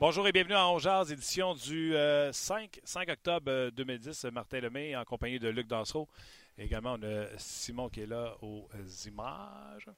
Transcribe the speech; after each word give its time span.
Bonjour 0.00 0.26
et 0.26 0.32
bienvenue 0.32 0.54
à 0.54 0.66
Ongeaz, 0.66 1.12
édition 1.12 1.52
du 1.52 1.94
5, 2.32 2.80
5 2.82 3.08
octobre 3.10 3.68
2010. 3.68 4.24
Martin 4.32 4.60
Lemay 4.60 4.96
en 4.96 5.04
compagnie 5.04 5.38
de 5.38 5.50
Luc 5.50 5.66
Dansereau. 5.66 6.08
Également, 6.56 6.94
on 6.94 7.02
a 7.02 7.26
Simon 7.36 7.90
qui 7.90 8.00
est 8.00 8.06
là 8.06 8.34
aux 8.40 8.66
images. 9.04 9.90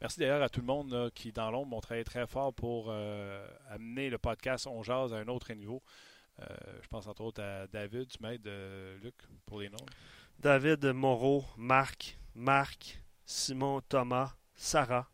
Merci 0.00 0.20
d'ailleurs 0.20 0.44
à 0.44 0.48
tout 0.48 0.60
le 0.60 0.66
monde 0.66 1.10
qui, 1.12 1.32
dans 1.32 1.50
l'ombre, 1.50 1.76
ont 1.76 1.80
travaillé 1.80 2.04
très 2.04 2.24
fort 2.28 2.54
pour 2.54 2.92
amener 3.68 4.10
le 4.10 4.18
podcast 4.18 4.68
Ongeaz 4.68 5.12
à 5.12 5.16
un 5.16 5.26
autre 5.26 5.52
niveau. 5.54 5.82
je 6.38 6.86
pense 6.88 7.08
entre 7.08 7.22
autres 7.22 7.42
à 7.42 7.66
David. 7.66 8.06
Tu 8.06 8.22
m'aides, 8.22 8.48
Luc, 9.02 9.16
pour 9.44 9.58
les 9.58 9.70
noms? 9.70 9.86
David, 10.38 10.84
Moreau, 10.92 11.44
Marc, 11.56 12.16
Marc, 12.36 13.02
Simon, 13.26 13.80
Thomas, 13.80 14.36
Sarah. 14.54 15.10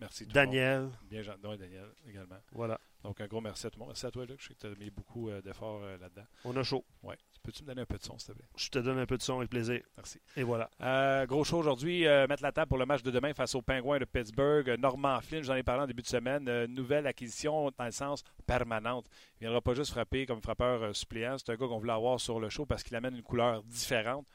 Merci. 0.00 0.26
Daniel. 0.26 0.90
Bien, 1.04 1.22
Daniel 1.42 1.88
également. 2.06 2.36
Voilà. 2.52 2.78
Donc, 3.04 3.20
un 3.20 3.26
gros 3.26 3.42
merci 3.42 3.66
à 3.66 3.70
tout 3.70 3.78
le 3.78 3.80
monde. 3.80 3.90
Merci 3.90 4.06
à 4.06 4.10
toi, 4.10 4.24
Luc. 4.24 4.40
Je 4.40 4.48
sais 4.48 4.54
que 4.54 4.60
tu 4.60 4.66
as 4.66 4.74
mis 4.82 4.88
beaucoup 4.88 5.28
euh, 5.28 5.42
d'efforts 5.42 5.82
euh, 5.84 5.98
là-dedans. 5.98 6.24
On 6.46 6.56
a 6.56 6.62
chaud. 6.62 6.84
Oui. 7.02 7.14
Peux-tu 7.42 7.62
me 7.62 7.68
donner 7.68 7.82
un 7.82 7.86
peu 7.86 7.98
de 7.98 8.02
son, 8.02 8.18
s'il 8.18 8.28
te 8.28 8.38
plaît? 8.38 8.48
Je 8.56 8.70
te 8.70 8.78
donne 8.78 8.98
un 8.98 9.04
peu 9.04 9.18
de 9.18 9.22
son 9.22 9.36
avec 9.36 9.50
plaisir. 9.50 9.82
Merci. 9.98 10.18
Et 10.34 10.42
voilà. 10.42 10.70
Euh, 10.80 11.26
gros 11.26 11.44
show 11.44 11.58
aujourd'hui. 11.58 12.04
mettre 12.04 12.42
la 12.42 12.52
table 12.52 12.70
pour 12.70 12.78
le 12.78 12.86
match 12.86 13.02
de 13.02 13.10
demain 13.10 13.34
face 13.34 13.54
aux 13.54 13.60
Pingouins 13.60 13.98
de 13.98 14.06
Pittsburgh. 14.06 14.74
Norman 14.78 15.20
Flynn, 15.20 15.44
j'en 15.44 15.54
ai 15.54 15.62
parlé 15.62 15.82
en 15.82 15.86
début 15.86 16.00
de 16.00 16.06
semaine. 16.06 16.64
nouvelle 16.66 17.06
acquisition 17.06 17.70
dans 17.76 17.84
le 17.84 17.90
sens 17.90 18.24
permanente. 18.46 19.04
Il 19.34 19.44
ne 19.44 19.48
viendra 19.50 19.60
pas 19.60 19.74
juste 19.74 19.90
frapper 19.90 20.24
comme 20.24 20.40
frappeur 20.40 20.96
suppléant. 20.96 21.36
C'est 21.36 21.52
un 21.52 21.56
gars 21.56 21.66
qu'on 21.66 21.78
voulait 21.78 21.92
avoir 21.92 22.18
sur 22.18 22.40
le 22.40 22.48
show 22.48 22.64
parce 22.64 22.82
qu'il 22.82 22.96
amène 22.96 23.14
une 23.14 23.22
couleur 23.22 23.62
différente. 23.64 24.26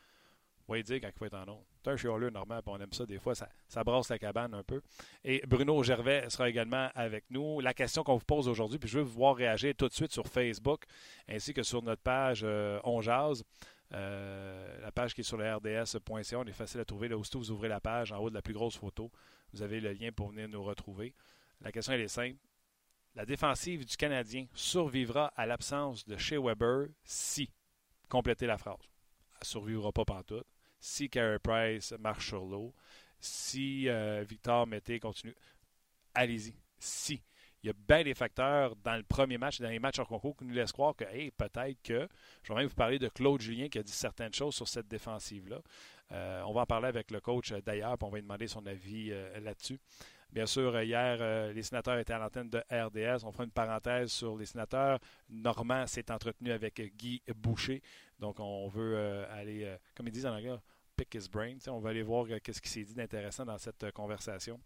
Oui, 0.69 0.83
dire 0.83 1.01
quand 1.01 1.07
il 1.07 1.17
faut 1.17 1.25
être 1.25 1.33
en 1.33 1.45
nom. 1.47 1.65
C'est 1.83 1.89
un 1.89 1.97
chialeux 1.97 2.29
normal, 2.29 2.61
on 2.67 2.79
aime 2.79 2.93
ça 2.93 3.03
des 3.07 3.17
fois, 3.17 3.33
ça, 3.33 3.49
ça, 3.67 3.83
brasse 3.83 4.09
la 4.09 4.19
cabane 4.19 4.53
un 4.53 4.61
peu. 4.61 4.81
Et 5.23 5.41
Bruno 5.47 5.81
Gervais 5.81 6.29
sera 6.29 6.47
également 6.47 6.89
avec 6.93 7.25
nous. 7.31 7.59
La 7.59 7.73
question 7.73 8.03
qu'on 8.03 8.17
vous 8.17 8.25
pose 8.25 8.47
aujourd'hui, 8.47 8.77
puis 8.77 8.87
je 8.87 8.99
veux 8.99 9.03
vous 9.03 9.13
voir 9.13 9.35
réagir 9.35 9.73
tout 9.75 9.87
de 9.87 9.93
suite 9.93 10.11
sur 10.11 10.27
Facebook, 10.27 10.83
ainsi 11.27 11.55
que 11.55 11.63
sur 11.63 11.81
notre 11.81 12.03
page 12.03 12.41
euh, 12.43 12.79
On. 12.83 13.01
Euh, 13.91 14.81
la 14.81 14.91
page 14.91 15.15
qui 15.15 15.21
est 15.21 15.23
sur 15.23 15.37
le 15.37 15.55
rds.ca, 15.55 16.37
on 16.37 16.45
est 16.45 16.51
facile 16.51 16.81
à 16.81 16.85
trouver. 16.85 17.07
Là, 17.07 17.17
aussitôt 17.17 17.39
vous 17.39 17.49
ouvrez 17.49 17.67
la 17.67 17.81
page, 17.81 18.11
en 18.11 18.19
haut 18.19 18.29
de 18.29 18.35
la 18.35 18.43
plus 18.43 18.53
grosse 18.53 18.77
photo, 18.77 19.09
vous 19.53 19.63
avez 19.63 19.79
le 19.79 19.91
lien 19.93 20.11
pour 20.11 20.29
venir 20.29 20.47
nous 20.47 20.61
retrouver. 20.61 21.15
La 21.61 21.71
question 21.71 21.93
elle 21.93 22.01
est 22.01 22.07
simple. 22.07 22.37
La 23.15 23.25
défensive 23.25 23.85
du 23.85 23.97
Canadien 23.97 24.45
survivra 24.53 25.33
à 25.35 25.47
l'absence 25.47 26.05
de 26.05 26.15
chez 26.15 26.37
Weber 26.37 26.89
si, 27.03 27.49
complétez 28.07 28.45
la 28.45 28.59
phrase, 28.59 28.77
elle 29.31 29.39
ne 29.41 29.45
survivra 29.45 29.91
pas 29.91 30.05
partout 30.05 30.43
si 30.79 31.09
Carey 31.09 31.39
Price 31.39 31.93
marche 31.99 32.27
sur 32.27 32.45
l'eau, 32.45 32.73
si 33.19 33.89
euh, 33.89 34.23
Victor 34.27 34.67
Mété 34.67 34.99
continue, 34.99 35.35
allez-y. 36.13 36.55
Si. 36.77 37.21
Il 37.61 37.67
y 37.67 37.69
a 37.69 37.73
bien 37.73 38.03
des 38.03 38.13
facteurs 38.13 38.77
dans 38.77 38.95
le 38.95 39.03
premier 39.03 39.37
match, 39.37 39.59
dans 39.59 39.67
les 39.67 39.79
matchs 39.79 39.99
en 39.99 40.05
concours, 40.05 40.37
qui 40.37 40.45
nous 40.45 40.53
laissent 40.53 40.71
croire 40.71 40.95
que 40.95 41.03
peut-être 41.31 41.81
que. 41.83 42.07
Je 42.43 42.53
vais 42.53 42.59
même 42.59 42.67
vous 42.67 42.75
parler 42.75 42.99
de 42.99 43.09
Claude 43.09 43.41
Julien 43.41 43.67
qui 43.67 43.79
a 43.79 43.83
dit 43.83 43.91
certaines 43.91 44.33
choses 44.33 44.55
sur 44.55 44.67
cette 44.67 44.87
défensive-là. 44.87 45.59
Euh, 46.13 46.41
on 46.47 46.53
va 46.53 46.61
en 46.61 46.65
parler 46.65 46.87
avec 46.87 47.11
le 47.11 47.19
coach 47.19 47.51
euh, 47.51 47.61
d'ailleurs, 47.61 47.97
on 48.01 48.09
va 48.09 48.17
lui 48.17 48.23
demander 48.23 48.47
son 48.47 48.65
avis 48.65 49.11
là-dessus. 49.41 49.79
Bien 50.31 50.45
sûr, 50.45 50.79
hier, 50.81 51.53
les 51.53 51.63
sénateurs 51.63 51.97
étaient 51.97 52.13
à 52.13 52.19
l'antenne 52.19 52.49
de 52.49 52.59
RDS. 52.71 53.25
On 53.25 53.31
fera 53.31 53.45
une 53.45 53.51
parenthèse 53.51 54.11
sur 54.11 54.37
les 54.37 54.45
sénateurs. 54.45 54.99
Normand 55.27 55.87
s'est 55.87 56.11
entretenu 56.11 56.51
avec 56.51 56.79
Guy 56.97 57.21
Boucher. 57.35 57.81
Donc, 58.19 58.39
on 58.39 58.67
veut 58.67 58.95
euh, 58.97 59.25
aller, 59.33 59.63
euh, 59.63 59.77
comme 59.95 60.07
ils 60.07 60.11
disent 60.11 60.25
en 60.25 60.35
anglais, 60.35 60.55
pick 60.95 61.15
his 61.15 61.29
brain. 61.29 61.57
On 61.67 61.79
va 61.79 61.89
aller 61.89 62.03
voir 62.03 62.25
euh, 62.29 62.39
qu'est-ce 62.43 62.61
qui 62.61 62.69
s'est 62.69 62.83
dit 62.83 62.93
d'intéressant 62.93 63.45
dans 63.45 63.57
cette 63.57 63.91
conversation. 63.91 64.59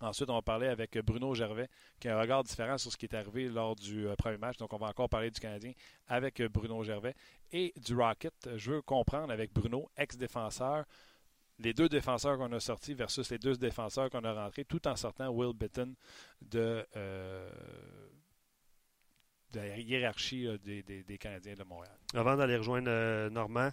Ensuite, 0.00 0.28
on 0.28 0.34
va 0.34 0.42
parler 0.42 0.66
avec 0.66 0.98
Bruno 0.98 1.34
Gervais, 1.34 1.68
qui 1.98 2.08
a 2.08 2.18
un 2.18 2.20
regard 2.20 2.44
différent 2.44 2.76
sur 2.76 2.92
ce 2.92 2.96
qui 2.96 3.06
est 3.06 3.14
arrivé 3.14 3.48
lors 3.48 3.74
du 3.74 4.06
premier 4.18 4.36
match. 4.36 4.58
Donc, 4.58 4.72
on 4.72 4.76
va 4.76 4.88
encore 4.88 5.08
parler 5.08 5.30
du 5.30 5.40
Canadien 5.40 5.72
avec 6.08 6.42
Bruno 6.42 6.82
Gervais 6.82 7.14
et 7.52 7.72
du 7.76 7.94
Rocket. 7.94 8.34
Je 8.56 8.72
veux 8.72 8.82
comprendre 8.82 9.32
avec 9.32 9.52
Bruno, 9.52 9.88
ex-défenseur, 9.96 10.84
les 11.58 11.72
deux 11.72 11.88
défenseurs 11.88 12.36
qu'on 12.38 12.52
a 12.52 12.60
sortis 12.60 12.94
versus 12.94 13.30
les 13.30 13.38
deux 13.38 13.56
défenseurs 13.56 14.10
qu'on 14.10 14.24
a 14.24 14.32
rentrés, 14.32 14.64
tout 14.64 14.86
en 14.88 14.96
sortant 14.96 15.28
Will 15.30 15.54
Bitton 15.54 15.94
de 16.42 16.84
de 19.54 19.60
la 19.60 19.78
hiérarchie 19.78 20.46
euh, 20.46 20.58
des, 20.58 21.18
Canadiens 21.18 21.54
de 21.54 21.64
Montréal. 21.64 21.96
Avant 22.14 22.36
d'aller 22.36 22.56
rejoindre 22.56 22.88
euh, 22.90 23.30
Normand, 23.30 23.70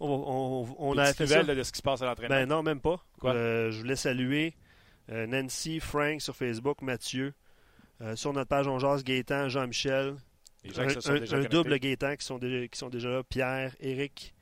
on, 0.00 0.98
a 0.98 1.12
fait 1.14 1.26
ça. 1.26 1.42
de 1.44 1.62
ce 1.62 1.70
qui 1.70 1.78
se 1.78 1.82
passe 1.82 2.02
à 2.02 2.06
l'entraînement? 2.06 2.34
Ben 2.34 2.48
non, 2.48 2.62
même 2.62 2.80
pas. 2.80 3.04
Euh, 3.24 3.70
je 3.70 3.78
voulais 3.78 3.96
saluer 3.96 4.54
Nancy, 5.08 5.78
Frank 5.78 6.20
sur 6.20 6.34
Facebook, 6.34 6.82
Mathieu. 6.82 7.34
sur 8.16 8.32
notre 8.32 8.48
page 8.48 8.66
On 8.66 8.78
Jase, 8.78 9.04
Gaétan, 9.04 9.48
Jean-Michel. 9.48 10.16
Un, 10.76 11.42
double 11.44 11.78
Gaétan 11.78 12.16
qui 12.16 12.24
sont, 12.24 12.38
qui 12.38 12.78
sont 12.78 12.88
déjà 12.88 13.10
là. 13.10 13.22
Pierre, 13.22 13.76
Eric 13.78 14.34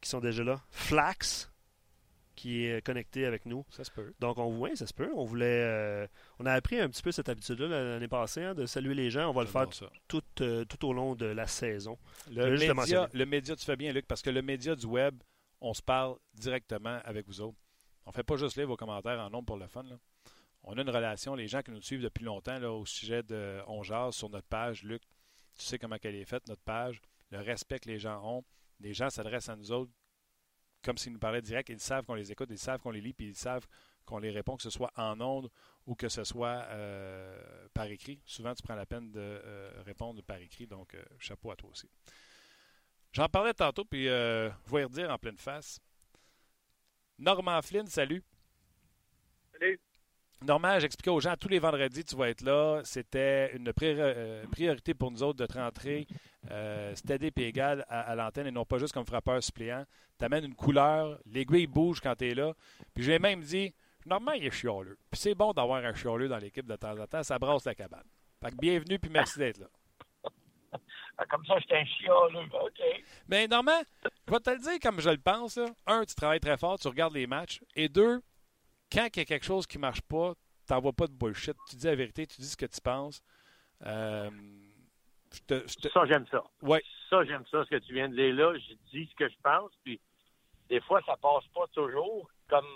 qui 0.00 0.08
sont 0.08 0.20
déjà 0.20 0.42
là. 0.42 0.60
Flax, 0.70 1.50
qui 2.44 2.66
est 2.66 2.84
connecté 2.84 3.24
avec 3.24 3.46
nous. 3.46 3.64
Ça 3.70 3.84
se 3.84 3.90
peut. 3.90 4.12
Donc, 4.20 4.36
on 4.36 4.50
voit, 4.50 4.76
ça 4.76 4.86
se 4.86 4.92
peut. 4.92 5.10
On 5.14 5.24
voulait. 5.24 5.62
Euh, 5.62 6.06
on 6.38 6.44
a 6.44 6.52
appris 6.52 6.78
un 6.78 6.90
petit 6.90 7.02
peu 7.02 7.10
cette 7.10 7.30
habitude-là 7.30 7.68
l'année 7.68 8.06
passée, 8.06 8.42
hein, 8.42 8.54
de 8.54 8.66
saluer 8.66 8.92
les 8.92 9.08
gens. 9.08 9.30
On 9.30 9.32
va 9.32 9.40
le 9.40 9.48
faire 9.48 9.66
tout, 10.08 10.22
euh, 10.42 10.66
tout, 10.66 10.86
au 10.86 10.92
long 10.92 11.14
de 11.14 11.24
la 11.24 11.46
saison. 11.46 11.96
Le 12.30 12.50
média, 12.74 13.08
le 13.14 13.24
média, 13.24 13.56
tu 13.56 13.64
fais 13.64 13.76
bien, 13.76 13.94
Luc, 13.94 14.06
parce 14.06 14.20
que 14.20 14.28
le 14.28 14.42
média 14.42 14.76
du 14.76 14.84
web, 14.84 15.22
on 15.62 15.72
se 15.72 15.80
parle 15.80 16.16
directement 16.34 17.00
avec 17.06 17.26
vous 17.26 17.40
autres. 17.40 17.56
On 18.04 18.10
ne 18.10 18.14
fait 18.14 18.22
pas 18.22 18.36
juste 18.36 18.58
lire 18.58 18.66
vos 18.66 18.76
commentaires 18.76 19.18
en 19.20 19.30
nombre 19.30 19.46
pour 19.46 19.56
le 19.56 19.66
fun. 19.66 19.86
On 20.64 20.76
a 20.76 20.82
une 20.82 20.90
relation, 20.90 21.34
les 21.34 21.48
gens 21.48 21.62
qui 21.62 21.70
nous 21.70 21.80
suivent 21.80 22.02
depuis 22.02 22.26
longtemps 22.26 22.58
là, 22.58 22.70
au 22.70 22.84
sujet 22.84 23.22
de 23.22 23.60
On 23.68 23.82
Jase 23.82 24.16
sur 24.16 24.28
notre 24.28 24.48
page, 24.48 24.82
Luc, 24.82 25.00
tu 25.56 25.64
sais 25.64 25.78
comment 25.78 25.96
elle 26.02 26.16
est 26.16 26.26
faite, 26.26 26.46
notre 26.46 26.62
page, 26.62 27.00
le 27.30 27.38
respect 27.38 27.78
que 27.78 27.88
les 27.88 27.98
gens 27.98 28.20
ont. 28.22 28.44
Les 28.80 28.92
gens 28.92 29.08
s'adressent 29.08 29.48
à 29.48 29.56
nous 29.56 29.72
autres 29.72 29.92
comme 30.84 30.98
s'ils 30.98 31.12
nous 31.12 31.18
parlaient 31.18 31.42
direct, 31.42 31.68
ils 31.68 31.80
savent 31.80 32.04
qu'on 32.04 32.14
les 32.14 32.30
écoute, 32.30 32.48
ils 32.50 32.58
savent 32.58 32.80
qu'on 32.80 32.90
les 32.90 33.00
lit, 33.00 33.12
puis 33.12 33.28
ils 33.28 33.34
savent 33.34 33.66
qu'on 34.04 34.18
les 34.18 34.30
répond, 34.30 34.56
que 34.56 34.62
ce 34.62 34.70
soit 34.70 34.92
en 34.96 35.20
ondes 35.20 35.50
ou 35.86 35.94
que 35.94 36.08
ce 36.08 36.24
soit 36.24 36.66
euh, 36.68 37.68
par 37.72 37.86
écrit. 37.86 38.20
Souvent, 38.26 38.54
tu 38.54 38.62
prends 38.62 38.74
la 38.74 38.86
peine 38.86 39.10
de 39.10 39.20
euh, 39.20 39.82
répondre 39.84 40.22
par 40.22 40.36
écrit, 40.38 40.66
donc 40.66 40.94
euh, 40.94 41.02
chapeau 41.18 41.50
à 41.50 41.56
toi 41.56 41.70
aussi. 41.70 41.88
J'en 43.12 43.28
parlais 43.28 43.54
tantôt, 43.54 43.84
puis 43.84 44.04
je 44.04 44.50
vais 44.70 44.84
redire 44.84 45.10
en 45.10 45.18
pleine 45.18 45.38
face. 45.38 45.80
Normand 47.18 47.62
Flynn, 47.62 47.86
salut. 47.86 48.22
Salut. 49.52 49.80
Normand, 50.44 50.78
j'expliquais 50.78 51.10
aux 51.10 51.20
gens, 51.20 51.34
tous 51.40 51.48
les 51.48 51.58
vendredis, 51.58 52.04
tu 52.04 52.16
vas 52.16 52.28
être 52.28 52.42
là. 52.42 52.82
C'était 52.84 53.56
une 53.56 53.72
priorité 53.72 54.92
pour 54.92 55.10
nous 55.10 55.22
autres 55.22 55.38
de 55.38 55.46
te 55.46 55.56
rentrer 55.56 56.06
euh, 56.50 56.94
steady 56.94 57.32
et 57.34 57.46
égal 57.48 57.86
à, 57.88 58.14
l'antenne 58.14 58.46
et 58.48 58.50
non 58.50 58.66
pas 58.66 58.76
juste 58.76 58.92
comme 58.92 59.06
frappeur 59.06 59.42
suppléant. 59.42 59.84
Tu 60.18 60.24
amènes 60.24 60.44
une 60.44 60.54
couleur, 60.54 61.18
l'aiguille 61.24 61.66
bouge 61.66 62.00
quand 62.00 62.14
tu 62.16 62.28
es 62.28 62.34
là. 62.34 62.52
Puis 62.94 63.04
j'ai 63.04 63.18
même 63.18 63.40
dit, 63.40 63.74
normalement, 64.04 64.38
il 64.38 64.44
est 64.46 64.50
chialeux. 64.50 64.98
Puis 65.10 65.18
c'est 65.18 65.34
bon 65.34 65.52
d'avoir 65.52 65.82
un 65.82 65.94
chialeux 65.94 66.28
dans 66.28 66.38
l'équipe 66.38 66.66
de 66.66 66.76
temps 66.76 66.98
en 66.98 67.06
temps, 67.06 67.22
ça 67.22 67.38
brasse 67.38 67.64
la 67.64 67.74
cabane. 67.74 68.04
Fait 68.42 68.50
que 68.50 68.56
bienvenue, 68.56 68.98
puis 68.98 69.10
merci 69.10 69.38
d'être 69.38 69.58
là. 69.58 69.68
Ah, 71.16 71.24
comme 71.26 71.46
ça, 71.46 71.56
j'étais 71.60 71.76
un 71.76 71.84
chialeux, 71.84 72.48
OK. 72.60 72.82
Mais 73.28 73.46
normalement, 73.46 73.80
je 74.26 74.32
vais 74.32 74.40
te 74.40 74.50
le 74.50 74.58
dire 74.58 74.80
comme 74.82 75.00
je 75.00 75.10
le 75.10 75.18
pense. 75.18 75.60
Un, 75.86 76.04
tu 76.04 76.14
travailles 76.16 76.40
très 76.40 76.56
fort, 76.56 76.76
tu 76.76 76.88
regardes 76.88 77.14
les 77.14 77.28
matchs. 77.28 77.60
Et 77.76 77.88
deux, 77.88 78.20
quand 78.92 79.08
il 79.14 79.18
y 79.18 79.22
a 79.22 79.24
quelque 79.24 79.44
chose 79.44 79.66
qui 79.66 79.78
ne 79.78 79.82
marche 79.82 80.02
pas, 80.02 80.34
tu 80.66 80.72
n'envoies 80.72 80.92
pas 80.92 81.06
de 81.06 81.12
bullshit. 81.12 81.56
Tu 81.68 81.76
dis 81.76 81.86
la 81.86 81.94
vérité, 81.94 82.26
tu 82.26 82.40
dis 82.40 82.48
ce 82.48 82.56
que 82.56 82.66
tu 82.66 82.80
penses. 82.80 83.22
Euh, 83.84 84.30
ça, 85.48 86.06
j'aime 86.06 86.26
ça. 86.30 86.44
Ouais. 86.62 86.82
Ça, 87.10 87.24
j'aime 87.24 87.44
ça, 87.50 87.64
ce 87.64 87.70
que 87.70 87.76
tu 87.76 87.92
viens 87.92 88.08
de 88.08 88.14
dire 88.14 88.34
là. 88.34 88.54
Je 88.56 88.74
dis 88.92 89.08
ce 89.10 89.14
que 89.16 89.28
je 89.28 89.36
pense, 89.42 89.72
puis 89.82 90.00
des 90.68 90.80
fois, 90.82 91.00
ça 91.04 91.16
passe 91.16 91.46
pas 91.54 91.66
toujours 91.72 92.28
comme 92.48 92.66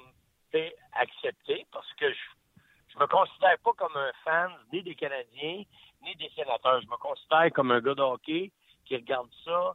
c'est 0.51 0.75
accepté 0.93 1.67
parce 1.73 1.91
que 1.95 2.11
je, 2.11 2.19
je 2.93 2.99
me 2.99 3.07
considère 3.07 3.59
pas 3.59 3.73
comme 3.75 3.97
un 3.97 4.13
fan 4.25 4.51
ni 4.73 4.83
des 4.83 4.95
Canadiens, 4.95 5.63
ni 6.03 6.15
des 6.17 6.31
sénateurs. 6.35 6.81
Je 6.81 6.87
me 6.87 6.97
considère 6.97 7.51
comme 7.53 7.71
un 7.71 7.81
gars 7.81 7.95
de 7.95 8.03
hockey 8.03 8.51
qui 8.85 8.97
regarde 8.97 9.31
ça 9.45 9.75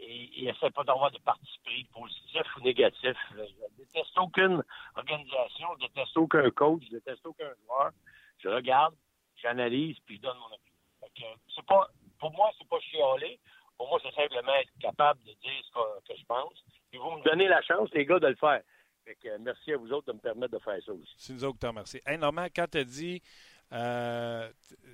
et, 0.00 0.30
il 0.36 0.48
essaie 0.48 0.70
pas 0.70 0.84
d'avoir 0.84 1.10
de 1.10 1.18
parti 1.18 1.58
pris 1.64 1.84
positif 1.84 2.42
ou 2.56 2.60
négatif. 2.60 3.16
Je 3.32 3.76
déteste 3.76 4.16
aucune 4.18 4.62
organisation, 4.96 5.68
je 5.80 5.86
déteste 5.86 6.16
aucun 6.16 6.50
coach, 6.50 6.82
je 6.86 6.96
déteste 6.96 7.26
aucun 7.26 7.50
joueur. 7.66 7.90
Je 8.38 8.48
regarde, 8.48 8.94
j'analyse, 9.36 9.96
puis 10.06 10.16
je 10.16 10.22
donne 10.22 10.36
mon 10.38 11.06
opinion. 11.06 11.34
C'est 11.54 11.66
pas 11.66 11.88
pour 12.18 12.32
moi, 12.32 12.50
c'est 12.58 12.68
pas 12.68 12.80
chialer. 12.80 13.38
Pour 13.76 13.88
moi, 13.88 14.00
c'est 14.02 14.14
simplement 14.14 14.54
être 14.54 14.72
capable 14.80 15.20
de 15.20 15.32
dire 15.32 15.62
ce 15.64 16.12
que, 16.12 16.18
je 16.18 16.24
pense. 16.24 16.52
Et 16.92 16.98
vous 16.98 17.10
me 17.12 17.22
donnez 17.22 17.46
la 17.46 17.62
chance, 17.62 17.88
les 17.92 18.04
gars, 18.04 18.18
de 18.18 18.26
le 18.26 18.34
faire. 18.34 18.62
Fait 19.04 19.14
que, 19.14 19.38
merci 19.38 19.72
à 19.72 19.76
vous 19.76 19.92
autres 19.92 20.08
de 20.08 20.12
me 20.14 20.18
permettre 20.18 20.52
de 20.54 20.58
faire 20.58 20.82
ça 20.84 20.92
aussi. 20.92 21.14
C'est 21.16 21.32
nous 21.32 21.44
autres 21.44 21.54
qui 21.54 21.60
te 21.60 21.66
remercions. 21.66 22.00
Hey, 22.04 22.18
Normand, 22.18 22.46
quand 22.54 22.66
tu 22.70 22.78
as 22.78 22.84
dit, 22.84 23.22
euh, 23.72 24.50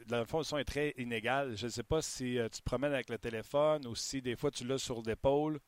dans 0.06 0.18
le 0.18 0.24
fond, 0.24 0.38
le 0.38 0.44
son 0.44 0.58
est 0.58 0.64
très 0.64 0.94
inégal, 0.98 1.56
je 1.56 1.66
ne 1.66 1.70
sais 1.70 1.82
pas 1.82 2.02
si 2.02 2.38
euh, 2.38 2.48
tu 2.48 2.60
te 2.60 2.64
promènes 2.64 2.92
avec 2.92 3.08
le 3.08 3.18
téléphone 3.18 3.86
ou 3.86 3.94
si 3.94 4.20
des 4.20 4.36
fois 4.36 4.50
tu 4.50 4.66
l'as 4.66 4.78
sur 4.78 5.02
l'épaule. 5.02 5.60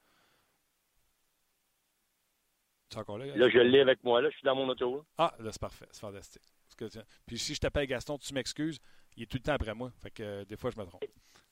Tu 2.91 2.97
es 2.97 3.00
encore 3.00 3.19
là? 3.19 3.26
Là, 3.26 3.49
je 3.49 3.58
l'ai 3.58 3.81
avec 3.81 4.03
moi. 4.05 4.20
Là, 4.20 4.31
je 4.31 4.37
suis 4.37 4.44
dans 4.44 4.55
mon 4.55 4.69
auto. 4.69 5.05
Ah, 5.19 5.35
là, 5.41 5.50
c'est 5.50 5.61
parfait. 5.61 5.88
C'est 5.91 6.00
fantastique. 6.00 6.43
Puis 7.26 7.38
si 7.38 7.55
je 7.55 7.61
t'appelle 7.61 7.87
Gaston, 7.87 8.19
tu 8.19 8.32
m'excuses. 8.35 8.79
il 9.17 9.25
est 9.25 9.26
tout 9.26 9.38
le 9.38 9.43
temps 9.43 9.55
après 9.55 9.75
moi. 9.75 9.91
Fait 10.03 10.11
que 10.11 10.44
des 10.44 10.56
fois, 10.56 10.70
je 10.70 10.79
me 10.79 10.85
trompe. 10.85 11.03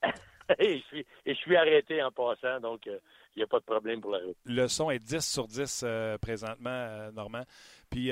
et, 0.59 0.79
je 0.79 0.85
suis, 0.85 1.07
et 1.27 1.35
je 1.35 1.39
suis 1.39 1.57
arrêté 1.57 2.03
en 2.03 2.11
passant, 2.11 2.61
donc 2.61 2.87
il 2.87 3.01
n'y 3.39 3.43
a 3.43 3.47
pas 3.47 3.59
de 3.59 3.65
problème 3.65 4.01
pour 4.01 4.13
la 4.13 4.19
route. 4.19 4.37
Le 4.45 4.69
son 4.69 4.91
est 4.91 4.99
10 4.99 5.21
sur 5.21 5.47
10 5.47 5.85
présentement, 6.21 7.11
Normand. 7.13 7.45
Puis 7.91 8.11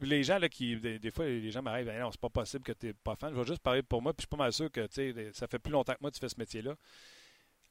les 0.00 0.22
gens 0.22 0.38
là, 0.38 0.48
qui. 0.48 0.76
Des, 0.76 1.10
fois, 1.10 1.26
les 1.26 1.50
gens 1.50 1.62
m'arrivent, 1.62 1.92
non, 1.98 2.10
c'est 2.10 2.20
pas 2.20 2.28
possible 2.28 2.64
que 2.64 2.72
tu 2.72 2.86
n'es 2.86 2.92
pas 2.92 3.16
fan. 3.16 3.32
Je 3.34 3.40
vais 3.40 3.46
juste 3.46 3.62
parler 3.62 3.82
pour 3.82 4.02
moi, 4.02 4.12
puis 4.12 4.22
je 4.22 4.26
suis 4.26 4.36
pas 4.36 4.42
mal 4.44 4.52
sûr 4.52 4.70
que 4.70 4.86
ça 5.32 5.46
fait 5.46 5.58
plus 5.58 5.72
longtemps 5.72 5.94
que 5.94 6.00
moi 6.00 6.10
tu 6.10 6.20
fais 6.20 6.28
ce 6.28 6.38
métier-là. 6.38 6.74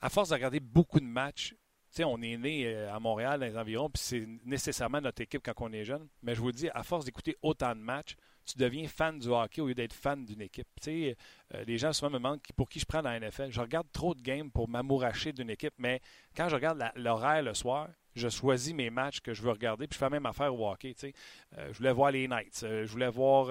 À 0.02 0.10
force 0.10 0.30
de 0.30 0.34
regarder 0.34 0.60
beaucoup 0.60 1.00
de 1.00 1.06
matchs, 1.06 1.56
sais, 1.96 2.04
on 2.04 2.22
est 2.22 2.38
né 2.38 2.66
euh, 2.66 2.94
à 2.94 3.00
Montréal, 3.00 3.40
dans 3.40 3.46
les 3.46 3.58
environs, 3.58 3.90
puis 3.90 4.02
c'est 4.02 4.28
nécessairement 4.46 5.02
notre 5.02 5.22
équipe 5.22 5.42
quand 5.44 5.54
on 5.66 5.72
est 5.74 5.84
jeune. 5.84 6.08
Mais 6.24 6.36
je 6.36 6.42
vous 6.42 6.52
dis, 6.52 6.70
à 6.74 6.84
force 6.84 7.06
d'écouter 7.06 7.36
autant 7.42 7.76
de 7.76 7.82
matchs, 7.82 8.16
tu 8.46 8.58
deviens 8.58 8.88
fan 8.88 9.20
du 9.20 9.28
hockey 9.28 9.62
au 9.62 9.68
lieu 9.68 9.76
d'être 9.76 9.94
fan 9.94 10.26
d'une 10.26 10.42
équipe. 10.42 10.68
Tu 10.82 11.16
euh, 11.54 11.64
les 11.66 11.78
gens 11.78 11.94
souvent 11.94 12.12
me 12.12 12.18
demandent 12.18 12.42
pour 12.56 12.70
qui 12.70 12.80
je 12.80 12.86
prends 12.86 13.02
la 13.02 13.20
NFL. 13.20 13.52
Je 13.52 13.62
regarde 13.62 13.88
trop 13.92 14.16
de 14.16 14.22
games 14.22 14.50
pour 14.52 14.68
m'amouracher 14.68 15.32
d'une 15.32 15.50
équipe, 15.50 15.74
mais 15.78 16.02
quand 16.36 16.50
je 16.50 16.56
regarde 16.56 16.84
l'horaire 16.96 17.44
le 17.44 17.54
soir, 17.54 17.90
je 18.16 18.30
choisis 18.30 18.74
mes 18.74 18.90
matchs 18.90 19.22
que 19.22 19.34
je 19.34 19.42
veux 19.42 19.52
regarder, 19.52 19.88
puis 19.88 19.96
je 19.96 20.00
fais 20.00 20.06
la 20.06 20.12
même 20.12 20.26
affaire 20.26 20.54
au 20.54 20.70
hockey. 20.70 20.94
Euh, 21.04 21.70
je 21.72 21.78
voulais 21.78 21.94
voir 21.94 22.12
les 22.12 22.28
Knights, 22.28 22.62
je 22.62 22.92
voulais 22.92 23.10
voir 23.10 23.48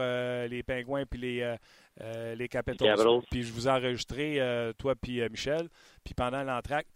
les 0.49 0.63
Pingouins 0.63 1.05
puis 1.07 1.21
les, 1.21 1.57
euh, 2.03 2.35
les 2.35 2.49
Capitals. 2.49 2.97
Puis 3.31 3.43
je 3.43 3.53
vous 3.53 3.69
ai 3.69 3.71
enregistré, 3.71 4.41
euh, 4.41 4.73
toi 4.73 4.95
puis 4.95 5.21
euh, 5.21 5.29
Michel. 5.29 5.69
Puis 6.03 6.15
pendant 6.15 6.43
l'entraque, 6.43 6.87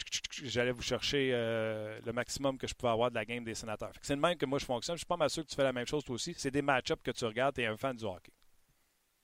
j'allais 0.42 0.70
vous 0.70 0.82
chercher 0.82 1.32
le 1.32 2.12
maximum 2.12 2.56
que 2.56 2.66
je 2.66 2.74
pouvais 2.74 2.92
avoir 2.92 3.10
de 3.10 3.14
la 3.14 3.24
game 3.24 3.44
des 3.44 3.54
sénateurs. 3.54 3.92
C'est 4.00 4.14
le 4.14 4.20
même 4.20 4.36
que 4.36 4.46
moi 4.46 4.58
je 4.58 4.64
fonctionne. 4.64 4.96
Je 4.96 5.00
suis 5.00 5.06
pas 5.06 5.16
mal 5.16 5.28
sûr 5.28 5.42
que 5.42 5.48
tu 5.48 5.56
fais 5.56 5.62
la 5.62 5.72
même 5.72 5.86
chose 5.86 6.04
toi 6.04 6.14
aussi. 6.14 6.32
C'est 6.34 6.50
des 6.50 6.62
match-ups 6.62 7.02
que 7.02 7.10
tu 7.10 7.24
regardes. 7.26 7.54
Tu 7.54 7.62
es 7.62 7.66
un 7.66 7.76
fan 7.76 7.94
du 7.96 8.04
hockey. 8.04 8.32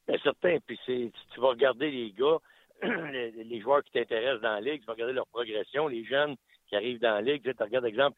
Bien 0.06 0.19
certain. 0.22 0.58
Puis 0.66 0.78
tu 0.86 1.40
vas 1.40 1.48
regarder 1.48 1.90
les 1.90 2.12
gars, 2.12 2.38
les, 2.82 3.60
joueurs 3.60 3.82
qui 3.84 3.93
t'intéressent 3.93 4.43
dans 4.43 4.54
la 4.54 4.60
ligue, 4.60 4.81
tu 4.81 4.86
vas 4.86 4.93
regarder 4.93 5.14
leur 5.14 5.28
progression, 5.28 5.88
les 5.88 6.04
jeunes 6.04 6.36
qui 6.70 6.76
arrivent 6.76 7.00
dans 7.00 7.14
la 7.14 7.20
ligue. 7.20 7.43
Tu 7.43 7.62
regardes, 7.62 7.84
exemple, 7.84 8.17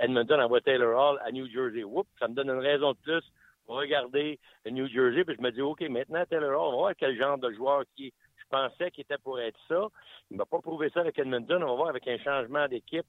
Edmonton 0.00 0.40
envoie 0.40 0.60
Taylor 0.60 0.98
Hall 0.98 1.20
à 1.24 1.30
New 1.30 1.46
Jersey. 1.46 1.84
Oups, 1.84 2.10
ça 2.18 2.26
me 2.26 2.34
donne 2.34 2.50
une 2.50 2.58
raison 2.58 2.92
de 2.92 2.98
plus 2.98 3.22
regarder 3.68 4.38
New 4.68 4.88
Jersey, 4.88 5.24
puis 5.24 5.36
je 5.36 5.42
me 5.42 5.50
dis, 5.50 5.60
OK, 5.60 5.80
maintenant, 5.82 6.24
Taylor 6.28 6.50
Hall, 6.50 6.68
on 6.68 6.70
va 6.70 6.76
voir 6.76 6.92
quel 6.96 7.16
genre 7.16 7.38
de 7.38 7.52
joueur 7.52 7.84
qui 7.96 8.12
je 8.36 8.44
pensais 8.48 8.90
qu'il 8.90 9.02
était 9.02 9.18
pour 9.18 9.40
être 9.40 9.58
ça. 9.68 9.88
Il 10.30 10.34
ne 10.34 10.38
m'a 10.38 10.44
pas 10.44 10.60
prouvé 10.60 10.88
ça 10.90 11.00
avec 11.00 11.18
Edmonton. 11.18 11.62
On 11.62 11.68
va 11.68 11.74
voir 11.74 11.88
avec 11.88 12.06
un 12.06 12.18
changement 12.18 12.68
d'équipe 12.68 13.06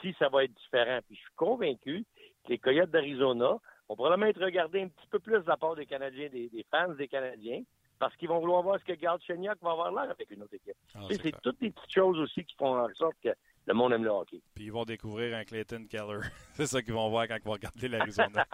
si 0.00 0.14
ça 0.18 0.28
va 0.28 0.44
être 0.44 0.54
différent. 0.54 1.00
Puis 1.06 1.16
je 1.16 1.20
suis 1.20 1.34
convaincu 1.36 2.04
que 2.44 2.50
les 2.50 2.58
Coyotes 2.58 2.90
d'Arizona 2.90 3.56
vont 3.88 3.96
probablement 3.96 4.26
être 4.26 4.42
regardés 4.42 4.82
un 4.82 4.88
petit 4.88 5.06
peu 5.10 5.18
plus 5.18 5.40
de 5.40 5.46
la 5.46 5.56
part 5.56 5.74
des 5.74 5.86
Canadiens, 5.86 6.28
des, 6.30 6.66
fans 6.70 6.94
des 6.94 7.08
Canadiens, 7.08 7.62
parce 7.98 8.14
qu'ils 8.16 8.28
vont 8.28 8.38
vouloir 8.38 8.62
voir 8.62 8.78
ce 8.78 8.84
que 8.84 8.92
Gard 8.94 9.18
va 9.28 9.70
avoir 9.70 9.92
l'air 9.92 10.10
avec 10.10 10.30
une 10.30 10.42
autre 10.42 10.54
équipe. 10.54 10.76
Ah, 10.94 11.00
c'est 11.10 11.40
toutes 11.42 11.60
les 11.60 11.70
petites 11.70 11.92
choses 11.92 12.18
aussi 12.18 12.44
qui 12.44 12.54
font 12.56 12.78
en 12.78 12.88
sorte 12.94 13.16
que 13.22 13.30
le 13.68 13.74
monde 13.74 13.92
aime 13.92 14.04
le 14.04 14.10
hockey. 14.10 14.40
Puis 14.54 14.64
ils 14.64 14.72
vont 14.72 14.84
découvrir 14.84 15.36
un 15.36 15.44
Clayton 15.44 15.84
Keller. 15.90 16.20
c'est 16.54 16.66
ça 16.66 16.80
qu'ils 16.80 16.94
vont 16.94 17.10
voir 17.10 17.28
quand 17.28 17.36
ils 17.36 17.44
vont 17.44 17.52
regarder 17.52 17.88
l'Arizona. 17.88 18.46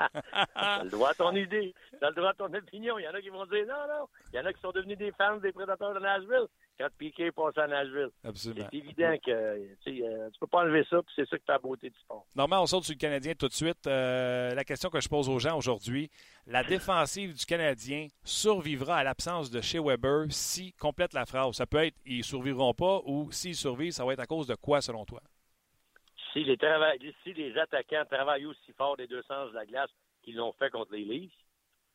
T'as 0.54 0.82
le 0.84 0.90
droit 0.90 1.10
à 1.10 1.14
ton 1.14 1.32
idée. 1.36 1.72
T'as 2.00 2.08
le 2.08 2.16
droit 2.16 2.30
à 2.30 2.34
ton 2.34 2.52
opinion. 2.52 2.98
Il 2.98 3.04
y 3.04 3.08
en 3.08 3.14
a 3.14 3.20
qui 3.20 3.28
vont 3.28 3.46
dire 3.46 3.64
non, 3.66 3.86
non. 3.88 4.08
Il 4.32 4.36
y 4.36 4.40
en 4.40 4.44
a 4.44 4.52
qui 4.52 4.60
sont 4.60 4.72
devenus 4.72 4.98
des 4.98 5.12
fans 5.12 5.36
des 5.36 5.52
prédateurs 5.52 5.94
de 5.94 6.00
Nashville 6.00 6.48
quand 6.78 6.88
Piquet 6.98 7.26
est 7.26 7.32
passé 7.32 7.60
à 7.60 7.66
Nashville. 7.66 8.10
Absolument. 8.24 8.66
C'est 8.70 8.78
évident 8.78 9.16
que 9.24 9.30
euh, 9.30 9.74
tu 9.84 10.02
ne 10.02 10.38
peux 10.38 10.46
pas 10.46 10.62
enlever 10.62 10.84
ça, 10.90 11.02
puis 11.02 11.12
c'est 11.16 11.28
ça 11.28 11.38
qui 11.38 11.44
fait 11.44 11.52
la 11.52 11.58
beauté 11.58 11.90
du 11.90 11.98
sport. 11.98 12.26
Normalement, 12.34 12.64
on 12.64 12.66
saute 12.66 12.84
sur 12.84 12.94
le 12.94 12.98
Canadien 12.98 13.34
tout 13.34 13.48
de 13.48 13.52
suite. 13.52 13.86
Euh, 13.86 14.54
la 14.54 14.64
question 14.64 14.90
que 14.90 15.00
je 15.00 15.08
pose 15.08 15.28
aux 15.28 15.38
gens 15.38 15.56
aujourd'hui, 15.56 16.10
la 16.46 16.64
défensive 16.64 17.34
du 17.34 17.44
Canadien 17.46 18.08
survivra 18.24 18.96
à 18.98 19.04
l'absence 19.04 19.50
de 19.50 19.60
chez 19.60 19.78
Weber 19.78 20.26
si 20.30 20.72
complète 20.74 21.12
la 21.14 21.26
phrase? 21.26 21.54
Ça 21.54 21.66
peut 21.66 21.84
être 21.84 21.96
ils 22.04 22.24
survivront 22.24 22.74
pas 22.74 23.00
ou 23.04 23.30
s'ils 23.30 23.54
survivent, 23.54 23.92
ça 23.92 24.04
va 24.04 24.12
être 24.12 24.20
à 24.20 24.26
cause 24.26 24.46
de 24.46 24.54
quoi 24.54 24.80
selon 24.80 25.04
toi? 25.04 25.20
Si 26.32 26.42
les, 26.42 26.58
si 27.22 27.32
les 27.32 27.56
attaquants 27.56 28.04
travaillent 28.10 28.46
aussi 28.46 28.72
fort 28.72 28.96
des 28.96 29.06
deux 29.06 29.22
sens 29.22 29.50
de 29.50 29.54
la 29.54 29.64
glace 29.64 29.90
qu'ils 30.22 30.36
l'ont 30.36 30.52
fait 30.54 30.70
contre 30.70 30.92
les 30.92 31.04
Leafs, 31.04 31.32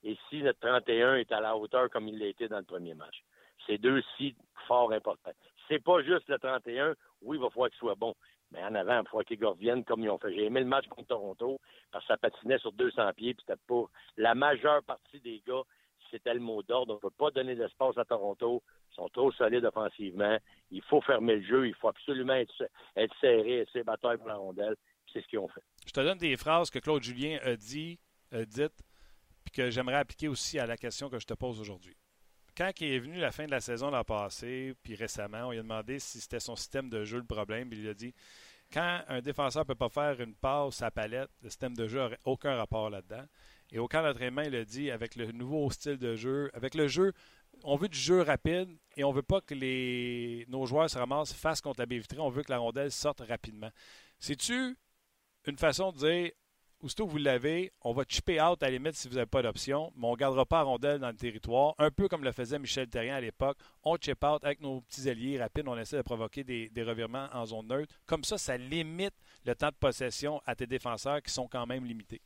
et 0.04 0.18
si 0.30 0.42
notre 0.42 0.60
31 0.60 1.16
est 1.16 1.32
à 1.32 1.42
la 1.42 1.58
hauteur 1.58 1.90
comme 1.90 2.08
il 2.08 2.18
l'a 2.18 2.28
été 2.28 2.48
dans 2.48 2.60
le 2.60 2.64
premier 2.64 2.94
match. 2.94 3.22
C'est 3.66 3.78
deux 3.78 4.02
si 4.18 4.36
fort 4.68 4.92
importants. 4.92 5.32
C'est 5.68 5.84
pas 5.84 6.02
juste 6.02 6.28
le 6.28 6.40
31. 6.40 6.96
Oui, 7.22 7.38
il 7.38 7.42
va 7.42 7.50
falloir 7.50 7.70
qu'il 7.70 7.80
soit 7.80 7.96
bon. 7.96 8.16
Mais 8.52 8.64
en 8.64 8.74
avant, 8.74 8.94
il 8.94 8.98
va 8.98 9.04
falloir 9.04 9.26
qu'ils 9.26 9.46
reviennent 9.46 9.84
comme 9.84 10.02
ils 10.02 10.10
ont 10.10 10.18
fait. 10.18 10.34
J'ai 10.34 10.46
aimé 10.46 10.62
le 10.62 10.66
match 10.66 10.88
contre 10.88 11.10
Toronto 11.10 11.60
parce 11.92 12.04
que 12.06 12.14
ça 12.14 12.18
patinait 12.18 12.58
sur 12.60 12.72
200 12.72 13.14
pieds. 13.16 13.34
Puis 13.34 13.44
c'était 13.48 13.62
pas 13.68 13.84
la 14.18 14.34
majeure 14.34 14.84
partie 14.84 15.20
des 15.20 15.42
gars, 15.46 15.62
c'était 16.10 16.34
le 16.34 16.40
mot 16.40 16.64
d'ordre. 16.64 16.94
On 16.94 16.96
ne 16.96 17.00
peut 17.00 17.16
pas 17.16 17.30
donner 17.32 17.56
d'espace 17.56 17.98
à 17.98 18.06
Toronto. 18.06 18.64
Ils 18.92 18.96
sont 18.96 19.10
trop 19.10 19.32
solides 19.32 19.66
offensivement. 19.66 20.38
Il 20.72 20.82
faut 20.84 21.02
fermer 21.02 21.36
le 21.36 21.44
jeu. 21.44 21.68
Il 21.68 21.76
faut 21.76 21.90
absolument 21.90 22.34
être, 22.34 22.54
serré, 23.22 23.60
essayer 23.60 23.82
de 23.82 23.86
bataille 23.86 24.18
pour 24.18 24.28
la 24.28 24.38
rondelle. 24.38 24.76
C'est 25.14 25.22
ce 25.22 25.28
qu'ils 25.28 25.40
ont 25.40 25.48
fait. 25.48 25.62
Je 25.86 25.92
te 25.92 26.00
donne 26.00 26.18
des 26.18 26.36
phrases 26.38 26.70
que 26.70 26.80
Claude 26.80 27.04
Julien 27.04 27.40
a 27.44 27.56
dit, 27.56 28.00
a 28.32 28.46
dites, 28.46 28.84
puis 29.44 29.52
que 29.52 29.70
j'aimerais 29.70 29.98
appliquer 29.98 30.28
aussi 30.28 30.60
à 30.60 30.66
la 30.66 30.78
question 30.78 31.10
que 31.10 31.20
je 31.20 31.26
te 31.26 31.34
pose 31.34 31.60
aujourd'hui 31.60 31.96
quand 32.60 32.72
il 32.82 32.92
est 32.92 33.00
venu 33.00 33.20
la 33.20 33.32
fin 33.32 33.46
de 33.46 33.52
la 33.52 33.62
saison 33.62 33.90
l'an 33.90 34.04
passé, 34.04 34.76
puis 34.84 34.94
récemment, 34.94 35.48
on 35.48 35.52
lui 35.52 35.60
a 35.60 35.62
demandé 35.62 35.98
si 35.98 36.20
c'était 36.20 36.42
son 36.42 36.58
système 36.58 36.90
de 36.90 37.06
jeu 37.06 37.18
le 37.18 37.24
problème, 37.24 37.70
puis 37.70 37.80
il 37.80 37.88
a 37.88 37.94
dit 37.94 38.14
quand 38.74 39.02
un 39.08 39.22
défenseur 39.22 39.64
ne 39.64 39.68
peut 39.68 39.76
pas 39.76 39.88
faire 39.88 40.20
une 40.20 40.36
passe 40.36 40.82
à 40.82 40.92
palette, 40.92 41.30
le 41.42 41.50
système 41.50 41.74
de 41.74 41.88
jeu 41.88 42.00
n'aurait 42.00 42.20
aucun 42.26 42.56
rapport 42.58 42.90
là-dedans. 42.90 43.24
Et 43.72 43.80
au 43.80 43.88
camp 43.88 44.04
d'entraînement, 44.04 44.42
il 44.42 44.54
a 44.56 44.66
dit 44.66 44.92
avec 44.92 45.16
le 45.16 45.32
nouveau 45.32 45.72
style 45.72 45.98
de 45.98 46.18
jeu, 46.18 46.52
avec 46.54 46.76
le 46.76 46.90
jeu, 46.90 47.14
on 47.64 47.78
veut 47.78 47.88
du 47.88 47.98
jeu 47.98 48.22
rapide 48.22 48.70
et 48.98 49.06
on 49.06 49.12
veut 49.14 49.24
pas 49.24 49.40
que 49.40 49.54
les, 49.54 50.46
nos 50.50 50.66
joueurs 50.66 50.90
se 50.90 50.98
ramassent 50.98 51.34
face 51.34 51.62
contre 51.62 51.80
la 51.80 51.86
baie 51.86 51.98
vitrée, 51.98 52.20
on 52.20 52.30
veut 52.30 52.44
que 52.44 52.52
la 52.52 52.58
rondelle 52.58 52.92
sorte 52.92 53.22
rapidement. 53.22 53.72
C'est-tu 54.20 54.78
une 55.46 55.58
façon 55.58 55.94
de 55.94 55.98
dire 55.98 56.32
aussitôt 56.82 57.06
que 57.06 57.12
vous 57.12 57.18
l'avez, 57.18 57.72
on 57.82 57.94
va 57.94 58.04
chipper 58.08 58.42
out 58.42 58.62
à 58.64 58.68
la 58.68 58.72
limite 58.72 58.96
si 58.96 59.08
vous 59.08 59.16
n'avez 59.16 59.26
pas 59.26 59.42
d'option, 59.42 59.92
mais 59.96 60.08
on 60.08 60.12
ne 60.12 60.18
gardera 60.18 60.46
pas 60.46 60.60
à 60.60 60.64
rondelle 60.64 61.00
dans 61.00 61.10
le 61.10 61.16
territoire, 61.16 61.76
un 61.78 61.92
peu 61.92 62.08
comme 62.08 62.24
le 62.24 62.32
faisait 62.32 62.60
Michel 62.60 62.88
Terrien 62.88 63.16
à 63.16 63.22
l'époque. 63.22 63.58
On 63.84 63.98
chip 63.98 64.24
out 64.24 64.44
avec 64.44 64.62
nos 64.62 64.82
petits 64.82 65.10
alliés 65.10 65.40
rapides, 65.40 65.68
on 65.68 65.78
essaie 65.78 65.98
de 65.98 66.02
provoquer 66.02 66.44
des, 66.44 66.84
revirements 66.84 67.28
en 67.34 67.46
zone 67.46 67.68
neutre. 67.68 67.94
Comme 68.06 68.24
ça, 68.24 68.38
ça 68.38 68.58
limite 68.58 69.14
le 69.46 69.56
temps 69.56 69.70
de 69.70 69.76
possession 69.76 70.42
à 70.46 70.56
tes 70.56 70.68
défenseurs 70.68 71.22
qui 71.22 71.32
sont 71.32 71.48
quand 71.48 71.66
même 71.66 71.86
limités. 71.86 72.22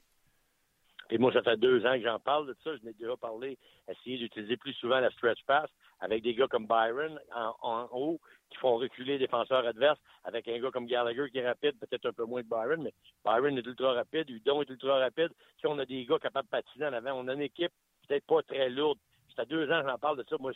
Et 1.09 1.17
moi, 1.17 1.31
ça 1.33 1.43
fait 1.43 1.57
deux 1.57 1.85
ans 1.85 1.93
que 1.93 2.03
j'en 2.03 2.19
parle 2.19 2.47
de 2.47 2.55
ça. 2.63 2.75
Je 2.75 2.83
n'ai 2.85 2.93
déjà 2.93 3.15
parlé, 3.17 3.57
essayer 3.87 4.17
d'utiliser 4.17 4.57
plus 4.57 4.73
souvent 4.73 4.99
la 4.99 5.11
stretch 5.11 5.43
pass 5.45 5.69
avec 5.99 6.23
des 6.23 6.33
gars 6.33 6.47
comme 6.47 6.67
Byron 6.67 7.19
en, 7.61 7.87
haut 7.91 8.19
qui 8.49 8.57
font 8.57 8.75
reculer 8.77 9.13
les 9.13 9.19
défenseurs 9.19 9.65
adverses, 9.65 9.99
avec 10.23 10.47
un 10.47 10.59
gars 10.59 10.69
comme 10.71 10.85
Gallagher 10.85 11.29
qui 11.31 11.39
est 11.39 11.47
rapide, 11.47 11.79
peut-être 11.79 12.05
un 12.05 12.13
peu 12.13 12.25
moins 12.25 12.43
que 12.43 12.47
Byron, 12.47 12.83
mais 12.83 12.93
Byron 13.25 13.57
est 13.57 13.65
ultra 13.65 13.93
rapide, 13.93 14.29
Udon 14.29 14.61
est 14.61 14.69
ultra 14.69 14.99
rapide. 14.99 15.29
Si 15.59 15.67
on 15.67 15.79
a 15.79 15.85
des 15.85 16.05
gars 16.05 16.19
capables 16.19 16.47
de 16.47 16.51
patiner 16.51 16.85
en 16.87 16.93
avant, 16.93 17.13
on 17.13 17.27
a 17.27 17.33
une 17.33 17.41
équipe 17.41 17.71
peut-être 18.07 18.25
pas 18.25 18.43
très 18.43 18.69
lourde. 18.69 18.99
Ça 19.35 19.43
fait 19.43 19.49
deux 19.49 19.71
ans 19.71 19.81
que 19.81 19.89
j'en 19.89 19.97
parle 19.97 20.17
de 20.17 20.25
ça. 20.29 20.35
Moi, 20.39 20.51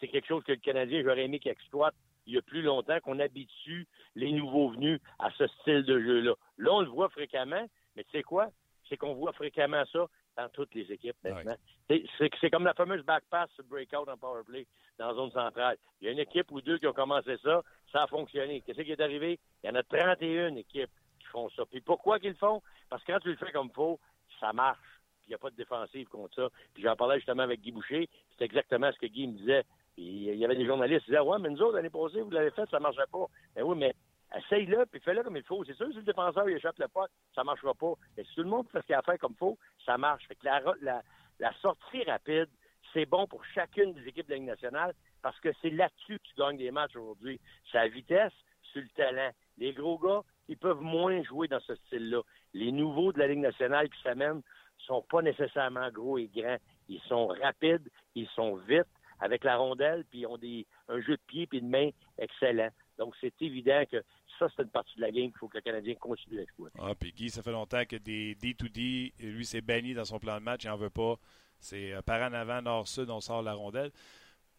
c'est 0.00 0.08
quelque 0.08 0.26
chose 0.26 0.42
que 0.44 0.52
le 0.52 0.58
Canadien, 0.58 1.02
j'aurais 1.02 1.24
aimé 1.24 1.38
qu'il 1.38 1.50
exploite 1.50 1.94
il 2.26 2.34
y 2.34 2.38
a 2.38 2.42
plus 2.42 2.62
longtemps, 2.62 2.98
qu'on 3.00 3.18
habitue 3.18 3.86
les 4.14 4.32
nouveaux 4.32 4.70
venus 4.70 5.00
à 5.18 5.30
ce 5.32 5.46
style 5.48 5.82
de 5.82 6.00
jeu-là. 6.00 6.34
Là, 6.58 6.72
on 6.72 6.80
le 6.80 6.88
voit 6.88 7.08
fréquemment, 7.08 7.66
mais 7.96 8.04
tu 8.04 8.10
sais 8.12 8.22
quoi? 8.22 8.48
C'est 8.92 8.98
qu'on 8.98 9.14
voit 9.14 9.32
fréquemment 9.32 9.84
ça 9.90 10.06
dans 10.36 10.48
toutes 10.50 10.74
les 10.74 10.92
équipes 10.92 11.16
maintenant. 11.24 11.56
C'est 11.88 12.50
comme 12.50 12.64
la 12.64 12.74
fameuse 12.74 13.02
back 13.02 13.24
pass 13.30 13.48
breakout 13.64 14.06
en 14.06 14.18
power 14.18 14.42
play 14.44 14.66
dans 14.98 15.08
la 15.08 15.14
zone 15.14 15.30
centrale. 15.30 15.78
Il 16.00 16.04
y 16.04 16.08
a 16.08 16.12
une 16.12 16.18
équipe 16.18 16.52
ou 16.52 16.60
deux 16.60 16.76
qui 16.76 16.86
ont 16.86 16.92
commencé 16.92 17.38
ça, 17.42 17.62
ça 17.90 18.02
a 18.02 18.06
fonctionné. 18.06 18.60
Qu'est-ce 18.60 18.82
qui 18.82 18.92
est 18.92 19.00
arrivé? 19.00 19.38
Il 19.64 19.68
y 19.68 19.70
en 19.70 19.76
a 19.76 19.82
31 19.82 20.56
équipes 20.56 20.90
qui 21.18 21.26
font 21.28 21.48
ça. 21.56 21.64
Puis 21.64 21.80
pourquoi 21.80 22.18
qu'ils 22.18 22.30
le 22.30 22.36
font? 22.36 22.60
Parce 22.90 23.02
que 23.02 23.12
quand 23.12 23.20
tu 23.20 23.30
le 23.30 23.36
fais 23.36 23.50
comme 23.50 23.68
il 23.68 23.74
faut, 23.74 23.98
ça 24.38 24.52
marche. 24.52 24.78
Puis 25.22 25.28
il 25.28 25.30
n'y 25.30 25.36
a 25.36 25.38
pas 25.38 25.50
de 25.50 25.56
défensive 25.56 26.08
contre 26.08 26.34
ça. 26.34 26.48
Puis 26.74 26.82
j'en 26.82 26.94
parlais 26.94 27.16
justement 27.16 27.44
avec 27.44 27.62
Guy 27.62 27.72
Boucher. 27.72 28.10
C'est 28.36 28.44
exactement 28.44 28.92
ce 28.92 28.98
que 28.98 29.06
Guy 29.06 29.26
me 29.26 29.38
disait. 29.38 29.64
Puis 29.94 30.04
il 30.04 30.36
y 30.36 30.44
avait 30.44 30.56
des 30.56 30.66
journalistes 30.66 31.04
qui 31.04 31.12
disaient 31.12 31.20
Ouais, 31.20 31.38
mais 31.40 31.48
nous 31.48 31.62
autres, 31.62 31.76
l'année 31.76 31.88
passée, 31.88 32.20
vous 32.20 32.30
l'avez 32.30 32.50
fait, 32.50 32.68
ça 32.68 32.76
ne 32.76 32.82
marchait 32.82 33.00
pas. 33.10 33.26
Mais 33.56 33.62
ben 33.62 33.68
oui, 33.68 33.76
mais 33.78 33.94
essaye-le, 34.38 34.86
puis 34.86 35.00
fais-le 35.00 35.22
comme 35.22 35.36
il 35.36 35.42
faut. 35.42 35.64
C'est 35.64 35.74
sûr, 35.74 35.88
si 35.90 35.96
le 35.96 36.02
défenseur 36.02 36.48
il 36.48 36.56
échappe 36.56 36.78
le 36.78 36.88
pas, 36.88 37.06
ça 37.34 37.42
ne 37.42 37.46
marchera 37.46 37.74
pas. 37.74 37.94
Mais 38.16 38.24
si 38.24 38.34
tout 38.34 38.42
le 38.42 38.48
monde 38.48 38.68
fait 38.70 38.80
ce 38.80 38.86
qu'il 38.86 38.94
a 38.94 39.02
fait 39.02 39.18
comme 39.18 39.32
il 39.32 39.38
faut, 39.38 39.58
ça 39.84 39.98
marche. 39.98 40.26
Fait 40.26 40.36
que 40.36 40.46
la, 40.46 41.52
sortie 41.60 42.02
rapide, 42.04 42.48
c'est 42.92 43.06
bon 43.06 43.26
pour 43.26 43.44
chacune 43.46 43.92
des 43.94 44.06
équipes 44.08 44.26
de 44.26 44.32
la 44.32 44.36
Ligue 44.36 44.48
nationale 44.48 44.94
parce 45.22 45.38
que 45.40 45.50
c'est 45.60 45.70
là-dessus 45.70 46.18
que 46.18 46.24
tu 46.24 46.34
gagnes 46.36 46.58
des 46.58 46.70
matchs 46.70 46.96
aujourd'hui. 46.96 47.40
C'est 47.70 47.78
la 47.78 47.88
vitesse, 47.88 48.32
c'est 48.72 48.80
le 48.80 48.88
talent. 48.90 49.30
Les 49.58 49.72
gros 49.72 49.98
gars, 49.98 50.22
ils 50.48 50.56
peuvent 50.56 50.80
moins 50.80 51.22
jouer 51.22 51.48
dans 51.48 51.60
ce 51.60 51.74
style-là. 51.74 52.22
Les 52.54 52.72
nouveaux 52.72 53.12
de 53.12 53.18
la 53.18 53.28
Ligue 53.28 53.38
nationale 53.38 53.88
qui 53.88 54.02
s'amènent 54.02 54.42
sont 54.78 55.02
pas 55.02 55.22
nécessairement 55.22 55.90
gros 55.90 56.18
et 56.18 56.28
grands. 56.28 56.58
Ils 56.88 57.00
sont 57.02 57.28
rapides, 57.28 57.88
ils 58.14 58.28
sont 58.28 58.56
vite 58.56 58.88
avec 59.20 59.44
la 59.44 59.56
rondelle, 59.56 60.04
puis 60.10 60.20
ils 60.20 60.26
ont 60.26 60.36
des, 60.36 60.66
un 60.88 61.00
jeu 61.00 61.16
de 61.16 61.22
pied 61.28 61.48
et 61.52 61.60
de 61.60 61.66
main 61.66 61.90
excellent. 62.18 62.70
Donc, 62.98 63.14
c'est 63.20 63.40
évident 63.40 63.82
que 63.90 64.02
ça, 64.48 64.54
c'est 64.56 64.62
une 64.62 64.70
partie 64.70 64.96
de 64.96 65.00
la 65.02 65.10
game 65.10 65.30
qu'il 65.30 65.38
faut 65.38 65.48
que 65.48 65.58
le 65.58 65.62
Canadien 65.62 65.94
continue 65.94 66.36
d'exploiter. 66.36 66.78
Ah, 66.80 66.94
puis 66.98 67.12
Guy, 67.12 67.30
ça 67.30 67.42
fait 67.42 67.52
longtemps 67.52 67.84
que 67.84 67.96
des 67.96 68.34
D2D, 68.36 69.12
lui, 69.20 69.44
c'est 69.44 69.60
banni 69.60 69.94
dans 69.94 70.04
son 70.04 70.18
plan 70.18 70.38
de 70.38 70.44
match, 70.44 70.64
il 70.64 70.68
n'en 70.68 70.76
veut 70.76 70.90
pas. 70.90 71.16
C'est 71.58 71.92
euh, 71.92 72.02
par 72.02 72.20
en 72.22 72.32
avant, 72.32 72.60
nord-sud, 72.62 73.08
on 73.10 73.20
sort 73.20 73.42
la 73.42 73.54
rondelle. 73.54 73.92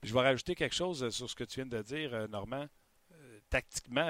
Je 0.04 0.14
vais 0.14 0.22
rajouter 0.22 0.56
quelque 0.56 0.76
chose 0.76 1.10
sur 1.10 1.30
ce 1.30 1.36
que 1.36 1.44
tu 1.44 1.56
viens 1.56 1.66
de 1.66 1.82
dire, 1.82 2.28
Normand 2.30 2.68
tactiquement, 3.54 4.08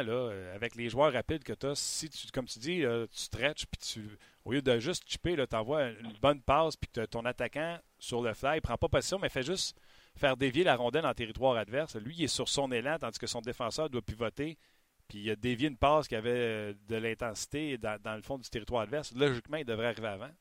avec 0.55 0.75
les 0.75 0.87
joueurs 0.87 1.11
rapides 1.11 1.43
que 1.43 1.51
tu 1.51 1.65
as, 1.65 1.75
si 1.75 2.09
tu, 2.09 2.27
comme 2.31 2.45
tu 2.45 2.59
dis, 2.59 2.83
tu 3.11 3.19
stretches, 3.19 3.65
puis 3.65 3.77
tu, 3.77 4.17
au 4.45 4.53
lieu 4.53 4.61
de 4.61 4.79
juste 4.79 5.03
chipper, 5.05 5.35
tu 5.35 5.55
envoies 5.55 5.89
une 5.89 6.13
bonne 6.21 6.41
passe, 6.41 6.77
puis 6.77 6.89
ton 7.07 7.25
attaquant 7.25 7.77
sur 7.99 8.21
le 8.21 8.33
fly, 8.33 8.57
il 8.57 8.61
prend 8.61 8.77
pas 8.77 8.87
position, 8.87 9.19
mais 9.19 9.27
fait 9.27 9.43
juste 9.43 9.77
faire 10.15 10.37
dévier 10.37 10.63
la 10.63 10.77
rondelle 10.77 11.05
en 11.05 11.13
territoire 11.13 11.57
adverse. 11.57 11.97
Lui, 11.97 12.15
il 12.17 12.23
est 12.23 12.27
sur 12.27 12.47
son 12.47 12.71
élan, 12.71 12.97
tandis 12.99 13.19
que 13.19 13.27
son 13.27 13.41
défenseur 13.41 13.89
doit 13.89 14.01
pivoter, 14.01 14.57
puis 15.07 15.19
il 15.19 15.31
a 15.31 15.35
dévié 15.35 15.67
une 15.67 15.77
passe 15.77 16.07
qui 16.07 16.15
avait 16.15 16.29
euh, 16.31 16.73
de 16.87 16.95
l'intensité 16.95 17.77
dans, 17.77 18.15
le 18.15 18.21
fond 18.21 18.37
du 18.37 18.49
territoire 18.49 18.81
adverse. 18.81 19.13
Logiquement, 19.15 19.57
il 19.57 19.65
devrait 19.65 19.87
arriver 19.87 20.07
avant. 20.07 20.31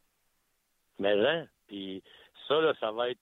Mais 0.99 1.14
là, 1.14 1.45
puis 1.66 2.02
ça, 2.49 2.61
là, 2.61 2.75
ça 2.81 2.92
va 2.92 3.11
être. 3.11 3.21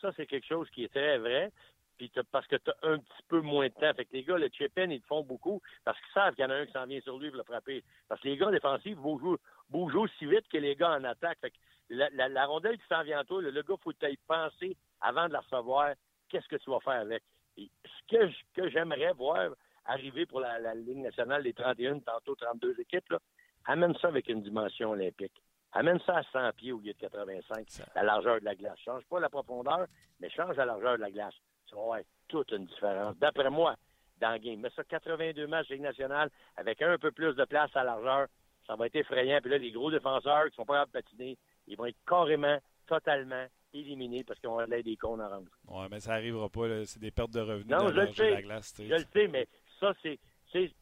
Ça, 0.00 0.12
c'est 0.16 0.26
quelque 0.26 0.46
chose 0.46 0.68
qui 0.70 0.84
est 0.84 0.92
très 0.92 1.16
vrai 1.16 1.50
puis 1.96 2.10
parce 2.32 2.46
que 2.46 2.56
tu 2.56 2.70
as 2.70 2.76
un 2.82 2.98
petit 2.98 3.22
peu 3.28 3.40
moins 3.40 3.66
de 3.68 3.72
temps. 3.72 3.92
Fait 3.94 4.04
que 4.04 4.12
les 4.12 4.24
gars, 4.24 4.36
le 4.36 4.48
chip 4.48 4.72
ils 4.76 5.00
te 5.00 5.06
font 5.06 5.22
beaucoup 5.22 5.60
parce 5.84 5.98
qu'ils 6.00 6.12
savent 6.12 6.34
qu'il 6.34 6.44
y 6.44 6.46
en 6.46 6.50
a 6.50 6.54
un 6.54 6.66
qui 6.66 6.72
s'en 6.72 6.86
vient 6.86 7.00
sur 7.00 7.18
lui 7.18 7.30
pour 7.30 7.38
le 7.38 7.44
frapper. 7.44 7.84
Parce 8.08 8.20
que 8.20 8.28
les 8.28 8.36
gars 8.36 8.50
défensifs 8.50 8.96
bougent, 8.96 9.38
bougent 9.70 9.94
aussi 9.94 10.26
vite 10.26 10.48
que 10.48 10.58
les 10.58 10.76
gars 10.76 10.92
en 10.92 11.04
attaque. 11.04 11.38
Fait 11.40 11.50
que 11.50 11.56
la, 11.90 12.46
rondelle 12.46 12.78
qui 12.78 12.86
s'en 12.88 13.02
vient 13.02 13.20
à 13.20 13.24
toi, 13.24 13.40
le, 13.42 13.62
gars, 13.62 13.74
faut 13.82 13.92
y 13.92 14.16
penser 14.26 14.76
avant 15.00 15.28
de 15.28 15.32
la 15.32 15.40
recevoir. 15.40 15.94
Qu'est-ce 16.28 16.48
que 16.48 16.56
tu 16.56 16.70
vas 16.70 16.80
faire 16.80 17.00
avec? 17.00 17.22
ce 17.56 17.62
que, 18.08 18.32
que 18.54 18.68
j'aimerais 18.68 19.12
voir 19.12 19.50
arriver 19.86 20.26
pour 20.26 20.40
la, 20.40 20.74
Ligue 20.74 20.98
nationale 20.98 21.42
des 21.42 21.52
31, 21.52 22.00
tantôt 22.00 22.34
32 22.34 22.80
équipes, 22.80 23.08
là, 23.10 23.18
amène 23.66 23.94
ça 24.00 24.08
avec 24.08 24.28
une 24.28 24.42
dimension 24.42 24.90
olympique. 24.90 25.42
Amène 25.72 25.98
ça 26.06 26.18
à 26.18 26.22
100 26.22 26.52
pieds 26.56 26.72
au 26.72 26.78
lieu 26.78 26.92
de 26.92 26.98
85, 26.98 27.66
la 27.94 28.02
largeur 28.02 28.40
de 28.40 28.44
la 28.44 28.54
glace. 28.54 28.78
Change 28.84 29.04
pas 29.06 29.18
la 29.18 29.28
profondeur, 29.28 29.86
mais 30.20 30.30
change 30.30 30.56
la 30.56 30.66
largeur 30.66 30.96
de 30.96 31.02
la 31.02 31.10
glace 31.10 31.34
ça 31.70 31.76
va 31.76 32.00
être 32.00 32.08
toute 32.28 32.50
une 32.52 32.66
différence. 32.66 33.16
D'après 33.18 33.50
moi, 33.50 33.76
dans 34.20 34.32
le 34.32 34.38
game. 34.38 34.60
Mais 34.60 34.70
ça, 34.74 34.84
82 34.84 35.46
matchs 35.46 35.68
Ligue 35.70 35.82
nationale 35.82 36.30
avec 36.56 36.80
un 36.82 36.98
peu 36.98 37.10
plus 37.10 37.34
de 37.34 37.44
place 37.44 37.70
à 37.74 37.84
largeur, 37.84 38.28
ça 38.66 38.76
va 38.76 38.86
être 38.86 38.96
effrayant. 38.96 39.40
Puis 39.40 39.50
là, 39.50 39.58
les 39.58 39.72
gros 39.72 39.90
défenseurs 39.90 40.48
qui 40.50 40.56
sont 40.56 40.64
pas 40.64 40.84
capables 40.84 40.92
de 40.92 41.00
patiner, 41.00 41.38
ils 41.66 41.76
vont 41.76 41.86
être 41.86 41.98
carrément, 42.06 42.58
totalement 42.86 43.46
éliminés 43.72 44.22
parce 44.24 44.38
qu'ils 44.38 44.48
vont 44.48 44.58
avoir 44.58 44.82
des 44.82 44.96
cons 44.96 45.20
en 45.20 45.28
rendre. 45.28 45.50
Oui, 45.68 45.86
mais 45.90 46.00
ça 46.00 46.12
n'arrivera 46.12 46.48
pas. 46.48 46.84
C'est 46.84 47.00
des 47.00 47.10
pertes 47.10 47.32
de 47.32 47.40
revenus 47.40 47.66
non, 47.66 47.88
je 47.88 48.00
le 48.00 48.12
sais, 48.12 48.30
la 48.30 48.42
glace. 48.42 48.74
Je 48.78 48.94
le 48.94 49.04
sais, 49.12 49.28
mais 49.28 49.48
ça, 49.80 49.92
c'est 50.02 50.18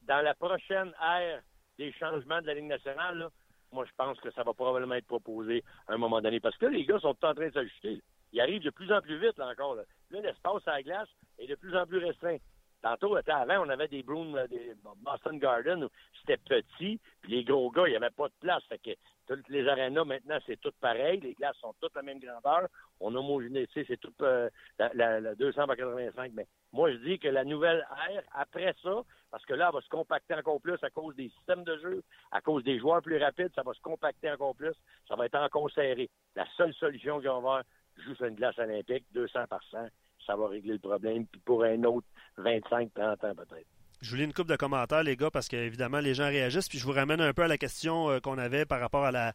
dans 0.03 0.23
la 0.23 0.35
prochaine 0.35 0.93
ère 1.03 1.41
des 1.79 1.93
changements 1.93 2.41
de 2.41 2.47
la 2.47 2.55
Ligue 2.55 2.67
nationale. 2.67 3.29
moi, 3.73 3.85
je 3.87 3.93
pense 3.97 4.21
que 4.21 4.31
ça 4.33 4.43
va 4.43 4.53
probablement 4.53 4.95
être 4.95 5.07
proposé 5.07 5.65
à 5.89 5.95
un 5.95 5.97
moment 5.97 6.21
donné. 6.21 6.41
Parce 6.41 6.57
que 6.59 6.67
les 6.67 6.85
gars 6.85 6.99
sont 7.01 7.17
en 7.23 7.35
train 7.35 7.49
de 7.49 7.53
s'ajuster. 7.53 8.03
Ils 8.33 8.41
arrivent 8.41 8.63
de 8.63 8.71
plus 8.71 8.93
en 8.93 9.01
plus 9.01 9.19
vite, 9.19 9.37
là, 9.39 9.49
encore. 9.49 9.75
Là. 9.75 9.83
L'espace 10.11 10.67
à 10.67 10.73
la 10.73 10.83
glace 10.83 11.09
est 11.39 11.47
de 11.47 11.55
plus 11.55 11.77
en 11.77 11.87
plus 11.87 11.99
restreint. 11.99 12.37
Tantôt, 12.83 13.17
avant, 13.17 13.65
on 13.65 13.69
avait 13.69 13.89
des 13.89 14.03
Broom, 14.03 14.39
des 14.51 14.75
Boston 15.03 15.39
Garden, 15.39 15.85
où 15.85 15.89
c'était 16.21 16.37
petit, 16.39 16.99
puis 17.21 17.33
les 17.33 17.45
gros 17.45 17.71
gars, 17.71 17.87
il 17.87 17.91
n'y 17.91 17.97
avait 17.97 18.11
pas 18.11 18.29
de 18.29 18.35
place. 18.41 18.65
Fait 18.65 18.79
que 18.79 18.91
toutes 19.27 19.49
les 19.49 19.67
arénas, 19.69 20.05
maintenant, 20.05 20.39
c'est 20.47 20.61
tout 20.61 20.73
pareil. 20.81 21.21
Les 21.21 21.35
glaces 21.35 21.57
sont 21.57 21.75
toutes 21.81 21.95
la 21.95 22.03
même 22.03 22.19
grandeur. 22.19 22.69
On 23.01 23.15
homogénéise, 23.15 23.69
c'est 23.75 24.01
tout 24.01 24.13
euh, 24.23 24.49
la, 24.79 25.21
la, 25.21 25.35
200 25.35 25.67
par 25.67 25.77
85. 25.77 26.33
Mais 26.35 26.47
moi, 26.73 26.91
je 26.93 26.97
dis 26.99 27.19
que 27.19 27.29
la 27.29 27.45
nouvelle 27.45 27.87
ère, 28.11 28.23
après 28.33 28.75
ça, 28.83 29.03
parce 29.31 29.45
que 29.45 29.55
là, 29.55 29.69
elle 29.69 29.75
va 29.75 29.81
se 29.81 29.89
compacter 29.89 30.35
encore 30.35 30.61
plus 30.61 30.83
à 30.83 30.91
cause 30.91 31.15
des 31.17 31.29
systèmes 31.31 31.65
de 31.65 31.79
jeu, 31.79 32.03
à 32.31 32.41
cause 32.41 32.65
des 32.65 32.79
joueurs 32.79 33.03
plus 33.03 33.19
rapides, 33.19 33.53
ça 33.55 33.63
va 33.63 33.73
se 33.75 33.81
compacter 33.81 34.31
encore 34.31 34.55
plus. 34.55 34.75
Ça 35.09 35.17
va 35.17 35.27
être 35.27 35.39
encore 35.39 35.71
serré. 35.71 36.11
La 36.35 36.47
seule 36.57 36.75
solution 36.75 37.21
qu'on 37.21 37.29
va 37.29 37.37
avoir, 37.37 37.63
juste 38.05 38.21
une 38.21 38.35
glace 38.35 38.59
olympique, 38.59 39.05
200 39.13 39.47
par 39.49 39.63
100, 39.71 39.89
ça 40.27 40.37
va 40.37 40.49
régler 40.49 40.75
le 40.75 40.79
problème. 40.79 41.27
Puis 41.27 41.41
pour 41.41 41.65
un 41.65 41.83
autre, 41.85 42.07
25, 42.39 42.93
30 42.95 43.25
ans 43.25 43.35
peut-être. 43.35 43.82
Je 44.03 44.11
vous 44.11 44.17
lis 44.17 44.25
une 44.25 44.33
coupe 44.33 44.49
de 44.49 44.57
commentaires, 44.57 45.03
les 45.03 45.17
gars, 45.17 45.31
parce 45.31 45.49
qu'évidemment, 45.49 46.01
les 46.01 46.15
gens 46.15 46.27
réagissent. 46.27 46.69
Puis 46.69 46.79
je 46.79 46.85
vous 46.85 46.93
ramène 46.93 47.21
un 47.21 47.33
peu 47.33 47.43
à 47.43 47.49
la 47.49 47.57
question 47.57 48.11
euh, 48.11 48.21
qu'on 48.21 48.37
avait 48.37 48.65
par 48.67 48.81
rapport 48.81 49.05
à 49.05 49.13
la, 49.13 49.33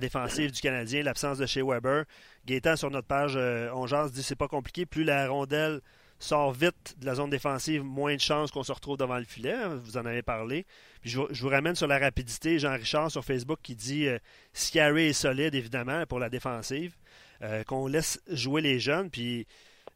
défensive 0.00 0.50
du 0.52 0.60
Canadien, 0.60 1.02
l'absence 1.02 1.38
de 1.38 1.46
chez 1.46 1.62
Weber. 1.62 2.04
Gaétan, 2.44 2.76
sur 2.76 2.90
notre 2.90 3.06
page, 3.06 3.34
euh, 3.36 3.70
on 3.74 3.86
jase, 3.86 4.12
dit 4.12 4.22
c'est 4.22 4.36
pas 4.36 4.48
compliqué. 4.48 4.84
Plus 4.84 5.04
la 5.04 5.28
rondelle 5.28 5.80
sort 6.18 6.52
vite 6.52 6.96
de 6.98 7.06
la 7.06 7.14
zone 7.14 7.30
défensive, 7.30 7.84
moins 7.84 8.14
de 8.14 8.20
chances 8.20 8.50
qu'on 8.50 8.64
se 8.64 8.72
retrouve 8.72 8.96
devant 8.96 9.18
le 9.18 9.24
filet. 9.24 9.52
Hein, 9.52 9.80
vous 9.82 9.96
en 9.96 10.04
avez 10.04 10.22
parlé. 10.22 10.66
Puis 11.00 11.10
je, 11.10 11.18
vous 11.18 11.48
ramène 11.48 11.74
sur 11.74 11.86
la 11.86 11.98
rapidité. 11.98 12.58
Jean-Richard 12.58 13.10
sur 13.10 13.24
Facebook 13.24 13.60
qui 13.62 13.76
dit 13.76 14.08
euh, 14.08 14.18
Scary 14.52 15.06
est 15.06 15.12
solide, 15.12 15.54
évidemment, 15.54 16.04
pour 16.06 16.18
la 16.18 16.28
défensive. 16.28 16.94
Euh, 17.42 17.62
qu'on 17.62 17.86
laisse 17.86 18.20
jouer 18.28 18.60
les 18.60 18.80
jeunes. 18.80 19.10
Puis 19.10 19.46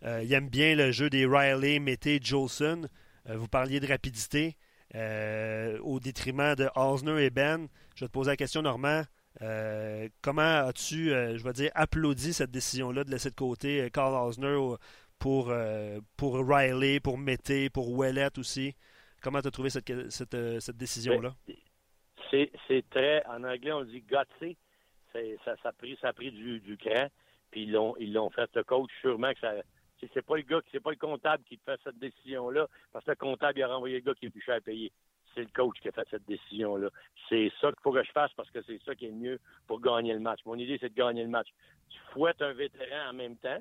euh, 0.04 0.22
il 0.22 0.32
aime 0.32 0.48
bien 0.48 0.76
le 0.76 0.92
jeu 0.92 1.10
des 1.10 1.26
Riley, 1.26 1.80
Mété, 1.80 2.20
Jolson. 2.22 2.88
Euh, 3.28 3.36
vous 3.36 3.48
parliez 3.48 3.80
de 3.80 3.86
rapidité 3.86 4.56
au 5.82 6.00
détriment 6.00 6.54
de 6.54 6.68
Osner 6.76 7.24
et 7.24 7.30
Ben. 7.30 7.66
Je 7.96 8.04
vais 8.04 8.08
te 8.08 8.12
poser 8.12 8.30
la 8.30 8.36
question, 8.36 8.60
Normand. 8.60 9.04
comment 10.20 10.66
as-tu, 10.66 11.08
je 11.08 11.42
vais 11.42 11.52
dire, 11.54 11.70
applaudi 11.74 12.34
cette 12.34 12.50
décision-là 12.50 13.04
de 13.04 13.10
laisser 13.10 13.30
de 13.30 13.34
côté 13.34 13.88
Carl 13.90 14.12
Osner 14.14 14.76
pour, 15.18 15.50
pour 16.18 16.46
Riley, 16.46 17.00
pour 17.00 17.16
Mété, 17.16 17.70
pour 17.70 17.90
Ouellet 17.90 18.38
aussi? 18.38 18.74
Comment 19.22 19.40
tu 19.40 19.48
as 19.48 19.50
trouvé 19.50 19.70
cette, 19.70 20.10
cette, 20.10 20.60
cette 20.60 20.76
décision-là? 20.76 21.34
Ben, 21.48 21.56
c'est 22.68 22.84
très, 22.90 23.24
en 23.26 23.44
anglais, 23.44 23.72
on 23.72 23.84
dit 23.84 24.02
gutsy. 24.02 24.58
Ça, 25.12 25.54
a 25.64 25.72
pris, 25.72 25.96
ça 26.00 26.08
a 26.08 26.12
pris 26.12 26.32
du, 26.32 26.60
du 26.60 26.76
cran. 26.76 27.08
Puis 27.50 27.62
ils 27.62 27.72
l'ont 28.12 28.30
fait. 28.30 28.50
Le 28.54 28.64
coach, 28.64 28.90
sûrement 29.00 29.32
que 29.32 29.40
ça. 29.40 29.54
C'est 30.12 30.26
pas 30.26 30.36
le 30.36 30.42
gars, 30.42 30.60
c'est 30.70 30.82
pas 30.82 30.90
le 30.90 30.96
comptable 30.96 31.44
qui 31.44 31.56
fait 31.64 31.80
cette 31.84 31.98
décision-là, 31.98 32.66
parce 32.92 33.04
que 33.04 33.10
le 33.10 33.16
comptable, 33.16 33.62
a 33.62 33.68
renvoyé 33.68 33.96
le 33.96 34.02
gars 34.02 34.14
qui 34.14 34.26
est 34.26 34.30
plus 34.30 34.40
cher 34.40 34.56
à 34.56 34.60
payer. 34.60 34.92
C'est 35.34 35.42
le 35.42 35.50
coach 35.54 35.78
qui 35.80 35.88
a 35.88 35.92
fait 35.92 36.06
cette 36.10 36.26
décision-là. 36.26 36.90
C'est 37.28 37.50
ça 37.60 37.68
qu'il 37.68 37.80
faut 37.82 37.92
que 37.92 38.02
je 38.02 38.10
fasse 38.12 38.32
parce 38.34 38.50
que 38.50 38.60
c'est 38.62 38.82
ça 38.84 38.94
qui 38.94 39.06
est 39.06 39.12
mieux 39.12 39.38
pour 39.66 39.80
gagner 39.80 40.12
le 40.12 40.20
match. 40.20 40.40
Mon 40.44 40.56
idée, 40.56 40.76
c'est 40.80 40.90
de 40.90 40.94
gagner 40.94 41.22
le 41.22 41.30
match. 41.30 41.48
Tu 41.88 41.98
fouettes 42.12 42.42
un 42.42 42.52
vétéran 42.52 43.10
en 43.10 43.12
même 43.12 43.36
temps, 43.36 43.60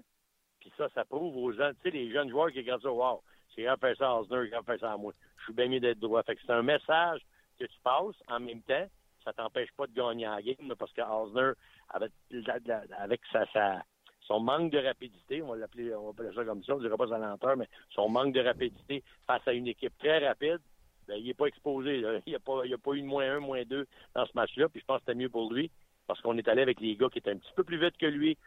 puis 0.59 0.71
ça, 0.77 0.89
ça 0.93 1.05
prouve 1.05 1.37
aux 1.37 1.51
gens, 1.51 1.71
tu 1.75 1.81
sais, 1.83 1.91
les 1.91 2.11
jeunes 2.11 2.29
joueurs 2.29 2.51
qui 2.51 2.59
regardent 2.59 2.83
ça, 2.83 2.91
wow, 2.91 3.21
c'est 3.55 3.63
grand 3.63 3.77
faire 3.77 3.97
ça 3.97 4.11
à 4.11 4.15
Osner, 4.15 4.49
grand 4.49 4.63
faire 4.63 4.79
ça 4.79 4.93
à 4.93 4.97
moi. 4.97 5.13
Je 5.37 5.43
suis 5.43 5.53
bien 5.53 5.67
mieux 5.67 5.79
d'être 5.79 5.99
droit. 5.99 6.23
Fait 6.23 6.35
que 6.35 6.41
c'est 6.45 6.51
un 6.51 6.63
message 6.63 7.21
que 7.59 7.65
tu 7.65 7.79
passes 7.83 8.15
en 8.27 8.39
même 8.39 8.61
temps. 8.63 8.87
Ça 9.23 9.33
t'empêche 9.33 9.71
pas 9.77 9.87
de 9.87 9.93
gagner 9.93 10.25
la 10.25 10.41
game, 10.41 10.73
parce 10.77 10.91
que 10.93 11.01
Osner, 11.01 11.51
avec, 11.89 12.11
avec 12.97 13.21
sa, 13.31 13.83
son 14.21 14.39
manque 14.39 14.71
de 14.71 14.77
rapidité, 14.77 15.41
on 15.41 15.47
va 15.47 15.57
l'appeler, 15.57 15.93
on 15.95 16.03
va 16.03 16.09
appeler 16.09 16.33
ça 16.35 16.45
comme 16.45 16.63
ça, 16.63 16.73
on 16.73 16.77
ne 16.77 16.83
dirait 16.83 16.97
pas 16.97 17.07
sa 17.07 17.17
lenteur, 17.17 17.57
mais 17.57 17.67
son 17.89 18.09
manque 18.09 18.33
de 18.33 18.41
rapidité 18.41 19.03
face 19.27 19.47
à 19.47 19.53
une 19.53 19.67
équipe 19.67 19.97
très 19.97 20.25
rapide, 20.25 20.59
ben, 21.07 21.15
il 21.15 21.25
n'est 21.25 21.33
pas 21.33 21.47
exposé. 21.47 22.03
Il 22.25 22.29
n'y 22.29 22.35
a 22.35 22.39
pas 22.39 22.63
eu 22.63 23.01
de 23.01 23.05
moins 23.05 23.29
un, 23.29 23.39
moins 23.39 23.63
deux 23.63 23.87
dans 24.15 24.25
ce 24.25 24.31
match-là, 24.35 24.69
puis 24.69 24.81
je 24.81 24.85
pense 24.85 24.97
que 24.99 25.05
c'était 25.07 25.17
mieux 25.17 25.29
pour 25.29 25.51
lui, 25.51 25.71
parce 26.07 26.21
qu'on 26.21 26.37
est 26.37 26.47
allé 26.47 26.61
avec 26.61 26.79
les 26.79 26.95
gars 26.95 27.09
qui 27.09 27.17
étaient 27.17 27.31
un 27.31 27.37
petit 27.37 27.53
peu 27.55 27.63
plus 27.63 27.79
vite 27.79 27.97
que 27.97 28.05
lui, 28.05 28.37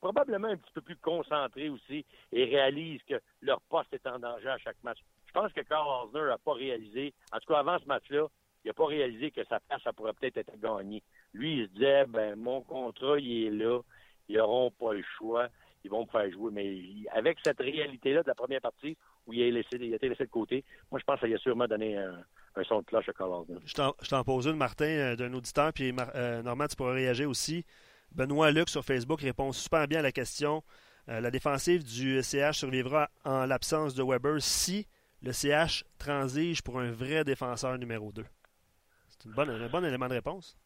probablement 0.00 0.48
un 0.48 0.56
petit 0.56 0.72
peu 0.74 0.82
plus 0.82 0.96
concentrés 0.96 1.68
aussi, 1.68 2.04
et 2.32 2.44
réalisent 2.44 3.02
que 3.08 3.20
leur 3.40 3.60
poste 3.62 3.92
est 3.94 4.06
en 4.06 4.18
danger 4.18 4.48
à 4.48 4.58
chaque 4.58 4.82
match. 4.82 4.98
Je 5.26 5.32
pense 5.32 5.52
que 5.52 5.60
Carl 5.62 5.86
Osner 6.06 6.26
n'a 6.26 6.38
pas 6.38 6.52
réalisé, 6.52 7.14
en 7.32 7.38
tout 7.38 7.52
cas 7.52 7.60
avant 7.60 7.78
ce 7.78 7.86
match-là, 7.86 8.26
il 8.64 8.68
n'a 8.68 8.74
pas 8.74 8.86
réalisé 8.86 9.30
que 9.30 9.44
sa 9.44 9.60
place, 9.60 9.80
ça 9.82 9.92
pourrait 9.92 10.12
peut-être 10.12 10.38
être 10.38 10.58
gagnée. 10.58 11.02
Lui, 11.32 11.60
il 11.60 11.66
se 11.68 11.72
disait, 11.72 12.04
ben, 12.06 12.34
mon 12.36 12.62
contrat, 12.62 13.18
il 13.18 13.46
est 13.46 13.50
là. 13.50 13.80
Ils 14.28 14.36
n'auront 14.36 14.70
pas 14.70 14.92
le 14.92 15.04
choix. 15.16 15.48
Ils 15.84 15.90
vont 15.90 16.02
me 16.02 16.10
faire 16.10 16.30
jouer. 16.30 16.50
Mais 16.52 17.08
avec 17.12 17.38
cette 17.44 17.60
réalité-là 17.60 18.22
de 18.22 18.28
la 18.28 18.34
première 18.34 18.60
partie, 18.60 18.96
où 19.26 19.32
il 19.32 19.56
a, 19.56 19.60
été 19.60 19.78
laissé 19.78 20.24
de 20.24 20.30
côté, 20.30 20.64
moi, 20.90 20.98
je 21.00 21.04
pense 21.04 21.20
qu'il 21.20 21.34
a 21.34 21.38
sûrement 21.38 21.66
donné 21.66 21.96
un, 21.96 22.24
son 22.64 22.80
de 22.80 22.86
cloche 22.86 23.08
à 23.08 23.12
Carl 23.12 23.44
Je 23.64 24.08
t'en 24.08 24.24
pose 24.24 24.46
une, 24.46 24.56
Martin, 24.56 24.84
euh, 24.86 25.16
d'un 25.16 25.32
auditeur, 25.34 25.72
puis 25.72 25.94
euh, 26.14 26.42
Normand, 26.42 26.66
tu 26.66 26.76
pourrais 26.76 26.94
réagir 26.94 27.28
aussi. 27.28 27.64
Benoît 28.12 28.50
Luc 28.50 28.68
sur 28.68 28.84
Facebook 28.84 29.20
répond 29.20 29.52
super 29.52 29.86
bien 29.86 29.98
à 30.00 30.02
la 30.02 30.12
question. 30.12 30.62
Euh, 31.08 31.20
la 31.20 31.30
défensive 31.30 31.84
du 31.84 32.20
CH 32.22 32.58
survivra 32.58 33.08
en 33.24 33.46
l'absence 33.46 33.94
de 33.94 34.02
Weber 34.02 34.40
si 34.40 34.86
le 35.22 35.32
CH 35.32 35.84
transige 35.98 36.62
pour 36.62 36.80
un 36.80 36.90
vrai 36.90 37.24
défenseur 37.24 37.78
numéro 37.78 38.12
2. 38.12 38.24
C'est 39.08 39.28
un 39.28 39.68
bon 39.68 39.84
élément 39.84 40.08
de 40.08 40.14
réponse. 40.14 40.56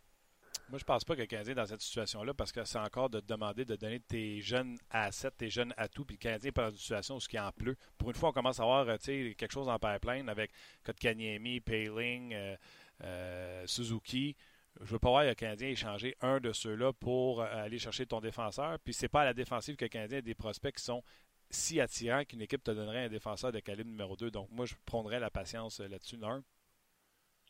Moi, 0.70 0.78
je 0.78 0.84
pense 0.84 1.04
pas 1.04 1.16
que 1.16 1.22
le 1.22 1.26
Canadien 1.26 1.50
est 1.50 1.56
dans 1.56 1.66
cette 1.66 1.80
situation-là 1.80 2.32
parce 2.32 2.52
que 2.52 2.64
c'est 2.64 2.78
encore 2.78 3.10
de 3.10 3.18
te 3.18 3.26
demander 3.26 3.64
de 3.64 3.74
donner 3.74 3.98
tes 3.98 4.40
jeunes 4.40 4.78
assets, 4.88 5.32
tes 5.32 5.50
jeunes 5.50 5.74
atouts, 5.76 6.04
puis 6.04 6.14
le 6.14 6.20
Canadien 6.20 6.50
est 6.50 6.56
dans 6.56 6.70
une 6.70 6.76
situation 6.76 7.16
où 7.16 7.20
il 7.32 7.40
en 7.40 7.50
pleut. 7.50 7.76
Pour 7.98 8.10
une 8.10 8.14
fois, 8.14 8.28
on 8.28 8.32
commence 8.32 8.60
à 8.60 8.62
avoir 8.62 8.88
euh, 8.88 8.96
quelque 8.96 9.50
chose 9.50 9.68
en 9.68 9.80
pipeline 9.80 10.28
avec 10.28 10.52
Kotkaniemi, 10.84 11.58
Payling, 11.58 12.32
euh, 12.34 12.56
euh, 13.02 13.66
Suzuki. 13.66 14.36
Je 14.80 14.92
veux 14.92 15.00
pas 15.00 15.08
voir 15.08 15.24
le 15.24 15.34
Canadien 15.34 15.70
échanger 15.70 16.14
un 16.20 16.38
de 16.38 16.52
ceux-là 16.52 16.92
pour 16.92 17.42
aller 17.42 17.80
chercher 17.80 18.06
ton 18.06 18.20
défenseur. 18.20 18.78
Puis 18.78 18.94
c'est 18.94 19.08
pas 19.08 19.22
à 19.22 19.24
la 19.24 19.34
défensive 19.34 19.74
que 19.74 19.86
le 19.86 19.88
Canadien 19.88 20.18
a 20.18 20.22
des 20.22 20.36
prospects 20.36 20.76
qui 20.76 20.84
sont 20.84 21.02
si 21.50 21.80
attirants 21.80 22.24
qu'une 22.24 22.42
équipe 22.42 22.62
te 22.62 22.70
donnerait 22.70 23.06
un 23.06 23.08
défenseur 23.08 23.50
de 23.50 23.58
calibre 23.58 23.90
numéro 23.90 24.14
2. 24.14 24.30
Donc 24.30 24.48
moi, 24.52 24.66
je 24.66 24.74
prendrais 24.86 25.18
la 25.18 25.30
patience 25.30 25.80
là-dessus, 25.80 26.16
d'un. 26.16 26.44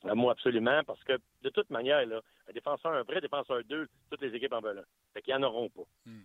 Moi, 0.04 0.33
absolument, 0.33 0.83
parce 0.85 1.02
que 1.04 1.19
de 1.42 1.50
toute 1.50 1.71
manière, 1.71 2.04
là, 2.07 2.21
un 2.49 2.52
défenseur, 2.52 2.92
un 2.92 3.02
vrai 3.02 3.21
défenseur 3.21 3.62
2, 3.64 3.88
toutes 4.11 4.23
les 4.23 4.35
équipes 4.35 4.52
en 4.52 4.61
veulent 4.61 4.78
un. 4.78 5.12
Fait 5.12 5.23
qu'ils 5.23 5.35
n'en 5.35 5.49
auront 5.49 5.69
pas. 5.69 5.83
Hmm. 6.07 6.23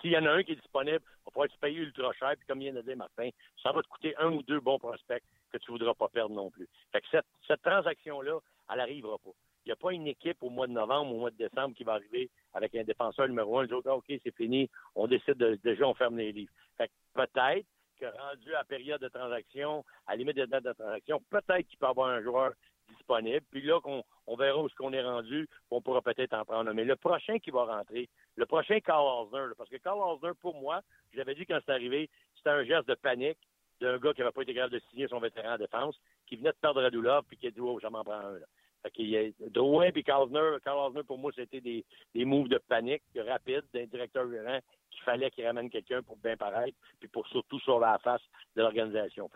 S'il 0.00 0.10
y 0.10 0.18
en 0.18 0.26
a 0.26 0.32
un 0.32 0.42
qui 0.42 0.52
est 0.52 0.56
disponible, 0.56 1.00
il 1.00 1.24
va 1.24 1.30
falloir 1.32 1.48
te 1.48 1.58
payer 1.60 1.78
ultra 1.78 2.12
cher, 2.12 2.34
puis 2.36 2.46
comme 2.46 2.60
vient 2.60 2.72
de 2.72 2.82
dire 2.82 2.96
Martin, 2.96 3.30
ça 3.62 3.72
va 3.72 3.82
te 3.82 3.88
coûter 3.88 4.16
un 4.18 4.32
ou 4.32 4.42
deux 4.42 4.60
bons 4.60 4.78
prospects 4.78 5.22
que 5.52 5.58
tu 5.58 5.70
ne 5.70 5.78
voudras 5.78 5.94
pas 5.94 6.08
perdre 6.08 6.34
non 6.34 6.50
plus. 6.50 6.68
Fait 6.92 7.00
que 7.00 7.06
cette, 7.10 7.26
cette 7.46 7.62
transaction-là, 7.62 8.38
elle 8.70 8.78
n'arrivera 8.78 9.18
pas. 9.18 9.30
Il 9.64 9.68
n'y 9.68 9.72
a 9.72 9.76
pas 9.76 9.92
une 9.92 10.06
équipe 10.06 10.42
au 10.42 10.50
mois 10.50 10.66
de 10.66 10.72
novembre 10.72 11.12
ou 11.12 11.16
au 11.16 11.20
mois 11.20 11.30
de 11.30 11.36
décembre 11.36 11.74
qui 11.74 11.84
va 11.84 11.94
arriver 11.94 12.30
avec 12.54 12.74
un 12.74 12.84
défenseur 12.84 13.28
numéro 13.28 13.58
un, 13.58 13.66
dire 13.66 13.80
OK, 13.86 14.06
c'est 14.08 14.34
fini, 14.34 14.70
on 14.94 15.06
décide 15.06 15.34
de, 15.34 15.58
déjà, 15.62 15.86
on 15.86 15.94
ferme 15.94 16.16
les 16.16 16.32
livres. 16.32 16.52
Fait 16.76 16.88
que 16.88 16.92
peut-être 17.14 17.66
que 17.98 18.06
rendu 18.06 18.54
à 18.54 18.58
la 18.58 18.64
période 18.64 19.00
de 19.00 19.08
transaction, 19.08 19.84
à 20.06 20.12
la 20.12 20.16
limite 20.16 20.36
de 20.36 20.46
date 20.46 20.64
de 20.64 20.72
transaction, 20.72 21.22
peut-être 21.30 21.66
qu'il 21.66 21.78
peut 21.78 21.86
y 21.86 21.90
avoir 21.90 22.08
un 22.08 22.22
joueur 22.22 22.52
Puis 23.50 23.62
là, 23.62 23.78
on 24.26 24.36
verra 24.36 24.62
où 24.62 24.68
ce 24.68 24.74
qu'on 24.74 24.92
est 24.92 25.02
rendu, 25.02 25.48
on 25.70 25.80
pourra 25.80 26.02
peut-être 26.02 26.34
en 26.34 26.44
prendre. 26.44 26.72
Mais 26.72 26.84
le 26.84 26.96
prochain 26.96 27.38
qui 27.38 27.50
va 27.50 27.64
rentrer, 27.64 28.08
le 28.36 28.46
prochain 28.46 28.80
Carl 28.80 29.26
Osner, 29.26 29.54
parce 29.56 29.70
que 29.70 29.76
Carl 29.76 29.98
Osner, 29.98 30.32
pour 30.40 30.54
moi, 30.54 30.80
j'avais 31.14 31.34
dit 31.34 31.46
quand 31.46 31.58
c'est 31.64 31.72
arrivé, 31.72 32.10
c'était 32.36 32.50
un 32.50 32.64
geste 32.64 32.88
de 32.88 32.94
panique 32.94 33.38
d'un 33.80 33.98
gars 33.98 34.12
qui 34.12 34.20
n'avait 34.20 34.32
pas 34.32 34.42
été 34.42 34.54
capable 34.54 34.74
de 34.74 34.82
signer 34.90 35.08
son 35.08 35.20
vétéran 35.20 35.54
en 35.54 35.58
défense, 35.58 35.96
qui 36.26 36.36
venait 36.36 36.50
de 36.50 36.56
perdre 36.60 36.82
Radulov, 36.82 37.24
puis 37.28 37.36
qui 37.36 37.46
a 37.46 37.50
dit, 37.50 37.60
oh, 37.60 37.78
j'en 37.80 37.90
prends 37.90 38.12
un. 38.12 38.38
Là. 38.38 38.46
Fait 38.82 38.90
qu'il 38.90 39.08
y 39.08 39.16
a 39.16 39.30
Drouin 39.50 39.90
puis 39.90 40.04
Carl 40.04 40.24
Osner, 40.24 40.58
Carl 40.64 40.78
Osner, 40.78 41.02
pour 41.02 41.18
moi, 41.18 41.32
c'était 41.34 41.60
des, 41.60 41.84
moves 42.14 42.48
de 42.48 42.58
panique 42.58 43.02
rapides 43.16 43.64
d'un 43.72 43.86
directeur 43.86 44.30
gérant 44.30 44.58
qu'il 44.90 45.02
fallait 45.02 45.30
qu'il 45.30 45.46
ramène 45.46 45.70
quelqu'un 45.70 46.02
pour 46.02 46.16
bien 46.16 46.36
paraître, 46.36 46.76
puis 47.00 47.08
pour 47.08 47.26
surtout 47.28 47.58
sauver 47.60 47.86
la 47.86 47.98
face 47.98 48.22
de 48.54 48.62
l'organisation. 48.62 49.28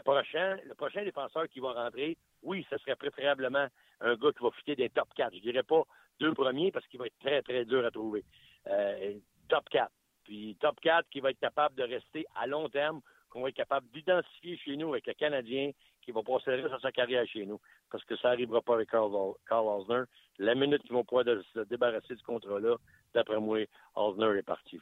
Le 0.00 0.74
prochain 0.74 1.04
défenseur 1.04 1.48
qui 1.48 1.60
va 1.60 1.72
rentrer, 1.72 2.16
oui, 2.42 2.66
ce 2.70 2.78
serait 2.78 2.96
préférablement 2.96 3.66
un 4.00 4.14
gars 4.16 4.32
qui 4.32 4.42
va 4.42 4.50
fitter 4.52 4.76
des 4.76 4.90
top 4.90 5.08
4. 5.14 5.34
Je 5.34 5.40
dirais 5.40 5.62
pas 5.62 5.82
deux 6.20 6.34
premiers 6.34 6.72
parce 6.72 6.86
qu'il 6.86 6.98
va 6.98 7.06
être 7.06 7.18
très, 7.18 7.42
très 7.42 7.64
dur 7.64 7.84
à 7.84 7.90
trouver. 7.90 8.24
Euh, 8.68 9.14
top 9.48 9.68
4. 9.70 9.90
Puis 10.24 10.56
top 10.60 10.80
4 10.80 11.08
qui 11.10 11.20
va 11.20 11.30
être 11.30 11.40
capable 11.40 11.74
de 11.74 11.82
rester 11.82 12.24
à 12.34 12.46
long 12.46 12.68
terme, 12.68 13.00
qu'on 13.28 13.42
va 13.42 13.48
être 13.48 13.56
capable 13.56 13.86
d'identifier 13.90 14.56
chez 14.58 14.76
nous 14.76 14.90
avec 14.90 15.06
le 15.06 15.14
Canadien 15.14 15.70
qui 16.02 16.10
va 16.10 16.22
passer 16.22 16.56
le 16.56 16.70
sa 16.80 16.92
carrière 16.92 17.26
chez 17.26 17.46
nous. 17.46 17.60
Parce 17.90 18.04
que 18.04 18.16
ça 18.16 18.30
n'arrivera 18.30 18.60
pas 18.60 18.74
avec 18.74 18.90
Carl, 18.90 19.12
Osner. 19.50 20.02
La 20.38 20.54
minute 20.54 20.82
qu'ils 20.82 20.92
vont 20.92 21.04
pouvoir 21.04 21.24
se 21.54 21.60
débarrasser 21.60 22.14
de 22.14 22.18
ce 22.18 22.24
contrat-là, 22.24 22.76
d'après 23.14 23.38
moi, 23.38 23.58
Osner 23.94 24.38
est 24.38 24.42
parti. 24.42 24.80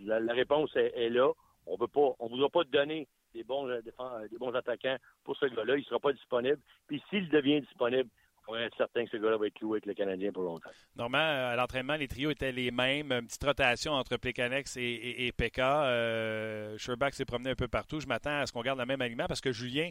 la, 0.00 0.32
réponse 0.32 0.74
est, 0.76 1.08
là. 1.08 1.32
On 1.66 1.74
ne 1.74 2.28
voudra 2.28 2.48
pas 2.48 2.64
donner 2.64 3.06
des 3.34 3.44
bons, 3.44 3.68
euh, 3.68 3.80
euh, 4.00 4.28
des 4.28 4.38
bons 4.38 4.54
attaquants 4.54 4.96
pour 5.24 5.36
ce 5.36 5.46
gars-là. 5.46 5.76
Il 5.76 5.80
ne 5.80 5.84
sera 5.84 6.00
pas 6.00 6.12
disponible. 6.12 6.58
Puis 6.86 7.02
s'il 7.10 7.28
devient 7.28 7.60
disponible, 7.60 8.08
on 8.48 8.52
va 8.52 8.62
être 8.62 8.76
certain 8.76 9.04
que 9.04 9.10
ce 9.10 9.16
gars-là 9.16 9.36
va 9.36 9.46
être 9.46 9.54
cloué 9.54 9.76
avec 9.76 9.86
le 9.86 9.94
Canadien 9.94 10.32
pour 10.32 10.42
longtemps. 10.42 10.70
Normalement, 10.96 11.48
à 11.50 11.56
l'entraînement, 11.56 11.96
les 11.96 12.08
trios 12.08 12.30
étaient 12.30 12.52
les 12.52 12.70
mêmes. 12.70 13.12
Une 13.12 13.26
petite 13.26 13.44
rotation 13.44 13.92
entre 13.92 14.16
Plekanex 14.16 14.76
et, 14.76 14.82
et, 14.82 15.26
et. 15.28 15.34
Euh, 15.58 16.76
s'est 16.78 17.24
promené 17.24 17.50
un 17.50 17.54
peu 17.54 17.68
partout. 17.68 18.00
Je 18.00 18.06
m'attends 18.06 18.40
à 18.40 18.46
ce 18.46 18.52
qu'on 18.52 18.62
garde 18.62 18.78
le 18.78 18.86
même 18.86 19.00
alignement 19.00 19.26
parce 19.26 19.40
que 19.40 19.52
Julien 19.52 19.90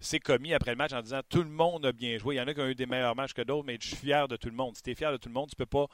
s'est 0.00 0.20
commis 0.20 0.54
après 0.54 0.70
le 0.70 0.76
match 0.76 0.92
en 0.92 1.02
disant 1.02 1.20
tout 1.28 1.42
le 1.42 1.50
monde 1.50 1.84
a 1.84 1.92
bien 1.92 2.18
joué. 2.18 2.36
Il 2.36 2.38
y 2.38 2.40
en 2.40 2.46
a 2.46 2.54
qui 2.54 2.60
ont 2.60 2.68
eu 2.68 2.74
des 2.74 2.86
meilleurs 2.86 3.16
matchs 3.16 3.34
que 3.34 3.42
d'autres, 3.42 3.66
mais 3.66 3.78
je 3.80 3.88
suis 3.88 3.96
fier 3.96 4.28
de 4.28 4.36
tout 4.36 4.48
le 4.48 4.54
monde. 4.54 4.76
Si 4.76 4.82
tu 4.82 4.90
es 4.90 4.94
fier 4.94 5.12
de 5.12 5.16
tout 5.16 5.28
le 5.28 5.34
monde, 5.34 5.50
tu 5.50 5.56
peux 5.56 5.66
pas 5.66 5.86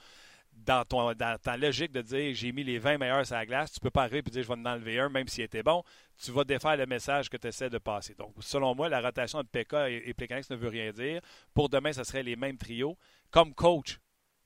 dans, 0.57 0.85
ta 0.85 1.57
logique 1.57 1.93
de 1.93 2.03
dire 2.03 2.35
j'ai 2.35 2.53
mis 2.53 2.65
les 2.65 2.79
20 2.79 2.99
meilleurs 2.99 3.27
sur 3.27 3.37
la 3.37 3.47
glace, 3.47 3.73
tu 3.73 3.81
peux 3.81 3.91
pas 3.91 4.03
arriver 4.03 4.19
et 4.19 4.23
dire 4.23 4.43
je 4.43 4.49
vais 4.49 4.55
en 4.55 4.65
enlever 4.65 4.99
un, 4.99 5.09
même 5.09 5.29
s'il 5.29 5.45
était 5.45 5.63
bon. 5.63 5.83
Tu 6.23 6.31
vas 6.31 6.45
défaire 6.45 6.77
le 6.77 6.87
message 6.87 7.29
que 7.29 7.37
tu 7.37 7.49
essaies 7.49 7.71
de 7.71 7.79
passer. 7.79 8.15
Donc, 8.15 8.35
selon 8.41 8.75
moi, 8.75 8.89
la 8.89 9.01
rotation 9.01 9.43
de 9.43 9.49
PK 9.49 9.75
et, 9.89 10.11
et 10.11 10.15
ne 10.51 10.57
veut 10.57 10.69
rien 10.69 10.93
dire. 10.93 11.21
Pour 11.53 11.69
demain, 11.69 11.93
ce 11.93 12.05
serait 12.05 12.23
les 12.23 12.37
mêmes 12.37 12.57
trios. 12.57 12.97
Comme 13.31 13.53
coach, 13.55 13.99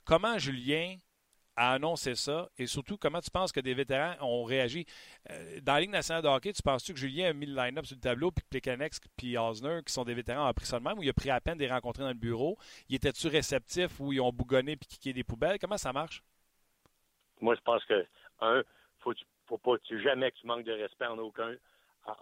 comment 0.05 0.38
Julien 0.38 0.97
a 1.59 1.73
annoncé 1.73 2.14
ça? 2.14 2.49
Et 2.57 2.66
surtout, 2.66 2.97
comment 2.97 3.21
tu 3.21 3.31
penses 3.31 3.51
que 3.51 3.61
des 3.61 3.75
vétérans 3.75 4.14
ont 4.21 4.44
réagi? 4.44 4.87
Euh, 5.31 5.61
dans 5.62 5.75
la 5.75 5.81
Ligue 5.81 5.90
nationale 5.90 6.23
de 6.23 6.29
hockey, 6.29 6.53
tu 6.53 6.62
penses-tu 6.62 6.94
que 6.94 7.01
Julien 7.01 7.31
a 7.31 7.33
mis 7.33 7.47
le 7.47 7.55
line-up 7.55 7.85
sur 7.85 7.97
le 7.97 8.01
tableau, 8.01 8.31
puis 8.31 8.44
Plekanex 8.49 9.01
puis 9.16 9.37
Osner, 9.37 9.81
qui 9.85 9.92
sont 9.92 10.05
des 10.05 10.14
vétérans, 10.14 10.49
ont 10.49 10.55
pris 10.55 10.66
ça 10.66 10.79
de 10.79 10.85
même, 10.85 10.99
ou 10.99 11.03
il 11.03 11.09
a 11.11 11.12
pris 11.12 11.31
à 11.31 11.40
peine 11.40 11.59
des 11.59 11.68
rencontrer 11.68 12.05
dans 12.05 12.09
le 12.09 12.14
bureau? 12.14 12.57
Il 12.88 12.94
était-tu 12.94 13.27
réceptif 13.27 13.99
ou 14.01 14.12
ils 14.12 14.21
ont 14.21 14.33
bougonné 14.33 14.77
puis 14.77 14.88
kické 14.88 15.12
des 15.12 15.25
poubelles? 15.25 15.59
Comment 15.59 15.79
ça 15.79 15.92
marche? 15.92 16.23
Moi, 17.40 17.55
je 17.57 17.61
pense 17.61 17.85
que, 17.85 18.07
un, 18.40 18.62
faut, 19.01 19.12
faut 19.47 19.59
pas 19.59 19.77
jamais 19.90 20.31
que 20.31 20.37
tu 20.37 20.47
manques 20.47 20.64
de 20.64 20.73
respect 20.73 21.07
en 21.07 21.18
aucun, 21.18 21.55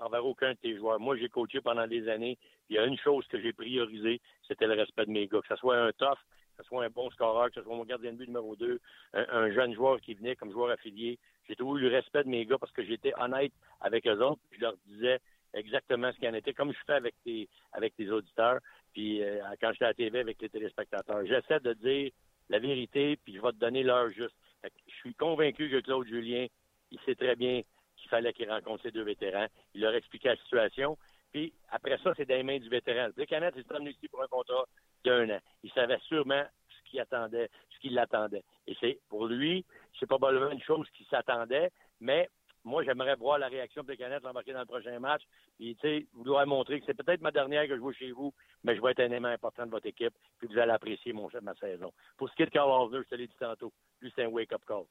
envers 0.01 0.25
aucun 0.25 0.51
de 0.53 0.59
tes 0.59 0.77
joueurs. 0.77 0.99
Moi, 0.99 1.17
j'ai 1.17 1.29
coaché 1.29 1.61
pendant 1.61 1.87
des 1.87 2.09
années. 2.09 2.39
Il 2.69 2.77
y 2.77 2.79
a 2.79 2.85
une 2.85 2.99
chose 2.99 3.27
que 3.29 3.41
j'ai 3.41 3.53
priorisée, 3.53 4.21
c'était 4.49 4.67
le 4.67 4.75
respect 4.75 5.07
de 5.07 5.11
mes 5.11 5.27
gars. 5.29 5.41
Que 5.41 5.49
ce 5.49 5.57
soit 5.57 5.77
un 5.77 5.93
tough, 5.93 6.19
que 6.57 6.63
ce 6.63 6.69
soit 6.69 6.85
un 6.85 6.91
bon 6.91 7.11
scoreur, 7.11 7.49
que 7.49 7.55
ce 7.55 7.63
soit 7.63 7.75
mon 7.75 7.85
gardien 7.85 8.13
de 8.13 8.19
but 8.19 8.27
numéro 8.27 8.57
2, 8.57 8.81
un, 9.15 9.51
jeune 9.53 9.75
joueur 9.75 10.01
qui 10.01 10.15
venait 10.15 10.37
comme 10.37 10.53
joueur 10.53 10.71
affilié. 10.71 11.19
J'ai 11.49 11.57
toujours 11.57 11.77
eu 11.77 11.83
le 11.83 11.89
respect 11.89 12.25
de 12.25 12.29
mes 12.29 12.45
gars 12.47 12.59
parce 12.59 12.73
que 12.73 12.85
j'étais 12.85 13.13
honnête 13.19 13.53
avec 13.81 14.07
eux 14.07 14.21
autres. 14.23 14.41
Je 14.53 14.61
leur 14.61 14.75
disais 14.87 15.21
exactement 15.55 16.13
ce 16.13 16.19
qu'il 16.19 16.29
en 16.29 16.35
était, 16.35 16.55
comme 16.55 16.73
je 16.73 16.79
fais 16.87 16.95
avec 16.95 17.15
tes, 17.25 18.11
auditeurs, 18.11 18.61
puis 18.93 19.23
euh, 19.23 19.41
quand 19.61 19.73
j'étais 19.73 19.85
à 19.85 19.89
la 19.89 19.95
TV 19.95 20.21
avec 20.21 20.41
les 20.41 20.49
téléspectateurs. 20.49 21.25
J'essaie 21.27 21.61
de 21.61 21.73
dire 21.75 22.11
la 22.49 22.59
vérité, 22.59 23.17
puis 23.23 23.35
je 23.35 23.41
vais 23.41 23.53
te 23.53 23.57
donner 23.57 23.83
l'heure 23.83 24.11
juste. 24.11 24.35
Je 24.65 24.95
suis 24.97 25.15
convaincu 25.15 25.71
que 25.71 25.81
Claude 25.81 26.07
Julien, 26.07 26.47
il 26.91 26.99
sait 27.01 27.15
très 27.15 27.37
bien 27.37 27.63
qu'il 27.97 28.09
fallait 28.09 28.33
qu'il 28.33 28.51
rencontre 28.51 28.83
ces 28.83 28.91
deux 28.91 29.03
vétérans. 29.03 29.47
Il 29.75 29.81
leur 29.81 29.95
expliqué 29.95 30.29
la 30.29 30.37
situation. 30.37 30.97
Puis 31.37 31.53
après 31.69 31.99
ça, 31.99 32.15
c'est 32.17 32.25
dans 32.25 32.35
les 32.35 32.43
mains 32.43 32.59
du 32.59 32.71
vétéran. 32.71 33.11
Le 33.15 33.27
Canette, 33.27 33.53
il 33.59 33.63
s'est 33.63 33.91
ici 33.91 34.09
pour 34.09 34.23
un 34.23 34.27
contrat 34.27 34.65
d'un 35.05 35.29
an. 35.29 35.39
Il 35.63 35.71
savait 35.73 35.99
sûrement 36.09 36.43
ce 36.71 36.91
qu'il 36.91 36.99
attendait, 36.99 37.51
ce 37.75 37.79
qu'il 37.79 37.93
l'attendait. 37.93 38.43
Et 38.67 38.75
c'est 38.81 38.99
pour 39.11 39.27
lui, 39.27 39.63
c'est 40.01 40.07
probablement 40.07 40.51
une 40.51 40.63
chose 40.63 40.89
qui 40.97 41.05
s'attendait, 41.11 41.71
mais 42.01 42.31
moi, 42.65 42.83
j'aimerais 42.85 43.17
voir 43.17 43.39
la 43.39 43.49
réaction 43.49 43.83
de 43.83 43.93
Canet 43.93 44.23
l'embarquer 44.23 44.55
dans 44.55 44.61
le 44.61 44.65
prochain 44.65 44.99
match. 44.99 45.25
Puis, 45.59 45.77
tu 45.77 45.81
sais, 45.83 46.07
vous 46.15 46.25
devez 46.25 46.47
montrer 46.47 46.81
que 46.81 46.87
c'est 46.87 46.97
peut-être 46.97 47.21
ma 47.21 47.33
dernière 47.33 47.69
que 47.69 47.75
je 47.75 47.81
joue 47.81 47.93
chez 47.93 48.13
vous, 48.13 48.33
mais 48.65 48.75
je 48.75 48.81
vais 48.81 48.93
être 48.93 49.01
un 49.01 49.11
élément 49.11 49.29
important 49.29 49.67
de 49.67 49.71
votre 49.73 49.87
équipe, 49.87 50.15
puis 50.39 50.49
vous 50.49 50.59
allez 50.59 50.73
apprécier 50.73 51.13
mon, 51.13 51.29
ma 51.43 51.55
saison. 51.57 51.93
Pour 52.17 52.31
ce 52.31 52.35
qui 52.35 52.45
est 52.45 52.47
de 52.47 52.51
Carl 52.51 52.71
Osner, 52.71 53.01
je 53.05 53.11
te 53.11 53.15
l'ai 53.15 53.27
dit 53.27 53.37
tantôt, 53.39 53.75
lui, 54.01 54.11
c'est 54.17 54.25
un 54.25 54.29
wake-up 54.29 54.63
call. 54.67 54.85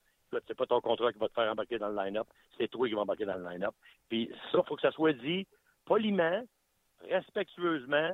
C'est 0.47 0.55
pas 0.55 0.67
ton 0.67 0.81
contrat 0.81 1.11
qui 1.11 1.17
va 1.17 1.27
te 1.27 1.33
faire 1.33 1.51
embarquer 1.51 1.79
dans 1.79 1.89
le 1.89 1.95
line-up, 1.95 2.27
c'est 2.55 2.67
toi 2.67 2.87
qui 2.87 2.93
vas 2.93 3.01
embarquer 3.01 3.25
dans 3.25 3.37
le 3.37 3.49
line-up. 3.49 3.73
Puis 4.09 4.29
ça, 4.51 4.59
il 4.59 4.67
faut 4.67 4.75
que 4.75 4.81
ça 4.81 4.91
soit 4.91 5.13
dit 5.13 5.47
poliment, 5.85 6.43
respectueusement, 7.09 8.11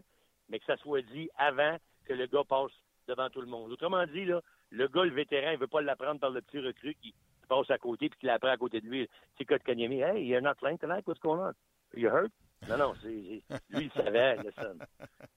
mais 0.50 0.60
que 0.60 0.66
ça 0.66 0.78
soit 0.78 1.02
dit 1.02 1.30
avant 1.38 1.78
que 2.06 2.14
le 2.14 2.28
gars 2.28 2.44
passe 2.48 2.72
devant 3.08 3.30
tout 3.30 3.42
le 3.42 3.48
monde. 3.48 3.72
Autrement 3.72 4.06
dit, 4.06 4.26
là, 4.26 4.42
le 4.70 4.88
gars, 4.88 5.04
le 5.04 5.12
vétéran, 5.12 5.52
il 5.52 5.58
veut 5.58 5.68
pas 5.68 5.82
l'apprendre 5.82 6.20
par 6.20 6.30
le 6.30 6.42
petit 6.42 6.60
recrue 6.60 6.96
qui 6.96 7.14
passe 7.48 7.70
à 7.70 7.78
côté 7.78 8.10
puis 8.10 8.20
qui 8.20 8.26
l'apprend 8.26 8.50
à 8.50 8.58
côté 8.58 8.80
de 8.82 8.88
lui. 8.88 9.10
C'est 9.38 9.50
de 9.50 9.58
Kanyemi. 9.58 10.02
Hey, 10.02 10.26
you're 10.26 10.42
not 10.42 10.56
playing 10.56 10.78
tonight. 10.78 11.06
What's 11.06 11.20
going 11.20 11.40
on? 11.40 11.54
You 11.96 12.10
hurt? 12.10 12.32
Non, 12.70 12.78
non, 12.78 12.94
c'est, 13.02 13.10
lui, 13.10 13.42
il 13.72 13.92
savait, 13.92 14.38
listen, 14.44 14.78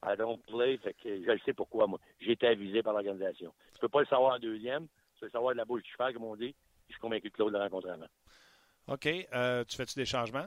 I 0.03 0.14
don't 0.16 0.42
play, 0.47 0.77
fait 0.77 0.92
que 0.92 1.23
je 1.25 1.31
le 1.31 1.38
sais 1.38 1.55
pourquoi, 1.55 1.87
moi. 1.87 1.99
J'ai 2.20 2.33
été 2.33 2.47
avisé 2.47 2.83
par 2.83 2.92
l'organisation. 2.92 3.53
Tu 3.73 3.81
peux 3.81 3.88
pas 3.88 4.01
le 4.01 4.07
savoir 4.07 4.35
en 4.35 4.38
deuxième, 4.38 4.87
tu 5.14 5.20
peux 5.20 5.27
le 5.27 5.31
savoir 5.31 5.55
de 5.55 5.59
la 5.59 5.64
bouche 5.64 5.83
du 5.83 5.90
cheval, 5.90 6.12
comme 6.12 6.25
on 6.25 6.37
dit. 6.37 6.55
Je 6.88 6.92
suis 6.92 7.01
convaincu 7.01 7.31
que 7.31 7.37
Claude 7.37 7.53
le 7.55 7.59
rencontré 7.59 7.90
avant. 7.92 8.09
OK. 8.88 9.07
Euh, 9.07 9.64
tu 9.64 9.77
fais-tu 9.77 9.94
des 9.94 10.05
changements? 10.05 10.47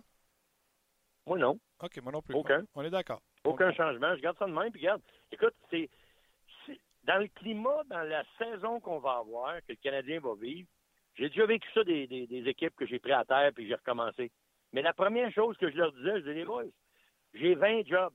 Moi, 1.28 1.38
non. 1.38 1.60
OK, 1.82 2.02
moi 2.02 2.12
non 2.14 2.22
plus. 2.22 2.34
Aucun. 2.34 2.64
On 2.74 2.84
est 2.84 2.90
d'accord. 2.90 3.22
Aucun 3.44 3.74
changement. 3.74 4.16
Je 4.16 4.22
garde 4.22 4.38
ça 4.38 4.46
de 4.46 4.54
même, 4.54 4.72
puis 4.72 4.82
regarde. 4.82 5.02
Écoute, 5.32 5.54
c'est, 5.70 5.90
dans 7.04 7.18
le 7.20 7.28
climat, 7.28 7.84
dans 7.90 8.02
la 8.04 8.24
saison 8.38 8.80
qu'on 8.80 9.00
va 9.00 9.18
avoir, 9.18 9.58
que 9.58 9.74
le 9.74 9.76
Canadien 9.76 10.22
va 10.22 10.36
vivre, 10.36 10.70
j'ai 11.16 11.28
déjà 11.28 11.46
vécu 11.46 11.68
ça 11.74 11.84
des, 11.84 12.08
des, 12.08 12.48
équipes 12.48 12.76
que 12.76 12.86
j'ai 12.86 13.00
pris 13.00 13.12
à 13.12 13.26
terre 13.26 13.52
puis 13.54 13.68
j'ai 13.68 13.76
recommencé. 13.76 14.32
Mais 14.72 14.82
la 14.82 14.94
première 14.94 15.32
chose 15.34 15.58
que 15.58 15.70
je 15.70 15.76
leur 15.76 15.92
disais, 15.92 16.14
je 16.16 16.20
disais, 16.20 16.34
les 16.34 16.46
boys, 16.46 16.64
j'ai 17.34 17.56
20 17.56 17.86
jobs. 17.88 18.14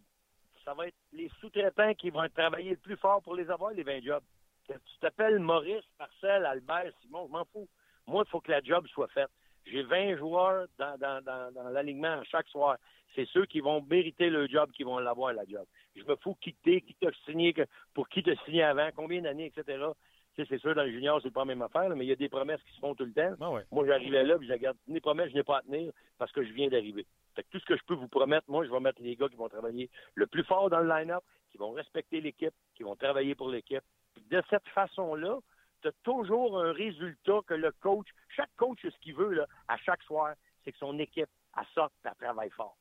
Ça 0.64 0.72
va 0.72 0.87
être 0.87 0.96
les 1.12 1.29
sous-traitants 1.40 1.94
qui 1.94 2.11
vont 2.11 2.27
travailler 2.35 2.70
le 2.70 2.77
plus 2.77 2.96
fort 2.96 3.20
pour 3.22 3.35
les 3.35 3.51
avoir, 3.51 3.72
les 3.72 3.83
20 3.83 4.03
jobs. 4.03 4.25
tu 4.68 4.75
t'appelles 5.01 5.38
Maurice, 5.38 5.85
Marcel, 5.98 6.46
Albert, 6.46 6.92
Simon, 7.03 7.27
je 7.27 7.33
m'en 7.33 7.44
fous. 7.46 7.68
Moi, 8.07 8.22
il 8.27 8.31
faut 8.31 8.40
que 8.40 8.51
la 8.51 8.62
job 8.62 8.87
soit 8.88 9.09
faite. 9.09 9.31
J'ai 9.66 9.83
20 9.83 10.16
joueurs 10.16 10.66
dans, 10.79 10.98
dans, 10.98 11.22
dans, 11.25 11.53
dans 11.53 11.68
l'alignement 11.70 12.22
chaque 12.25 12.48
soir. 12.48 12.77
C'est 13.14 13.27
ceux 13.29 13.46
qui 13.46 13.61
vont 13.61 13.83
mériter 13.83 14.31
le 14.31 14.48
job 14.48 14.70
qui 14.72 14.85
vont 14.85 14.98
l'avoir, 14.98 15.33
la 15.33 15.44
job. 15.44 15.66
Je 15.94 16.03
me 16.05 16.16
fous 16.16 16.37
qui 16.40 16.55
t'es, 16.55 16.81
qui 16.81 16.94
t'a 16.94 17.11
signé, 17.27 17.55
pour 17.94 18.09
qui 18.09 18.22
t'a 18.22 18.35
signé 18.44 18.62
avant, 18.62 18.88
combien 18.94 19.20
d'années, 19.20 19.46
etc 19.46 19.92
c'est 20.37 20.59
sûr, 20.59 20.75
dans 20.75 20.83
les 20.83 20.92
juniors, 20.92 21.20
c'est 21.22 21.31
pas 21.31 21.40
la 21.40 21.46
même 21.46 21.62
affaire, 21.62 21.88
mais 21.94 22.05
il 22.05 22.09
y 22.09 22.12
a 22.12 22.16
des 22.16 22.29
promesses 22.29 22.62
qui 22.62 22.75
se 22.75 22.81
font 22.81 22.94
tout 22.94 23.05
le 23.05 23.12
temps. 23.12 23.35
Ah 23.40 23.62
moi, 23.70 23.87
j'arrivais 23.87 24.25
là, 24.25 24.38
puis 24.38 24.48
je 24.48 24.53
regarde, 24.53 24.77
les 24.88 25.01
promesses, 25.01 25.31
je 25.31 25.35
n'ai 25.35 25.42
pas 25.42 25.59
à 25.59 25.62
tenir 25.62 25.92
parce 26.18 26.33
que 26.33 26.42
je 26.42 26.53
viens 26.53 26.68
d'arriver. 26.68 27.07
tout 27.51 27.59
ce 27.59 27.64
que 27.64 27.77
je 27.77 27.85
peux 27.87 27.94
vous 27.94 28.09
promettre, 28.09 28.44
moi, 28.48 28.64
je 28.64 28.70
vais 28.70 28.81
mettre 28.81 29.03
les 29.03 29.16
gars 29.16 29.29
qui 29.29 29.37
vont 29.37 29.48
travailler 29.48 29.90
le 30.14 30.27
plus 30.27 30.44
fort 30.44 30.70
dans 30.70 30.81
le 30.81 30.88
line-up, 30.88 31.22
qui 31.51 31.59
vont 31.59 31.72
respecter 31.72 32.20
l'équipe, 32.20 32.55
qui 32.75 32.83
vont 32.83 32.96
travailler 32.96 33.35
pour 33.35 33.51
l'équipe. 33.51 33.85
de 34.31 34.42
cette 34.48 34.66
façon-là, 34.68 35.38
tu 35.83 35.88
as 35.88 35.92
toujours 36.03 36.61
un 36.61 36.73
résultat 36.73 37.40
que 37.47 37.55
le 37.55 37.73
coach, 37.73 38.07
chaque 38.29 38.55
coach, 38.57 38.79
ce 38.83 38.99
qu'il 39.01 39.14
veut, 39.14 39.33
là, 39.35 39.47
à 39.68 39.77
chaque 39.77 40.03
soir, 40.03 40.35
c'est 40.64 40.73
que 40.73 40.79
son 40.79 40.99
équipe, 40.99 41.29
a 41.55 41.64
sorte, 41.75 41.92
elle 42.05 42.12
travaille 42.18 42.51
fort. 42.51 42.77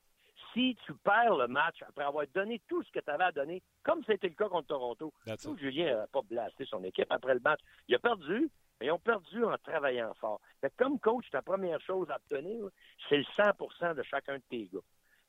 si 0.53 0.77
tu 0.85 0.93
perds 0.95 1.35
le 1.35 1.47
match 1.47 1.81
après 1.87 2.05
avoir 2.05 2.25
donné 2.33 2.61
tout 2.67 2.83
ce 2.83 2.91
que 2.91 2.99
tu 2.99 3.09
avais 3.09 3.25
à 3.25 3.31
donner, 3.31 3.61
comme 3.83 4.03
c'était 4.05 4.29
le 4.29 4.35
cas 4.35 4.49
contre 4.49 4.67
Toronto, 4.67 5.13
Julien 5.57 5.97
n'a 5.97 6.07
pas 6.07 6.21
blasté 6.21 6.65
son 6.65 6.83
équipe 6.83 7.07
après 7.09 7.33
le 7.33 7.39
match. 7.39 7.59
Il 7.87 7.95
a 7.95 7.99
perdu, 7.99 8.49
mais 8.79 8.87
ils 8.87 8.91
ont 8.91 8.99
perdu 8.99 9.43
en 9.43 9.57
travaillant 9.57 10.13
fort. 10.15 10.41
comme 10.77 10.99
coach, 10.99 11.29
ta 11.31 11.41
première 11.41 11.81
chose 11.81 12.09
à 12.09 12.15
obtenir, 12.15 12.69
c'est 13.09 13.17
le 13.17 13.23
100% 13.23 13.95
de 13.95 14.03
chacun 14.03 14.37
de 14.37 14.43
tes 14.49 14.67
gars. 14.67 14.79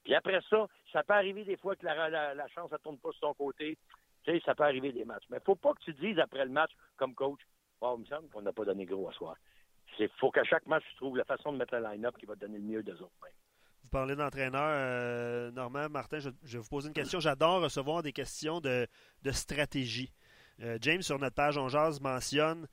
Puis 0.05 0.15
après 0.15 0.41
ça, 0.51 0.67
ça 0.93 1.03
peut 1.03 1.15
arriver 1.15 1.45
des 1.45 1.57
fois 1.57 1.77
que 1.77 1.85
la, 1.85 2.49
chance 2.49 2.71
ne 2.71 2.77
tourne 2.79 2.99
pas 2.99 3.13
sur 3.13 3.21
ton 3.21 3.35
côté. 3.35 3.79
Tu 4.25 4.33
sais, 4.33 4.43
ça 4.45 4.55
peut 4.55 4.65
arriver 4.65 4.93
des 4.93 5.05
matchs. 5.05 5.25
Mais 5.31 5.37
il 5.37 5.41
ne 5.41 5.45
faut 5.45 5.57
pas 5.57 5.73
que 5.75 5.83
tu 5.83 5.93
dises 5.95 6.19
après 6.19 6.45
le 6.45 6.51
match, 6.51 6.71
comme 6.97 7.15
coach, 7.15 7.41
oh, 7.83 8.01
il 8.39 8.43
n'a 8.43 8.53
pas 8.53 8.65
donné 8.65 8.85
gros 8.85 9.09
à 9.09 9.13
soir. 9.13 9.37
Il 9.99 10.09
faut 10.19 10.31
qu'à 10.31 10.45
chaque 10.45 10.67
match, 10.67 10.85
tu 10.91 10.97
trouves 10.97 11.17
la 11.17 11.25
façon 11.25 11.53
de 11.53 11.59
mettre 11.59 11.77
le 11.77 11.83
line-up 11.83 12.17
qui 12.19 12.27
va 12.27 12.35
te 12.35 12.41
donner 12.41 12.59
le 12.59 12.65
mieux 12.65 12.83
des 12.83 12.93
autres. 12.93 13.13
Vous 13.83 13.89
parlez 13.91 14.17
d'entraîneur, 14.17 14.63
euh, 14.63 15.51
Normand, 15.51 15.89
Martin, 15.91 16.19
je, 16.19 16.31
vais 16.31 16.59
vous 16.59 16.69
poser 16.69 16.89
une 16.89 16.95
question. 16.95 17.21
J'adore 17.21 17.63
recevoir 17.63 18.03
des 18.03 18.13
questions 18.13 18.61
de, 18.61 18.87
stratégie. 19.33 20.13
Euh, 20.61 20.79
James, 20.81 21.03
sur 21.03 21.19
notre 21.19 21.35
page 21.35 21.59
On 21.59 21.69
Jazz, 21.69 22.01
mentionne 22.01 22.67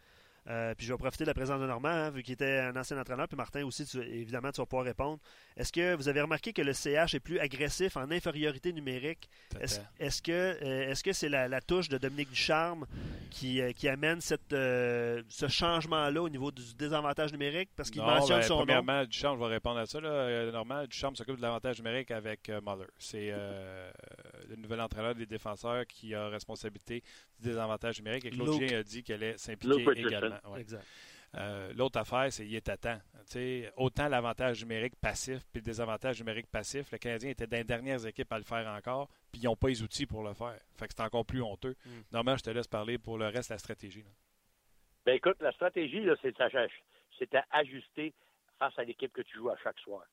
euh, 0.50 0.74
puis 0.76 0.88
je 0.88 0.94
vais 0.94 0.98
profiter 0.98 1.26
de 1.26 1.30
la 1.30 1.34
présence 1.36 1.62
de 1.62 1.68
Normand, 1.68 1.90
hein, 1.90 2.10
vu 2.10 2.24
qu'il 2.24 2.34
était 2.34 2.60
un 2.60 2.76
ancien 2.76 2.98
entraîneur. 2.98 3.28
Puis 3.28 3.38
Martin 3.38 3.64
aussi, 3.66 3.86
évidemment, 3.98 4.52
tu 4.52 4.62
vas 4.62 4.66
pouvoir 4.66 4.86
répondre. 4.86 5.20
Est-ce 5.56 5.72
que 5.72 5.96
vous 5.96 6.08
avez 6.08 6.22
remarqué 6.22 6.54
que 6.54 6.62
le 6.64 6.74
CH 6.74 7.14
est 7.14 7.20
plus 7.20 7.40
agressif 7.40 7.98
en 7.98 8.10
infériorité 8.10 8.74
numérique? 8.74 9.30
Est-ce 9.60 10.22
que 10.22 10.32
euh, 10.32 10.90
est-ce 10.90 11.04
que 11.04 11.14
c'est 11.14 11.30
la, 11.30 11.62
touche 11.62 11.90
de 11.90 11.98
Dominique 11.98 12.30
Ducharme 12.30 12.88
qui, 13.30 13.62
euh, 13.62 13.74
qui 13.74 13.88
amène 13.88 14.22
cette, 14.22 14.50
ce 14.50 15.48
changement-là 15.48 16.22
au 16.22 16.30
niveau 16.30 16.52
du 16.52 16.74
désavantage 16.74 17.32
numérique? 17.32 17.70
Parce 17.76 17.92
qu'il 17.92 18.02
mentionne 18.02 18.40
ben, 18.40 18.48
son 18.48 18.58
premièrement, 18.58 19.06
Ducharme, 19.06 19.38
je 19.38 19.44
vais 19.44 19.54
répondre 19.54 19.80
à 19.80 19.86
ça. 19.86 20.00
Là. 20.00 20.52
Normand, 20.52 20.86
Ducharme 20.86 21.16
s'occupe 21.16 21.38
de 21.38 21.42
l'avantage 21.42 21.78
numérique 21.78 22.10
avec 22.10 22.50
Muller. 22.50 22.88
C'est 22.98 23.32
le 24.50 24.56
nouvel 24.56 24.82
entraîneur 24.82 25.14
des 25.14 25.28
défenseurs 25.28 25.86
qui 25.86 26.16
a 26.16 26.28
responsabilité 26.30 27.04
du 27.40 27.50
désavantage 27.50 28.00
numérique. 28.00 28.26
Et 28.26 28.32
Claude 28.32 28.64
a 28.64 28.84
dit 28.84 29.04
qu'elle 29.04 29.24
est 29.24 29.38
s'impliquer 29.38 29.86
également. 29.96 30.39
Euh, 31.36 31.72
l'autre 31.76 32.00
affaire, 32.00 32.32
c'est 32.32 32.44
qu'il 32.44 32.56
est 32.56 32.70
à 32.70 32.78
temps. 32.78 33.00
autant 33.78 34.08
l'avantage 34.08 34.62
numérique 34.64 34.96
passif 35.00 35.46
puis 35.52 35.62
le 35.62 35.66
désavantage 35.66 36.20
numérique 36.20 36.48
passif, 36.48 36.92
le 36.92 36.98
Canadien 36.98 37.30
était 37.30 37.46
dans 37.46 37.58
les 37.58 37.64
dernières 37.64 38.06
équipes 38.06 38.32
à 38.34 38.38
le 38.40 38.44
faire 38.44 38.68
encore, 38.68 39.10
puis 39.32 39.42
ils 39.42 39.46
n'ont 39.46 39.56
pas 39.56 39.68
les 39.68 39.84
outils 39.84 40.08
pour 40.08 40.24
le 40.24 40.34
faire. 40.34 40.60
Fait 40.76 40.88
que 40.88 40.94
c'est 40.96 41.04
encore 41.04 41.26
plus 41.26 41.42
honteux. 41.42 41.76
Mm. 41.86 41.90
Normalement, 42.12 42.38
je 42.38 42.44
te 42.44 42.50
laisse 42.50 42.68
parler 42.68 42.98
pour 42.98 43.18
le 43.18 43.28
reste 43.28 43.50
de 43.50 43.56
la 43.56 43.60
stratégie. 43.60 44.06
Ben 45.06 45.16
écoute, 45.16 45.38
la 45.40 45.52
stratégie, 45.52 46.06
c'est 46.22 47.36
à, 47.36 47.46
ajuster 47.52 48.14
face 48.58 48.78
à 48.78 48.84
l'équipe 48.84 49.14
que 49.14 49.22
tu 49.22 49.38
joues 49.38 49.50
à 49.50 49.58
chaque 49.58 49.80
soir. 49.80 50.04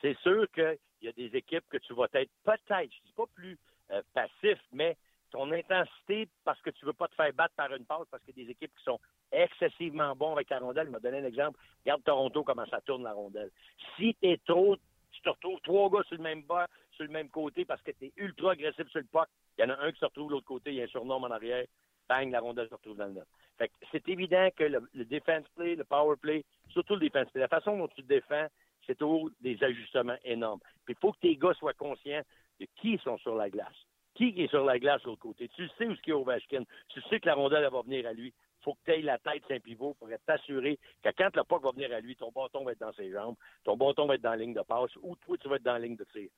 C'est 0.00 0.16
sûr 0.18 0.50
qu'il 0.52 0.78
y 1.02 1.08
a 1.08 1.12
des 1.12 1.36
équipes 1.36 1.64
que 1.70 1.78
tu 1.78 1.94
vas 1.94 2.06
être 2.14 2.30
peut-être, 2.44 2.68
je 2.70 2.82
ne 2.82 3.06
dis 3.06 3.12
pas 3.16 3.26
plus 3.34 3.58
euh, 3.90 4.02
passif, 4.12 4.58
mais 4.72 4.96
ton 5.30 5.50
intensité 5.50 6.28
parce 6.44 6.60
que 6.62 6.70
tu 6.70 6.84
ne 6.84 6.90
veux 6.90 6.92
pas 6.92 7.08
te 7.08 7.14
faire 7.14 7.32
battre 7.32 7.54
par 7.54 7.74
une 7.74 7.84
passe 7.84 8.06
parce 8.10 8.22
qu'il 8.22 8.38
y 8.38 8.42
a 8.42 8.44
des 8.44 8.50
équipes 8.52 8.72
qui 8.76 8.84
sont 8.84 9.00
excessivement 9.42 10.14
bons 10.14 10.32
avec 10.32 10.50
la 10.50 10.58
rondelle. 10.58 10.86
Il 10.88 10.92
m'a 10.92 11.00
donné 11.00 11.18
un 11.18 11.24
exemple. 11.24 11.58
Regarde 11.84 12.02
Toronto, 12.04 12.44
comment 12.44 12.66
ça 12.66 12.80
tourne 12.80 13.02
la 13.02 13.12
rondelle. 13.12 13.50
Si 13.96 14.14
tu 14.20 14.28
es 14.28 14.38
trop, 14.46 14.76
tu 15.12 15.20
te 15.22 15.28
retrouves 15.28 15.60
trois 15.62 15.90
gars 15.90 16.02
sur 16.06 16.16
le 16.16 16.22
même 16.22 16.42
bas, 16.42 16.66
sur 16.92 17.04
le 17.04 17.10
même 17.10 17.28
côté 17.28 17.64
parce 17.64 17.82
que 17.82 17.90
tu 17.92 18.06
es 18.06 18.12
ultra 18.16 18.52
agressif 18.52 18.88
sur 18.88 19.00
le 19.00 19.06
puck, 19.06 19.28
il 19.58 19.62
y 19.62 19.64
en 19.64 19.70
a 19.70 19.78
un 19.78 19.92
qui 19.92 19.98
se 19.98 20.04
retrouve 20.04 20.28
de 20.28 20.32
l'autre 20.32 20.46
côté, 20.46 20.70
il 20.70 20.76
y 20.76 20.80
a 20.80 20.84
un 20.84 20.88
surnom 20.88 21.22
en 21.22 21.30
arrière, 21.30 21.64
bang, 22.08 22.30
la 22.30 22.40
rondelle 22.40 22.68
se 22.68 22.74
retrouve 22.74 22.96
dans 22.96 23.06
le 23.06 23.12
net. 23.12 23.26
Fait 23.58 23.70
c'est 23.92 24.08
évident 24.08 24.48
que 24.56 24.64
le, 24.64 25.04
defense 25.04 25.46
play, 25.54 25.76
le 25.76 25.84
power 25.84 26.16
play, 26.16 26.44
surtout 26.70 26.94
le 26.94 27.08
defense 27.08 27.30
play, 27.30 27.40
la 27.40 27.48
façon 27.48 27.78
dont 27.78 27.88
tu 27.88 28.02
te 28.02 28.08
défends, 28.08 28.46
c'est 28.86 28.98
toujours 28.98 29.30
des 29.40 29.62
ajustements 29.62 30.16
énormes. 30.24 30.60
Puis 30.84 30.94
il 30.94 31.00
faut 31.00 31.12
que 31.12 31.20
tes 31.20 31.36
gars 31.36 31.54
soient 31.54 31.72
conscients 31.74 32.22
de 32.60 32.66
qui 32.80 32.98
sont 32.98 33.18
sur 33.18 33.34
la 33.36 33.48
glace 33.48 33.76
qui 34.14 34.32
est 34.36 34.48
sur 34.48 34.64
la 34.64 34.78
glace 34.78 35.02
de 35.02 35.08
l'autre 35.08 35.22
côté? 35.22 35.48
Tu 35.48 35.68
sais 35.76 35.86
où 35.86 35.94
ce 35.94 36.12
Ovechkin. 36.12 36.64
Tu 36.88 37.00
sais 37.02 37.20
que 37.20 37.26
la 37.26 37.34
rondelle 37.34 37.68
va 37.70 37.82
venir 37.82 38.06
à 38.06 38.12
lui. 38.12 38.32
Il 38.64 38.70
faut 38.70 38.74
que 38.76 38.84
tu 38.86 38.92
aies 38.92 39.02
la 39.02 39.18
tête 39.18 39.42
un 39.50 39.60
pivot 39.60 39.92
pour 39.94 40.08
t'assurer 40.24 40.78
que 41.02 41.10
quand 41.10 41.36
le 41.36 41.44
puck 41.44 41.62
va 41.62 41.72
venir 41.72 41.92
à 41.92 42.00
lui, 42.00 42.16
ton 42.16 42.32
bâton 42.32 42.64
va 42.64 42.72
être 42.72 42.80
dans 42.80 42.94
ses 42.94 43.10
jambes, 43.12 43.36
ton 43.62 43.76
bâton 43.76 44.06
va 44.06 44.14
être 44.14 44.22
dans 44.22 44.30
la 44.30 44.36
ligne 44.36 44.54
de 44.54 44.62
passe 44.62 44.96
ou 45.02 45.16
toi, 45.16 45.36
tu 45.36 45.48
vas 45.48 45.56
être 45.56 45.62
dans 45.62 45.74
la 45.74 45.80
ligne 45.80 45.96
de 45.96 46.04
tir. 46.04 46.30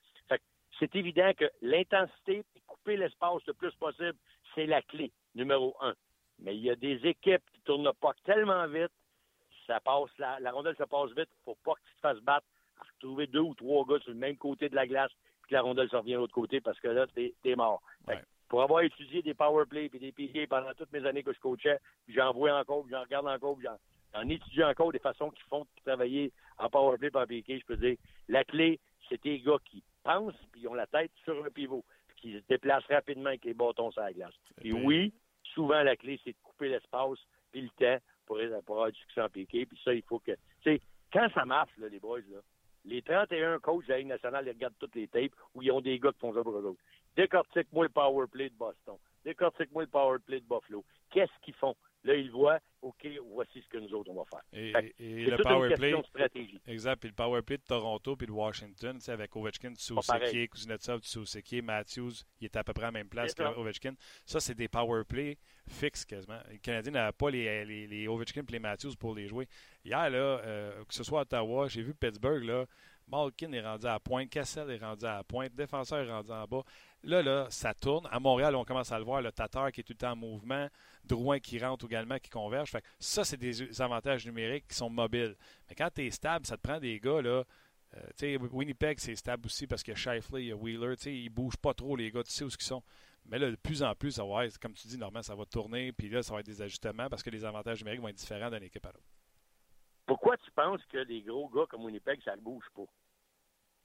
c'est 0.80 0.96
évident 0.96 1.30
que 1.38 1.44
l'intensité 1.62 2.44
et 2.56 2.60
couper 2.66 2.96
l'espace 2.96 3.46
le 3.46 3.54
plus 3.54 3.72
possible, 3.76 4.18
c'est 4.56 4.66
la 4.66 4.82
clé 4.82 5.12
numéro 5.36 5.76
un. 5.80 5.94
Mais 6.40 6.56
il 6.56 6.64
y 6.64 6.70
a 6.70 6.74
des 6.74 6.96
équipes 7.06 7.48
qui 7.52 7.60
tournent 7.60 7.84
le 7.84 7.92
puck 7.92 8.16
tellement 8.24 8.66
vite, 8.66 8.92
ça 9.68 9.78
passe, 9.78 10.10
la, 10.18 10.40
la 10.40 10.50
rondelle 10.50 10.76
se 10.76 10.82
passe 10.82 11.10
vite, 11.10 11.30
il 11.30 11.44
faut 11.44 11.58
pas 11.64 11.74
que 11.74 11.88
tu 11.88 11.94
te 11.94 12.00
fasses 12.00 12.20
battre 12.22 12.46
à 12.80 12.84
trouver 12.98 13.28
deux 13.28 13.38
ou 13.38 13.54
trois 13.54 13.86
gars 13.86 14.00
sur 14.00 14.10
le 14.10 14.18
même 14.18 14.36
côté 14.36 14.68
de 14.68 14.74
la 14.74 14.88
glace 14.88 15.12
que 15.48 15.54
la 15.54 15.62
rondelle 15.62 15.88
se 15.88 15.96
revient 15.96 16.14
de 16.14 16.18
l'autre 16.18 16.34
côté 16.34 16.60
parce 16.60 16.80
que 16.80 16.88
là, 16.88 17.06
t'es 17.06 17.34
es 17.44 17.54
mort. 17.54 17.82
Pour 18.48 18.62
avoir 18.62 18.82
étudié 18.82 19.22
des 19.22 19.34
power 19.34 19.64
play 19.66 19.90
et 19.92 19.98
des 19.98 20.12
piquets 20.12 20.46
pendant 20.46 20.72
toutes 20.74 20.92
mes 20.92 21.04
années 21.04 21.22
que 21.22 21.32
je 21.32 21.40
coachais, 21.40 21.78
puis 22.04 22.14
j'en 22.14 22.32
vois 22.32 22.58
encore, 22.58 22.84
j'en 22.90 23.02
regarde 23.02 23.26
encore, 23.26 23.58
j'en 23.62 24.28
étudie 24.28 24.62
encore 24.62 24.92
des 24.92 24.98
façons 24.98 25.30
qui 25.30 25.42
font 25.50 25.66
travailler 25.84 26.32
en 26.58 26.70
power 26.70 26.96
play 26.98 27.10
par 27.10 27.26
piqué, 27.26 27.58
je 27.58 27.66
peux 27.66 27.76
dire, 27.76 27.96
la 28.28 28.44
clé, 28.44 28.78
c'est 29.08 29.22
des 29.22 29.40
gars 29.40 29.58
qui 29.64 29.82
pensent 30.02 30.34
puis 30.52 30.62
ils 30.62 30.68
ont 30.68 30.74
la 30.74 30.86
tête 30.86 31.10
sur 31.24 31.44
un 31.44 31.50
pivot, 31.50 31.84
puis 32.08 32.16
qui 32.20 32.32
se 32.34 32.44
déplacent 32.48 32.86
rapidement 32.86 33.28
avec 33.28 33.44
les 33.44 33.54
bâtons 33.54 33.90
sur 33.90 34.02
la 34.02 34.12
glace. 34.12 34.34
Et 34.62 34.72
oui, 34.72 35.12
souvent 35.54 35.82
la 35.82 35.96
clé, 35.96 36.20
c'est 36.24 36.32
de 36.32 36.38
couper 36.42 36.68
l'espace 36.68 37.18
puis 37.50 37.62
le 37.62 37.68
temps 37.70 38.02
pour, 38.26 38.38
avoir 38.38 38.90
du 38.90 38.98
succès 39.00 39.20
en 39.20 39.28
piqué, 39.28 39.66
puis 39.66 39.78
ça, 39.84 39.94
il 39.94 40.02
faut 40.02 40.18
que... 40.18 40.32
Tu 40.32 40.38
sais, 40.64 40.80
quand 41.12 41.28
ça 41.34 41.44
marche, 41.44 41.70
là, 41.78 41.88
les 41.88 42.00
boys, 42.00 42.20
là, 42.30 42.40
les 42.84 43.02
31 43.02 43.58
coachs 43.58 43.84
de 43.86 43.90
la 43.90 43.98
Ligue 43.98 44.08
nationale, 44.08 44.46
ils 44.46 44.52
regardent 44.52 44.78
toutes 44.78 44.94
les 44.94 45.08
tapes 45.08 45.32
où 45.54 45.62
ils 45.62 45.72
ont 45.72 45.80
des 45.80 45.98
gars 45.98 46.12
qui 46.12 46.20
font 46.20 46.34
ça 46.34 46.42
pour 46.42 46.56
eux 46.56 46.64
autres. 46.64 46.80
Décortique-moi 47.16 47.84
le 47.84 47.90
power 47.90 48.26
play 48.30 48.50
de 48.50 48.54
Boston. 48.54 48.96
Décortique-moi 49.24 49.82
le 49.82 49.88
power 49.88 50.18
play 50.24 50.40
de 50.40 50.46
Buffalo. 50.46 50.84
Qu'est-ce 51.10 51.32
qu'ils 51.42 51.54
font? 51.54 51.74
Là, 52.04 52.14
ils 52.14 52.30
voient, 52.30 52.60
OK, 52.82 53.04
voici 53.32 53.60
ce 53.60 53.68
que 53.68 53.78
nous 53.78 53.92
autres, 53.92 54.10
on 54.10 54.14
va 54.14 54.24
faire. 54.24 54.42
Et, 54.52 55.24
le 55.24 55.36
power 55.42 55.74
play. 55.74 55.92
Exact. 56.68 57.00
Puis 57.00 57.08
le 57.08 57.14
power 57.14 57.42
play 57.42 57.56
de 57.56 57.62
Toronto 57.62 58.14
puis 58.14 58.28
de 58.28 58.32
Washington, 58.32 58.98
avec 59.08 59.34
Ovechkin, 59.34 59.74
Tsousekier, 59.74 60.46
Kuznetsov, 60.46 61.00
Tsousekier, 61.00 61.62
Matthews, 61.62 62.12
il 62.40 62.44
est 62.44 62.56
à 62.56 62.62
peu 62.62 62.72
près 62.72 62.84
à 62.84 62.88
la 62.88 62.92
même 62.92 63.08
place 63.08 63.34
qu'Ovechkin. 63.34 63.94
Ça, 64.24 64.38
c'est 64.38 64.54
des 64.54 64.68
power 64.68 65.02
play 65.04 65.36
fixes 65.66 66.04
quasiment. 66.04 66.38
Les 66.48 66.60
Canadiens 66.60 66.92
n'avaient 66.92 67.12
pas 67.12 67.30
les, 67.30 67.64
les, 67.64 67.88
les 67.88 68.06
Ovechkin 68.06 68.42
et 68.48 68.52
les 68.52 68.60
Matthews 68.60 68.94
pour 68.96 69.16
les 69.16 69.26
jouer. 69.26 69.48
Hier, 69.84 70.08
là, 70.08 70.18
euh, 70.18 70.84
que 70.84 70.94
ce 70.94 71.02
soit 71.02 71.20
à 71.20 71.22
Ottawa, 71.22 71.66
j'ai 71.66 71.82
vu 71.82 71.92
Pittsburgh, 71.92 72.44
là, 72.44 72.66
Malkin 73.08 73.52
est 73.52 73.60
rendu 73.60 73.86
à 73.86 74.00
pointe, 74.00 74.30
Cassel 74.30 74.70
est 74.70 74.78
rendu 74.78 75.04
à 75.04 75.22
pointe, 75.22 75.54
défenseur 75.54 75.98
est 76.06 76.10
rendu 76.10 76.32
en 76.32 76.44
bas. 76.44 76.62
Là, 77.06 77.22
là, 77.22 77.46
ça 77.50 77.72
tourne. 77.72 78.08
À 78.10 78.18
Montréal, 78.18 78.56
on 78.56 78.64
commence 78.64 78.90
à 78.90 78.98
le 78.98 79.04
voir, 79.04 79.22
le 79.22 79.30
Tatar 79.30 79.70
qui 79.70 79.80
est 79.80 79.84
tout 79.84 79.92
le 79.92 79.98
temps 79.98 80.10
en 80.10 80.16
mouvement, 80.16 80.68
Drouin 81.04 81.38
qui 81.38 81.56
rentre 81.60 81.86
également, 81.86 82.18
qui 82.18 82.28
converge. 82.28 82.72
Ça, 82.98 83.24
c'est 83.24 83.36
des 83.36 83.80
avantages 83.80 84.26
numériques 84.26 84.66
qui 84.66 84.74
sont 84.74 84.90
mobiles. 84.90 85.36
Mais 85.68 85.76
quand 85.76 85.88
tu 85.94 86.04
es 86.04 86.10
stable, 86.10 86.44
ça 86.46 86.56
te 86.56 86.62
prend 86.62 86.80
des 86.80 86.98
gars, 86.98 87.22
là. 87.22 87.44
Euh, 87.94 88.00
sais, 88.16 88.36
Winnipeg, 88.36 88.98
c'est 88.98 89.14
stable 89.14 89.46
aussi 89.46 89.68
parce 89.68 89.84
qu'il 89.84 89.92
y 89.92 89.96
a 89.96 89.98
Shifley, 89.98 90.42
il 90.42 90.48
y 90.48 90.52
a 90.52 90.56
Wheeler. 90.56 90.94
Ils 91.06 91.26
ne 91.26 91.30
bougent 91.30 91.56
pas 91.56 91.74
trop, 91.74 91.94
les 91.94 92.10
gars. 92.10 92.24
Tu 92.24 92.32
sais 92.32 92.44
où 92.44 92.48
ils 92.48 92.64
sont. 92.64 92.82
Mais 93.24 93.38
là, 93.38 93.50
de 93.50 93.56
plus 93.56 93.84
en 93.84 93.94
plus, 93.94 94.10
ça 94.10 94.24
va 94.24 94.48
comme 94.60 94.74
tu 94.74 94.88
dis, 94.88 94.98
normalement, 94.98 95.22
ça 95.22 95.36
va 95.36 95.44
tourner. 95.44 95.92
Puis 95.92 96.08
là, 96.08 96.24
ça 96.24 96.34
va 96.34 96.40
être 96.40 96.46
des 96.46 96.60
ajustements 96.60 97.08
parce 97.08 97.22
que 97.22 97.30
les 97.30 97.44
avantages 97.44 97.78
numériques 97.82 98.02
vont 98.02 98.08
être 98.08 98.16
différents 98.16 98.50
d'une 98.50 98.64
équipe 98.64 98.84
à 98.84 98.88
l'autre. 98.88 99.06
Pourquoi 100.06 100.36
tu 100.38 100.50
penses 100.50 100.84
que 100.86 100.98
les 100.98 101.22
gros 101.22 101.48
gars 101.50 101.66
comme 101.68 101.84
Winnipeg, 101.84 102.20
ça 102.24 102.34
ne 102.34 102.40
bouge 102.40 102.66
pas? 102.74 102.86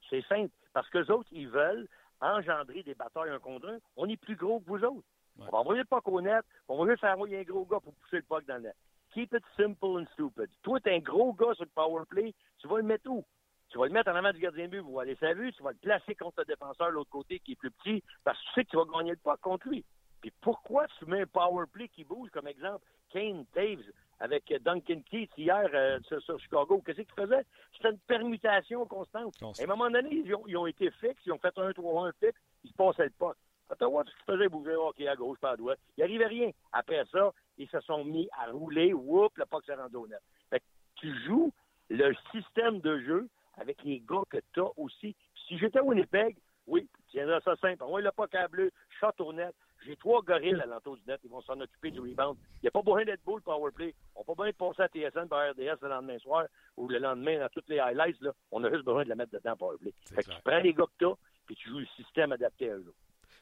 C'est 0.10 0.26
simple. 0.28 0.54
Parce 0.74 0.90
que 0.90 0.98
les 0.98 1.12
autres, 1.12 1.30
ils 1.32 1.48
veulent 1.48 1.88
engendrer 2.22 2.84
des 2.84 2.96
batailles 2.96 3.32
un 3.32 3.40
contre 3.40 3.68
un. 3.68 3.80
On 3.98 4.08
est 4.08 4.18
plus 4.18 4.36
gros 4.36 4.60
que 4.60 4.68
vous 4.68 4.84
autres. 4.84 5.08
On 5.40 5.46
va 5.46 5.58
envoyer 5.60 5.82
le 5.82 5.86
puck 5.86 6.08
au 6.08 6.22
net, 6.22 6.46
on 6.68 6.84
va 6.84 6.92
juste 6.92 7.02
faire 7.02 7.14
envoyer 7.14 7.40
un 7.40 7.44
gros 7.44 7.66
gars 7.66 7.80
pour 7.80 7.94
pousser 7.96 8.18
le 8.18 8.24
puck 8.24 8.46
dans 8.46 8.56
le 8.56 8.62
net. 8.64 8.76
Keep 9.14 9.34
it 9.34 9.44
simple 9.58 10.00
and 10.02 10.06
stupid. 10.14 10.50
Toi, 10.62 10.80
t'es 10.80 10.96
un 10.96 11.00
gros 11.00 11.34
gars 11.34 11.54
sur 11.54 11.66
le 11.66 11.72
power 11.74 12.04
play, 12.08 12.34
tu 12.60 12.68
vas 12.68 12.78
le 12.78 12.84
mettre 12.84 13.10
où? 13.10 13.26
Tu 13.70 13.78
vas 13.78 13.86
le 13.86 13.94
mettre 13.94 14.12
en 14.12 14.16
avant 14.16 14.32
du 14.32 14.40
gardien 14.40 14.66
de 14.66 14.72
but, 14.72 14.80
vous 14.80 15.00
allez 15.00 15.16
sa 15.16 15.34
vue, 15.34 15.52
tu 15.54 15.64
vas 15.64 15.72
le 15.72 15.78
placer 15.78 16.16
contre 16.16 16.40
le 16.40 16.46
défenseur 16.46 16.88
de 16.88 16.94
l'autre 16.94 17.10
côté 17.10 17.40
qui 17.40 17.54
est 17.54 17.56
plus 17.56 17.72
petit, 17.72 18.04
parce 18.24 18.38
que 18.38 18.44
tu 18.44 18.54
sais 18.54 18.66
que 18.66 18.70
tu 18.70 18.78
vas 18.78 18.86
gagner 18.86 19.12
le 19.12 19.18
puck 19.18 19.40
contre 19.40 19.70
lui. 19.70 19.84
Puis 20.22 20.32
pourquoi 20.42 20.88
tu 21.00 21.06
mets 21.06 21.22
un 21.22 21.28
power 21.28 21.66
play 21.72 21.88
qui 21.88 22.04
bouge, 22.04 22.30
comme 22.32 22.48
exemple, 22.48 22.86
Kane 23.10 23.46
Taves 23.54 23.92
avec 24.20 24.54
Duncan 24.62 25.02
Keith 25.10 25.32
hier 25.36 25.68
euh, 25.74 26.00
sur, 26.20 26.40
Chicago, 26.40 26.82
qu'est-ce 26.86 27.02
qu'ils 27.02 27.14
faisaient? 27.16 27.44
C'était 27.74 27.90
une 27.90 28.00
permutation 28.00 28.86
constante. 28.86 29.36
À 29.42 29.64
un 29.64 29.66
moment 29.66 29.90
donné, 29.90 30.10
ils 30.14 30.58
ont, 30.58 30.68
été 30.68 30.92
fixes, 30.92 31.24
ils 31.26 31.32
ont 31.32 31.40
fait 31.40 31.58
un 31.58 31.72
3-1 31.72 32.12
fixe, 32.20 32.40
ils 32.64 32.70
se 32.70 32.76
passaient 32.76 33.06
le 33.06 33.10
puck. 33.18 33.36
Ottawa, 33.70 34.04
ce 34.06 34.12
qu'ils 34.12 34.36
faisaient 34.36 34.50
bouger? 34.50 34.76
OK 34.76 35.02
à 35.02 35.16
gauche, 35.16 35.40
pas 35.40 35.52
à 35.52 35.58
droite. 35.58 35.80
Il 35.98 36.04
arrivait 36.04 36.28
rien. 36.28 36.52
Après 36.72 37.04
ça, 37.12 37.32
ils 37.58 37.70
se 37.70 37.80
sont 37.82 38.06
mis 38.06 38.30
à 38.38 38.52
rouler, 38.52 38.94
whoop, 38.94 39.36
le 39.38 39.46
puck 39.46 39.66
s'est 39.66 39.74
rendu 39.74 39.96
au 39.96 40.08
net. 40.08 40.22
Fait 40.52 40.60
que 40.60 40.66
tu 40.96 41.20
joues 41.26 41.52
le 41.90 42.14
système 42.32 42.80
de 42.80 43.00
jeu 43.00 43.28
avec 43.56 43.82
les 43.84 44.02
gars 44.02 44.24
que 44.30 44.38
tu 44.54 44.60
as 44.60 44.70
aussi. 44.78 45.16
Si 45.48 45.58
j'étais 45.58 45.80
à 45.80 45.84
Winnipeg, 45.84 46.38
oui, 46.68 46.88
tiendrais 47.10 47.42
ça 47.42 47.56
simple. 47.56 47.84
On 47.84 47.98
le 47.98 48.12
puck 48.12 48.36
à 48.36 48.48
bleu, 48.48 48.72
shot 49.00 49.08
au 49.20 49.34
net, 49.34 49.56
j'ai 49.86 49.96
trois 49.96 50.22
gorilles 50.22 50.60
à 50.62 50.66
l'entour 50.66 50.98
du 50.98 51.04
net. 51.08 51.20
Ils 51.24 51.30
vont 51.30 51.42
s'en 51.42 51.60
occuper 51.60 51.92
du 51.92 52.00
rebound. 52.00 52.38
Il 52.56 52.64
n'y 52.64 52.68
a 52.68 52.72
pas 52.72 52.82
besoin 52.82 53.04
d'être 53.04 53.24
beau 53.24 53.38
le 53.38 53.42
powerplay. 53.42 53.96
On 54.16 54.22
n'a 54.22 54.26
pas 54.26 54.34
besoin 54.34 54.50
de 54.50 54.56
passer 54.56 54.82
à 54.84 54.88
TSN 54.88 55.28
par 55.28 55.52
RDS 55.52 55.82
le 55.82 55.90
lendemain 55.90 56.20
soir 56.20 56.46
ou 56.78 56.88
le 56.88 57.00
lendemain 57.00 57.40
dans 57.40 57.50
toutes 57.50 57.70
les 57.70 57.80
highlights. 57.80 58.22
Là. 58.22 58.32
On 58.52 58.64
a 58.64 58.70
juste 58.72 58.86
besoin 58.86 59.04
de 59.04 59.10
la 59.10 59.16
mettre 59.16 59.32
dedans 59.32 59.56
powerplay. 59.58 59.94
Fait 60.14 60.24
que 60.24 60.30
tu 60.32 60.42
prends 60.44 60.60
les 60.60 60.74
gars 60.74 60.86
que 60.86 61.06
tu 61.06 61.12
puis 61.46 61.56
tu 61.56 61.70
joues 61.70 61.80
le 61.80 61.88
système 61.98 62.32
adapté 62.32 62.70
à 62.70 62.76
eux. 62.76 62.94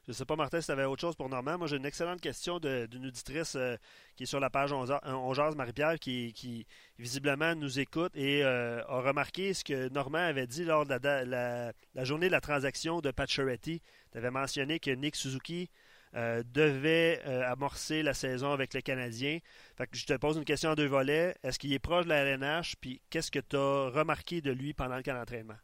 Je 0.06 0.12
ne 0.12 0.16
sais 0.16 0.26
pas, 0.26 0.36
Martin, 0.36 0.60
si 0.60 0.66
tu 0.66 0.72
avais 0.72 0.86
autre 0.86 1.02
chose 1.02 1.16
pour 1.16 1.30
Normand. 1.30 1.58
Moi, 1.58 1.68
j'ai 1.68 1.76
une 1.76 1.86
excellente 1.86 2.22
question 2.22 2.60
d'une 2.60 3.06
auditrice 3.06 3.56
euh, 3.56 3.76
qui 4.16 4.24
est 4.24 4.26
sur 4.26 4.40
la 4.40 4.50
page 4.50 4.72
Ongeaz, 4.72 5.56
Marie-Pierre, 5.56 6.00
qui, 6.00 6.66
visiblement 6.98 7.54
nous 7.54 7.80
écoute 7.80 8.12
et 8.16 8.44
euh, 8.44 8.82
a 8.88 9.02
remarqué 9.02 9.54
ce 9.54 9.64
que 9.64 9.90
Normand 9.90 10.18
avait 10.18 10.48
dit 10.48 10.64
lors 10.64 10.86
de 10.86 10.96
la, 10.96 11.74
journée 12.04 12.28
de 12.28 12.32
la 12.32 12.42
transaction 12.42 13.02
de 13.02 13.12
Pacioretty. 13.12 13.82
Tu 14.12 14.18
avais 14.18 14.32
mentionné 14.32 14.80
que 14.80 14.92
Nick 14.92 15.16
Suzuki 15.16 15.70
euh, 16.16 16.44
devait 16.54 17.22
amorcer 17.46 18.02
la 18.04 18.14
saison 18.14 18.52
avec 18.52 18.74
le 18.74 18.82
Canadien. 18.82 19.40
Fait 19.78 19.88
que 19.88 19.98
je 19.98 20.06
te 20.06 20.18
pose 20.18 20.38
une 20.38 20.46
question 20.46 20.72
en 20.72 20.76
deux 20.76 20.88
volets. 20.88 21.36
Est-ce 21.44 21.60
qu'il 21.60 21.74
est 21.74 21.80
proche 21.80 22.06
de 22.06 22.10
la 22.10 22.24
LNH? 22.24 22.76
Puis 22.82 23.02
qu'est-ce 23.10 23.32
que 23.32 23.40
tu 23.40 23.56
as 23.56 23.90
remarqué 23.90 24.42
de 24.42 24.52
lui 24.52 24.74
pendant 24.74 24.98
le 24.98 25.04
camp 25.04 25.14
d'entraînement? 25.14 25.58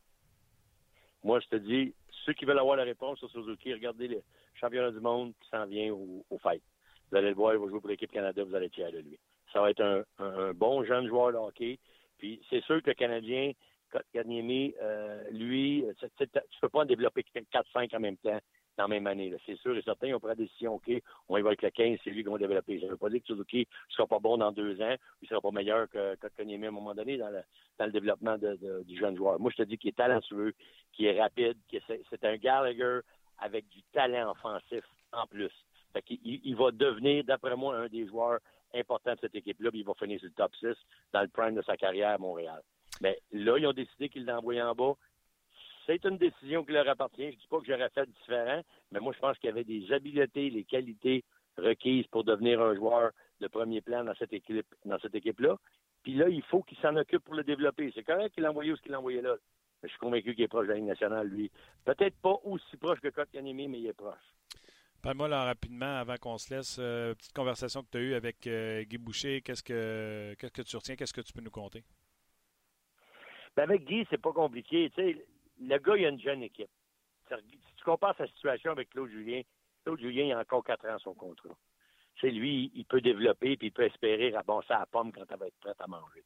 Moi, 1.23 1.39
je 1.39 1.47
te 1.47 1.55
dis, 1.55 1.95
ceux 2.25 2.33
qui 2.33 2.45
veulent 2.45 2.59
avoir 2.59 2.75
la 2.75 2.83
réponse 2.83 3.17
sur 3.19 3.29
Suzuki, 3.31 3.73
regardez 3.73 4.07
le 4.07 4.21
championnat 4.53 4.91
du 4.91 4.99
monde 4.99 5.33
qui 5.41 5.49
s'en 5.49 5.65
vient 5.65 5.91
au, 5.91 6.25
au 6.29 6.37
fight. 6.37 6.61
Vous 7.11 7.17
allez 7.17 7.29
le 7.29 7.35
voir, 7.35 7.53
il 7.53 7.59
va 7.59 7.67
jouer 7.67 7.79
pour 7.79 7.89
l'équipe 7.89 8.11
Canada, 8.11 8.43
vous 8.43 8.55
allez 8.55 8.67
être 8.67 8.75
fiers 8.75 8.91
de 8.91 8.99
lui. 8.99 9.19
Ça 9.53 9.61
va 9.61 9.69
être 9.69 10.05
un, 10.19 10.53
bon 10.53 10.83
jeune 10.83 11.07
joueur 11.07 11.31
de 11.31 11.37
hockey. 11.37 11.79
Puis 12.17 12.41
c'est 12.49 12.63
sûr 12.63 12.81
que 12.81 12.89
le 12.89 12.93
Canadien, 12.93 13.51
Kanyemi, 14.13 14.73
euh, 14.81 15.23
lui, 15.31 15.85
tu 15.99 16.05
ne 16.05 16.41
peux 16.61 16.69
pas 16.69 16.81
en 16.81 16.85
développer 16.85 17.23
4-5 17.53 17.95
en 17.95 17.99
même 17.99 18.17
temps 18.17 18.39
dans 18.77 18.83
la 18.83 18.87
même 18.87 19.07
année. 19.07 19.33
C'est 19.45 19.57
sûr 19.57 19.75
et 19.77 19.81
certain, 19.81 20.13
on 20.13 20.19
prend 20.19 20.29
la 20.29 20.35
décision, 20.35 20.75
OK, 20.75 20.91
on 21.29 21.37
y 21.37 21.41
va 21.41 21.49
avec 21.49 21.61
le 21.61 21.69
15, 21.69 21.99
c'est 22.03 22.09
lui 22.09 22.23
qui 22.23 22.29
va 22.29 22.37
développer. 22.37 22.79
Ça 22.79 22.85
ne 22.85 22.91
veut 22.91 22.97
pas 22.97 23.09
dire 23.09 23.21
que 23.21 23.27
Suzuki 23.27 23.59
ne 23.59 23.93
sera 23.93 24.07
pas 24.07 24.19
bon 24.19 24.37
dans 24.37 24.51
deux 24.51 24.81
ans, 24.81 24.95
il 25.21 25.25
ne 25.25 25.27
sera 25.27 25.41
pas 25.41 25.51
meilleur 25.51 25.89
que, 25.89 26.13
à 26.13 26.67
un 26.67 26.71
moment 26.71 26.93
donné 26.93 27.17
dans 27.17 27.29
le, 27.29 27.91
développement 27.91 28.37
du 28.37 28.97
jeune 28.97 29.15
joueur. 29.15 29.39
Moi, 29.39 29.51
je 29.51 29.63
te 29.63 29.67
dis 29.67 29.77
qu'il 29.77 29.89
est 29.89 29.97
talentueux, 29.97 30.53
qu'il 30.93 31.05
est 31.05 31.21
rapide, 31.21 31.57
que 31.71 31.77
c'est 31.87 32.25
un 32.25 32.37
Gallagher 32.37 32.99
avec 33.39 33.67
du 33.69 33.81
talent 33.93 34.31
offensif 34.31 34.83
en 35.11 35.27
plus. 35.27 35.51
Il 36.09 36.55
va 36.55 36.71
devenir, 36.71 37.23
d'après 37.23 37.55
moi, 37.55 37.77
un 37.77 37.87
des 37.87 38.07
joueurs 38.07 38.39
importants 38.73 39.13
de 39.13 39.19
cette 39.21 39.35
équipe-là, 39.35 39.71
puis 39.71 39.79
il 39.81 39.85
va 39.85 39.93
finir 39.93 40.19
sur 40.19 40.27
le 40.27 40.33
top 40.33 40.53
6 40.55 40.67
dans 41.13 41.21
le 41.21 41.27
prime 41.29 41.55
de 41.55 41.61
sa 41.61 41.77
carrière 41.77 42.09
à 42.09 42.17
Montréal. 42.17 42.61
Mais 43.01 43.19
là, 43.31 43.57
ils 43.57 43.67
ont 43.67 43.73
décidé 43.73 44.09
qu'ils 44.09 44.25
l'envoyaient 44.25 44.61
en 44.61 44.73
bas 44.73 44.95
c'est 45.85 46.03
une 46.05 46.17
décision 46.17 46.63
qui 46.63 46.71
leur 46.71 46.87
appartient. 46.87 47.31
Je 47.31 47.35
ne 47.35 47.41
dis 47.41 47.47
pas 47.49 47.59
que 47.59 47.65
j'aurais 47.65 47.89
fait 47.89 48.09
différent, 48.09 48.61
mais 48.91 48.99
moi, 48.99 49.13
je 49.13 49.19
pense 49.19 49.37
qu'il 49.37 49.49
y 49.49 49.51
avait 49.51 49.63
des 49.63 49.91
habiletés, 49.91 50.49
les 50.49 50.63
qualités 50.63 51.23
requises 51.57 52.07
pour 52.07 52.23
devenir 52.23 52.61
un 52.61 52.75
joueur 52.75 53.11
de 53.39 53.47
premier 53.47 53.81
plan 53.81 54.03
dans 54.03 54.15
cette 54.15 54.33
équipe, 54.33 54.65
dans 54.85 54.99
cette 54.99 55.15
équipe-là. 55.15 55.57
Puis 56.03 56.13
là, 56.13 56.29
il 56.29 56.43
faut 56.43 56.61
qu'il 56.61 56.77
s'en 56.79 56.95
occupe 56.95 57.23
pour 57.23 57.35
le 57.35 57.43
développer. 57.43 57.91
C'est 57.95 58.03
correct 58.03 58.33
qu'il 58.33 58.43
l'envoie 58.43 58.65
où 58.65 58.75
ce 58.75 58.81
qu'il 58.81 58.91
l'envoyait 58.91 59.21
là. 59.21 59.35
Mais 59.81 59.89
je 59.89 59.93
suis 59.93 59.99
convaincu 59.99 60.35
qu'il 60.35 60.43
est 60.43 60.47
proche 60.47 60.67
de 60.67 60.71
la 60.71 60.77
Ligue 60.77 60.85
nationale, 60.85 61.27
lui. 61.27 61.51
Peut-être 61.83 62.15
pas 62.21 62.37
aussi 62.43 62.77
proche 62.77 62.99
que 62.99 63.09
Kotkaniemi, 63.09 63.67
mais 63.67 63.79
il 63.79 63.87
est 63.87 63.93
proche. 63.93 64.17
Parle-moi 65.01 65.27
là 65.27 65.43
rapidement 65.43 65.97
avant 65.97 66.15
qu'on 66.17 66.37
se 66.37 66.53
laisse. 66.53 66.77
Euh, 66.79 67.13
petite 67.13 67.33
conversation 67.33 67.83
que 67.83 67.89
tu 67.91 67.97
as 67.97 68.01
eue 68.01 68.13
avec 68.15 68.47
euh, 68.47 68.83
Guy 68.83 68.97
Boucher. 68.97 69.41
Qu'est-ce 69.41 69.61
que 69.61 70.33
qu'est-ce 70.39 70.51
que 70.51 70.61
tu 70.63 70.75
retiens? 70.75 70.95
Qu'est-ce 70.95 71.13
que 71.13 71.21
tu 71.21 71.31
peux 71.31 71.41
nous 71.41 71.51
compter? 71.51 71.83
Ben 73.55 73.63
avec 73.63 73.85
Guy, 73.85 74.05
c'est 74.09 74.21
pas 74.21 74.33
compliqué. 74.33 74.91
Tu 74.95 75.01
sais, 75.01 75.25
le 75.59 75.77
gars, 75.77 75.97
il 75.97 76.05
a 76.05 76.09
une 76.09 76.19
jeune 76.19 76.43
équipe. 76.43 76.69
Si 77.29 77.75
tu 77.77 77.83
compares 77.83 78.15
sa 78.17 78.27
situation 78.27 78.71
avec 78.71 78.89
Claude 78.89 79.09
Julien, 79.09 79.41
Claude 79.83 79.99
Julien, 79.99 80.25
il 80.25 80.31
a 80.33 80.39
encore 80.39 80.63
quatre 80.63 80.85
ans 80.87 80.99
son 80.99 81.13
contrat. 81.13 81.55
C'est 82.21 82.31
lui, 82.31 82.71
il 82.75 82.85
peut 82.85 83.01
développer 83.01 83.57
puis 83.57 83.67
il 83.67 83.71
peut 83.71 83.83
espérer 83.83 84.31
raboncer 84.31 84.73
à 84.73 84.79
la 84.79 84.85
pomme 84.85 85.11
quand 85.11 85.25
elle 85.29 85.37
va 85.37 85.47
être 85.47 85.59
prête 85.59 85.79
à 85.79 85.87
manger. 85.87 86.23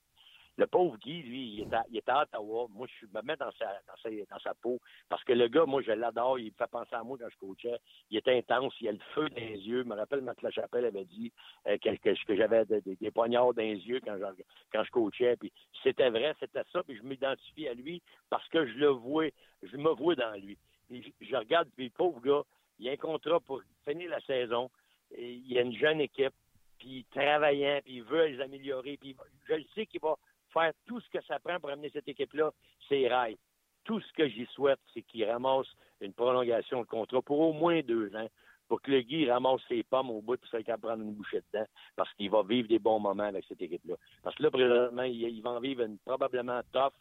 Le 0.59 0.67
pauvre 0.67 0.97
Guy, 0.97 1.21
lui, 1.21 1.65
il 1.89 1.97
est 1.97 2.09
à, 2.09 2.23
Ottawa. 2.23 2.67
Moi, 2.71 2.85
je 2.99 3.05
me 3.05 3.21
mets 3.21 3.37
dans 3.37 3.51
sa, 3.53 3.65
dans, 3.87 3.95
sa, 4.03 4.09
dans 4.09 4.39
sa 4.39 4.53
peau 4.55 4.77
parce 5.07 5.23
que 5.23 5.31
le 5.31 5.47
gars, 5.47 5.63
moi, 5.65 5.81
je 5.81 5.93
l'adore. 5.93 6.37
Il 6.37 6.47
me 6.47 6.51
fait 6.51 6.69
penser 6.69 6.95
à 6.95 7.01
moi 7.01 7.17
quand 7.17 7.29
je 7.29 7.37
coachais. 7.37 7.79
Il 8.09 8.17
est 8.17 8.27
intense. 8.27 8.73
Il 8.81 8.89
a 8.89 8.91
le 8.91 8.99
feu 9.15 9.29
dans 9.29 9.37
les 9.37 9.57
yeux. 9.57 9.83
Je 9.83 9.87
me 9.87 9.95
rappelle, 9.95 10.19
Marc 10.19 10.41
Lachapelle 10.41 10.83
avait 10.83 11.05
dit 11.05 11.31
euh, 11.65 11.77
que, 11.77 12.35
j'avais 12.35 12.65
des 12.65 13.11
poignards 13.11 13.53
dans 13.53 13.61
les 13.61 13.77
yeux 13.77 14.01
quand 14.03 14.17
je, 14.17 14.43
quand 14.73 14.83
je 14.83 14.91
coachais. 14.91 15.37
Puis 15.37 15.53
c'était 15.81 16.09
vrai, 16.09 16.35
c'était 16.41 16.63
ça. 16.73 16.83
Puis 16.83 16.97
je 16.97 17.03
m'identifie 17.03 17.69
à 17.69 17.73
lui 17.73 18.01
parce 18.29 18.47
que 18.49 18.65
je 18.65 18.77
le 18.79 18.89
vois, 18.89 19.29
je 19.63 19.77
me 19.77 19.91
vois 19.91 20.15
dans 20.15 20.35
lui. 20.41 20.57
Puis 20.89 21.13
je, 21.21 21.35
regarde, 21.37 21.69
puis 21.77 21.85
le 21.85 21.91
pauvre 21.91 22.19
gars, 22.19 22.43
il 22.79 22.89
a 22.89 22.91
un 22.91 22.97
contrat 22.97 23.39
pour 23.39 23.61
finir 23.87 24.09
la 24.09 24.19
saison. 24.21 24.69
Il 25.17 25.57
a 25.57 25.61
une 25.61 25.77
jeune 25.77 26.01
équipe 26.01 26.33
puis 26.79 27.05
travaillant, 27.11 27.79
puis 27.83 27.95
il 27.95 28.03
veut 28.03 28.25
les 28.27 28.41
améliorer, 28.41 28.97
puis 28.97 29.15
je 29.47 29.53
le 29.55 29.65
sais 29.75 29.85
qu'il 29.85 29.99
va 29.99 30.15
faire 30.53 30.71
tout 30.85 30.99
ce 30.99 31.09
que 31.09 31.23
ça 31.25 31.39
prend 31.39 31.59
pour 31.59 31.69
amener 31.69 31.89
cette 31.89 32.07
équipe-là, 32.07 32.51
c'est 32.87 33.07
rail. 33.07 33.37
Tout 33.83 33.99
ce 34.01 34.13
que 34.13 34.27
j'y 34.27 34.45
souhaite, 34.47 34.79
c'est 34.93 35.01
qu'il 35.01 35.25
ramasse 35.25 35.67
une 36.01 36.13
prolongation 36.13 36.81
de 36.81 36.85
contrat 36.87 37.21
pour 37.21 37.39
au 37.39 37.53
moins 37.53 37.81
deux 37.81 38.13
ans, 38.15 38.27
pour 38.67 38.81
que 38.81 38.91
le 38.91 39.01
Guy 39.01 39.29
ramasse 39.29 39.61
ses 39.67 39.83
pommes 39.83 40.11
au 40.11 40.21
bout 40.21 40.37
pour 40.37 40.49
qu'il 40.49 40.63
prendre 40.77 41.01
une 41.03 41.13
bouchée 41.13 41.41
dedans, 41.51 41.65
parce 41.95 42.13
qu'il 42.13 42.29
va 42.29 42.43
vivre 42.43 42.67
des 42.67 42.79
bons 42.79 42.99
moments 42.99 43.23
avec 43.23 43.45
cette 43.47 43.61
équipe-là. 43.61 43.95
Parce 44.23 44.35
que 44.35 44.43
là, 44.43 44.51
présentement, 44.51 45.03
il, 45.03 45.41
va 45.41 45.51
en 45.51 45.59
vivre 45.59 45.83
une 45.83 45.97
probablement 45.99 46.61
tough, 46.71 46.93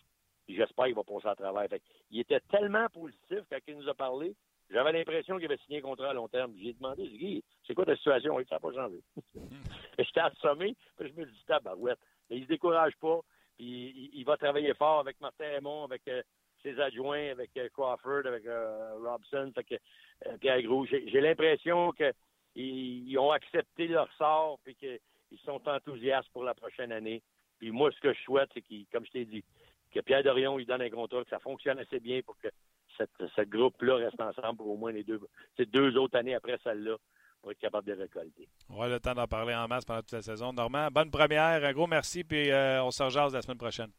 j'espère 0.48 0.86
qu'il 0.86 0.94
va 0.94 1.04
passer 1.04 1.28
à 1.28 1.34
travers. 1.34 1.68
il 2.10 2.20
était 2.20 2.40
tellement 2.50 2.86
positif 2.88 3.40
quand 3.50 3.58
il 3.66 3.76
nous 3.76 3.88
a 3.88 3.94
parlé, 3.94 4.34
j'avais 4.70 4.92
l'impression 4.92 5.36
qu'il 5.36 5.46
avait 5.46 5.58
signé 5.58 5.78
un 5.78 5.82
contrat 5.82 6.10
à 6.10 6.12
long 6.12 6.28
terme. 6.28 6.52
J'ai 6.58 6.74
demandé, 6.74 7.08
Guy, 7.08 7.42
c'est 7.66 7.74
quoi 7.74 7.86
ta 7.86 7.96
situation? 7.96 8.36
ça 8.48 8.56
n'a 8.56 8.60
pas 8.60 8.72
changé. 8.72 9.00
J'étais 9.98 10.20
assommé, 10.20 10.76
puis 10.96 11.08
je 11.08 11.20
me 11.20 11.24
dis, 11.24 11.44
tabarouette. 11.46 11.98
Mais 12.28 12.36
il 12.36 12.40
ne 12.40 12.44
se 12.44 12.48
décourage 12.50 12.94
pas. 13.00 13.20
Puis 13.58 14.10
il, 14.14 14.24
va 14.24 14.36
travailler 14.36 14.72
fort 14.74 15.00
avec 15.00 15.20
Martin 15.20 15.48
Raymond, 15.48 15.84
avec 15.84 16.02
euh, 16.06 16.22
ses 16.62 16.78
adjoints, 16.80 17.30
avec 17.30 17.50
euh, 17.56 17.68
Crawford, 17.70 18.24
avec 18.24 18.46
euh, 18.46 18.94
Robson, 19.02 19.52
fait 19.52 19.64
que, 19.64 20.36
Pierre 20.38 20.62
Gros. 20.62 20.86
J'ai 20.86 21.20
l'impression 21.20 21.92
qu'ils 21.92 23.18
ont 23.18 23.32
accepté 23.32 23.88
leur 23.88 24.12
sort 24.14 24.58
puis 24.64 24.76
qu'ils 24.76 25.38
sont 25.44 25.60
enthousiastes 25.68 26.30
pour 26.32 26.44
la 26.44 26.54
prochaine 26.54 26.92
année. 26.92 27.22
Puis 27.58 27.72
moi, 27.72 27.90
ce 27.90 28.00
que 28.00 28.12
je 28.12 28.20
souhaite, 28.22 28.50
c'est 28.54 28.62
qu'il, 28.62 28.86
comme 28.92 29.04
je 29.06 29.10
t'ai 29.10 29.24
dit, 29.24 29.44
que 29.92 30.00
Pierre 30.00 30.22
Dorion 30.22 30.56
lui 30.56 30.66
donne 30.66 30.82
un 30.82 30.90
contrat, 30.90 31.24
que 31.24 31.30
ça 31.30 31.40
fonctionne 31.40 31.78
assez 31.78 31.98
bien 31.98 32.20
pour 32.22 32.38
que 32.38 32.48
cette, 32.96 33.10
ce 33.34 33.42
groupe-là 33.42 33.96
reste 33.96 34.20
ensemble 34.20 34.58
pour 34.58 34.68
au 34.68 34.76
moins 34.76 34.92
les 34.92 35.04
deux, 35.04 35.20
deux 35.58 35.96
autres 35.96 36.16
années 36.16 36.34
après 36.34 36.58
celle-là 36.62 36.96
pour 37.40 37.52
être 37.52 37.58
capable 37.58 37.86
de 37.86 37.92
récolter. 37.94 38.48
On 38.68 38.78
va 38.78 38.88
le 38.88 39.00
temps 39.00 39.14
d'en 39.14 39.26
parler 39.26 39.54
en 39.54 39.68
masse 39.68 39.84
pendant 39.84 40.00
toute 40.00 40.12
la 40.12 40.22
saison. 40.22 40.52
Normand, 40.52 40.88
bonne 40.90 41.10
première. 41.10 41.64
Un 41.64 41.72
gros 41.72 41.86
merci, 41.86 42.24
puis 42.24 42.50
euh, 42.50 42.82
on 42.82 42.90
se 42.90 43.02
rejase 43.02 43.34
la 43.34 43.42
semaine 43.42 43.58
prochaine. 43.58 43.90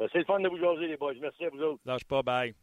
Euh, 0.00 0.08
c'est 0.12 0.18
le 0.18 0.24
fun 0.24 0.40
de 0.40 0.48
vous 0.48 0.58
jaser, 0.58 0.88
les 0.88 0.96
boys. 0.96 1.14
Merci 1.20 1.44
à 1.44 1.50
vous 1.50 1.60
autres. 1.60 1.82
Lâche 1.84 2.04
pas, 2.04 2.22
bye. 2.22 2.54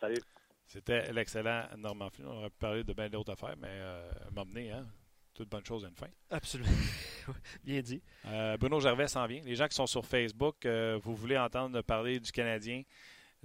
Salut. 0.00 0.20
C'était 0.66 1.12
l'excellent 1.12 1.64
Normand 1.76 2.10
Flynn. 2.10 2.28
On 2.28 2.38
aurait 2.38 2.50
pu 2.50 2.58
parler 2.58 2.84
de 2.84 2.92
bien 2.92 3.08
d'autres 3.10 3.32
affaires, 3.32 3.56
mais 3.58 3.68
euh, 3.70 4.10
m'emmener, 4.32 4.70
hein? 4.70 4.86
Toute 5.34 5.48
bonne 5.48 5.64
chose 5.64 5.84
à 5.84 5.88
une 5.88 5.94
fin. 5.94 6.08
Absolument. 6.30 6.70
bien 7.64 7.80
dit. 7.80 8.02
Euh, 8.26 8.56
Bruno 8.56 8.78
Gervais 8.80 9.08
s'en 9.08 9.26
vient. 9.26 9.40
Les 9.42 9.54
gens 9.54 9.68
qui 9.68 9.74
sont 9.74 9.86
sur 9.86 10.04
Facebook, 10.04 10.66
vous 10.66 11.14
voulez 11.14 11.38
entendre 11.38 11.80
parler 11.82 12.20
du 12.20 12.30
Canadien, 12.30 12.82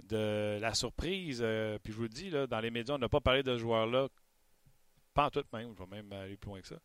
de 0.02 0.58
la 0.60 0.74
surprise. 0.74 1.38
puis 1.82 1.92
je 1.92 1.96
vous 1.96 2.02
le 2.02 2.08
dis, 2.08 2.28
là, 2.28 2.46
dans 2.46 2.60
les 2.60 2.70
médias, 2.70 2.94
on 2.94 2.98
n'a 2.98 3.08
pas 3.08 3.20
parlé 3.20 3.42
de 3.42 3.54
ce 3.54 3.58
joueur-là 3.58 4.08
pas 5.16 5.26
en 5.26 5.30
tout 5.30 5.42
même, 5.54 5.72
je 5.74 5.82
vais 5.82 5.88
même 5.88 6.12
aller 6.12 6.36
plus 6.36 6.50
loin 6.50 6.60
que 6.60 6.68
ça. 6.68 6.76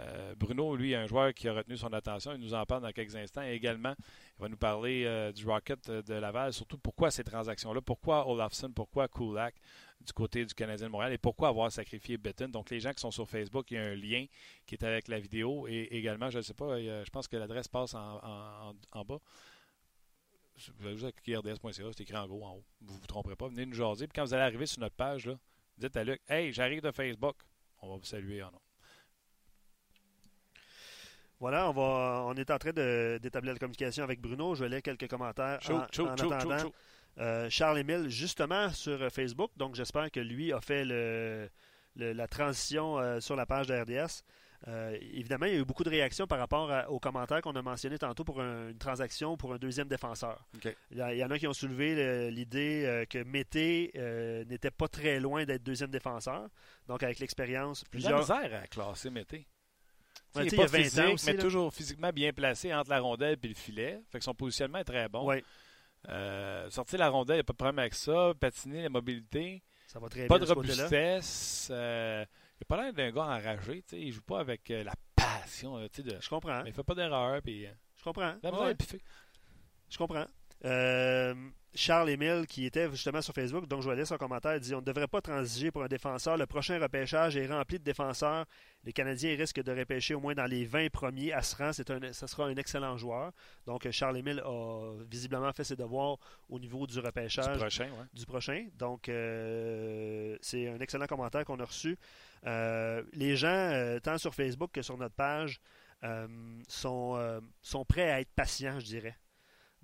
Euh, 0.00 0.34
Bruno, 0.36 0.76
lui, 0.76 0.94
un 0.94 1.06
joueur 1.06 1.34
qui 1.34 1.48
a 1.48 1.52
retenu 1.52 1.76
son 1.76 1.92
attention. 1.92 2.32
Il 2.34 2.40
nous 2.40 2.54
en 2.54 2.64
parle 2.64 2.82
dans 2.82 2.92
quelques 2.92 3.16
instants. 3.16 3.42
Et 3.42 3.52
également, 3.52 3.94
il 4.38 4.42
va 4.42 4.48
nous 4.48 4.56
parler 4.56 5.04
euh, 5.04 5.32
du 5.32 5.44
Rocket 5.44 5.90
de 5.90 6.14
Laval, 6.14 6.52
surtout 6.52 6.78
pourquoi 6.78 7.10
ces 7.10 7.24
transactions-là, 7.24 7.80
pourquoi 7.80 8.28
Olafson, 8.28 8.70
pourquoi 8.72 9.08
Kulak 9.08 9.56
du 10.00 10.12
côté 10.12 10.44
du 10.44 10.54
Canadien 10.54 10.86
de 10.86 10.92
Montréal 10.92 11.12
et 11.12 11.18
pourquoi 11.18 11.48
avoir 11.48 11.72
sacrifié 11.72 12.16
Bitton. 12.16 12.48
Donc, 12.48 12.70
les 12.70 12.78
gens 12.78 12.92
qui 12.92 13.00
sont 13.00 13.10
sur 13.10 13.28
Facebook, 13.28 13.72
il 13.72 13.74
y 13.74 13.78
a 13.78 13.82
un 13.82 13.96
lien 13.96 14.26
qui 14.66 14.76
est 14.76 14.84
avec 14.84 15.08
la 15.08 15.18
vidéo 15.18 15.66
et 15.66 15.88
également, 15.90 16.30
je 16.30 16.38
ne 16.38 16.42
sais 16.42 16.54
pas, 16.54 16.78
je 16.78 17.10
pense 17.10 17.26
que 17.26 17.36
l'adresse 17.36 17.66
passe 17.66 17.94
en, 17.94 18.74
bas. 19.04 19.18
Vous 20.78 20.86
avez 20.86 20.96
juste 20.96 21.16
cliquer 21.16 21.38
RDS.ca, 21.38 21.72
c'est 21.72 22.00
écrit 22.02 22.16
en 22.16 22.28
gros 22.28 22.44
en 22.44 22.52
haut. 22.52 22.64
Vous 22.82 22.94
ne 22.94 23.00
vous 23.00 23.06
tromperez 23.06 23.34
pas. 23.34 23.48
Venez 23.48 23.66
nous 23.66 23.74
jaser. 23.74 24.06
Puis 24.06 24.14
quand 24.14 24.24
vous 24.24 24.34
allez 24.34 24.44
arriver 24.44 24.66
sur 24.66 24.80
notre 24.80 24.94
page, 24.94 25.26
là, 25.26 25.36
dites 25.78 25.96
à 25.96 26.04
Luc 26.04 26.20
Hey, 26.28 26.52
j'arrive 26.52 26.80
de 26.80 26.92
Facebook 26.92 27.36
on 27.84 27.90
va 27.90 27.96
vous 27.96 28.04
saluer 28.04 28.42
en 28.42 28.50
nom. 28.50 28.60
Voilà, 31.40 31.68
on, 31.68 31.72
va, 31.72 32.24
on 32.26 32.34
est 32.34 32.50
en 32.50 32.58
train 32.58 32.72
d'établir 32.72 33.52
la 33.52 33.58
communication 33.58 34.02
avec 34.02 34.20
Bruno. 34.20 34.54
Je 34.54 34.64
vais 34.64 34.70
lire 34.70 34.82
quelques 34.82 35.08
commentaires 35.08 35.58
en, 35.68 35.80
attendant. 35.80 36.72
Euh, 37.18 37.48
Charles 37.48 37.78
Émile, 37.78 38.08
justement 38.08 38.70
sur 38.70 39.12
Facebook, 39.12 39.50
donc 39.56 39.74
j'espère 39.74 40.10
que 40.10 40.20
lui 40.20 40.52
a 40.52 40.60
fait 40.60 40.84
le, 40.84 41.48
la 41.96 42.26
transition 42.26 42.98
euh, 42.98 43.20
sur 43.20 43.36
la 43.36 43.46
page 43.46 43.68
de 43.68 43.74
RDS. 43.74 44.24
Euh, 44.66 44.96
évidemment, 45.12 45.46
il 45.46 45.52
y 45.52 45.56
a 45.56 45.60
eu 45.60 45.64
beaucoup 45.64 45.84
de 45.84 45.90
réactions 45.90 46.26
par 46.26 46.38
rapport 46.38 46.70
aux 46.88 46.98
commentaires 46.98 47.42
qu'on 47.42 47.54
a 47.54 47.62
mentionnés 47.62 47.98
tantôt 47.98 48.24
pour 48.24 48.40
une 48.40 48.78
transaction 48.78 49.36
pour 49.36 49.52
un 49.52 49.58
deuxième 49.58 49.88
défenseur. 49.88 50.46
Il, 50.90 50.98
y 50.98 51.24
en 51.24 51.30
a 51.30 51.38
qui 51.38 51.46
ont 51.46 51.52
soulevé 51.52 52.30
l'idée 52.30 52.84
euh, 52.86 53.04
que 53.04 53.22
Mété 53.24 53.90
euh, 53.96 54.44
n'était 54.46 54.70
pas 54.70 54.88
très 54.88 55.20
loin 55.20 55.44
d'être 55.44 55.62
deuxième 55.62 55.90
défenseur. 55.90 56.48
Donc, 56.88 57.02
avec 57.02 57.18
l'expérience, 57.18 57.84
plusieurs. 57.84 58.18
Il 58.18 58.20
misère 58.20 58.62
à 58.62 58.66
classer 58.66 59.10
Mété. 59.10 59.46
il, 60.36 60.46
est 60.46 60.56
pas 60.56 60.68
physique, 60.68 61.26
mais 61.26 61.36
toujours 61.36 61.72
physiquement 61.72 62.10
bien 62.10 62.32
placé 62.32 62.72
entre 62.72 62.90
la 62.90 63.00
rondelle 63.00 63.38
et 63.42 63.48
le 63.48 63.54
filet. 63.54 64.00
Fait 64.10 64.18
que 64.18 64.24
son 64.24 64.34
positionnement 64.34 64.78
est 64.78 64.84
très 64.84 65.08
bon. 65.08 65.30
Euh, 66.08 66.68
sortir 66.70 66.98
la 66.98 67.08
rondelle, 67.08 67.36
il 67.36 67.38
n'y 67.38 67.40
a 67.40 67.44
pas 67.44 67.52
de 67.52 67.56
problème 67.56 67.78
avec 67.78 67.94
ça. 67.94 68.32
Patiner, 68.38 68.82
la 68.82 68.88
mobilité. 68.88 69.62
Ça 69.86 69.98
va 69.98 70.08
très 70.08 70.26
pas 70.26 70.38
bien. 70.38 70.46
de 70.46 70.52
robustesse. 70.52 71.68
Euh, 71.70 72.24
il 72.56 72.62
n'a 72.62 72.76
pas 72.76 72.82
l'air 72.82 72.92
d'un 72.92 73.10
gars 73.10 73.24
enragé. 73.24 73.84
Il 73.92 74.06
ne 74.06 74.12
joue 74.12 74.22
pas 74.22 74.40
avec 74.40 74.70
euh, 74.70 74.84
la 74.84 74.94
passion. 75.16 75.78
de, 75.78 75.88
Je 76.20 76.28
comprends. 76.28 76.62
Mais 76.62 76.70
il 76.70 76.72
ne 76.72 76.76
fait 76.76 76.84
pas 76.84 76.94
d'erreur. 76.94 77.42
Puis, 77.42 77.66
je 77.96 78.04
comprends. 78.04 78.34
Je 79.90 79.98
comprends. 79.98 80.26
Euh, 80.64 81.34
Charles 81.76 82.10
Emile, 82.10 82.46
qui 82.48 82.66
était 82.66 82.88
justement 82.90 83.20
sur 83.20 83.34
Facebook, 83.34 83.66
donc 83.66 83.82
je 83.82 83.90
vais 83.90 83.96
lire 83.96 84.06
son 84.06 84.16
commentaire, 84.16 84.58
dit 84.60 84.74
On 84.74 84.80
ne 84.80 84.84
devrait 84.84 85.08
pas 85.08 85.20
transiger 85.20 85.72
pour 85.72 85.82
un 85.82 85.88
défenseur. 85.88 86.36
Le 86.36 86.46
prochain 86.46 86.78
repêchage 86.78 87.36
est 87.36 87.46
rempli 87.46 87.78
de 87.78 87.84
défenseurs. 87.84 88.46
Les 88.84 88.92
Canadiens 88.92 89.34
risquent 89.36 89.62
de 89.62 89.72
repêcher 89.72 90.14
au 90.14 90.20
moins 90.20 90.34
dans 90.34 90.46
les 90.46 90.64
20 90.64 90.90
premiers. 90.90 91.32
À 91.32 91.42
ce 91.42 91.56
rang, 91.56 91.70
un, 91.70 92.12
ce 92.12 92.26
sera 92.28 92.46
un 92.46 92.54
excellent 92.54 92.96
joueur. 92.96 93.32
Donc 93.66 93.90
Charles 93.90 94.18
Emile 94.18 94.40
a 94.44 94.92
visiblement 95.10 95.52
fait 95.52 95.64
ses 95.64 95.74
devoirs 95.74 96.18
au 96.48 96.60
niveau 96.60 96.86
du 96.86 97.00
repêchage 97.00 97.54
du 97.54 97.58
prochain. 97.58 97.88
Du 98.12 98.26
prochain. 98.26 98.66
Donc 98.78 99.08
euh, 99.08 100.36
c'est 100.42 100.68
un 100.68 100.78
excellent 100.78 101.06
commentaire 101.06 101.44
qu'on 101.44 101.58
a 101.58 101.64
reçu. 101.64 101.98
Euh, 102.46 103.02
les 103.14 103.36
gens, 103.36 103.98
tant 104.02 104.18
sur 104.18 104.34
Facebook 104.34 104.70
que 104.72 104.82
sur 104.82 104.96
notre 104.96 105.14
page, 105.16 105.60
sont, 106.68 107.40
sont 107.62 107.84
prêts 107.84 108.10
à 108.10 108.20
être 108.20 108.30
patients, 108.36 108.78
je 108.78 108.84
dirais. 108.84 109.16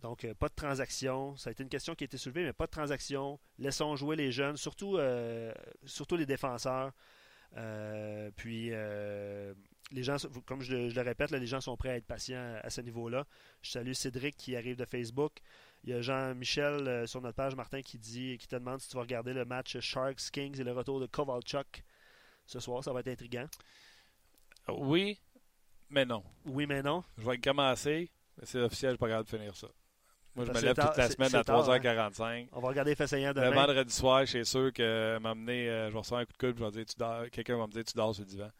Donc, 0.02 0.24
euh, 0.24 0.34
pas 0.34 0.48
de 0.48 0.54
transaction. 0.54 1.36
Ça 1.36 1.50
a 1.50 1.52
été 1.52 1.62
une 1.62 1.68
question 1.68 1.94
qui 1.94 2.04
a 2.04 2.06
été 2.06 2.16
soulevée, 2.16 2.44
mais 2.44 2.52
pas 2.52 2.66
de 2.66 2.70
transaction. 2.70 3.38
Laissons 3.58 3.96
jouer 3.96 4.16
les 4.16 4.32
jeunes, 4.32 4.56
surtout, 4.56 4.96
euh, 4.96 5.52
surtout 5.84 6.16
les 6.16 6.26
défenseurs. 6.26 6.92
Euh, 7.56 8.30
puis, 8.36 8.70
les 9.92 10.02
gens, 10.04 10.16
comme 10.46 10.62
je, 10.62 10.94
le 10.94 11.02
répète, 11.02 11.30
les 11.32 11.46
gens 11.46 11.60
sont 11.60 11.76
prêts 11.76 11.90
à 11.90 11.96
être 11.96 12.06
patients 12.06 12.58
à 12.62 12.70
ce 12.70 12.80
niveau-là. 12.80 13.26
Je 13.62 13.70
salue 13.72 13.92
Cédric 13.92 14.36
qui 14.36 14.56
arrive 14.56 14.76
de 14.76 14.84
Facebook. 14.84 15.32
Il 15.82 15.90
y 15.90 15.92
a 15.94 16.00
Jean-Michel 16.00 17.08
sur 17.08 17.20
notre 17.20 17.36
page, 17.36 17.56
Martin, 17.56 17.82
qui 17.82 17.98
dit, 17.98 18.38
qui 18.38 18.46
te 18.46 18.54
demande 18.54 18.80
si 18.80 18.88
tu 18.88 18.96
vas 18.96 19.02
regarder 19.02 19.32
le 19.32 19.44
match 19.44 19.78
Sharks 19.80 20.30
Kings 20.30 20.60
et 20.60 20.64
le 20.64 20.72
retour 20.72 21.00
de 21.00 21.06
Kovalchuk 21.06 21.84
ce 22.46 22.60
soir. 22.60 22.84
Ça 22.84 22.92
va 22.92 23.00
être 23.00 23.08
intriguant. 23.08 23.46
Oui, 24.68 25.18
mais 25.88 26.04
non. 26.04 26.22
Oui, 26.44 26.66
mais 26.66 26.82
non. 26.82 27.02
Je 27.18 27.28
vais 27.28 27.38
commencer. 27.38 28.10
C'est 28.42 28.60
officiel, 28.60 28.90
je 28.90 28.94
ne 28.94 28.98
pas 28.98 29.08
capable 29.08 29.28
de 29.28 29.36
finir 29.36 29.56
ça. 29.56 29.68
Moi, 30.36 30.44
je 30.44 30.52
me 30.52 30.60
lève 30.60 30.76
toute 30.76 30.96
la 30.96 31.10
semaine 31.10 31.34
à 31.34 31.42
3h45. 31.42 32.22
Hein. 32.22 32.46
On 32.52 32.60
va 32.60 32.68
regarder 32.68 32.94
Fessayant 32.94 33.32
demain. 33.32 33.50
Le 33.50 33.54
vendredi 33.54 33.92
soir, 33.92 34.22
c'est 34.26 34.44
sûr 34.44 34.72
que 34.72 35.18
m'amener, 35.18 35.68
euh, 35.68 35.88
je 35.88 35.92
vais 35.92 35.98
recevoir 35.98 36.20
un 36.20 36.24
coup 36.24 36.32
de 36.32 36.38
coude, 36.38 36.56
je 36.58 36.64
vais 36.64 36.70
dire, 36.70 36.84
tu 36.86 36.94
dors, 36.96 37.28
quelqu'un 37.30 37.56
va 37.56 37.66
me 37.66 37.72
dire, 37.72 37.84
tu 37.84 37.94
dors 37.94 38.14
sur 38.14 38.22
le 38.22 38.30
divan. 38.30 38.50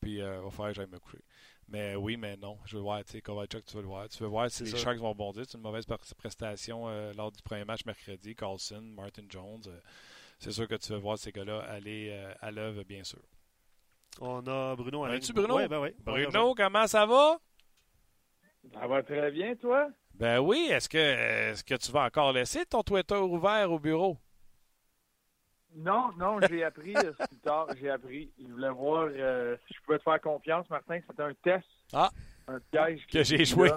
Puis, 0.00 0.20
euh, 0.20 0.38
il 0.38 0.44
va 0.44 0.50
falloir 0.50 0.68
que 0.70 0.74
j'aille 0.76 0.90
me 0.90 0.98
coucher. 0.98 1.22
Mais 1.68 1.94
oui, 1.94 2.16
mais 2.16 2.36
non. 2.36 2.58
Je 2.64 2.76
veux 2.76 2.82
voir, 2.82 3.04
tu 3.04 3.12
sais, 3.12 3.20
Kovalchuk, 3.20 3.64
tu 3.64 3.76
veux 3.76 3.82
le 3.82 3.88
voir. 3.88 4.08
Tu 4.08 4.20
veux 4.22 4.28
voir 4.28 4.50
si 4.50 4.64
les 4.64 4.76
Sharks 4.76 4.98
vont 4.98 5.14
bondir. 5.14 5.44
C'est 5.46 5.56
une 5.56 5.62
mauvaise 5.62 5.86
prestation 6.18 6.88
euh, 6.88 7.12
lors 7.16 7.30
du 7.30 7.40
premier 7.42 7.64
match 7.64 7.84
mercredi. 7.86 8.34
Carlson, 8.34 8.82
Martin 8.82 9.22
Jones. 9.28 9.62
c'est 10.40 10.50
sûr 10.50 10.66
que 10.66 10.74
tu 10.74 10.92
veux 10.92 10.98
voir 10.98 11.16
ces 11.16 11.30
gars-là 11.30 11.60
aller 11.60 12.12
à 12.40 12.50
l'œuvre, 12.50 12.82
bien 12.82 13.04
sûr. 13.04 13.20
On 14.20 14.44
a 14.48 14.74
Bruno. 14.74 15.06
tu 15.20 15.32
Bruno? 15.32 15.58
Oui, 15.58 15.68
ben 15.68 15.80
oui. 15.80 15.90
Bruno, 16.00 16.54
comment 16.56 16.88
ça 16.88 17.06
va? 17.06 17.38
Ça 18.74 18.86
va 18.86 19.02
très 19.02 19.30
bien, 19.30 19.54
toi? 19.54 19.90
Ben 20.20 20.38
oui. 20.38 20.68
Est-ce 20.70 20.88
que, 20.88 20.98
est 20.98 21.66
que 21.66 21.74
tu 21.74 21.90
vas 21.90 22.04
encore 22.04 22.32
laisser 22.32 22.66
ton 22.66 22.82
Twitter 22.82 23.16
ouvert 23.16 23.72
au 23.72 23.78
bureau? 23.78 24.18
Non, 25.74 26.10
non, 26.18 26.38
j'ai 26.48 26.62
appris 26.62 26.94
euh, 26.96 27.12
plus 27.12 27.38
tard. 27.38 27.68
J'ai 27.80 27.88
appris. 27.88 28.30
Je 28.38 28.52
voulais 28.52 28.70
voir 28.70 29.08
euh, 29.10 29.56
si 29.66 29.74
je 29.74 29.80
pouvais 29.82 29.98
te 29.98 30.02
faire 30.02 30.20
confiance, 30.20 30.68
Martin. 30.68 31.00
C'était 31.08 31.22
un 31.22 31.32
test. 31.42 31.66
Ah! 31.94 32.10
Un 32.48 32.60
piège. 32.70 33.06
Que 33.06 33.22
j'ai 33.22 33.40
échoué. 33.40 33.70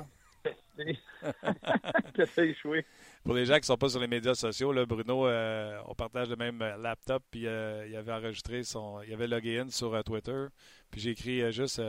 que 0.76 2.26
j'ai 2.36 2.50
échoué. 2.50 2.86
Pour 3.24 3.36
les 3.36 3.46
gens 3.46 3.54
qui 3.54 3.62
ne 3.62 3.66
sont 3.66 3.78
pas 3.78 3.88
sur 3.88 4.02
les 4.02 4.08
médias 4.08 4.36
sociaux, 4.36 4.74
là, 4.74 4.86
Bruno, 4.86 5.28
euh, 5.28 5.80
on 5.86 5.96
partage 5.96 6.30
le 6.30 6.36
même 6.36 6.60
laptop, 6.82 7.24
puis 7.32 7.42
il 7.44 7.96
avait 7.96 8.12
enregistré 8.12 8.64
son. 8.64 9.02
Il 9.04 9.14
avait 9.14 9.28
logué 9.28 9.60
in 9.60 9.70
sur 9.70 10.04
Twitter, 10.04 10.48
puis 10.92 11.00
j'ai 11.00 11.12
écrit 11.12 11.54
juste 11.54 11.82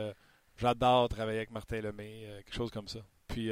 J'adore 0.55 1.09
travailler 1.09 1.39
avec 1.39 1.51
Martin 1.51 1.81
Lemay, 1.81 2.25
quelque 2.45 2.55
chose 2.55 2.71
comme 2.71 2.87
ça. 2.87 2.99
Puis 3.27 3.51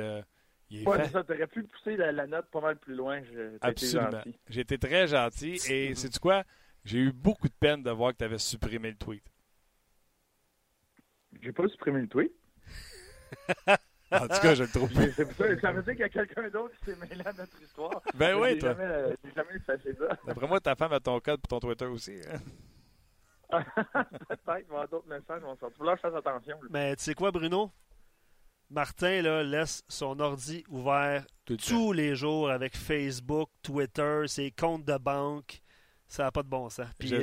Ouais, 0.85 1.07
ça, 1.09 1.23
t'aurais 1.23 1.47
pu 1.47 1.63
pousser 1.63 1.97
la, 1.97 2.25
note 2.27 2.49
pas 2.49 2.61
mal 2.61 2.77
plus 2.77 2.95
loin. 2.95 3.21
Absolument. 3.61 4.21
J'ai 4.49 4.61
été 4.61 4.77
très 4.77 5.07
gentil. 5.07 5.59
Et 5.69 5.93
c'est 5.95 6.17
quoi? 6.19 6.43
J'ai 6.83 6.99
eu 6.99 7.11
beaucoup 7.11 7.47
de 7.47 7.53
peine 7.53 7.83
de 7.83 7.91
voir 7.91 8.11
que 8.11 8.17
tu 8.17 8.23
avais 8.23 8.37
supprimé 8.37 8.89
le 8.89 8.97
tweet. 8.97 9.23
J'ai 11.41 11.51
pas 11.51 11.67
supprimé 11.67 12.01
le 12.01 12.07
tweet. 12.07 12.31
en 14.11 14.27
tout 14.27 14.41
cas, 14.41 14.55
je 14.55 14.63
le 14.63 14.69
trouve. 14.69 14.91
ça, 14.93 15.71
veut 15.71 15.83
dire 15.83 15.93
qu'il 15.93 15.99
y 15.99 16.03
a 16.03 16.09
quelqu'un 16.09 16.49
d'autre 16.49 16.75
qui 16.79 16.85
s'est 16.91 16.97
mêlé 16.97 17.25
à 17.25 17.33
notre 17.33 17.61
histoire. 17.61 18.01
Ben 18.13 18.35
oui, 18.35 18.57
toi. 18.57 18.73
Jamais, 18.73 19.15
j'ai 19.23 19.31
jamais 19.31 19.59
fait 19.59 19.97
ça. 19.97 20.17
D'après 20.27 20.47
moi, 20.47 20.59
ta 20.59 20.75
femme 20.75 20.93
a 20.93 20.99
ton 20.99 21.19
code 21.19 21.39
pour 21.41 21.59
ton 21.59 21.59
Twitter 21.59 21.85
aussi. 21.85 22.19
Hein? 22.29 22.39
Peut-être, 23.63 24.39
il 24.39 24.45
va 24.45 24.59
y 24.59 24.63
avoir 24.63 24.87
d'autres 24.87 25.07
messages 25.07 25.41
vont 25.41 25.55
sortir. 25.57 25.77
Faut 25.77 25.83
là, 25.83 25.95
je 25.95 26.01
fasse 26.01 26.15
attention. 26.15 26.57
Mais 26.69 26.95
tu 26.95 27.03
sais 27.03 27.13
quoi, 27.13 27.31
Bruno? 27.31 27.71
Martin 28.73 29.21
là, 29.21 29.43
laisse 29.43 29.83
son 29.87 30.19
ordi 30.19 30.63
ouvert 30.67 31.25
tous 31.45 31.93
les 31.93 32.15
jours 32.15 32.49
avec 32.49 32.75
Facebook, 32.75 33.49
Twitter, 33.61 34.23
ses 34.27 34.51
comptes 34.51 34.85
de 34.85 34.97
banque. 34.97 35.61
Ça 36.07 36.23
n'a 36.23 36.31
pas 36.31 36.43
de 36.43 36.49
bon 36.49 36.69
sens. 36.69 36.87
Puis 36.99 37.13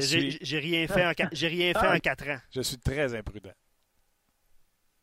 j'ai 0.40 0.58
rien 0.58 0.86
fait 0.86 1.06
en 1.06 1.12
j'ai 1.32 1.48
rien 1.48 1.74
fait 1.74 1.86
en 1.86 1.98
quatre 1.98 2.28
ans. 2.28 2.38
Je 2.50 2.60
suis 2.60 2.78
très 2.78 3.14
imprudent. 3.14 3.52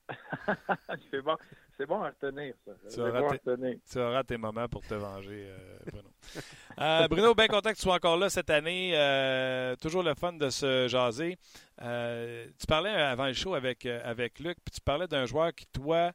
c'est 1.12 1.22
bon. 1.22 1.36
C'est 1.78 1.86
bon 1.86 2.02
à 2.02 2.08
retenir, 2.08 2.56
ça. 2.66 2.72
Tu 2.92 3.00
auras, 3.02 3.38
tes, 3.38 3.80
tu 3.92 4.00
auras, 4.00 4.24
tes, 4.24 4.38
moments 4.38 4.68
pour 4.68 4.82
te 4.82 4.96
venger, 4.96 5.48
euh, 5.50 5.78
Bruno. 5.92 6.10
Euh, 6.80 7.08
Bruno, 7.08 7.34
bien 7.34 7.48
content 7.48 7.72
que 7.72 7.76
tu 7.76 7.82
sois 7.82 7.96
encore 7.96 8.18
là 8.18 8.30
cette 8.30 8.52
année. 8.52 8.92
Euh, 8.96 9.76
toujours 9.78 10.04
le 10.04 10.14
fun 10.14 10.34
de 10.34 10.50
se 10.50 10.88
jaser. 10.88 11.38
tu 11.80 12.68
parlais 12.68 12.92
avant 12.92 13.26
le 13.26 13.34
show 13.34 13.56
avec, 13.56 13.86
avec 13.86 14.40
Luc, 14.40 14.58
puis 14.64 14.74
tu 14.76 14.82
parlais 14.82 15.08
d'un 15.08 15.26
joueur 15.26 15.54
qui, 15.56 15.66
toi, 15.68 16.12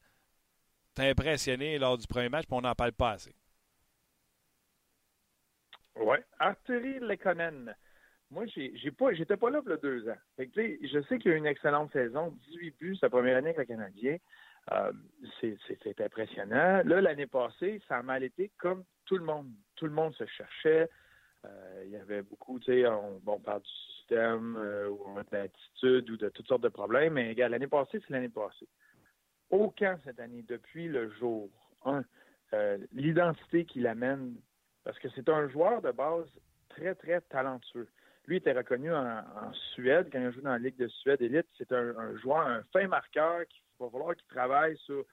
t'as 0.94 1.08
impressionné 1.08 1.78
lors 1.78 1.98
du 1.98 2.06
premier 2.06 2.28
match, 2.28 2.46
puis 2.46 2.56
on 2.56 2.60
n'en 2.60 2.74
parle 2.74 2.92
pas 2.92 3.12
assez. 3.12 3.34
Oui. 5.96 6.16
Arturi 6.38 7.00
Lekonen. 7.00 7.74
Moi, 8.30 8.46
j'ai 8.46 8.90
pas, 8.90 9.12
j'étais 9.12 9.36
pas 9.36 9.50
là 9.50 9.60
pour 9.60 9.76
deux 9.76 10.08
ans. 10.08 10.16
je 10.38 11.04
sais 11.08 11.18
qu'il 11.18 11.32
a 11.32 11.34
eu 11.34 11.38
une 11.38 11.46
excellente 11.46 11.92
saison, 11.92 12.34
18 12.48 12.78
buts 12.78 12.96
sa 12.96 13.10
première 13.10 13.36
année 13.36 13.50
avec 13.50 13.68
le 13.68 13.74
Canadien. 13.76 14.16
Euh, 14.72 14.92
c'est 15.40 16.00
impressionnant. 16.00 16.82
Là, 16.84 17.00
l'année 17.02 17.26
passée, 17.26 17.82
ça 17.88 17.98
a 17.98 18.02
mal 18.02 18.22
été 18.22 18.50
comme 18.58 18.84
tout 19.04 19.18
le 19.18 19.24
monde. 19.24 19.50
Tout 19.76 19.84
le 19.84 19.92
monde 19.92 20.14
se 20.14 20.24
cherchait. 20.24 20.88
Euh, 21.44 21.82
il 21.84 21.90
y 21.90 21.96
avait 21.96 22.22
beaucoup, 22.22 22.58
tu 22.58 22.72
sais, 22.72 22.86
on, 22.86 23.20
parle 23.40 23.60
du 23.60 23.70
système 23.98 24.56
euh, 24.56 24.88
ou 24.88 25.18
d'attitude 25.30 26.08
ou 26.08 26.16
de 26.16 26.28
toutes 26.30 26.46
sortes 26.46 26.62
de 26.62 26.68
problèmes, 26.68 27.14
mais 27.14 27.34
l'année 27.34 27.66
passée, 27.66 28.00
c'est 28.00 28.10
l'année 28.10 28.28
passée 28.28 28.68
aucun 29.52 29.98
cette 30.04 30.18
année, 30.18 30.44
depuis 30.48 30.88
le 30.88 31.10
jour 31.12 31.48
1, 31.84 32.02
euh, 32.54 32.78
l'identité 32.92 33.64
qu'il 33.64 33.86
amène, 33.86 34.34
parce 34.82 34.98
que 34.98 35.08
c'est 35.14 35.28
un 35.28 35.48
joueur 35.48 35.80
de 35.80 35.92
base 35.92 36.26
très, 36.68 36.94
très 36.96 37.20
talentueux. 37.20 37.88
Lui 38.26 38.36
était 38.36 38.52
reconnu 38.52 38.92
en, 38.92 39.52
Suède, 39.74 40.08
quand 40.10 40.18
il 40.18 40.26
a 40.26 40.30
joué 40.30 40.42
dans 40.42 40.50
la 40.50 40.58
Ligue 40.58 40.76
de 40.76 40.88
Suède 40.88 41.22
élite. 41.22 41.46
C'est 41.58 41.72
un, 41.72 42.16
joueur, 42.18 42.46
un 42.46 42.62
fin 42.72 42.86
marqueur 42.88 43.46
qu'il 43.48 43.62
va 43.78 43.90
falloir 43.90 44.16
qu'il 44.16 44.26
travaille 44.28 44.76
sur 44.78 45.04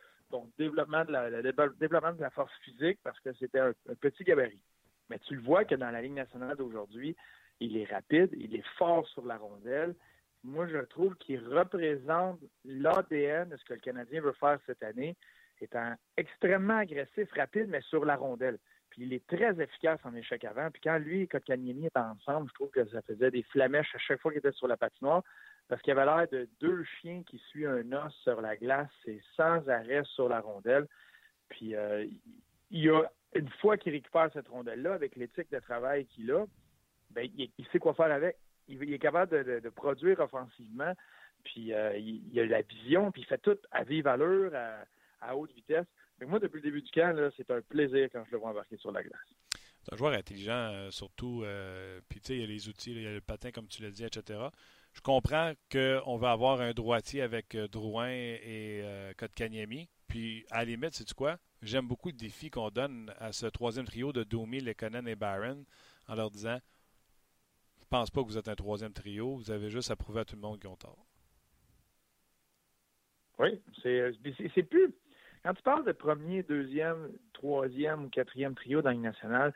développement 0.58 1.06
de 1.06 1.12
la, 1.12 1.30
le 1.30 1.42
développement 1.80 2.14
de 2.14 2.22
la 2.22 2.30
force 2.30 2.54
physique 2.64 3.00
parce 3.04 3.20
que 3.20 3.34
c'était 3.34 3.60
un, 3.60 3.74
petit 4.00 4.24
gabarit. 4.24 4.62
Mais 5.10 5.20
tu 5.20 5.36
le 5.36 5.42
vois 5.42 5.66
que 5.66 5.76
dans 5.76 5.90
la 5.90 6.02
Ligue 6.02 6.14
nationale 6.14 6.56
d'aujourd'hui, 6.56 7.16
il 7.60 7.78
est 7.78 7.92
rapide, 7.92 8.30
il 8.34 8.56
est 8.56 8.68
fort 8.78 9.08
sur 9.08 9.26
la 9.26 9.38
rondelle, 9.38 9.96
moi, 10.44 10.68
je 10.68 10.78
trouve 10.78 11.16
qu'il 11.16 11.46
représente 11.48 12.40
l'ADN 12.64 13.50
de 13.50 13.58
ce 13.58 13.66
que 13.66 13.74
le 13.74 13.80
Canadien 13.80 14.22
veut 14.22 14.34
faire 14.34 14.60
cette 14.66 14.84
année, 14.84 15.18
étant 15.60 15.94
extrêmement 16.16 16.78
agressif, 16.78 17.30
rapide, 17.34 17.68
mais 17.68 17.82
sur 17.82 18.06
la 18.06 18.16
rondelle. 18.16 18.58
Puis 18.90 19.04
il 19.04 19.14
est 19.14 19.28
très 19.28 19.62
efficace 19.62 20.00
en 20.04 20.16
échec 20.16 20.44
avant. 20.46 20.72
Puis 20.72 20.82
quand 20.82 20.98
lui 20.98 21.22
et 21.22 21.28
Kotkaniemi 21.28 21.88
étaient 21.88 22.00
ensemble, 22.00 22.48
je 22.50 22.54
trouve 22.54 22.70
que 22.70 22.88
ça 22.88 23.02
faisait 23.02 23.32
des 23.32 23.44
flamèches 23.44 23.94
à 23.94 24.00
chaque 24.00 24.22
fois 24.22 24.32
qu'il 24.32 24.40
était 24.40 24.54
sur 24.54 24.68
la 24.68 24.78
patinoire, 24.78 25.24
parce 25.68 25.82
qu'il 25.82 25.92
avait 25.92 26.06
l'air 26.06 26.28
de 26.32 26.50
deux 26.60 26.84
chiens 26.84 27.22
qui 27.24 27.38
suivent 27.50 27.70
un 27.70 27.92
os 27.92 28.14
sur 28.24 28.42
la 28.42 28.56
glace 28.56 28.90
et 29.06 29.20
sans 29.36 29.68
arrêt 29.68 30.04
sur 30.06 30.30
la 30.30 30.40
rondelle. 30.40 30.88
Puis 31.50 31.76
euh, 31.76 32.06
il 32.72 32.84
y 32.84 32.90
a 32.90 33.04
une 33.36 33.50
fois 33.62 33.78
qu'il 33.78 33.92
récupère 33.92 34.32
cette 34.34 34.48
rondelle-là, 34.48 34.94
avec 34.94 35.16
l'éthique 35.16 35.52
de 35.52 35.60
travail 35.60 36.06
qu'il 36.08 36.32
a, 36.32 36.46
ben, 37.12 37.30
il 37.36 37.68
sait 37.72 37.80
quoi 37.80 37.94
faire 37.94 38.12
avec 38.12 38.38
il, 38.70 38.94
est 38.94 39.00
capable 39.00 39.62
de, 39.62 39.70
produire 39.70 40.20
offensivement, 40.20 40.94
puis 41.44 41.74
euh, 41.74 41.98
il, 41.98 42.40
a 42.40 42.46
la 42.46 42.62
vision, 42.62 43.12
puis 43.12 43.22
il 43.22 43.26
fait 43.26 43.38
tout 43.40 43.58
à 43.72 43.84
vive 43.84 44.08
allure, 44.08 44.52
à, 45.22 45.36
haute 45.36 45.54
vitesse. 45.54 45.86
Mais 46.20 46.26
moi, 46.26 46.40
depuis 46.40 46.58
le 46.58 46.64
début 46.64 46.82
du 46.82 46.92
camp, 46.92 47.16
c'est 47.38 47.50
un 47.52 47.62
plaisir 47.62 48.10
quand 48.12 48.24
je 48.26 48.32
le 48.32 48.38
vois 48.38 48.50
embarquer 48.50 48.78
sur 48.78 48.92
la 48.92 49.04
glace. 49.04 49.20
C'est 49.84 49.94
un 49.94 49.98
joueur 49.98 50.14
intelligent, 50.14 50.52
euh, 50.74 50.92
surtout. 50.92 51.44
Euh, 51.44 52.02
puis, 52.10 52.20
tu 52.20 52.28
sais, 52.28 52.36
il 52.36 52.42
y 52.42 52.44
a 52.44 52.48
les 52.48 52.68
outils, 52.68 52.92
il 52.92 53.02
y 53.02 53.08
a 53.08 53.14
le 53.14 53.22
patin, 53.22 53.52
comme 53.52 53.68
tu 53.68 53.82
l'as 53.82 53.92
dit, 53.92 54.04
etc. 54.04 54.40
Je 54.94 55.02
comprends 55.02 55.54
qu'on 55.72 56.18
va 56.18 56.32
avoir 56.32 56.62
un 56.62 56.74
droitier 56.74 57.22
avec 57.22 57.56
Drouin 57.56 58.10
et 58.10 58.84
Kotkaniemi. 59.18 59.88
Puis, 60.08 60.46
à 60.50 60.60
la 60.60 60.66
limite, 60.66 60.94
sais-tu 60.94 61.14
quoi? 61.14 61.38
J'aime 61.62 61.88
beaucoup 61.88 62.10
le 62.10 62.16
défi 62.16 62.50
qu'on 62.50 62.70
donne 62.70 63.14
à 63.20 63.32
ce 63.32 63.46
troisième 63.46 63.86
trio 63.86 64.12
de 64.12 64.24
Domi, 64.24 64.60
Lekonen 64.60 65.08
et 65.08 65.16
Barron 65.16 65.66
en 66.08 66.16
leur 66.16 66.32
disant 66.32 66.58
pense 67.90 68.10
pas 68.12 68.22
que 68.22 68.28
vous 68.28 68.38
êtes 68.38 68.48
un 68.48 68.56
troisième 68.56 68.94
trio, 68.94 69.36
vous 69.36 69.52
avez 69.52 69.70
juste 69.70 69.92
à 69.92 69.96
prouver 69.96 70.22
à 70.22 70.26
tout 70.26 70.36
le 70.36 70.42
monde 70.42 70.60
qu'ils 70.60 70.70
ont 70.70 70.76
tort. 70.76 71.06
Oui, 73.40 73.62
c'est 73.82 74.64
plus. 74.64 74.94
Quand 75.44 75.54
tu 75.54 75.64
parles 75.64 75.86
de 75.86 75.94
premier, 75.94 76.44
deuxième, 76.44 77.12
troisième 77.34 78.06
ou 78.06 78.10
quatrième 78.10 78.54
trio 78.54 78.82
dans 78.82 78.92
une 78.92 79.02
nationale, 79.02 79.54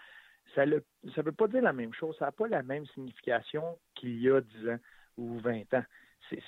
ça 0.56 0.66
ne 0.66 0.80
veut 1.22 1.32
pas 1.32 1.48
dire 1.48 1.62
la 1.62 1.74
même 1.74 1.94
chose. 1.94 2.16
Ça 2.18 2.26
n'a 2.26 2.32
pas 2.32 2.48
la 2.48 2.64
même 2.64 2.86
signification 2.88 3.78
qu'il 3.96 4.22
y 4.22 4.30
a 4.30 4.40
10 4.40 4.70
ans 4.70 4.80
ou 5.18 5.40
20 5.40 5.74
ans. 5.74 5.84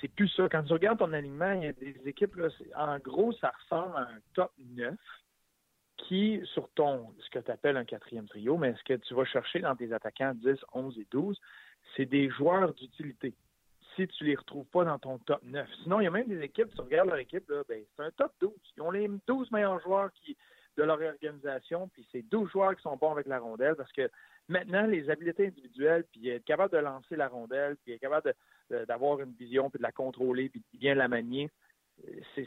C'est 0.00 0.08
plus 0.08 0.28
ça. 0.28 0.48
Quand 0.48 0.62
tu 0.62 0.72
regardes 0.72 0.98
ton 0.98 1.12
alignement, 1.12 1.52
il 1.52 1.64
y 1.64 1.66
a 1.66 1.72
des 1.72 2.00
équipes, 2.06 2.34
là, 2.36 2.48
en 2.74 2.98
gros, 2.98 3.32
ça 3.34 3.52
ressemble 3.60 3.96
à 3.96 4.00
un 4.00 4.18
top 4.32 4.52
9 4.58 4.94
qui, 5.98 6.40
sur 6.54 6.68
ton, 6.70 7.14
ce 7.18 7.30
que 7.30 7.38
tu 7.38 7.50
appelles 7.50 7.76
un 7.76 7.84
quatrième 7.84 8.26
trio, 8.26 8.56
mais 8.56 8.74
ce 8.74 8.84
que 8.84 8.94
tu 8.94 9.14
vas 9.14 9.24
chercher 9.24 9.60
dans 9.60 9.76
tes 9.76 9.92
attaquants 9.92 10.34
10, 10.34 10.56
11 10.72 10.98
et 10.98 11.06
12, 11.10 11.38
c'est 11.96 12.06
des 12.06 12.28
joueurs 12.30 12.74
d'utilité. 12.74 13.34
Si 13.94 14.06
tu 14.08 14.24
les 14.24 14.34
retrouves 14.34 14.66
pas 14.66 14.84
dans 14.84 14.98
ton 14.98 15.18
top 15.18 15.42
9. 15.42 15.68
Sinon, 15.82 16.00
il 16.00 16.04
y 16.04 16.06
a 16.06 16.10
même 16.10 16.28
des 16.28 16.42
équipes, 16.42 16.68
tu 16.74 16.80
regardes 16.82 17.08
leur 17.08 17.18
équipe, 17.18 17.48
là, 17.48 17.62
ben, 17.68 17.82
c'est 17.96 18.02
un 18.02 18.10
top 18.10 18.32
12. 18.40 18.52
Ils 18.76 18.82
ont 18.82 18.90
les 18.90 19.08
12 19.26 19.50
meilleurs 19.50 19.80
joueurs 19.80 20.12
qui, 20.12 20.36
de 20.76 20.82
leur 20.82 21.00
organisation, 21.00 21.88
puis 21.88 22.06
c'est 22.12 22.22
12 22.22 22.50
joueurs 22.50 22.76
qui 22.76 22.82
sont 22.82 22.96
bons 22.96 23.12
avec 23.12 23.26
la 23.26 23.38
rondelle 23.38 23.74
parce 23.74 23.92
que 23.92 24.10
maintenant, 24.48 24.86
les 24.86 25.08
habiletés 25.08 25.46
individuelles, 25.46 26.04
puis 26.12 26.28
être 26.28 26.44
capable 26.44 26.72
de 26.72 26.78
lancer 26.78 27.16
la 27.16 27.28
rondelle, 27.28 27.76
puis 27.82 27.94
être 27.94 28.00
capable 28.00 28.34
d'avoir 28.86 29.20
une 29.20 29.32
vision, 29.32 29.70
puis 29.70 29.78
de 29.78 29.82
la 29.82 29.92
contrôler, 29.92 30.50
puis 30.50 30.60
de 30.60 30.78
bien 30.78 30.94
la 30.94 31.08
manier, 31.08 31.50
c'est 32.34 32.46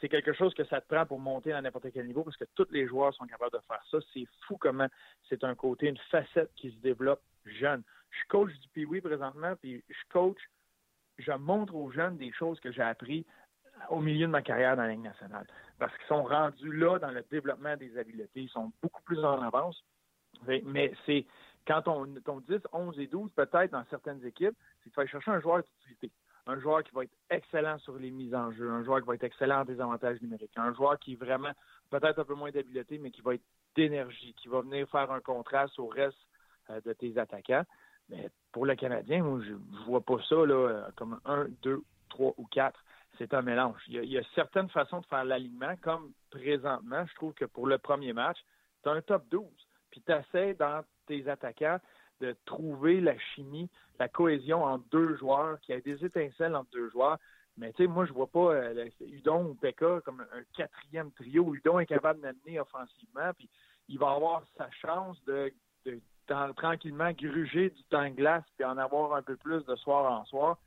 c'est 0.00 0.08
quelque 0.08 0.32
chose 0.34 0.52
que 0.54 0.64
ça 0.64 0.80
te 0.80 0.86
prend 0.86 1.06
pour 1.06 1.18
monter 1.18 1.52
à 1.52 1.62
n'importe 1.62 1.86
quel 1.92 2.06
niveau 2.06 2.22
parce 2.22 2.36
que 2.36 2.44
tous 2.54 2.66
les 2.70 2.86
joueurs 2.86 3.14
sont 3.14 3.26
capables 3.26 3.52
de 3.52 3.62
faire 3.66 3.82
ça. 3.90 3.98
C'est 4.12 4.26
fou 4.46 4.56
comment 4.58 4.88
c'est 5.28 5.44
un 5.44 5.54
côté, 5.54 5.88
une 5.88 5.98
facette 6.10 6.50
qui 6.56 6.70
se 6.70 6.76
développe 6.76 7.22
jeune. 7.46 7.82
Je 8.10 8.28
coach 8.28 8.52
du 8.52 8.68
Pee-Wee 8.68 9.00
présentement, 9.00 9.54
puis 9.56 9.82
je 9.88 10.12
coach, 10.12 10.38
je 11.18 11.32
montre 11.32 11.74
aux 11.74 11.90
jeunes 11.90 12.16
des 12.16 12.32
choses 12.32 12.60
que 12.60 12.72
j'ai 12.72 12.82
appris 12.82 13.26
au 13.90 14.00
milieu 14.00 14.26
de 14.26 14.32
ma 14.32 14.42
carrière 14.42 14.76
dans 14.76 14.82
la 14.82 14.90
Ligue 14.90 15.02
nationale. 15.02 15.46
Parce 15.78 15.94
qu'ils 15.96 16.06
sont 16.06 16.24
rendus 16.24 16.72
là 16.72 16.98
dans 16.98 17.10
le 17.10 17.22
développement 17.30 17.76
des 17.76 17.96
habiletés. 17.98 18.42
Ils 18.42 18.48
sont 18.48 18.72
beaucoup 18.82 19.02
plus 19.02 19.22
en 19.24 19.42
avance. 19.42 19.84
Mais 20.46 20.92
c'est 21.04 21.26
quand 21.66 21.88
on, 21.88 22.06
on 22.26 22.40
10, 22.40 22.60
11 22.72 22.98
et 22.98 23.06
12, 23.06 23.32
peut-être 23.32 23.72
dans 23.72 23.84
certaines 23.90 24.24
équipes, 24.24 24.56
c'est 24.78 24.90
qu'il 24.90 24.92
faut 24.92 25.06
chercher 25.06 25.30
un 25.30 25.40
joueur 25.40 25.62
d'utilité 25.62 26.10
un 26.46 26.60
joueur 26.60 26.82
qui 26.84 26.94
va 26.94 27.04
être 27.04 27.16
excellent 27.30 27.78
sur 27.78 27.96
les 27.98 28.10
mises 28.10 28.34
en 28.34 28.52
jeu, 28.52 28.70
un 28.70 28.84
joueur 28.84 29.00
qui 29.00 29.06
va 29.06 29.14
être 29.14 29.24
excellent 29.24 29.62
en 29.62 29.64
désavantages 29.64 30.20
numériques, 30.22 30.56
un 30.56 30.72
joueur 30.74 30.98
qui 30.98 31.14
est 31.14 31.16
vraiment 31.16 31.50
peut-être 31.90 32.20
un 32.20 32.24
peu 32.24 32.34
moins 32.34 32.50
d'habileté, 32.50 32.98
mais 32.98 33.10
qui 33.10 33.20
va 33.20 33.34
être 33.34 33.42
d'énergie, 33.74 34.32
qui 34.34 34.48
va 34.48 34.60
venir 34.60 34.88
faire 34.88 35.10
un 35.10 35.20
contraste 35.20 35.78
au 35.78 35.88
reste 35.88 36.16
euh, 36.70 36.80
de 36.82 36.92
tes 36.92 37.18
attaquants. 37.18 37.64
Mais 38.08 38.30
pour 38.52 38.66
le 38.66 38.74
Canadien, 38.74 39.22
moi, 39.22 39.40
je 39.44 39.52
ne 39.52 39.84
vois 39.86 40.00
pas 40.00 40.18
ça 40.28 40.36
là, 40.46 40.88
comme 40.96 41.20
un, 41.24 41.46
deux, 41.62 41.82
trois 42.08 42.34
ou 42.36 42.46
quatre. 42.46 42.82
C'est 43.18 43.32
un 43.34 43.42
mélange. 43.42 43.80
Il 43.88 44.04
y, 44.04 44.18
a, 44.18 44.22
certaines 44.34 44.68
façons 44.68 45.00
de 45.00 45.06
faire 45.06 45.24
l'alignement, 45.24 45.74
comme 45.80 46.12
présentement, 46.30 47.04
je 47.06 47.14
trouve 47.14 47.32
que 47.32 47.46
pour 47.46 47.66
le 47.66 47.78
premier 47.78 48.12
match, 48.12 48.38
tu 48.82 48.88
as 48.88 48.92
un 48.92 49.00
top 49.00 49.26
12. 49.30 49.44
Puis 49.90 50.02
tu 50.02 50.12
essaies 50.12 50.54
dans 50.54 50.82
tes 51.06 51.26
attaquants 51.28 51.80
de 52.20 52.36
trouver 52.44 53.00
la 53.00 53.18
chimie, 53.18 53.70
la 53.98 54.08
cohésion 54.08 54.64
entre 54.64 54.84
deux 54.90 55.16
joueurs, 55.16 55.58
qu'il 55.60 55.74
y 55.74 55.78
ait 55.78 55.82
des 55.82 56.04
étincelles 56.04 56.54
entre 56.54 56.70
deux 56.70 56.90
joueurs. 56.90 57.18
Mais 57.56 57.72
tu 57.72 57.84
sais, 57.84 57.86
moi, 57.88 58.04
je 58.04 58.12
vois 58.12 58.26
pas 58.26 58.52
euh, 58.52 58.88
Udon 59.00 59.46
ou 59.46 59.54
Pekka 59.54 60.00
comme 60.04 60.20
un, 60.20 60.42
quatrième 60.54 61.10
trio. 61.12 61.54
Udon 61.54 61.78
est 61.78 61.86
capable 61.86 62.20
d'amener 62.20 62.60
offensivement, 62.60 63.32
puis 63.36 63.48
il 63.88 63.98
va 63.98 64.12
avoir 64.12 64.42
sa 64.58 64.70
chance 64.70 65.22
de, 65.24 65.52
tranquillement 66.26 67.12
gruger 67.12 67.70
du 67.70 67.82
temps 67.84 68.08
de 68.08 68.14
glace, 68.14 68.44
puis 68.56 68.64
en 68.64 68.78
avoir 68.78 69.14
un 69.14 69.22
peu 69.22 69.36
plus 69.36 69.64
de 69.64 69.76
soir 69.76 70.20
en 70.20 70.24
soir. 70.26 70.58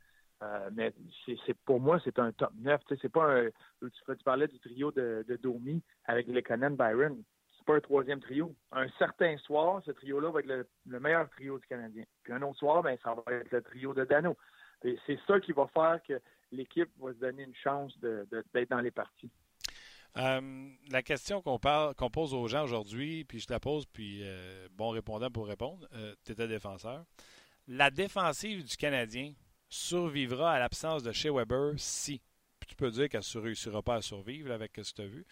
Euh, 0.42 0.70
mais 0.72 0.94
c'est 1.26 1.56
pour 1.66 1.80
moi, 1.80 2.00
c'est 2.02 2.18
un 2.18 2.32
top 2.32 2.52
9. 2.60 2.80
C'est 3.00 3.12
pas 3.12 3.24
un. 3.24 3.48
Tu, 3.80 4.24
parlais 4.24 4.48
du 4.48 4.58
trio 4.58 4.90
de, 4.90 5.24
de 5.28 5.36
Domi 5.36 5.82
avec 6.06 6.26
Lekonen 6.28 6.76
Byron? 6.76 7.22
Pas 7.66 7.76
un 7.76 7.80
troisième 7.80 8.20
trio. 8.20 8.54
Un 8.72 8.88
certain 8.98 9.36
soir, 9.38 9.82
ce 9.84 9.90
trio-là 9.90 10.30
va 10.30 10.40
être 10.40 10.66
le, 10.86 11.00
meilleur 11.00 11.28
trio 11.30 11.58
du 11.58 11.66
Canadien. 11.66 12.04
Puis 12.22 12.32
un 12.32 12.42
autre 12.42 12.58
soir, 12.58 12.82
ben, 12.82 12.96
ça 13.02 13.14
va 13.14 13.34
être 13.34 13.50
le 13.50 13.62
trio 13.62 13.92
de 13.92 14.04
Dano. 14.04 14.36
C'est 14.82 15.18
ça 15.26 15.38
qui 15.40 15.52
va 15.52 15.66
faire 15.68 16.00
que 16.06 16.20
l'équipe 16.52 16.88
va 16.98 17.12
se 17.12 17.18
donner 17.18 17.42
une 17.42 17.54
chance 17.54 17.96
d'être 18.00 18.70
dans 18.70 18.80
les 18.80 18.90
parties. 18.90 19.30
Euh, 20.16 20.70
la 20.90 21.02
question 21.02 21.40
qu'on 21.40 22.10
pose 22.10 22.34
aux 22.34 22.48
gens 22.48 22.64
aujourd'hui, 22.64 23.24
puis 23.24 23.40
je 23.40 23.46
te 23.46 23.52
la 23.52 23.60
pose, 23.60 23.86
puis 23.86 24.20
euh, 24.22 24.68
bon 24.72 24.90
répondant 24.90 25.30
pour 25.30 25.46
répondre, 25.46 25.86
euh, 25.94 26.14
tu 26.24 26.32
étais 26.32 26.48
défenseur. 26.48 27.04
La 27.68 27.90
défensive 27.90 28.64
du 28.64 28.76
Canadien 28.76 29.34
survivra 29.68 30.54
à 30.54 30.58
l'absence 30.58 31.02
de 31.02 31.12
Shea 31.12 31.32
Weber 31.32 31.74
si, 31.76 32.20
puis 32.58 32.68
tu 32.68 32.74
peux 32.74 32.90
dire 32.90 33.08
qu'elle 33.08 33.22
ne 33.34 33.40
réussira 33.40 33.82
pas 33.82 33.96
à 33.96 34.02
survivre 34.02 34.50
avec 34.50 34.72
ce 34.82 34.90
que 34.90 34.96
tu 34.96 35.02
as 35.02 35.06
vu, 35.06 35.24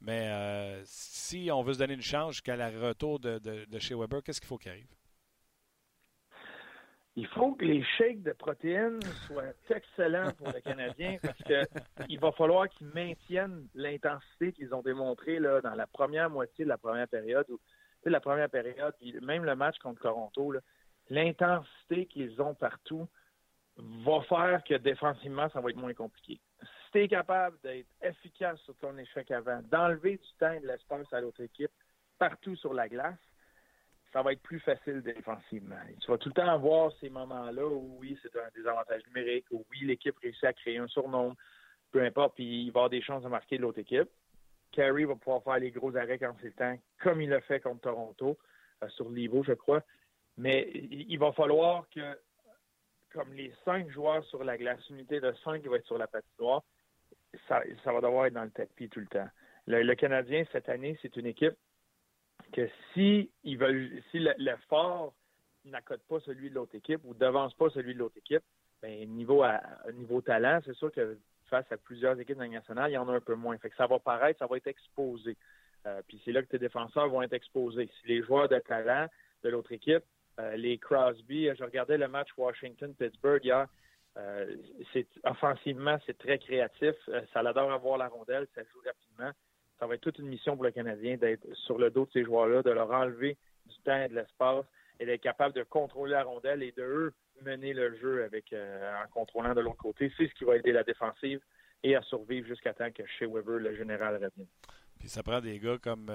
mais 0.00 0.28
euh, 0.28 0.82
si 0.84 1.48
on 1.52 1.62
veut 1.62 1.74
se 1.74 1.78
donner 1.78 1.94
une 1.94 2.02
chance 2.02 2.32
jusqu'à 2.32 2.56
la 2.56 2.70
retour 2.70 3.20
de, 3.20 3.40
chez 3.78 3.94
Weber, 3.94 4.22
qu'est-ce 4.22 4.40
qu'il 4.40 4.48
faut 4.48 4.58
qu'il 4.58 4.72
arrive? 4.72 4.88
Il 7.16 7.26
faut 7.28 7.54
que 7.54 7.64
les 7.64 7.82
shakes 7.96 8.22
de 8.22 8.32
protéines 8.32 9.00
soient 9.26 9.52
excellents 9.70 10.32
pour 10.32 10.48
le 10.48 10.60
Canadien 10.60 11.18
parce 11.22 11.38
qu'il 11.44 12.18
va 12.18 12.32
falloir 12.32 12.68
qu'ils 12.68 12.88
maintiennent 12.88 13.68
l'intensité 13.74 14.52
qu'ils 14.52 14.74
ont 14.74 14.82
démontrée 14.82 15.38
là, 15.38 15.60
dans 15.60 15.74
la 15.74 15.86
première 15.86 16.28
moitié 16.28 16.64
de 16.64 16.70
la 16.70 16.78
première 16.78 17.06
période. 17.06 17.46
Ou, 17.50 17.60
la 18.06 18.20
première 18.20 18.50
période, 18.50 18.94
même 19.22 19.44
le 19.44 19.54
match 19.54 19.78
contre 19.78 20.02
Toronto, 20.02 20.54
l'intensité 21.08 22.06
qu'ils 22.06 22.42
ont 22.42 22.54
partout 22.54 23.08
va 23.76 24.20
faire 24.22 24.62
que 24.64 24.74
défensivement, 24.74 25.48
ça 25.50 25.60
va 25.60 25.70
être 25.70 25.76
moins 25.76 25.94
compliqué 25.94 26.38
tu 26.94 27.02
es 27.02 27.08
capable 27.08 27.58
d'être 27.60 27.88
efficace 28.02 28.60
sur 28.60 28.76
ton 28.76 28.96
échec 28.98 29.28
avant, 29.32 29.60
d'enlever 29.62 30.16
du 30.16 30.28
temps 30.38 30.52
et 30.52 30.60
de 30.60 30.66
l'espace 30.68 31.12
à 31.12 31.20
l'autre 31.20 31.40
équipe 31.40 31.72
partout 32.18 32.54
sur 32.54 32.72
la 32.72 32.88
glace, 32.88 33.18
ça 34.14 34.22
va 34.22 34.32
être 34.32 34.42
plus 34.42 34.60
facile 34.60 35.02
défensivement. 35.02 35.74
tu 36.00 36.08
vas 36.08 36.18
tout 36.18 36.28
le 36.28 36.34
temps 36.34 36.48
avoir 36.48 36.92
ces 37.00 37.10
moments-là 37.10 37.66
où 37.66 37.96
oui, 37.98 38.16
c'est 38.22 38.34
un 38.38 38.48
désavantage 38.54 39.02
numérique, 39.08 39.44
où 39.50 39.66
oui, 39.72 39.80
l'équipe 39.82 40.16
réussit 40.22 40.44
à 40.44 40.52
créer 40.52 40.78
un 40.78 40.86
surnom, 40.86 41.34
peu 41.90 42.00
importe, 42.00 42.36
puis 42.36 42.66
il 42.66 42.70
va 42.70 42.82
avoir 42.82 42.90
des 42.90 43.02
chances 43.02 43.24
de 43.24 43.28
marquer 43.28 43.58
l'autre 43.58 43.80
équipe. 43.80 44.08
Carey 44.70 45.04
va 45.04 45.16
pouvoir 45.16 45.42
faire 45.42 45.58
les 45.58 45.72
gros 45.72 45.96
arrêts 45.96 46.18
quand 46.18 46.32
c'est 46.40 46.46
le 46.46 46.52
temps, 46.52 46.78
comme 47.02 47.22
il 47.22 47.28
l'a 47.28 47.40
fait 47.40 47.58
contre 47.58 47.80
Toronto, 47.80 48.38
euh, 48.84 48.88
sur 48.90 49.08
le 49.08 49.16
niveau, 49.16 49.42
je 49.42 49.52
crois. 49.52 49.82
Mais 50.36 50.70
il 50.72 51.18
va 51.18 51.32
falloir 51.32 51.88
que, 51.90 52.16
comme 53.12 53.32
les 53.34 53.52
cinq 53.64 53.90
joueurs 53.90 54.24
sur 54.26 54.44
la 54.44 54.56
glace, 54.56 54.88
unité 54.90 55.18
de 55.18 55.32
cinq 55.42 55.62
qui 55.62 55.68
va 55.68 55.76
être 55.76 55.86
sur 55.86 55.98
la 55.98 56.06
patinoire, 56.06 56.62
ça, 57.48 57.62
va 57.86 58.00
devoir 58.00 58.26
être 58.26 58.34
dans 58.34 58.44
le 58.44 58.50
tapis 58.50 58.88
tout 58.88 59.00
le 59.00 59.06
temps. 59.06 59.28
Le, 59.66 59.94
Canadien, 59.94 60.44
cette 60.52 60.68
année, 60.68 60.96
c'est 61.02 61.16
une 61.16 61.26
équipe 61.26 61.54
que 62.54 62.68
si 62.92 63.30
ils 63.42 63.58
veulent, 63.58 63.90
si 64.10 64.20
l'effort 64.38 65.12
n'accote 65.64 66.02
pas 66.08 66.20
celui 66.20 66.50
de 66.50 66.54
l'autre 66.54 66.74
équipe 66.74 67.00
ou 67.04 67.14
devance 67.14 67.52
pas 67.54 67.68
celui 67.70 67.94
de 67.94 67.98
l'autre 67.98 68.18
équipe, 68.18 68.42
ben, 68.80 69.08
niveau, 69.08 69.42
talent, 70.20 70.60
c'est 70.64 70.76
sûr 70.76 70.92
que 70.92 71.18
face 71.48 71.70
à 71.72 71.76
plusieurs 71.76 72.18
équipes 72.20 72.38
nationales, 72.38 72.90
il 72.90 72.94
y 72.94 72.98
en 72.98 73.08
a 73.08 73.12
un 73.12 73.20
peu 73.20 73.34
moins. 73.34 73.56
Fait 73.58 73.70
que 73.70 73.76
ça 73.76 73.86
va 73.86 73.98
paraître, 73.98 74.38
ça 74.38 74.46
va 74.46 74.56
être 74.56 74.66
exposé. 74.66 75.36
Euh, 75.86 76.00
puis 76.06 76.20
c'est 76.24 76.32
là 76.32 76.42
que 76.42 76.48
tes 76.48 76.58
défenseurs 76.58 77.08
vont 77.08 77.22
être 77.22 77.32
exposés. 77.32 77.90
Si 78.00 78.08
les 78.08 78.22
joueurs 78.22 78.48
de 78.48 78.58
talent 78.58 79.08
de 79.42 79.48
l'autre 79.48 79.72
équipe, 79.72 80.04
euh, 80.38 80.56
les 80.56 80.78
Crosby, 80.78 81.48
je 81.56 81.64
regardais 81.64 81.98
le 81.98 82.08
match 82.08 82.28
Washington-Pittsburgh 82.36 83.44
hier, 83.44 83.66
euh, 84.16 84.56
offensivement, 85.24 85.98
c'est 86.06 86.16
très 86.18 86.38
créatif. 86.38 86.94
Euh, 87.08 87.22
ça 87.32 87.42
l'adore 87.42 87.72
avoir 87.72 87.98
la 87.98 88.08
rondelle, 88.08 88.46
ça 88.54 88.62
joue 88.62 88.80
rapidement. 88.84 89.32
Ça 89.78 89.86
va 89.86 89.94
être 89.94 90.00
toute 90.00 90.18
une 90.18 90.28
mission 90.28 90.54
pour 90.54 90.64
le 90.64 90.70
Canadien 90.70 91.16
d'être 91.16 91.46
sur 91.66 91.78
le 91.78 91.90
dos 91.90 92.06
de 92.06 92.10
ces 92.12 92.24
joueurs-là, 92.24 92.62
de 92.62 92.70
leur 92.70 92.90
enlever 92.90 93.36
du 93.66 93.76
temps 93.84 94.00
et 94.00 94.08
de 94.08 94.14
l'espace 94.14 94.64
et 95.00 95.06
d'être 95.06 95.22
capable 95.22 95.54
de 95.54 95.62
contrôler 95.64 96.12
la 96.12 96.22
rondelle 96.22 96.62
et 96.62 96.72
de 96.72 96.82
eux 96.82 97.12
mener 97.42 97.72
le 97.72 97.96
jeu 97.96 98.22
avec 98.24 98.52
euh, 98.52 98.94
en 99.04 99.08
contrôlant 99.08 99.54
de 99.54 99.60
l'autre 99.60 99.76
côté. 99.76 100.12
C'est 100.16 100.28
ce 100.28 100.34
qui 100.34 100.44
va 100.44 100.56
aider 100.56 100.72
la 100.72 100.84
défensive 100.84 101.40
et 101.82 101.96
à 101.96 102.02
survivre 102.02 102.46
jusqu'à 102.46 102.72
temps 102.72 102.90
que 102.92 103.02
Shea 103.06 103.26
Weber, 103.26 103.58
le 103.58 103.76
général, 103.76 104.14
revienne. 104.14 104.46
Puis 104.98 105.08
ça 105.08 105.22
prend 105.22 105.40
des 105.40 105.58
gars 105.58 105.76
comme 105.78 106.10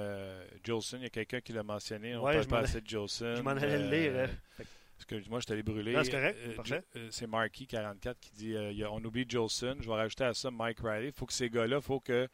Jolson. 0.64 0.97
Il 0.97 1.03
y 1.03 1.07
a 1.07 1.10
quelqu'un 1.10 1.41
qui 1.41 1.53
l'a 1.53 1.64
mentionné. 1.64 2.16
On 2.16 2.24
parle 2.24 2.47
pas 2.47 2.60
assez 2.60 2.82
de 2.82 2.88
Jolson. 2.88 3.36
Je 3.36 3.41
m'en 3.41 3.51
allais 3.51 3.78
le 3.78 3.89
lire. 3.89 4.26
Hein. 4.26 4.64
Excuse-moi, 4.99 5.39
je 5.39 5.45
t'allais 5.45 5.64
brûler. 5.64 5.95
c'est 6.03 6.12
correct. 6.12 6.38
Euh, 6.45 6.82
euh, 6.97 7.07
c'est 7.10 7.26
Marky44 7.26 8.16
qui 8.20 8.32
dit 8.32 8.53
euh, 8.53 8.89
on 8.91 9.03
oublie 9.03 9.26
Jolson. 9.28 9.78
Je 9.80 9.88
vais 9.88 9.95
rajouter 9.95 10.26
à 10.26 10.34
ça 10.34 10.51
Mike 10.51 10.80
Riley. 10.84 11.07
Il 11.07 11.14
faut 11.14 11.26
que 11.26 11.34
ces 11.34 11.49
gars-là, 11.49 11.78
il 11.78 11.82
faut 11.82 12.01
que 12.01 12.28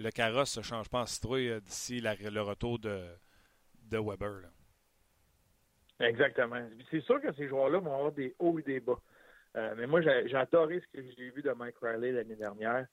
le 0.00 0.10
carrosse 0.10 0.56
ne 0.56 0.62
change 0.62 0.88
pas 0.88 1.00
en 1.00 1.06
citrouille 1.06 1.60
d'ici 1.60 2.00
le 2.00 2.40
retour 2.40 2.78
de, 2.78 3.04
Weber. 3.92 4.48
Exactement. 6.00 6.62
C'est 6.90 7.02
sûr 7.02 7.20
que 7.20 7.32
ces 7.34 7.48
joueurs-là 7.48 7.78
vont 7.78 7.94
avoir 7.94 8.12
des 8.12 8.34
hauts 8.38 8.58
et 8.58 8.62
des 8.62 8.80
bas. 8.80 9.00
mais 9.54 9.86
moi, 9.86 10.00
j'ai 10.00 10.34
adoré 10.34 10.80
ce 10.80 10.98
que 10.98 11.04
j'ai 11.16 11.30
vu 11.30 11.42
de 11.42 11.50
Mike 11.50 11.76
Riley 11.82 12.12
l'année 12.12 12.36
dernière. 12.36 12.86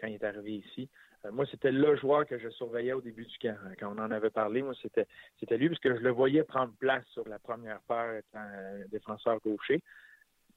quand 0.00 0.06
il 0.06 0.14
est 0.14 0.24
arrivé 0.24 0.52
ici. 0.56 0.88
moi, 1.32 1.44
c'était 1.50 1.72
le 1.72 1.96
joueur 1.96 2.24
que 2.26 2.38
je 2.38 2.48
surveillais 2.50 2.92
au 2.92 3.00
début 3.00 3.24
du 3.24 3.38
camp. 3.38 3.56
Quand 3.80 3.92
on 3.96 3.98
en 3.98 4.10
avait 4.12 4.30
parlé, 4.30 4.62
moi, 4.62 4.74
c'était 4.80 5.56
lui 5.56 5.68
parce 5.68 5.80
que 5.80 5.96
je 5.96 6.02
le 6.02 6.10
voyais 6.10 6.44
prendre 6.44 6.72
place 6.78 7.04
sur 7.06 7.26
la 7.28 7.40
première 7.40 7.80
paire 7.88 8.22
défenseur 8.92 9.40
gaucher. 9.40 9.82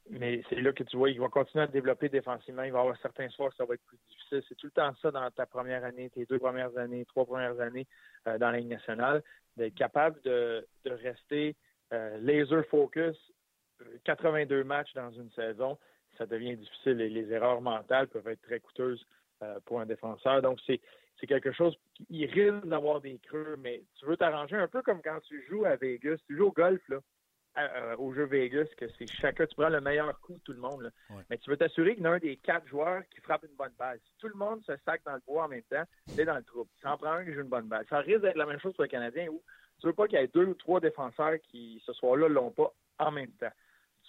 Mais 0.10 0.41
c'est 0.49 0.62
là 0.62 0.72
que 0.72 0.84
tu 0.84 0.97
vois, 0.97 1.10
il 1.10 1.20
va 1.20 1.28
continuer 1.28 1.64
à 1.64 1.68
développer 1.68 2.10
défensivement. 2.10 2.64
Il 2.64 2.72
va 2.72 2.80
avoir 2.80 2.97
certains 3.01 3.30
soirs 3.30 3.51
ça 3.58 3.66
va 3.66 3.74
être 3.74 3.86
plus 3.86 3.97
difficile. 4.10 4.41
C'est 4.47 4.55
tout 4.55 4.68
le 4.68 4.72
temps 4.72 4.93
ça 5.01 5.12
dans 5.12 5.30
ta 5.32 5.45
première 5.45 5.84
année, 5.84 6.10
tes 6.10 6.26
deux 6.26 6.39
premières 6.39 6.78
années, 6.78 7.05
trois 7.05 7.26
premières 7.26 7.60
années 7.60 7.88
dans 8.26 8.51
la 8.51 8.58
Ligue 8.58 8.70
nationale, 8.70 9.24
d'être 9.58 9.76
capable 9.76 10.22
de, 10.22 10.66
rester 10.86 11.55
laser 11.91 12.66
focus 12.70 13.18
82 14.03 14.64
matchs 14.64 14.93
dans 14.93 15.12
une 15.12 15.32
saison, 15.32 15.78
ça 16.18 16.26
devient 16.26 16.55
difficile 16.55 17.01
et 17.01 17.10
les 17.10 17.32
erreurs 17.32 17.62
mentales 17.62 18.08
peuvent 18.08 18.28
être 18.28 18.41
très 18.41 18.60
coûteuses 18.60 19.05
euh, 19.43 19.60
pour 19.66 19.80
un 19.80 19.86
défenseur. 19.86 20.41
Donc, 20.41 20.60
c'est, 20.66 20.80
quelque 21.28 21.51
chose 21.51 21.76
qui 21.95 22.26
risque 22.26 22.66
d'avoir 22.66 23.01
des 23.01 23.20
creux, 23.20 23.58
mais 23.60 23.84
tu 23.95 24.05
veux 24.05 24.18
t'arranger 24.18 24.55
un 24.55 24.68
peu 24.68 24.82
comme 24.82 25.01
quand 25.01 25.20
tu 25.22 25.43
joues 25.49 25.66
à 25.66 25.76
Vegas. 25.76 26.18
Tu 26.28 26.38
joues 26.38 26.47
au 26.47 26.51
golf, 26.51 26.82
là, 26.89 26.99
au 27.97 28.14
jeu 28.14 28.26
Vegas, 28.26 28.66
que 28.78 28.86
c'est 28.97 29.08
chacun, 29.08 29.45
tu 29.45 29.55
prends 29.55 29.70
le 29.70 29.82
meilleur 29.82 30.20
coup 30.20 30.34
de 30.34 30.39
tout 30.39 30.53
le 30.53 30.60
monde. 30.60 30.91
Mais 31.30 31.38
tu 31.38 31.49
veux 31.49 31.58
t'assurer 31.58 31.95
qu'il 31.95 32.03
y 32.03 32.08
en 32.08 32.12
a 32.12 32.16
un 32.16 32.20
des 32.20 32.38
quatre 32.38 32.68
joueurs 32.68 33.01
qui 33.10 33.20
frappe 33.22 33.43
une 33.43 33.55
bonne 33.55 33.74
balle. 33.78 33.99
Si 34.05 34.14
tout 34.20 34.28
le 34.28 34.36
monde 34.36 34.64
se 34.66 34.74
sac 34.86 35.01
dans 35.05 35.16
le 35.16 35.22
bois 35.26 35.45
en 35.45 35.47
même 35.47 35.64
temps, 35.64 35.84
c'est 36.08 36.26
dans 36.26 36.36
le 36.36 36.43
trouble. 36.43 36.70
Ça 36.82 36.93
en 36.93 36.97
prend 36.97 37.12
un 37.12 37.26
qui 37.26 37.34
joue 37.34 37.41
une 37.41 37.47
bonne 37.47 37.68
balle. 37.68 37.86
Ça 37.89 37.99
risque 37.99 38.22
d'être 38.22 38.38
la 38.38 38.45
même 38.45 38.60
chose 38.60 38.74
pour 38.74 38.84
le 38.84 38.89
Canadien 38.89 39.28
où 39.30 39.41
tu 39.80 39.88
veux 39.88 39.93
pas 39.93 40.08
qu'il 40.08 40.20
y 40.20 40.22
ait 40.22 40.28
deux 40.28 40.45
ou 40.45 40.53
trois 40.55 40.80
défenseurs 40.80 41.38
qui, 41.51 41.82
ce 41.86 41.93
soir-là, 41.93 42.28
l'ont 42.28 42.51
pas 42.51 42.74
en 42.99 43.12
même 43.12 43.32
temps 43.32 43.51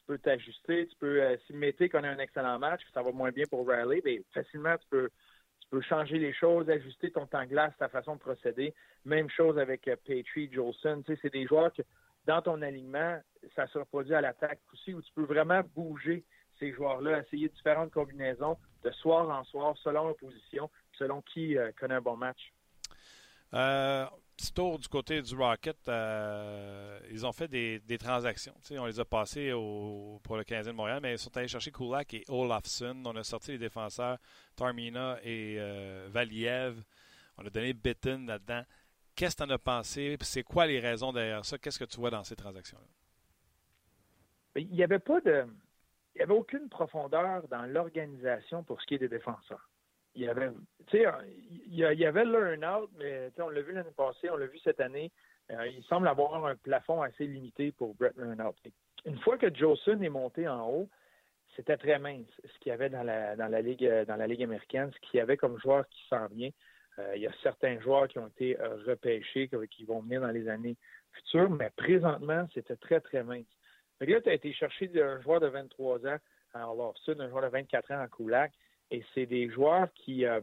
peux 0.09 0.18
t'ajuster, 0.18 0.88
tu 0.88 0.96
peux, 0.96 1.22
euh, 1.22 1.36
si 1.46 1.53
Mété 1.53 1.88
connaît 1.88 2.09
un 2.09 2.18
excellent 2.18 2.59
match, 2.59 2.80
ça 2.94 3.03
va 3.03 3.12
moins 3.12 3.30
bien 3.30 3.44
pour 3.49 3.68
Riley, 3.68 4.01
mais 4.05 4.22
facilement, 4.32 4.76
tu 4.78 4.86
peux, 4.88 5.11
tu 5.61 5.68
peux 5.70 5.82
changer 5.82 6.18
les 6.18 6.32
choses, 6.32 6.68
ajuster 6.70 7.12
ton 7.12 7.26
temps 7.26 7.42
de 7.42 7.51
glace, 7.51 7.74
ta 7.78 7.88
façon 7.88 8.14
de 8.14 8.20
procéder. 8.20 8.74
Même 9.05 9.28
chose 9.28 9.59
avec 9.59 9.86
euh, 9.86 9.96
Petrie, 10.03 10.51
Jolson. 10.51 11.03
Tu 11.07 11.12
sais, 11.12 11.20
c'est 11.22 11.32
des 11.32 11.46
joueurs 11.46 11.72
que, 11.74 11.82
dans 12.28 12.42
ton 12.42 12.60
alignement, 12.60 13.18
ça 13.56 13.66
se 13.68 13.78
reproduit 13.78 14.14
à 14.14 14.20
l'attaque 14.20 14.60
aussi, 14.74 14.92
où 14.92 15.00
tu 15.00 15.10
peux 15.14 15.24
vraiment 15.24 15.62
bouger 15.74 16.24
ces 16.60 16.72
joueurs-là, 16.72 17.20
essayer 17.20 17.48
différentes 17.48 17.90
combinaisons 17.90 18.58
de 18.84 18.90
soir 18.90 19.30
en 19.30 19.44
soir, 19.44 19.74
selon 19.82 20.08
la 20.08 20.14
position, 20.14 20.70
selon 20.98 21.22
qui 21.22 21.56
euh, 21.56 21.72
connaît 21.80 21.94
un 21.94 22.02
bon 22.02 22.16
match. 22.16 22.52
Euh, 23.54 24.04
petit 24.36 24.52
tour 24.52 24.78
du 24.78 24.88
côté 24.88 25.22
du 25.22 25.34
Rocket, 25.34 25.88
euh, 25.88 27.00
ils 27.10 27.24
ont 27.24 27.32
fait 27.32 27.48
des, 27.48 27.98
transactions. 27.98 28.52
on 28.72 28.84
les 28.84 29.00
a 29.00 29.06
passés 29.06 29.50
pour 30.22 30.36
le 30.36 30.44
Canadien 30.44 30.72
de 30.72 30.76
Montréal, 30.76 31.00
mais 31.02 31.12
ils 31.12 31.18
sont 31.18 31.34
allés 31.34 31.48
chercher 31.48 31.72
Kulak 31.72 32.12
et 32.12 32.24
Olafson. 32.28 33.02
On 33.06 33.16
a 33.16 33.24
sorti 33.24 33.52
les 33.52 33.58
défenseurs 33.58 34.18
Tarmina 34.54 35.18
et 35.24 35.58
Valiev. 36.08 36.82
On 37.38 37.46
a 37.46 37.50
donné 37.50 37.72
Bitten 37.72 38.26
là-dedans. 38.26 38.64
Qu'est-ce 39.18 39.36
que 39.36 39.42
tu 39.42 39.50
en 39.50 39.54
as 39.54 39.58
pensé? 39.58 40.16
C'est 40.20 40.44
quoi 40.44 40.66
les 40.66 40.78
raisons 40.78 41.12
derrière 41.12 41.44
ça? 41.44 41.58
Qu'est-ce 41.58 41.78
que 41.78 41.84
tu 41.84 41.98
vois 41.98 42.10
dans 42.10 42.22
ces 42.22 42.36
transactions-là? 42.36 42.86
Il 44.56 44.70
n'y 44.70 44.82
avait 44.84 45.00
pas 45.00 45.20
de. 45.20 45.44
Il 46.14 46.18
n'y 46.18 46.22
avait 46.22 46.34
aucune 46.34 46.68
profondeur 46.68 47.46
dans 47.48 47.62
l'organisation 47.62 48.62
pour 48.62 48.80
ce 48.80 48.86
qui 48.86 48.94
est 48.94 48.98
des 48.98 49.08
défenseurs 49.08 49.68
il 50.18 50.24
y 50.24 50.28
avait, 50.28 50.50
il 50.92 51.74
y 51.74 52.04
avait 52.04 52.24
learn-out, 52.24 52.90
mais 52.98 53.30
on 53.38 53.48
l'a 53.48 53.60
vu 53.60 53.72
l'année 53.72 53.90
passée, 53.96 54.28
on 54.30 54.36
l'a 54.36 54.46
vu 54.46 54.58
cette 54.58 54.80
année. 54.80 55.12
Euh, 55.50 55.66
il 55.68 55.82
semble 55.84 56.08
avoir 56.08 56.44
un 56.44 56.56
plafond 56.56 57.02
assez 57.02 57.26
limité 57.26 57.72
pour 57.72 57.94
Brett 57.94 58.16
Learn-out. 58.16 58.56
Une 59.04 59.18
fois 59.20 59.38
que 59.38 59.54
Jolson 59.54 60.00
est 60.02 60.08
monté 60.08 60.48
en 60.48 60.68
haut, 60.68 60.88
c'était 61.56 61.76
très 61.76 61.98
mince 61.98 62.26
ce 62.42 62.58
qu'il 62.58 62.70
y 62.70 62.72
avait 62.72 62.90
dans 62.90 63.04
la, 63.04 63.36
dans 63.36 63.46
la 63.46 63.62
ligue 63.62 63.88
dans 64.06 64.16
la 64.16 64.26
ligue 64.26 64.42
américaine, 64.42 64.90
ce 64.92 65.08
qu'il 65.08 65.18
y 65.18 65.20
avait 65.20 65.36
comme 65.36 65.58
joueur 65.60 65.88
qui 65.88 66.02
s'en 66.08 66.26
vient. 66.26 66.50
Euh, 66.99 67.12
il 67.16 67.22
y 67.22 67.26
a 67.26 67.32
certains 67.42 67.78
joueurs 67.80 68.09
qui 68.09 68.18
ont 68.18 68.26
été 68.26 68.59
euh, 68.61 68.76
repêchés, 68.86 69.49
qui 69.70 69.84
vont 69.84 70.01
venir 70.01 70.20
dans 70.20 70.30
les 70.30 70.49
années 70.49 70.76
futures, 71.12 71.51
mais 71.51 71.70
présentement, 71.76 72.46
c'était 72.53 72.76
très, 72.76 73.01
très 73.01 73.22
mince. 73.22 73.46
là, 74.01 74.20
tu 74.20 74.28
as 74.28 74.34
été 74.34 74.53
chercher 74.53 74.90
un 75.01 75.20
joueur 75.20 75.40
de 75.40 75.46
23 75.46 76.07
ans 76.07 76.16
à 76.55 76.61
Lawson, 76.61 77.16
un 77.20 77.28
joueur 77.28 77.42
de 77.42 77.49
24 77.49 77.92
ans 77.92 78.03
en 78.03 78.09
Kulak. 78.09 78.53
Et 78.90 79.05
c'est 79.14 79.26
des 79.26 79.49
joueurs 79.51 79.92
qui, 79.94 80.24
euh, 80.24 80.40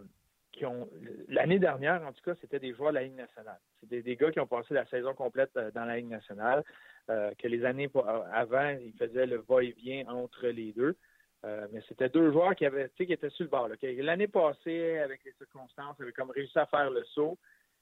qui 0.51 0.65
ont. 0.65 0.87
L'année 1.27 1.59
dernière, 1.59 2.01
en 2.03 2.13
tout 2.13 2.23
cas, 2.23 2.35
c'était 2.39 2.59
des 2.59 2.73
joueurs 2.73 2.91
de 2.91 2.95
la 2.95 3.03
Ligue 3.03 3.15
nationale. 3.15 3.59
C'était 3.81 4.01
des 4.01 4.15
gars 4.15 4.31
qui 4.31 4.39
ont 4.39 4.47
passé 4.47 4.73
la 4.73 4.85
saison 4.85 5.13
complète 5.13 5.51
dans 5.73 5.85
la 5.85 5.97
Ligue 5.97 6.09
nationale, 6.09 6.63
que 7.07 7.47
les 7.47 7.65
années 7.65 7.89
avant, 8.31 8.69
ils 8.69 8.93
faisaient 8.93 9.25
le 9.25 9.43
va-et-vient 9.47 10.07
entre 10.07 10.47
les 10.47 10.73
deux. 10.73 10.95
Mais 11.71 11.81
c'était 11.87 12.09
deux 12.09 12.31
joueurs 12.31 12.55
qui 12.55 12.65
avaient, 12.65 12.89
qui 12.95 13.03
étaient 13.03 13.29
sur 13.29 13.43
le 13.43 13.49
bord. 13.49 13.69
L'année 13.81 14.27
passée, 14.27 14.99
avec 14.99 15.23
les 15.23 15.33
circonstances, 15.33 15.95
ils 15.99 16.03
avaient 16.03 16.11
comme 16.11 16.31
réussi 16.31 16.57
à 16.57 16.65
faire 16.65 16.89
le 16.89 17.03
saut. 17.13 17.37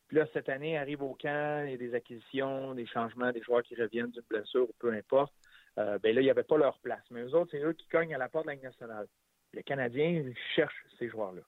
Puis 0.07 0.17
là, 0.17 0.25
cette 0.33 0.49
année, 0.49 0.77
arrive 0.77 1.01
au 1.01 1.15
camp, 1.15 1.63
il 1.65 1.71
y 1.71 1.73
a 1.75 1.77
des 1.77 1.95
acquisitions, 1.95 2.73
des 2.73 2.85
changements, 2.85 3.31
des 3.31 3.41
joueurs 3.41 3.63
qui 3.63 3.75
reviennent 3.75 4.11
d'une 4.11 4.23
blessure, 4.29 4.67
peu 4.79 4.91
importe. 4.91 5.33
ben 5.77 5.99
là, 6.03 6.21
il 6.21 6.23
n'y 6.23 6.29
avait 6.29 6.43
pas 6.43 6.57
leur 6.57 6.77
place. 6.79 7.03
Mais 7.09 7.21
eux 7.21 7.33
autres, 7.35 7.51
c'est 7.51 7.63
eux 7.63 7.73
qui 7.73 7.87
cognent 7.87 8.13
à 8.13 8.17
la 8.17 8.29
porte 8.29 8.45
de 8.45 8.51
la 8.51 8.57
nationale. 8.57 9.07
Le 9.53 9.61
Canadien 9.61 10.23
cherche 10.55 10.85
ces 10.99 11.09
joueurs-là. 11.09 11.41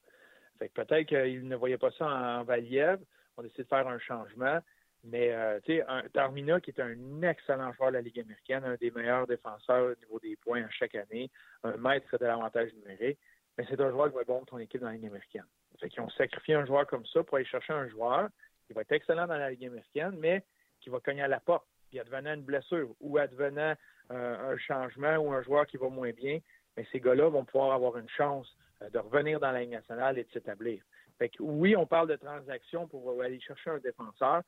peut-être 0.60 1.08
qu'ils 1.08 1.48
ne 1.48 1.56
voyaient 1.56 1.78
pas 1.78 1.92
ça 1.92 2.08
en, 2.08 2.44
Valiev. 2.44 3.00
On 3.38 3.44
essayé 3.44 3.64
de 3.64 3.70
faire 3.70 3.88
un 3.88 4.00
changement. 4.00 4.60
Mais 5.06 5.32
euh, 5.32 5.60
tu 5.64 5.78
sais, 5.78 5.86
Darmina, 6.14 6.60
qui 6.60 6.72
est 6.72 6.80
un 6.80 7.22
excellent 7.22 7.72
joueur 7.74 7.90
de 7.92 7.96
la 7.96 8.02
Ligue 8.02 8.20
américaine, 8.20 8.64
un 8.64 8.76
des 8.76 8.90
meilleurs 8.90 9.28
défenseurs 9.28 9.92
au 9.92 9.96
niveau 10.04 10.20
des 10.20 10.36
points 10.36 10.64
à 10.64 10.70
chaque 10.70 10.96
année, 10.96 11.30
un 11.64 11.78
maître 11.78 12.18
de 12.18 12.26
l'avantage 12.26 12.74
numérique, 12.74 13.20
mais 13.58 13.66
c'est 13.70 13.80
un 13.80 13.92
joueur 13.92 14.10
qui 14.10 14.16
va 14.16 14.22
être 14.22 14.46
ton 14.46 14.58
équipe 14.58 14.82
dans 14.82 14.88
la 14.88 14.94
Ligue 14.94 15.06
américaine. 15.06 15.46
Fait 15.80 15.90
qu'ils 15.90 16.02
ont 16.02 16.10
sacrifié 16.10 16.56
un 16.56 16.66
joueur 16.66 16.88
comme 16.88 17.06
ça 17.06 17.24
pour 17.24 17.38
aller 17.38 17.46
chercher 17.46 17.74
un 17.74 17.88
joueur 17.88 18.30
qui 18.66 18.74
va 18.74 18.82
être 18.82 18.92
excellent 18.92 19.28
dans 19.28 19.38
la 19.38 19.52
Ligue 19.52 19.66
américaine, 19.66 20.16
mais 20.18 20.44
qui 20.82 20.90
va 20.90 21.00
cogner 21.00 21.22
à 21.22 21.28
la 21.28 21.40
porte. 21.40 21.66
Puis 21.90 22.00
advenant 22.00 22.34
une 22.34 22.44
blessure 22.44 22.90
ou 23.00 23.18
advenant 23.18 23.76
euh, 24.12 24.54
un 24.54 24.58
changement 24.58 25.18
ou 25.18 25.32
un 25.34 25.44
joueur 25.44 25.68
qui 25.68 25.78
va 25.78 25.90
moins 25.90 26.12
bien, 26.12 26.40
mais 26.76 26.88
ces 26.92 27.00
gars-là 27.00 27.30
vont 27.30 27.46
pouvoir 27.46 27.74
avoir 27.74 27.98
une 27.98 28.10
chance 28.10 28.48
euh, 28.82 28.90
de 28.90 28.98
revenir 28.98 29.40
dans 29.40 29.52
la 29.52 29.62
Ligue 29.62 29.72
nationale 29.72 30.18
et 30.18 30.24
de 30.24 30.32
s'établir. 30.32 30.82
Fait 31.18 31.30
que, 31.30 31.42
oui, 31.42 31.76
on 31.76 31.86
parle 31.86 32.10
de 32.10 32.16
transactions 32.16 32.88
pour 32.88 33.22
aller 33.22 33.40
chercher 33.40 33.70
un 33.70 33.78
défenseur, 33.78 34.42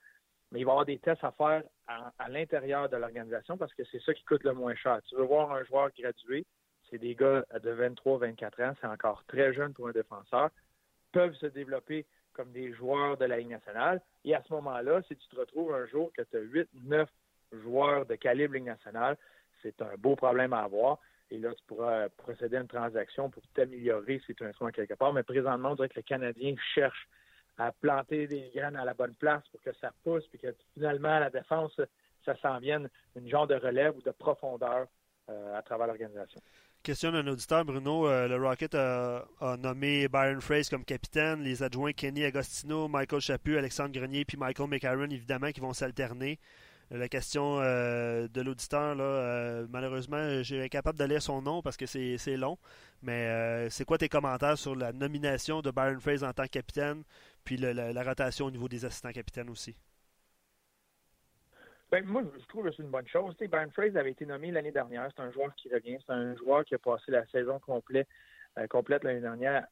mais 0.52 0.60
il 0.60 0.66
va 0.66 0.72
y 0.72 0.74
avoir 0.74 0.86
des 0.86 1.00
tests 1.00 1.24
à 1.24 1.32
faire 1.32 1.64
à, 1.88 2.30
l'intérieur 2.30 2.90
de 2.90 2.98
l'organisation 2.98 3.58
parce 3.58 3.74
que 3.74 3.84
c'est 3.92 4.02
ça 4.02 4.14
qui 4.14 4.24
coûte 4.24 4.44
le 4.44 4.54
moins 4.54 4.76
cher. 4.76 5.00
Tu 5.08 5.16
veux 5.16 5.24
voir 5.24 5.52
un 5.52 5.64
joueur 5.64 5.90
gradué, 5.98 6.46
c'est 6.90 6.98
des 6.98 7.16
gars 7.16 7.44
de 7.62 7.72
23-24 7.72 8.64
ans, 8.64 8.74
c'est 8.80 8.88
encore 8.88 9.24
très 9.28 9.54
jeune 9.54 9.74
pour 9.74 9.88
un 9.88 9.92
défenseur, 9.92 10.50
peuvent 11.12 11.36
se 11.36 11.48
développer 11.48 12.06
comme 12.34 12.52
des 12.52 12.72
joueurs 12.74 13.18
de 13.18 13.26
la 13.26 13.38
Ligue 13.38 13.50
nationale. 13.50 14.02
Et 14.24 14.36
à 14.36 14.44
ce 14.48 14.54
moment-là, 14.54 15.02
si 15.08 15.16
tu 15.16 15.28
te 15.28 15.36
retrouves 15.36 15.74
un 15.74 15.88
jour 15.88 16.12
que 16.14 16.22
tu 16.22 16.38
as 16.38 16.42
8-9 16.42 17.08
joueurs 17.64 18.06
de 18.06 18.16
calibre 18.16 18.54
Ligue 18.54 18.66
nationale, 18.66 19.18
c'est 19.62 19.82
un 19.82 19.96
beau 19.98 20.16
problème 20.16 20.54
à 20.54 20.62
avoir. 20.62 21.00
Et 21.30 21.40
là, 21.40 21.54
tu 21.54 21.64
pourras 21.66 22.08
procéder 22.10 22.58
à 22.58 22.62
une 22.62 22.68
transaction 22.68 23.30
pour 23.30 23.44
t'améliorer 23.54 24.22
si 24.26 24.34
tu 24.34 24.44
as 24.44 24.48
un 24.48 24.54
soin 24.54 24.72
quelque 24.72 24.94
part. 24.94 25.14
Mais 25.14 25.24
présentement, 25.24 25.72
on 25.72 25.76
dirait 25.76 25.90
que 25.90 25.98
le 25.98 26.04
Canadien 26.04 26.56
cherche 26.74 27.08
à 27.58 27.72
planter 27.72 28.28
des 28.28 28.52
graines 28.54 28.76
à 28.76 28.86
la 28.86 28.94
bonne 28.94 29.16
place 29.16 29.44
pour 29.52 29.62
que 29.62 29.72
ça 29.82 29.92
pousse, 30.04 30.26
puis 30.28 30.40
que 30.40 30.54
finalement, 30.74 31.16
à 31.16 31.20
la 31.20 31.30
défense, 31.30 31.80
ça 32.26 32.36
s'en 32.38 32.60
vienne 32.60 32.90
une 33.16 33.28
genre 33.28 33.48
de 33.48 33.56
relève 33.56 33.96
ou 33.98 34.02
de 34.02 34.12
profondeur 34.12 34.88
euh, 35.30 35.58
à 35.58 35.62
travers 35.62 35.88
l'organisation. 35.88 36.40
Question 36.84 37.12
d'un 37.12 37.28
auditeur, 37.28 37.66
Bruno. 37.66 38.08
Euh, 38.08 38.28
le 38.28 38.38
Rocket 38.38 38.76
a, 38.76 39.26
nommé 39.60 40.08
Byron 40.08 40.40
Fraser 40.40 40.70
comme 40.70 40.86
capitaine, 40.86 41.42
les 41.42 41.64
adjoints 41.64 41.92
Kenny 41.92 42.24
Agostino, 42.24 42.88
Michael 42.88 43.20
Chaput, 43.20 43.58
Alexandre 43.58 43.92
Grenier 43.92 44.24
puis 44.24 44.38
Michael 44.38 44.70
McCarron, 44.70 45.10
évidemment, 45.10 45.52
qui 45.52 45.60
vont 45.60 45.74
s'alterner 45.74 46.40
la 46.90 47.10
question 47.10 47.60
euh, 47.60 48.28
de 48.30 48.42
l'auditeur, 48.42 48.96
là, 48.96 49.04
euh, 49.04 49.68
malheureusement, 49.70 50.42
j'ai 50.42 50.64
incapable 50.64 50.98
de 50.98 51.04
lire 51.04 51.22
son 51.22 51.42
nom 51.42 51.62
parce 51.62 51.76
que 51.76 51.86
c'est 51.86 52.38
long. 52.38 52.58
Mais 53.02 53.28
euh, 53.28 53.70
c'est 53.70 53.84
quoi 53.84 53.98
tes 53.98 54.08
commentaires 54.08 54.58
sur 54.58 54.76
la 54.76 54.94
nomination 54.94 55.62
de 55.62 55.70
Byron 55.70 56.00
Fraser 56.00 56.26
en 56.26 56.34
tant 56.34 56.44
que 56.44 56.50
capitaine, 56.50 57.04
puis 57.44 57.58
la, 57.58 58.04
rotation 58.04 58.46
au 58.46 58.52
niveau 58.52 58.70
des 58.70 58.86
assistants 58.86 59.12
capitaines 59.12 59.50
aussi? 59.50 59.76
Ben, 61.92 62.06
moi, 62.06 62.24
je 62.40 62.46
trouve 62.48 62.66
que 62.66 62.72
c'est 62.72 62.84
une 62.84 62.90
bonne 62.90 63.08
chose. 63.08 63.36
Byron 63.38 63.72
Fraser 63.72 63.98
avait 63.98 64.12
été 64.12 64.26
nommé 64.26 64.52
l'année 64.52 64.72
dernière. 64.72 65.10
C'est 65.16 65.22
un 65.22 65.32
joueur 65.32 65.54
qui 65.56 65.70
revient. 65.74 65.98
C'est 66.06 66.14
un 66.14 66.36
joueur 66.38 66.64
qui 66.64 66.76
a 66.76 66.80
passé 66.80 67.12
la 67.12 67.26
saison 67.28 67.60
complète, 67.60 68.08
complète 68.70 69.04
l'année 69.04 69.22
dernière 69.22 69.68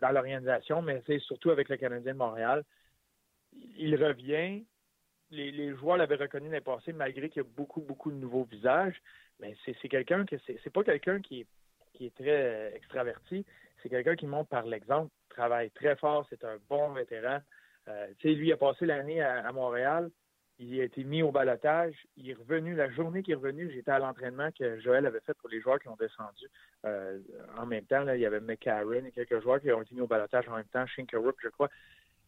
dans 0.00 0.10
l'organisation, 0.10 0.82
mais 0.82 1.02
c'est 1.06 1.18
surtout 1.20 1.50
avec 1.50 1.68
le 1.68 1.76
Canadien 1.76 2.12
de 2.12 2.18
Montréal. 2.18 2.64
Il 3.76 4.02
revient 4.02 4.64
les, 5.30 5.74
joueurs 5.76 5.96
l'avaient 5.96 6.16
reconnu 6.16 6.46
l'année 6.46 6.60
passée, 6.60 6.92
malgré 6.92 7.28
qu'il 7.28 7.42
y 7.42 7.44
a 7.44 7.48
beaucoup, 7.56 7.80
beaucoup 7.80 8.10
de 8.10 8.16
nouveaux 8.16 8.44
visages. 8.44 9.00
Mais 9.40 9.56
c'est 9.64 9.88
quelqu'un 9.88 10.26
que 10.26 10.36
c'est 10.46 10.72
pas 10.72 10.84
quelqu'un 10.84 11.20
qui 11.20 11.40
est, 11.40 11.46
qui 11.94 12.06
est 12.06 12.14
très 12.14 12.74
extraverti. 12.74 13.44
C'est 13.82 13.88
quelqu'un 13.88 14.16
qui 14.16 14.26
montre 14.26 14.48
par 14.48 14.66
l'exemple, 14.66 15.10
travaille 15.30 15.70
très 15.70 15.96
fort, 15.96 16.26
c'est 16.28 16.44
un 16.44 16.58
bon 16.68 16.92
vétéran. 16.92 17.40
Euh, 17.88 18.06
lui 18.24 18.52
a 18.52 18.56
passé 18.56 18.84
l'année 18.84 19.22
à, 19.22 19.50
Montréal. 19.52 20.10
il 20.58 20.78
a 20.80 20.84
été 20.84 21.02
mis 21.02 21.22
au 21.22 21.32
balotage. 21.32 21.94
Il 22.16 22.28
est 22.28 22.34
revenu, 22.34 22.74
la 22.74 22.90
journée 22.90 23.22
qu'il 23.22 23.32
est 23.32 23.36
revenu, 23.36 23.70
j'étais 23.72 23.90
à 23.90 23.98
l'entraînement 23.98 24.50
que 24.52 24.78
Joël 24.80 25.06
avait 25.06 25.20
fait 25.20 25.34
pour 25.34 25.48
les 25.48 25.60
joueurs 25.60 25.78
qui 25.78 25.88
ont 25.88 25.96
descendu. 25.96 26.46
Euh, 26.84 27.18
en 27.56 27.64
même 27.64 27.84
temps, 27.84 28.02
là, 28.02 28.16
il 28.16 28.20
y 28.20 28.26
avait 28.26 28.40
McCarron 28.40 29.04
et 29.06 29.12
quelques 29.12 29.40
joueurs 29.40 29.60
qui 29.60 29.72
ont 29.72 29.80
été 29.80 29.94
mis 29.94 30.02
au 30.02 30.06
balotage 30.06 30.46
en 30.48 30.56
même 30.56 30.66
temps, 30.66 30.86
Shinkerwood, 30.86 31.34
je 31.42 31.48
crois. 31.48 31.70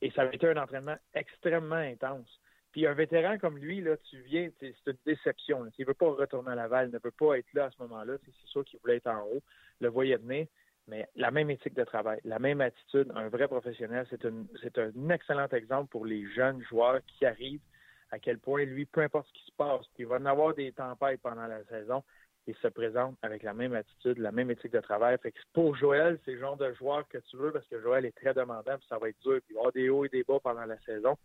Et 0.01 0.11
ça 0.13 0.23
avait 0.23 0.37
été 0.37 0.49
un 0.49 0.57
entraînement 0.57 0.97
extrêmement 1.15 1.77
intense. 1.77 2.41
Puis 2.73 2.87
un 2.87 2.95
vétéran 2.95 3.39
comme 3.39 3.59
lui, 3.59 3.81
là, 3.81 3.97
tu 4.09 4.21
viens, 4.23 4.49
c'est 4.59 4.75
une 4.87 4.97
déception. 5.05 5.67
Il 5.79 5.83
ne 5.83 5.87
veut 5.87 5.95
pas 5.95 6.11
retourner 6.11 6.53
à 6.53 6.55
Laval, 6.55 6.91
ne 6.91 6.99
veut 7.03 7.11
pas 7.11 7.39
être 7.39 7.53
là 7.53 7.67
à 7.67 7.71
ce 7.71 7.77
moment-là. 7.83 8.15
C'est 8.25 8.49
sûr 8.49 8.65
qu'il 8.65 8.81
voulait 8.81 8.97
être 8.97 9.09
en 9.09 9.23
haut, 9.27 9.43
le 9.81 9.89
voyait 9.89 10.17
venir. 10.17 10.47
Mais 10.89 11.09
la 11.15 11.31
même 11.31 11.51
éthique 11.51 11.75
de 11.75 11.85
travail, 11.85 12.21
la 12.25 12.39
même 12.39 12.61
attitude, 12.61 13.13
un 13.15 13.29
vrai 13.29 13.47
professionnel, 13.47 14.07
c'est 14.11 14.79
un 14.79 15.11
excellent 15.11 15.47
exemple 15.49 15.91
pour 15.91 16.07
les 16.07 16.27
jeunes 16.33 16.61
joueurs 16.63 17.01
qui 17.07 17.25
arrivent 17.25 17.61
à 18.11 18.19
quel 18.19 18.39
point 18.39 18.65
lui, 18.65 18.85
peu 18.85 19.01
importe 19.01 19.29
ce 19.29 19.33
qui 19.33 19.47
se 19.47 19.53
passe, 19.57 19.87
il 19.99 20.07
va 20.07 20.17
en 20.17 20.27
avoir 20.27 20.55
des 20.55 20.73
tempêtes 20.73 21.21
pendant 21.23 21.47
la 21.47 21.65
saison, 21.65 22.03
il 22.47 22.55
se 22.57 22.69
présente 22.69 23.17
avec 23.23 23.43
la 23.43 23.55
même 23.55 23.75
attitude, 23.75 24.19
la 24.19 24.33
même 24.33 24.51
éthique 24.51 24.73
de 24.73 24.81
travail. 24.81 25.17
Fait 25.23 25.31
que 25.31 25.39
pour 25.53 25.77
Joël, 25.77 26.19
c'est 26.25 26.33
le 26.33 26.41
genre 26.41 26.57
de 26.57 26.73
joueur 26.75 27.07
que 27.09 27.19
tu 27.19 27.37
veux 27.37 27.53
parce 27.53 27.67
que 27.69 27.81
Joël 27.81 28.05
est 28.05 28.17
très 28.17 28.35
demandant, 28.35 28.77
puis 28.77 28.87
ça 28.89 28.99
va 28.99 29.09
être 29.09 29.21
dur, 29.23 29.41
puis 29.45 29.51
il 29.51 29.55
va 29.55 29.61
avoir 29.61 29.73
des 29.73 29.89
hauts 29.89 30.05
et 30.05 30.09
des 30.09 30.25
bas 30.25 30.41
pendant 30.43 30.65
la 30.65 30.79
saison. 30.81 31.17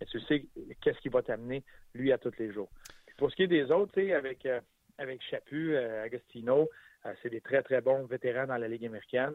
Et 0.00 0.06
tu 0.06 0.20
sais 0.20 0.46
qu'est-ce 0.80 0.98
qui 1.00 1.08
va 1.08 1.22
t'amener, 1.22 1.64
lui, 1.94 2.12
à 2.12 2.18
tous 2.18 2.36
les 2.38 2.52
jours. 2.52 2.70
pour 3.16 3.30
ce 3.30 3.36
qui 3.36 3.42
est 3.44 3.48
des 3.48 3.70
autres, 3.70 3.92
tu 3.92 4.06
sais, 4.06 4.14
avec, 4.14 4.46
euh, 4.46 4.60
avec 4.96 5.20
Chapu, 5.22 5.74
euh, 5.74 6.04
Agostino, 6.04 6.68
euh, 7.06 7.14
c'est 7.22 7.30
des 7.30 7.40
très, 7.40 7.62
très 7.62 7.80
bons 7.80 8.06
vétérans 8.06 8.46
dans 8.46 8.56
la 8.56 8.68
Ligue 8.68 8.86
américaine. 8.86 9.34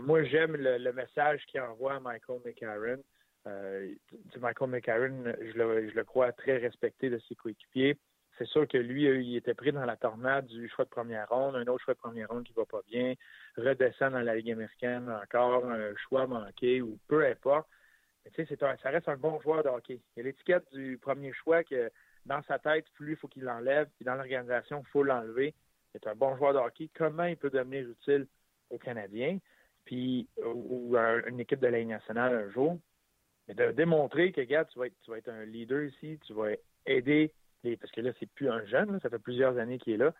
moi, 0.00 0.22
j'aime 0.22 0.56
le, 0.56 0.78
le 0.78 0.92
message 0.92 1.44
qu'il 1.46 1.60
envoie 1.60 1.94
à 1.94 2.00
Michael 2.00 2.40
McCarron. 2.44 3.02
Euh, 3.46 3.92
Michael 4.40 4.70
McCarron, 4.70 5.24
je 5.40 5.58
le, 5.58 6.04
crois 6.04 6.32
très 6.32 6.58
respecté 6.58 7.10
de 7.10 7.18
ses 7.28 7.34
coéquipiers. 7.34 7.98
C'est 8.38 8.46
sûr 8.46 8.66
que 8.66 8.78
lui, 8.78 9.06
euh, 9.06 9.20
il 9.20 9.36
était 9.36 9.54
pris 9.54 9.72
dans 9.72 9.84
la 9.84 9.96
tornade 9.96 10.46
du 10.46 10.68
choix 10.68 10.84
de 10.84 10.90
première 10.90 11.28
ronde, 11.28 11.56
un 11.56 11.66
autre 11.66 11.84
choix 11.84 11.94
de 11.94 11.98
première 11.98 12.28
ronde 12.28 12.44
qui 12.44 12.52
va 12.54 12.64
pas 12.64 12.80
bien, 12.88 13.14
redescend 13.56 14.12
dans 14.12 14.20
la 14.20 14.34
Ligue 14.34 14.52
américaine 14.52 15.10
encore, 15.10 15.66
un 15.66 15.94
choix 16.08 16.26
manqué 16.26 16.80
ou 16.80 16.98
peu 17.08 17.26
importe. 17.26 17.68
Mais 18.24 18.30
tu 18.30 18.46
sais, 18.46 18.56
ça 18.56 18.90
reste 18.90 19.08
un 19.08 19.16
bon 19.16 19.40
joueur 19.40 19.62
de 19.62 19.68
hockey. 19.68 20.00
Il 20.16 20.18
y 20.18 20.20
a 20.20 20.24
l'étiquette 20.24 20.64
du 20.72 20.98
premier 20.98 21.32
choix 21.32 21.64
que 21.64 21.90
dans 22.26 22.42
sa 22.44 22.58
tête, 22.58 22.86
plus 22.94 23.12
il 23.12 23.16
faut 23.16 23.28
qu'il 23.28 23.42
l'enlève, 23.42 23.88
puis 23.96 24.04
dans 24.04 24.14
l'organisation, 24.14 24.82
il 24.86 24.90
faut 24.90 25.02
l'enlever. 25.02 25.54
C'est 25.92 26.06
un 26.06 26.14
bon 26.14 26.36
joueur 26.36 26.54
de 26.54 26.58
hockey. 26.58 26.88
Comment 26.94 27.24
il 27.24 27.36
peut 27.36 27.50
devenir 27.50 27.88
utile 27.88 28.26
aux 28.70 28.78
Canadiens, 28.78 29.38
puis 29.84 30.28
ou, 30.44 30.96
à 30.96 31.26
une 31.28 31.40
équipe 31.40 31.60
de 31.60 31.66
la 31.66 31.78
Ligue 31.78 31.88
nationale 31.88 32.34
un 32.34 32.50
jour? 32.50 32.78
Mais 33.48 33.54
de 33.54 33.72
démontrer 33.72 34.30
que, 34.32 34.40
regarde, 34.40 34.68
tu 34.68 34.78
vas 34.78 34.86
être, 34.86 34.94
tu 35.02 35.10
vas 35.10 35.18
être 35.18 35.28
un 35.28 35.44
leader 35.44 35.82
ici, 35.82 36.18
tu 36.24 36.32
vas 36.32 36.52
aider, 36.86 37.34
parce 37.80 37.90
que 37.92 38.00
là, 38.00 38.12
c'est 38.20 38.30
plus 38.30 38.48
un 38.48 38.64
jeune, 38.66 39.00
ça 39.00 39.10
fait 39.10 39.18
plusieurs 39.18 39.58
années 39.58 39.78
qu'il 39.78 39.94
est 39.94 39.98
là. 39.98 40.14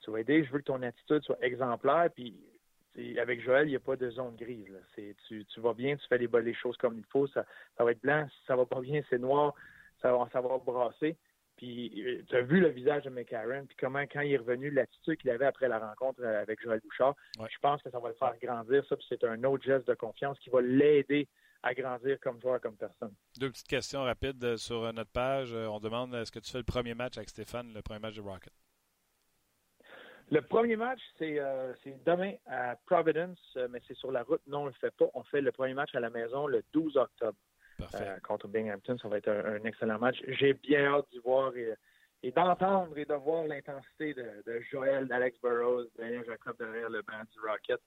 Tu 0.00 0.10
vas 0.10 0.20
aider, 0.20 0.44
je 0.44 0.52
veux 0.52 0.58
que 0.58 0.64
ton 0.64 0.82
attitude 0.82 1.22
soit 1.22 1.42
exemplaire, 1.42 2.10
puis 2.14 2.36
avec 3.18 3.42
Joël, 3.42 3.66
il 3.66 3.70
n'y 3.70 3.76
a 3.76 3.80
pas 3.80 3.96
de 3.96 4.10
zone 4.10 4.36
grise. 4.36 4.68
Là. 4.68 4.78
Tu, 5.28 5.44
tu 5.44 5.60
vas 5.60 5.74
bien, 5.74 5.96
tu 5.96 6.06
fais 6.08 6.18
les, 6.18 6.28
les 6.42 6.54
choses 6.54 6.76
comme 6.76 6.98
il 6.98 7.04
faut, 7.04 7.26
ça, 7.28 7.44
ça 7.76 7.84
va 7.84 7.92
être 7.92 8.00
blanc, 8.00 8.26
si 8.28 8.46
ça 8.46 8.56
va 8.56 8.64
pas 8.66 8.80
bien, 8.80 9.02
c'est 9.10 9.18
noir, 9.18 9.54
ça 10.00 10.12
va, 10.12 10.28
ça 10.32 10.40
va 10.40 10.58
brasser. 10.58 11.16
Puis 11.56 12.02
euh, 12.04 12.22
tu 12.28 12.36
as 12.36 12.42
vu 12.42 12.60
le 12.60 12.68
visage 12.68 13.04
de 13.04 13.10
McCarron, 13.10 13.64
puis 13.66 13.76
comment, 13.80 14.02
quand 14.02 14.20
il 14.20 14.32
est 14.32 14.38
revenu, 14.38 14.70
l'attitude 14.70 15.16
qu'il 15.16 15.30
avait 15.30 15.46
après 15.46 15.68
la 15.68 15.78
rencontre 15.78 16.20
euh, 16.22 16.42
avec 16.42 16.60
Joël 16.62 16.80
Bouchard, 16.80 17.14
je 17.38 17.58
pense 17.60 17.82
que 17.82 17.90
ça 17.90 17.98
va 17.98 18.08
le 18.08 18.14
faire 18.14 18.34
grandir, 18.42 18.84
ça, 18.86 18.96
puis 18.96 19.06
c'est 19.08 19.24
un 19.24 19.42
autre 19.44 19.64
geste 19.64 19.88
de 19.88 19.94
confiance 19.94 20.38
qui 20.38 20.50
va 20.50 20.60
l'aider 20.60 21.28
à 21.62 21.74
grandir 21.74 22.18
comme 22.20 22.40
joueur, 22.40 22.60
comme 22.60 22.76
personne. 22.76 23.14
Deux 23.40 23.50
petites 23.50 23.68
questions 23.68 24.02
rapides 24.02 24.42
euh, 24.44 24.56
sur 24.56 24.92
notre 24.92 25.10
page. 25.10 25.52
On 25.54 25.80
demande 25.80 26.14
est-ce 26.14 26.30
que 26.30 26.38
tu 26.38 26.50
fais 26.50 26.58
le 26.58 26.64
premier 26.64 26.94
match 26.94 27.16
avec 27.16 27.30
Stéphane, 27.30 27.72
le 27.74 27.82
premier 27.82 28.00
match 28.00 28.16
de 28.16 28.20
Rocket? 28.20 28.52
Le 30.30 30.40
premier 30.40 30.76
match, 30.76 31.00
c'est 31.18 31.38
demain 32.04 32.32
à 32.46 32.76
Providence, 32.86 33.38
mais 33.70 33.80
c'est 33.86 33.96
sur 33.96 34.10
la 34.10 34.22
route. 34.22 34.42
Non, 34.46 34.60
on 34.60 34.64
ne 34.64 34.68
le 34.70 34.74
fait 34.74 34.90
pas. 34.90 35.06
On 35.14 35.22
fait 35.22 35.40
le 35.40 35.52
premier 35.52 35.74
match 35.74 35.94
à 35.94 36.00
la 36.00 36.10
maison 36.10 36.46
le 36.46 36.64
12 36.72 36.96
octobre 36.96 37.38
contre 38.24 38.48
Binghamton. 38.48 38.98
Ça 39.00 39.08
va 39.08 39.18
être 39.18 39.28
un, 39.28 39.62
excellent 39.64 39.98
match. 39.98 40.16
J'ai 40.26 40.54
bien 40.54 40.94
hâte 40.94 41.06
d'y 41.12 41.18
voir 41.18 41.52
et 42.22 42.32
d'entendre 42.32 42.96
et 42.98 43.04
de 43.04 43.14
voir 43.14 43.44
l'intensité 43.46 44.14
de, 44.14 44.60
Joël, 44.70 45.06
d'Alex 45.06 45.38
Burrows, 45.40 45.84
Daniel 45.96 46.24
Jacob 46.26 46.56
derrière 46.58 46.90
le 46.90 47.02
banc 47.02 47.22
du 47.32 47.40
Rocket 47.40 47.80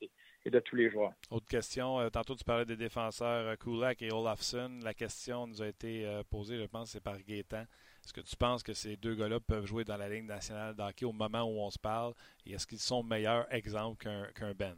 et, 0.45 0.49
de 0.49 0.59
tous 0.59 0.75
les 0.75 0.89
joueurs. 0.89 1.13
Autre 1.29 1.47
question, 1.47 1.99
euh, 1.99 2.09
tantôt 2.09 2.35
tu 2.35 2.43
parlais 2.43 2.65
des 2.65 2.77
défenseurs 2.77 3.47
euh, 3.47 3.55
Kulak 3.55 4.01
et 4.01 4.13
Olafson. 4.13 4.79
La 4.83 4.93
question 4.93 5.45
nous 5.47 5.61
a 5.61 5.67
été 5.67 6.05
euh, 6.05 6.23
posée, 6.29 6.57
je 6.57 6.65
pense, 6.65 6.91
c'est 6.91 7.03
par 7.03 7.19
Gaétan. 7.19 7.65
Est-ce 8.09 8.21
que 8.21 8.27
tu 8.27 8.37
penses 8.37 8.63
que 8.63 8.73
ces 8.73 8.97
deux 8.97 9.13
gars-là 9.13 9.39
peuvent 9.39 9.67
jouer 9.67 9.83
dans 9.83 9.95
la 9.95 10.09
Ligue 10.09 10.25
nationale 10.25 10.73
d'hockey 10.73 11.05
au 11.05 11.11
moment 11.11 11.43
où 11.43 11.59
on 11.59 11.69
se 11.69 11.77
parle? 11.77 12.15
Et 12.43 12.53
est-ce 12.53 12.65
qu'ils 12.65 12.79
sont 12.79 13.03
meilleurs 13.03 13.45
exemples 13.53 14.03
qu'un 14.33 14.53
Ben? 14.55 14.75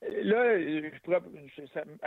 Là, 0.00 0.58
je 0.58 0.98
pourrais 1.00 1.20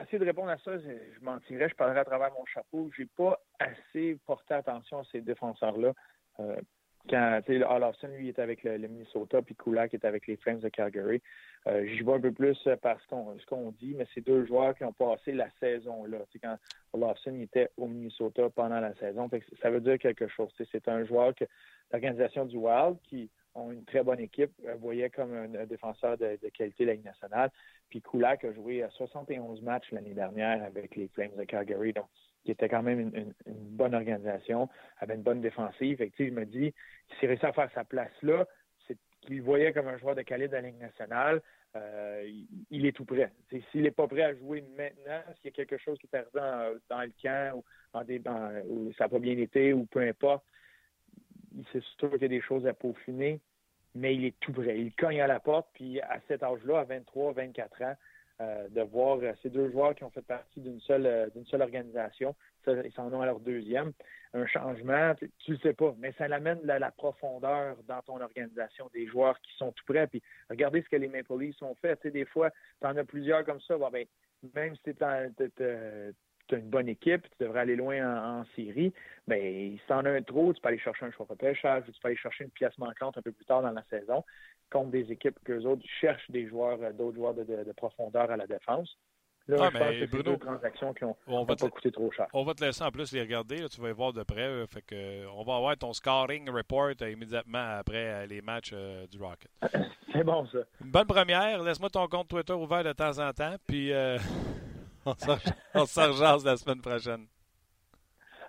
essayer 0.01 0.17
de 0.17 0.25
répondre 0.25 0.49
à 0.49 0.57
ça, 0.57 0.79
je, 0.79 0.89
je 0.89 1.19
mentirais, 1.23 1.69
je 1.69 1.75
parlerai 1.75 1.99
à 1.99 2.05
travers 2.05 2.31
mon 2.33 2.43
chapeau. 2.45 2.89
J'ai 2.97 3.05
pas 3.05 3.39
assez 3.59 4.17
porté 4.25 4.55
attention 4.55 5.01
à 5.01 5.03
ces 5.11 5.21
défenseurs-là. 5.21 5.93
Euh, 6.39 6.59
quand 7.07 7.41
Olafson, 7.69 8.07
lui, 8.07 8.29
est 8.29 8.39
avec 8.39 8.63
le, 8.63 8.77
Minnesota, 8.77 9.41
puis 9.41 9.55
Kulak 9.55 9.93
est 9.93 10.05
avec 10.05 10.27
les 10.27 10.37
Flames 10.37 10.59
de 10.59 10.69
Calgary. 10.69 11.21
Euh, 11.67 11.85
J'y 11.85 12.01
vois 12.01 12.15
un 12.15 12.21
peu 12.21 12.31
plus 12.31 12.57
parce 12.81 13.05
qu'on 13.07 13.37
ce 13.37 13.45
qu'on 13.45 13.71
dit, 13.71 13.93
mais 13.95 14.05
c'est 14.13 14.25
deux 14.25 14.45
joueurs 14.45 14.75
qui 14.75 14.83
ont 14.83 14.93
passé 14.93 15.31
la 15.31 15.49
saison 15.59 16.05
là. 16.05 16.19
quand 16.41 16.57
Olafson 16.93 17.35
était 17.39 17.69
au 17.77 17.87
Minnesota 17.87 18.49
pendant 18.49 18.79
la 18.79 18.93
saison, 18.95 19.29
ça 19.61 19.69
veut 19.69 19.81
dire 19.81 19.97
quelque 19.97 20.27
chose. 20.27 20.49
C'est 20.71 20.87
un 20.87 21.05
joueur 21.05 21.35
que 21.35 21.45
l'organisation 21.91 22.45
du 22.45 22.57
Wild, 22.57 22.97
qui 23.03 23.29
ont 23.55 23.71
une 23.71 23.83
très 23.85 24.03
bonne 24.03 24.19
équipe, 24.19 24.51
euh, 24.65 24.75
voyait 24.75 25.09
comme 25.09 25.33
un, 25.33 25.65
défenseur 25.65 26.17
de, 26.17 26.37
qualité 26.53 26.83
de 26.83 26.89
la 26.89 26.95
Ligue 26.95 27.05
nationale. 27.05 27.51
Puis 27.89 28.01
Kulak 28.01 28.45
a 28.45 28.53
joué 28.53 28.83
à 28.83 28.89
71 28.91 29.61
matchs 29.61 29.91
l'année 29.91 30.13
dernière 30.13 30.63
avec 30.63 30.95
les 30.95 31.07
Flames 31.07 31.35
de 31.35 31.43
Calgary, 31.43 31.93
donc 31.93 32.05
qui 32.43 32.51
était 32.51 32.69
quand 32.69 32.83
même 32.83 32.99
une, 32.99 33.33
bonne 33.45 33.93
organisation, 33.93 34.69
avait 34.99 35.15
une 35.15 35.23
bonne 35.23 35.41
défensive. 35.41 36.01
Et, 36.01 36.11
je 36.17 36.23
me 36.25 36.45
dis, 36.45 36.73
s'il 37.19 37.27
réussit 37.27 37.45
à 37.45 37.53
faire 37.53 37.69
sa 37.73 37.83
place 37.83 38.11
là, 38.21 38.45
qu'il 39.21 39.41
voyait 39.41 39.73
comme 39.73 39.87
un 39.87 39.97
joueur 39.97 40.15
de 40.15 40.21
qualité 40.21 40.49
de 40.49 40.53
la 40.53 40.61
Ligue 40.61 40.79
nationale. 40.79 41.41
Euh, 41.75 42.27
il, 42.71 42.85
est 42.87 42.93
tout 42.93 43.05
prêt. 43.05 43.31
S'il 43.71 43.83
n'est 43.83 43.91
pas 43.91 44.07
prêt 44.07 44.23
à 44.23 44.33
jouer 44.33 44.63
maintenant, 44.75 45.21
s'il 45.35 45.45
y 45.45 45.47
a 45.49 45.51
quelque 45.51 45.77
chose 45.77 45.99
qui 45.99 46.07
est 46.11 46.15
arrivé 46.15 46.31
dans, 46.89 47.01
le 47.01 47.11
camp 47.21 47.57
ou, 47.57 47.63
en 47.93 48.03
des, 48.03 48.19
ou 48.67 48.91
ça 48.97 49.03
n'a 49.03 49.09
pas 49.09 49.19
bien 49.19 49.37
été 49.37 49.71
ou 49.73 49.85
peu 49.85 49.99
importe, 49.99 50.43
il 51.55 51.63
c'est 51.71 51.83
sûr 51.99 52.11
qu'il 52.11 52.23
y 52.23 52.25
a 52.25 52.29
des 52.29 52.41
choses 52.41 52.65
à 52.65 52.73
peaufiner, 52.73 53.39
mais 53.93 54.15
il 54.15 54.25
est 54.25 54.39
tout 54.39 54.51
prêt. 54.51 54.79
Il 54.79 54.93
cogne 54.93 55.21
à 55.21 55.27
la 55.27 55.39
porte, 55.39 55.67
puis 55.73 56.01
à 56.01 56.19
cet 56.27 56.41
âge-là, 56.41 56.79
à 56.79 56.83
23, 56.85 57.33
24 57.33 57.81
ans, 57.83 57.95
de 58.69 58.81
voir 58.81 59.19
euh, 59.21 59.33
ces 59.41 59.49
deux 59.49 59.69
joueurs 59.69 59.93
qui 59.95 60.03
ont 60.05 60.09
fait 60.11 60.25
partie 60.25 60.61
d'une 60.61 60.79
seule 60.81 61.05
euh, 61.05 61.29
d'une 61.35 61.45
seule 61.45 61.61
organisation, 61.61 62.35
ils 62.67 62.91
s'en 62.93 63.11
ont 63.13 63.21
à 63.21 63.25
leur 63.25 63.39
deuxième. 63.39 63.91
Un 64.33 64.45
changement, 64.45 65.13
tu 65.39 65.51
ne 65.51 65.57
sais 65.57 65.73
pas, 65.73 65.93
mais 65.97 66.13
ça 66.17 66.27
l'amène 66.27 66.59
la, 66.63 66.79
la, 66.79 66.91
profondeur 66.91 67.75
dans 67.87 68.01
ton 68.03 68.21
organisation, 68.21 68.89
des 68.93 69.07
joueurs 69.07 69.39
qui 69.41 69.51
sont 69.57 69.71
tout 69.71 69.85
prêts. 69.85 70.07
Puis 70.07 70.21
regardez 70.49 70.81
ce 70.83 70.89
que 70.89 70.95
les 70.95 71.07
Maple 71.07 71.37
Leafs 71.39 71.61
ont 71.63 71.75
fait. 71.75 71.95
Tu 71.97 72.03
sais, 72.03 72.11
des 72.11 72.25
fois, 72.25 72.51
tu 72.79 72.87
en 72.87 72.95
as 72.95 73.03
plusieurs 73.03 73.43
comme 73.43 73.59
ça. 73.61 73.75
ben, 73.77 74.05
même 74.53 74.75
si 74.75 74.93
tu 74.93 75.03
tu 76.49 76.55
as 76.55 76.57
une 76.57 76.69
bonne 76.69 76.89
équipe, 76.89 77.23
tu 77.23 77.43
devrais 77.43 77.61
aller 77.61 77.75
loin 77.75 78.39
en, 78.39 78.45
série, 78.55 78.91
mais 79.27 79.71
si 79.71 79.81
tu 79.85 79.93
en 79.93 80.03
as 80.05 80.09
un 80.09 80.21
trop, 80.21 80.51
tu 80.53 80.59
peux 80.59 80.67
aller 80.67 80.79
chercher 80.79 81.05
un 81.05 81.11
choix 81.11 81.27
de 81.29 81.35
pêchage, 81.35 81.83
tu 81.85 81.91
peux 82.01 82.07
aller 82.07 82.17
chercher 82.17 82.43
une 82.43 82.49
pièce 82.49 82.77
manquante 82.77 83.17
un 83.17 83.21
peu 83.21 83.31
plus 83.31 83.45
tard 83.45 83.61
dans 83.61 83.71
la 83.71 83.83
saison, 83.89 84.23
contre 84.71 84.89
des 84.89 85.11
équipes 85.11 85.37
que 85.45 85.53
les 85.53 85.65
autres 85.65 85.83
cherchent 86.01 86.29
des 86.29 86.47
joueurs, 86.47 86.79
euh, 86.81 86.91
d'autres 86.91 87.15
joueurs 87.15 87.35
de, 87.35 87.71
profondeur 87.73 88.29
à 88.29 88.37
la 88.37 88.47
défense. 88.47 88.97
Là, 89.47 89.57
ah, 89.61 89.69
je 89.73 89.77
pense 89.79 89.89
que 89.89 90.07
c'est 90.11 90.23
deux 90.23 90.37
transactions 90.37 90.93
qui 90.93 91.05
n'ont 91.05 91.45
pas 91.45 91.55
coûté 91.55 91.91
trop 91.91 92.11
cher. 92.11 92.27
On 92.33 92.43
va 92.43 92.53
te 92.53 92.63
laisser 92.63 92.83
en 92.83 92.91
plus 92.91 93.11
les 93.13 93.21
regarder, 93.21 93.67
tu 93.67 93.81
vas 93.81 93.87
les 93.87 93.93
voir 93.93 94.13
de 94.13 94.21
près. 94.21 94.67
fait 94.67 94.83
que, 94.83 95.27
on 95.27 95.43
va 95.43 95.55
avoir 95.55 95.75
ton 95.75 95.91
scoring 95.91 96.47
report 96.51 96.91
euh, 97.01 97.09
immédiatement 97.09 97.77
après 97.79 97.95
euh, 98.05 98.25
les 98.27 98.41
matchs 98.41 98.73
du 99.09 99.17
Rocket. 99.19 99.49
c'est 100.13 100.23
bon 100.23 100.45
ça. 100.47 100.59
Une 100.83 100.91
bonne 100.91 101.07
première. 101.07 101.63
Laisse-moi 101.63 101.89
ton 101.89 102.07
compte 102.07 102.27
Twitter 102.27 102.53
ouvert 102.53 102.83
de 102.83 102.93
temps 102.93 103.17
en 103.17 103.33
temps. 103.33 103.55
Puis 103.65 103.91
on 105.73 105.85
s'en 105.85 106.11
rejase 106.11 106.45
la 106.45 106.57
semaine 106.57 106.81
prochaine. 106.81 107.27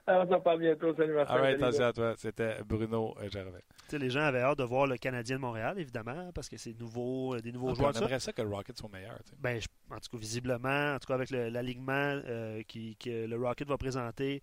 on 0.07 0.29
s'en 0.29 0.41
parle 0.41 0.61
bientôt. 0.61 0.95
Salut, 0.95 1.15
Marcel. 1.15 1.37
All 1.37 1.43
right, 1.43 1.63
attention 1.63 1.85
à 1.85 1.93
toi. 1.93 2.15
C'était 2.17 2.63
Bruno 2.65 3.15
Gervais. 3.31 3.63
les 3.93 4.11
gens 4.11 4.23
avaient 4.23 4.43
hâte 4.43 4.59
de 4.59 4.65
voir 4.65 4.87
le 4.87 4.97
Canadien 4.97 5.37
de 5.37 5.41
Montréal, 5.41 5.79
évidemment, 5.79 6.31
parce 6.35 6.49
que 6.49 6.57
c'est 6.57 6.79
nouveau, 6.79 7.35
euh, 7.35 7.41
des 7.41 7.53
nouveaux 7.53 7.71
ah, 7.71 7.75
joueurs. 7.75 7.93
On 7.95 7.99
aimerait 7.99 8.21
ça. 8.21 8.33
que 8.33 8.43
le 8.43 8.49
Rocket 8.49 8.77
soit 8.77 8.89
meilleur. 8.89 9.19
Ben, 9.39 9.61
en 9.91 9.99
tout 9.99 10.11
cas, 10.11 10.19
visiblement, 10.19 10.95
en 10.95 10.99
tout 10.99 11.07
cas 11.07 11.15
avec 11.15 11.31
l'alignement 11.31 12.21
euh, 12.27 12.63
que 12.69 13.27
le 13.27 13.37
Rocket 13.37 13.69
va 13.69 13.77
présenter, 13.77 14.43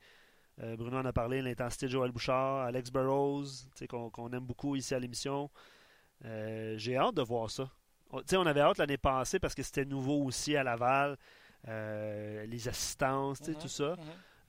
euh, 0.61 0.75
Bruno 0.75 0.97
en 0.97 1.05
a 1.05 1.13
parlé, 1.13 1.41
l'intensité 1.41 1.85
de 1.87 1.91
Joël 1.91 2.11
Bouchard, 2.11 2.65
Alex 2.65 2.91
Burrows, 2.91 3.45
qu'on 3.89 4.31
aime 4.31 4.45
beaucoup 4.45 4.75
ici 4.75 4.95
à 4.95 4.99
l'émission. 4.99 5.49
J'ai 6.23 6.97
hâte 6.97 7.15
de 7.15 7.21
voir 7.21 7.49
ça. 7.49 7.69
On, 8.11 8.21
on 8.33 8.45
avait 8.45 8.61
hâte 8.61 8.77
l'année 8.77 8.97
passée 8.97 9.39
parce 9.39 9.53
que 9.53 9.63
c'était 9.63 9.85
nouveau 9.85 10.23
aussi 10.23 10.55
à 10.55 10.63
Laval. 10.63 11.17
Euh, 11.67 12.45
les 12.45 12.67
assistances, 12.67 13.41
tout 13.41 13.51
mhm, 13.51 13.67
ça. 13.67 13.95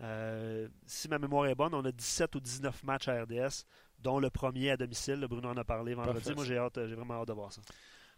Mhm. 0.00 0.70
si 0.86 1.08
ma 1.08 1.18
mémoire 1.18 1.46
est 1.46 1.54
bonne, 1.54 1.74
on 1.74 1.84
a 1.84 1.92
17 1.92 2.34
ou 2.36 2.40
19 2.40 2.84
matchs 2.84 3.08
à 3.08 3.22
RDS, 3.22 3.64
dont 3.98 4.20
le 4.20 4.30
premier 4.30 4.70
à 4.70 4.76
domicile. 4.76 5.26
Bruno 5.28 5.48
en 5.48 5.56
a 5.56 5.64
parlé 5.64 5.94
vendredi. 5.94 6.34
Moi, 6.34 6.44
j'ai 6.44 6.58
hâte, 6.58 6.78
j'ai 6.86 6.94
vraiment 6.94 7.20
hâte 7.20 7.28
de 7.28 7.32
voir 7.32 7.52
ça. 7.52 7.60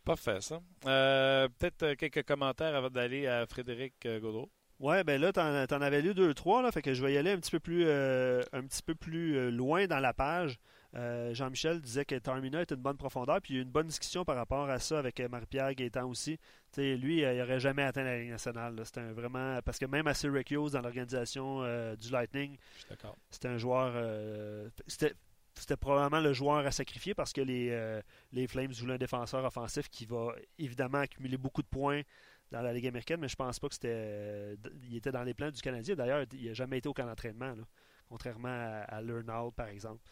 Parfait, 0.04 0.40
ça. 0.40 0.60
Peut-être 0.82 1.94
quelques 1.94 2.24
commentaires 2.24 2.74
avant 2.74 2.90
d'aller 2.90 3.26
à 3.26 3.46
Frédéric 3.46 4.06
Godot. 4.06 4.50
Ouais, 4.78 5.04
ben 5.04 5.20
là, 5.20 5.30
t'en, 5.30 5.64
en 5.64 5.82
avais 5.82 6.00
lu 6.00 6.14
deux, 6.14 6.32
trois, 6.32 6.62
là, 6.62 6.72
fait 6.72 6.80
que 6.80 6.94
je 6.94 7.04
vais 7.04 7.12
y 7.12 7.18
aller 7.18 7.32
un 7.32 7.38
petit 7.38 7.50
peu 7.50 7.60
plus, 7.60 7.84
un 7.84 8.62
petit 8.62 8.82
peu 8.82 8.94
plus 8.94 9.50
loin 9.50 9.86
dans 9.86 10.00
la 10.00 10.12
page. 10.12 10.58
Euh, 10.96 11.32
Jean-Michel 11.34 11.80
disait 11.80 12.04
que 12.04 12.16
Tarmina 12.16 12.62
est 12.62 12.72
une 12.72 12.82
bonne 12.82 12.96
profondeur, 12.96 13.40
puis 13.40 13.54
il 13.54 13.56
y 13.56 13.58
a 13.58 13.62
eu 13.62 13.64
une 13.64 13.70
bonne 13.70 13.86
discussion 13.86 14.24
par 14.24 14.36
rapport 14.36 14.68
à 14.68 14.78
ça 14.80 14.98
avec 14.98 15.20
euh, 15.20 15.28
Marie-Pierre 15.28 15.74
Gaétan 15.74 16.08
aussi. 16.08 16.38
lui, 16.76 17.24
euh, 17.24 17.32
il 17.32 17.38
n'aurait 17.38 17.60
jamais 17.60 17.82
atteint 17.82 18.02
la 18.02 18.18
Ligue 18.18 18.30
nationale. 18.30 18.80
C'était 18.84 19.08
vraiment. 19.12 19.60
Parce 19.64 19.78
que 19.78 19.86
même 19.86 20.06
à 20.08 20.14
Syracuse, 20.14 20.72
dans 20.72 20.80
l'organisation 20.80 21.62
du 21.94 22.10
Lightning, 22.10 22.56
c'était 23.30 23.48
un 23.48 23.58
joueur. 23.58 23.92
c'était 24.86 25.76
probablement 25.76 26.20
le 26.20 26.32
joueur 26.32 26.66
à 26.66 26.70
sacrifier 26.70 27.14
parce 27.14 27.32
que 27.32 27.40
les, 27.40 28.00
les 28.32 28.46
Flames 28.48 28.72
voulaient 28.72 28.94
un 28.94 28.98
défenseur 28.98 29.44
offensif 29.44 29.88
qui 29.88 30.06
va 30.06 30.34
évidemment 30.58 30.98
accumuler 30.98 31.36
beaucoup 31.36 31.62
de 31.62 31.68
points 31.68 32.02
dans 32.50 32.62
la 32.62 32.72
Ligue 32.72 32.88
américaine, 32.88 33.20
mais 33.20 33.28
je 33.28 33.36
pense 33.36 33.60
pas 33.60 33.68
que 33.68 33.74
c'était. 33.74 34.56
il 34.88 34.96
était 34.96 35.12
dans 35.12 35.22
les 35.22 35.34
plans 35.34 35.50
du 35.50 35.60
Canadien. 35.60 35.94
D'ailleurs, 35.94 36.24
il 36.32 36.48
n'a 36.48 36.52
jamais 36.54 36.78
été 36.78 36.88
au 36.88 36.92
camp 36.92 37.06
d'entraînement, 37.06 37.54
contrairement 38.08 38.48
à, 38.48 38.96
à 38.96 39.50
par 39.54 39.68
exemple. 39.68 40.02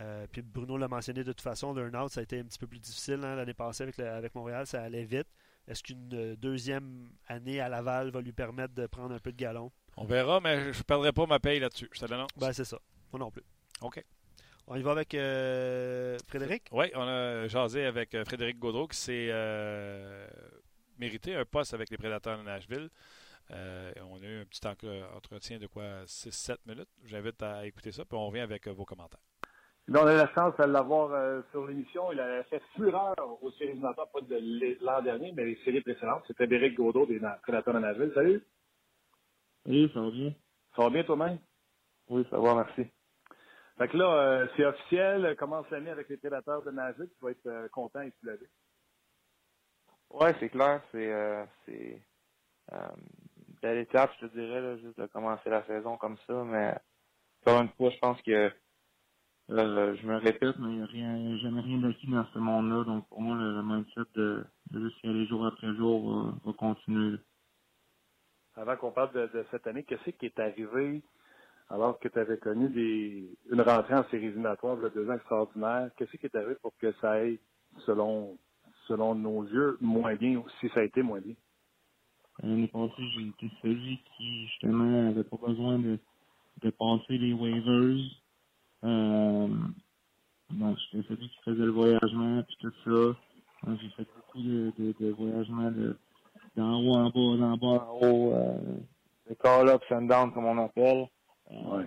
Euh, 0.00 0.26
puis 0.30 0.42
Bruno 0.42 0.76
l'a 0.76 0.88
mentionné 0.88 1.24
de 1.24 1.32
toute 1.32 1.40
façon, 1.40 1.72
l'earn-out, 1.72 2.10
ça 2.10 2.20
a 2.20 2.22
été 2.22 2.38
un 2.38 2.44
petit 2.44 2.58
peu 2.58 2.66
plus 2.66 2.78
difficile 2.78 3.20
hein, 3.24 3.34
l'année 3.34 3.54
passée 3.54 3.84
avec, 3.84 3.98
avec 3.98 4.34
Montréal, 4.34 4.66
ça 4.66 4.82
allait 4.82 5.04
vite. 5.04 5.28
Est-ce 5.66 5.82
qu'une 5.82 6.10
euh, 6.12 6.36
deuxième 6.36 7.10
année 7.26 7.60
à 7.60 7.68
Laval 7.68 8.10
va 8.10 8.20
lui 8.20 8.32
permettre 8.32 8.74
de 8.74 8.86
prendre 8.86 9.14
un 9.14 9.18
peu 9.18 9.32
de 9.32 9.36
galon? 9.36 9.72
On 9.96 10.04
verra, 10.04 10.40
mais 10.40 10.72
je 10.72 10.78
ne 10.78 10.82
perdrai 10.82 11.12
pas 11.12 11.26
ma 11.26 11.40
paye 11.40 11.58
là-dessus. 11.58 11.88
Je 11.92 12.00
te 12.00 12.06
l'annonce. 12.06 12.30
Ben, 12.36 12.52
c'est 12.52 12.64
ça. 12.64 12.78
Moi 13.12 13.20
non 13.20 13.30
plus. 13.30 13.42
OK. 13.80 14.04
On 14.68 14.76
y 14.76 14.82
va 14.82 14.92
avec 14.92 15.14
euh, 15.14 16.18
Frédéric? 16.26 16.64
Oui, 16.72 16.86
on 16.94 17.02
a 17.02 17.46
jasé 17.48 17.84
avec 17.84 18.16
Frédéric 18.24 18.58
Gaudreau 18.58 18.88
qui 18.88 18.96
s'est 18.96 19.30
mérité 20.98 21.34
un 21.34 21.44
poste 21.44 21.72
avec 21.72 21.90
les 21.90 21.96
Prédateurs 21.96 22.38
de 22.38 22.42
Nashville. 22.42 22.90
on 23.50 23.54
a 23.54 24.26
eu 24.26 24.40
un 24.40 24.44
petit 24.44 24.66
entretien 24.66 25.58
de 25.58 25.68
quoi 25.68 26.04
6-7 26.04 26.56
minutes. 26.66 26.88
J'invite 27.04 27.40
à 27.42 27.64
écouter 27.64 27.92
ça, 27.92 28.04
puis 28.04 28.18
on 28.18 28.26
revient 28.26 28.40
avec 28.40 28.66
vos 28.68 28.84
commentaires 28.84 29.20
on 29.88 30.06
a 30.06 30.14
la 30.14 30.28
chance 30.34 30.56
de 30.56 30.64
l'avoir 30.64 31.12
euh, 31.12 31.42
sur 31.50 31.66
l'émission. 31.66 32.12
Il 32.12 32.20
a 32.20 32.42
fait 32.44 32.62
fureur 32.74 33.14
aux 33.40 33.50
séries 33.52 33.70
éliminatoires, 33.70 34.08
pas 34.10 34.20
de 34.20 34.84
l'an 34.84 35.02
dernier, 35.02 35.32
mais 35.32 35.44
les 35.44 35.56
séries 35.64 35.80
précédentes. 35.80 36.24
C'était 36.26 36.46
Béric 36.46 36.74
Gaudreau 36.74 37.06
des 37.06 37.20
Prédateurs 37.42 37.74
de 37.74 37.78
Nashville. 37.78 38.12
Salut. 38.14 38.42
Oui, 39.66 39.90
ça 39.94 40.00
va 40.00 40.10
bien. 40.10 40.32
Ça 40.74 40.82
va 40.82 40.90
bien 40.90 41.04
toi-même? 41.04 41.38
Oui, 42.08 42.26
ça 42.30 42.38
va, 42.38 42.54
merci. 42.54 42.90
Fait 43.78 43.88
que 43.88 43.96
là, 43.96 44.12
euh, 44.12 44.46
c'est 44.56 44.64
officiel. 44.64 45.36
Commence 45.36 45.70
l'année 45.70 45.90
avec 45.90 46.08
les 46.08 46.16
Prédateurs 46.16 46.62
de 46.62 46.70
Nashville. 46.70 47.08
Tu 47.08 47.24
vas 47.24 47.30
être 47.30 47.46
euh, 47.46 47.68
content 47.68 48.00
et 48.00 48.12
soulagé. 48.20 48.46
Oui, 50.10 50.28
c'est 50.40 50.48
clair. 50.48 50.82
C'est 50.92 51.46
c'est 51.64 52.00
belle 53.62 53.78
étape, 53.78 54.10
je 54.20 54.26
te 54.26 54.32
dirais, 54.32 54.60
là, 54.60 54.76
juste 54.76 54.98
de 54.98 55.06
commencer 55.06 55.50
la 55.50 55.64
saison 55.66 55.96
comme 55.96 56.16
ça. 56.26 56.44
Mais 56.44 56.74
encore 57.42 57.62
une 57.62 57.68
fois, 57.70 57.90
je 57.90 57.98
pense 57.98 58.22
que 58.22 58.52
Je 59.48 60.06
me 60.06 60.16
répète, 60.16 60.58
mais 60.58 60.70
il 60.70 60.76
n'y 60.76 60.82
a 60.82 60.86
rien, 60.86 61.36
jamais 61.38 61.60
rien 61.60 61.78
d'acquis 61.78 62.08
dans 62.08 62.26
ce 62.34 62.38
monde-là. 62.38 62.84
Donc, 62.84 63.08
pour 63.08 63.20
moi, 63.20 63.36
le, 63.36 63.62
mindset 63.62 64.10
de, 64.14 64.44
de 64.72 64.80
juste 64.80 64.96
y 65.04 65.08
aller 65.08 65.26
jour 65.26 65.46
après 65.46 65.72
jour 65.76 66.34
va, 66.44 66.52
continuer. 66.52 67.18
Avant 68.56 68.76
qu'on 68.76 68.90
parle 68.90 69.12
de, 69.12 69.44
cette 69.50 69.66
année, 69.66 69.84
qu'est-ce 69.84 70.10
qui 70.10 70.26
est 70.26 70.38
arrivé 70.40 71.02
alors 71.68 71.98
que 71.98 72.08
tu 72.08 72.18
avais 72.18 72.38
connu 72.38 72.68
des, 72.68 73.28
une 73.50 73.60
rentrée 73.60 73.94
en 73.94 74.04
séries 74.04 74.26
éliminatoires 74.26 74.78
de 74.78 74.88
deux 74.88 75.08
ans 75.08 75.14
extraordinaires? 75.14 75.90
Qu'est-ce 75.96 76.16
qui 76.16 76.26
est 76.26 76.34
arrivé 76.34 76.56
pour 76.60 76.76
que 76.78 76.92
ça 77.00 77.12
aille, 77.12 77.38
selon, 77.84 78.38
selon 78.88 79.14
nos 79.14 79.44
yeux, 79.44 79.78
moins 79.80 80.16
bien, 80.16 80.38
ou 80.38 80.48
si 80.60 80.68
ça 80.70 80.80
a 80.80 80.84
été 80.84 81.02
moins 81.02 81.20
bien? 81.20 81.34
L'année 82.42 82.68
passée, 82.68 83.08
j'ai 83.14 83.28
été 83.28 83.50
celui 83.62 84.00
qui, 84.16 84.46
justement, 84.46 85.04
n'avait 85.04 85.24
pas 85.24 85.36
besoin 85.36 85.78
de, 85.78 85.98
de 86.62 86.70
passer 86.70 87.16
les 87.16 87.32
waivers 87.32 88.10
euh, 88.84 89.48
donc, 90.50 90.76
j'étais 90.78 91.08
celui 91.08 91.28
qui 91.28 91.38
faisait 91.44 91.64
le 91.64 91.70
voyagement, 91.70 92.42
puis 92.42 92.56
tout 92.60 92.72
ça. 92.84 93.18
J'ai 93.80 93.88
fait 93.90 94.08
beaucoup 94.14 94.42
de, 94.42 94.72
de, 94.78 94.94
de 95.00 95.10
voyagements 95.12 95.72
d'en 96.54 96.80
haut 96.80 96.94
en 96.94 97.10
bas, 97.10 97.36
d'en 97.36 97.56
bas 97.56 97.88
en 97.88 97.98
haut, 98.00 98.32
euh, 98.32 98.78
de 99.28 99.34
call-up, 99.34 99.82
down 99.90 100.32
comme 100.32 100.44
on 100.46 100.58
appelle. 100.58 101.08
Euh, 101.50 101.84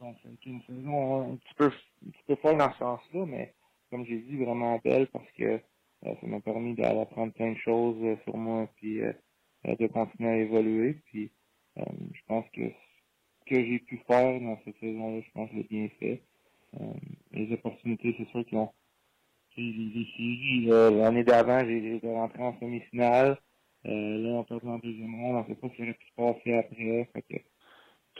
donc, 0.00 0.16
c'est 0.22 0.46
une 0.46 0.62
saison 0.62 1.32
un 1.32 1.36
petit 1.36 1.54
peu, 1.54 1.66
un 1.66 2.10
petit 2.10 2.22
peu 2.26 2.36
folle 2.36 2.58
dans 2.58 2.72
ce 2.72 2.78
sens-là, 2.78 3.26
mais 3.26 3.54
comme 3.90 4.04
j'ai 4.06 4.18
dit, 4.18 4.36
vraiment 4.36 4.78
belle 4.84 5.06
parce 5.08 5.30
que 5.32 5.44
euh, 5.44 5.60
ça 6.02 6.26
m'a 6.26 6.40
permis 6.40 6.74
d'apprendre 6.74 7.32
plein 7.32 7.52
de 7.52 7.58
choses 7.58 7.96
euh, 8.02 8.16
sur 8.24 8.36
moi, 8.36 8.68
puis 8.76 9.02
euh, 9.02 9.12
de 9.64 9.86
continuer 9.86 10.30
à 10.30 10.36
évoluer. 10.36 10.94
Puis, 11.06 11.30
je 11.76 12.20
pense 12.26 12.44
que 12.50 12.62
que 13.48 13.64
j'ai 13.64 13.78
pu 13.80 13.98
faire 14.06 14.40
dans 14.40 14.58
cette 14.64 14.78
saison-là, 14.78 15.20
je 15.20 15.30
pense 15.32 15.48
que 15.50 15.56
je 15.56 15.60
l'ai 15.60 15.68
bien 15.68 15.88
fait. 15.98 16.22
Euh, 16.80 16.92
les 17.32 17.52
opportunités, 17.52 18.14
c'est 18.18 18.28
sûr 18.28 18.44
qu'ils 18.46 18.58
ont. 18.58 18.70
Séries, 19.54 20.66
l'année 20.66 21.24
d'avant, 21.24 21.60
j'ai 21.64 21.96
été 21.96 22.14
rentré 22.14 22.42
en 22.42 22.58
semi-finale. 22.60 23.38
Euh, 23.86 24.18
là, 24.18 24.28
on 24.30 24.44
peut 24.44 24.58
en 24.64 24.78
deuxième 24.78 25.14
ronde. 25.14 25.36
On 25.36 25.40
ne 25.40 25.46
sait 25.46 25.60
pas 25.60 25.68
ce 25.68 25.74
qui 25.74 25.82
aurait 25.82 25.94
pu 25.94 26.06
se 26.06 26.14
passer 26.14 26.54
après. 26.54 27.10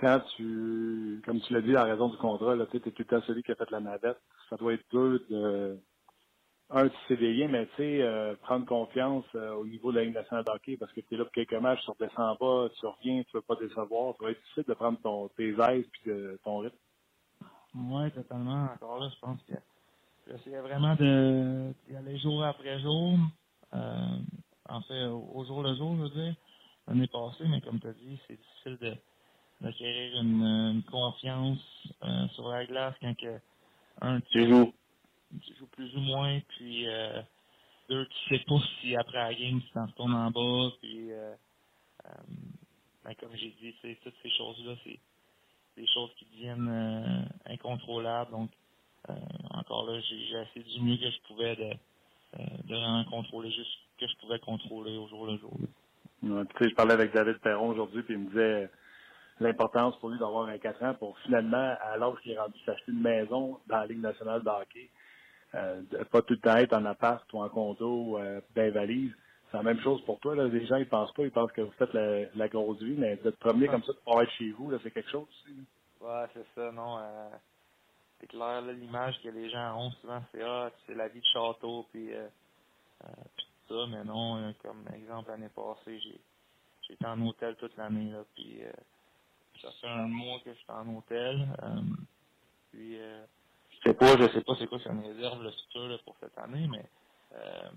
Quand 0.01 0.21
tu, 0.37 1.21
comme 1.25 1.41
tu 1.41 1.53
l'as 1.53 1.61
dit, 1.61 1.77
à 1.77 1.85
raison 1.85 2.09
du 2.09 2.17
contrat, 2.17 2.57
tu 2.71 2.77
es 2.77 2.81
tout 2.81 2.93
le 2.99 3.05
temps 3.05 3.21
celui 3.23 3.43
qui 3.43 3.53
a 3.53 3.57
fait 3.57 3.71
la 3.71 3.81
navette. 3.81 4.19
Ça 4.49 4.57
doit 4.57 4.75
être 4.75 4.89
dur 4.91 5.21
de, 5.29 5.79
un, 6.71 6.89
tu 6.89 6.97
sais 7.09 7.17
bien, 7.17 7.49
mais 7.49 7.67
tu 7.67 7.77
sais, 7.77 8.03
euh, 8.03 8.35
prendre 8.43 8.67
confiance 8.67 9.25
euh, 9.35 9.55
au 9.55 9.67
niveau 9.67 9.91
de 9.91 9.99
la 9.99 10.05
Ligue 10.05 10.15
nationale 10.15 10.45
de 10.45 10.77
parce 10.77 10.93
que 10.93 11.01
tu 11.01 11.15
es 11.15 11.17
là 11.17 11.25
pour 11.25 11.33
quelques 11.33 11.55
matchs, 11.55 11.81
tu 11.83 11.91
redescends 11.91 12.37
pas, 12.37 12.69
tu 12.79 12.87
reviens, 12.87 13.23
tu 13.23 13.31
veux 13.37 13.41
pas 13.41 13.57
décevoir. 13.57 14.15
Ça 14.19 14.25
va 14.25 14.31
être 14.33 14.41
difficile 14.41 14.65
de 14.69 14.75
prendre 14.75 14.99
ton, 15.01 15.29
tes 15.29 15.49
aises 15.49 15.87
puis 15.93 16.13
ton 16.45 16.59
rythme. 16.59 16.77
Oui, 17.75 18.11
totalement. 18.11 18.65
Encore 18.75 19.01
là, 19.01 19.09
je 19.15 19.19
pense 19.19 19.41
que 19.45 19.55
j'essayais 20.27 20.61
vraiment 20.61 20.95
de 20.97 21.73
d'y 21.89 21.97
aller 21.97 22.19
jour 22.19 22.45
après 22.45 22.79
jour. 22.81 23.15
Euh, 23.73 24.19
en 24.69 24.83
fait, 24.83 25.05
au 25.07 25.45
jour 25.47 25.63
le 25.63 25.75
jour, 25.75 25.97
je 25.97 26.03
veux 26.03 26.23
dire, 26.23 26.35
l'année 26.87 27.07
passée, 27.07 27.45
mais 27.49 27.63
comme 27.63 27.81
tu 27.81 27.87
as 27.87 27.93
dit, 27.93 28.21
c'est 28.27 28.37
difficile 28.37 28.79
de 28.81 28.95
d'acquérir 29.61 30.21
une, 30.21 30.43
une, 30.43 30.83
confiance 30.85 31.59
sur 32.35 32.49
la 32.49 32.65
glace 32.65 32.95
quand 33.01 33.17
que 33.17 33.41
un 34.01 34.21
tu 34.21 34.49
joues 34.49 34.73
tu 35.43 35.55
joues 35.57 35.67
plus 35.67 35.95
ou 35.97 36.01
moins, 36.01 36.41
puis 36.49 36.89
euh, 36.89 37.21
deux, 37.89 38.07
tu 38.07 38.37
sais 38.37 38.45
pas 38.45 38.59
si 38.81 38.97
après 38.97 39.19
la 39.19 39.35
game, 39.35 39.61
tu 39.61 39.71
t'en 39.73 39.87
retournes 39.87 40.15
en 40.15 40.31
bas, 40.31 40.75
puis 40.81 41.13
euh, 41.13 41.35
euh, 42.07 42.11
ben, 43.05 43.15
comme 43.21 43.35
j'ai 43.35 43.55
dit, 43.61 43.75
c'est 43.83 43.99
toutes 44.03 44.15
ces 44.23 44.31
choses-là, 44.31 44.75
c'est 44.85 44.99
des 45.77 45.87
choses 45.95 46.11
qui 46.17 46.27
deviennent 46.27 46.69
euh, 46.69 47.53
incontrôlables. 47.53 48.31
Donc, 48.31 48.51
euh, 49.11 49.15
encore 49.51 49.91
là, 49.91 50.01
j'ai 50.01 50.17
essayé 50.17 50.65
du 50.65 50.81
mieux 50.83 50.97
que 50.97 51.11
je 51.11 51.21
pouvais 51.29 51.57
de, 51.57 51.71
de 52.65 52.75
vraiment 52.75 53.05
contrôler 53.05 53.51
juste 53.51 53.71
ce 53.71 54.05
que 54.05 54.11
je 54.11 54.17
pouvais 54.19 54.39
contrôler 54.39 54.97
au 54.97 55.09
jour 55.09 55.27
le 55.27 55.39
jour. 55.39 55.57
Tu 56.21 56.29
sais, 56.59 56.71
je 56.71 56.75
parlais 56.75 56.95
avec 56.95 57.13
David 57.13 57.39
Perron 57.39 57.69
aujourd'hui, 57.69 58.03
puis 58.03 58.15
il 58.15 58.21
me 58.21 58.29
disait 58.29 58.69
l'importance 59.41 59.97
pour 59.99 60.11
lui 60.11 60.19
d'avoir 60.19 60.49
un 60.49 60.59
4 60.59 60.83
ans 60.83 60.95
pour 60.95 61.19
finalement, 61.21 61.77
l'âge 61.99 62.19
qu'il 62.23 62.33
est 62.33 62.39
rendu 62.39 62.59
s'acheter 62.67 62.91
une 62.93 63.01
maison 63.01 63.59
dans 63.67 63.79
la 63.79 63.87
Ligue 63.87 64.01
nationale 64.01 64.43
de 64.43 64.49
hockey, 64.49 64.91
euh, 65.55 65.83
pas 66.11 66.23
tout 66.23 66.35
le 66.35 66.41
temps 66.41 66.57
être 66.57 66.75
en 66.75 66.85
appart 66.85 67.25
ou 67.33 67.43
en 67.43 67.49
condo, 67.49 68.19
euh, 68.19 68.41
ben 68.55 68.71
valise. 68.73 69.13
C'est 69.51 69.57
la 69.57 69.63
même 69.63 69.81
chose 69.81 70.03
pour 70.05 70.21
toi. 70.21 70.35
Là. 70.35 70.47
Les 70.47 70.67
gens 70.67 70.77
ils 70.77 70.89
pensent 70.89 71.13
pas, 71.13 71.23
ils 71.23 71.31
pensent 71.31 71.53
que 71.53 71.63
vous 71.63 71.73
faites 71.73 71.93
la, 71.95 72.49
grosse 72.49 72.83
vie, 72.83 72.97
mais 72.99 73.17
d'être 73.17 73.39
promener 73.39 73.69
comme 73.69 73.83
ça 73.83 73.93
pour 74.05 74.21
être 74.21 74.31
chez 74.33 74.51
vous, 74.51 74.71
là, 74.71 74.79
c'est 74.83 74.91
quelque 74.91 75.11
chose 75.11 75.27
aussi. 75.27 75.57
Ouais, 76.01 76.27
c'est 76.35 76.47
ça, 76.55 76.71
non. 76.71 76.99
Euh, 76.99 77.31
c'est 78.21 78.27
clair, 78.27 78.61
l'image 78.63 79.21
que 79.23 79.29
les 79.31 79.49
gens 79.49 79.79
ont 79.79 79.91
souvent, 79.93 80.23
c'est 80.33 80.43
ah, 80.43 80.71
c'est 80.87 80.95
la 80.95 81.09
vie 81.09 81.21
de 81.21 81.27
château, 81.33 81.87
puis, 81.91 82.13
euh, 82.13 82.29
euh 83.05 83.09
puis 83.37 83.47
tout 83.67 83.75
ça, 83.75 83.87
mais 83.91 84.05
non, 84.05 84.53
comme 84.63 84.85
exemple 84.95 85.31
l'année 85.31 85.51
passée, 85.55 85.99
j'ai 86.01 86.21
j'étais 86.87 87.07
en 87.07 87.21
hôtel 87.27 87.55
toute 87.57 87.77
l'année 87.77 88.11
là, 88.11 88.25
puis 88.35 88.61
ça 89.61 89.71
fait 89.81 89.89
un 89.89 90.09
mois 90.09 90.39
que 90.41 90.53
j'étais 90.53 90.73
en 90.73 90.95
hôtel. 90.95 91.47
puis 92.71 92.99
sais 93.85 93.95
pas, 93.95 94.17
je 94.17 94.29
sais 94.33 94.43
pas 94.43 94.55
c'est 94.59 94.67
quoi 94.67 94.79
me 94.93 95.07
réserve 95.07 95.43
le 95.43 95.51
futur 95.51 96.03
pour 96.05 96.17
cette 96.21 96.37
année, 96.39 96.67
mais 96.69 96.85
euh, 97.35 97.71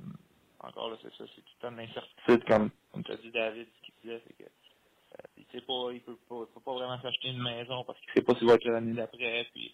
encore 0.60 0.90
là, 0.90 0.98
c'est 1.02 1.14
ça, 1.16 1.24
c'est 1.36 1.42
tout 1.42 1.54
le 1.62 1.70
temps 1.70 1.76
l'incertitude, 1.76 2.44
comme, 2.46 2.72
comme 2.92 3.04
tu 3.04 3.12
as 3.12 3.18
dit 3.18 3.32
David, 3.32 3.68
ce 3.68 3.86
qu'il 3.86 3.94
disait, 4.04 4.22
c'est 4.28 4.38
que 4.38 4.44
euh, 4.44 5.28
il 5.38 5.46
sait 5.52 5.66
pas, 5.66 5.92
il 5.92 6.02
peut 6.02 6.18
pas, 6.30 6.46
peut 6.54 6.62
pas 6.62 6.74
vraiment 6.74 7.02
s'acheter 7.02 7.30
une 7.30 7.42
maison 7.42 7.84
parce 7.84 8.00
qu'il 8.02 8.14
sait 8.14 8.22
pas 8.22 8.36
s'il 8.36 8.48
va 8.48 8.56
être 8.56 8.66
l'année 8.66 8.94
d'après, 8.94 9.48
puis 9.54 9.74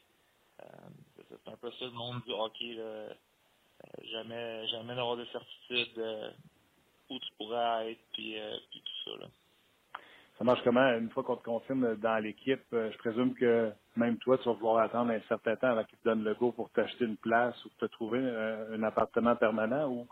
euh, 0.61 0.65
c'est 1.30 1.51
un 1.51 1.57
peu 1.57 1.71
ça 1.71 1.86
le 1.86 1.91
monde 1.91 2.21
du 2.25 2.32
hockey, 2.32 2.73
là. 2.73 2.84
Euh, 2.84 3.13
jamais, 4.11 4.67
jamais 4.69 4.95
d'avoir 4.95 5.17
de 5.17 5.25
certitude 5.25 5.99
euh, 5.99 6.32
où 7.09 7.19
tu 7.19 7.28
pourrais 7.38 7.91
être, 7.91 8.01
puis, 8.13 8.36
puis 8.71 8.82
tout 8.82 9.11
ça, 9.11 9.17
là. 9.21 9.28
Ça 10.38 10.44
marche 10.44 10.64
comment? 10.64 10.88
Une 10.98 11.10
fois 11.10 11.24
qu'on 11.24 11.36
te 11.38 11.44
confirme 11.44 11.96
dans 11.96 12.18
l'équipe? 12.24 12.62
Euh, 12.74 12.92
je 12.92 12.98
présume 13.00 13.34
que 13.34 13.72
même 13.96 14.18
toi, 14.20 14.38
tu 14.38 14.46
vas 14.46 14.54
vouloir 14.54 14.78
attendre 14.84 15.12
un 15.12 15.22
certain 15.22 15.56
temps 15.56 15.70
avant 15.70 15.84
qu'ils 15.84 15.98
te 15.98 16.04
donnent 16.04 16.24
le 16.24 16.36
go 16.36 16.52
pour 16.52 16.70
t'acheter 16.72 17.06
une 17.06 17.18
place 17.18 17.66
ou 17.66 17.70
te 17.70 17.86
trouver 17.86 18.20
un, 18.20 18.84
appartement 18.84 19.36
permanent 19.36 19.90
ou 19.92 20.08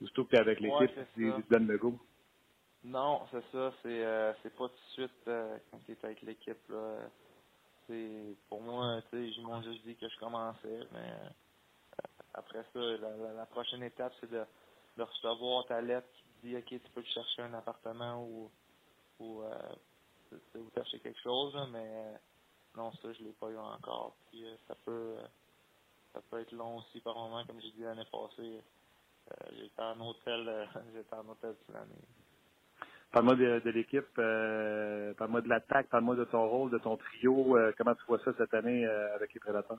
surtout 0.00 0.24
que 0.24 0.30
tu 0.30 0.36
es 0.36 0.40
avec 0.40 0.60
l'équipe 0.60 0.90
ils 1.16 1.42
te 1.44 1.50
donnent 1.50 1.68
le 1.68 1.78
go? 1.78 1.98
Non, 2.82 3.22
c'est 3.30 3.44
ça. 3.52 3.72
C'est 3.82 4.04
euh, 4.04 4.32
c'est 4.42 4.54
pas 4.56 4.68
tout 4.68 4.74
de 4.74 4.92
suite 4.92 5.28
euh, 5.28 5.58
quand 5.70 5.78
tu 5.84 5.92
es 5.92 5.98
avec 6.04 6.22
l'équipe. 6.22 6.68
là. 6.68 6.96
C'est 7.86 8.36
pour 8.48 8.62
moi, 8.62 9.02
tu 9.10 9.16
sais, 9.16 9.28
ils 9.28 9.42
m'ont 9.44 9.62
juste 9.62 9.84
dit 9.84 9.96
que 9.96 10.08
je 10.08 10.18
commençais, 10.18 10.80
mais 10.92 11.12
après 12.34 12.64
ça, 12.72 12.80
la, 13.36 13.46
prochaine 13.46 13.82
étape, 13.82 14.12
c'est 14.20 14.30
de, 14.30 14.44
de 14.96 15.02
recevoir 15.02 15.66
ta 15.66 15.80
lettre 15.80 16.08
qui 16.12 16.48
dit 16.48 16.56
ok, 16.56 16.66
tu 16.66 16.90
peux 16.94 17.02
te 17.02 17.08
chercher 17.08 17.42
un 17.42 17.54
appartement 17.54 18.24
ou 18.24 18.50
ou, 19.20 19.42
euh, 19.42 20.38
ou 20.56 20.70
chercher 20.74 20.98
quelque 21.00 21.20
chose, 21.20 21.54
mais 21.72 21.86
euh, 21.86 22.14
non, 22.76 22.92
ça, 22.92 23.12
je 23.12 23.22
l'ai 23.22 23.32
pas 23.32 23.48
eu 23.50 23.58
encore. 23.58 24.16
Puis 24.30 24.44
euh, 24.44 24.56
ça 24.66 24.74
peut 24.84 25.16
ça 26.12 26.20
peut 26.28 26.40
être 26.40 26.52
long 26.52 26.78
aussi 26.78 27.00
par 27.00 27.14
moment, 27.14 27.44
comme 27.46 27.60
j'ai 27.60 27.70
dit 27.70 27.82
l'année 27.82 28.06
passée. 28.10 28.60
j'étais 29.52 29.82
en 29.82 30.00
hôtel, 30.00 30.68
j'étais 30.94 31.14
en 31.14 31.28
hôtel 31.28 31.54
toute 31.54 31.74
l'année. 31.74 32.02
Parle-moi 33.12 33.34
de, 33.34 33.60
de 33.64 33.70
l'équipe, 33.70 34.06
euh, 34.18 35.14
parle-moi 35.14 35.40
de 35.40 35.48
l'attaque, 35.48 35.88
parle-moi 35.88 36.14
de 36.14 36.24
ton 36.24 36.48
rôle, 36.48 36.70
de 36.70 36.78
ton 36.78 36.96
trio. 36.96 37.56
comment 37.76 37.94
tu 37.94 38.04
vois 38.06 38.20
ça 38.24 38.32
cette 38.38 38.54
année 38.54 38.86
avec 38.86 39.34
les 39.34 39.40
prédateurs? 39.40 39.78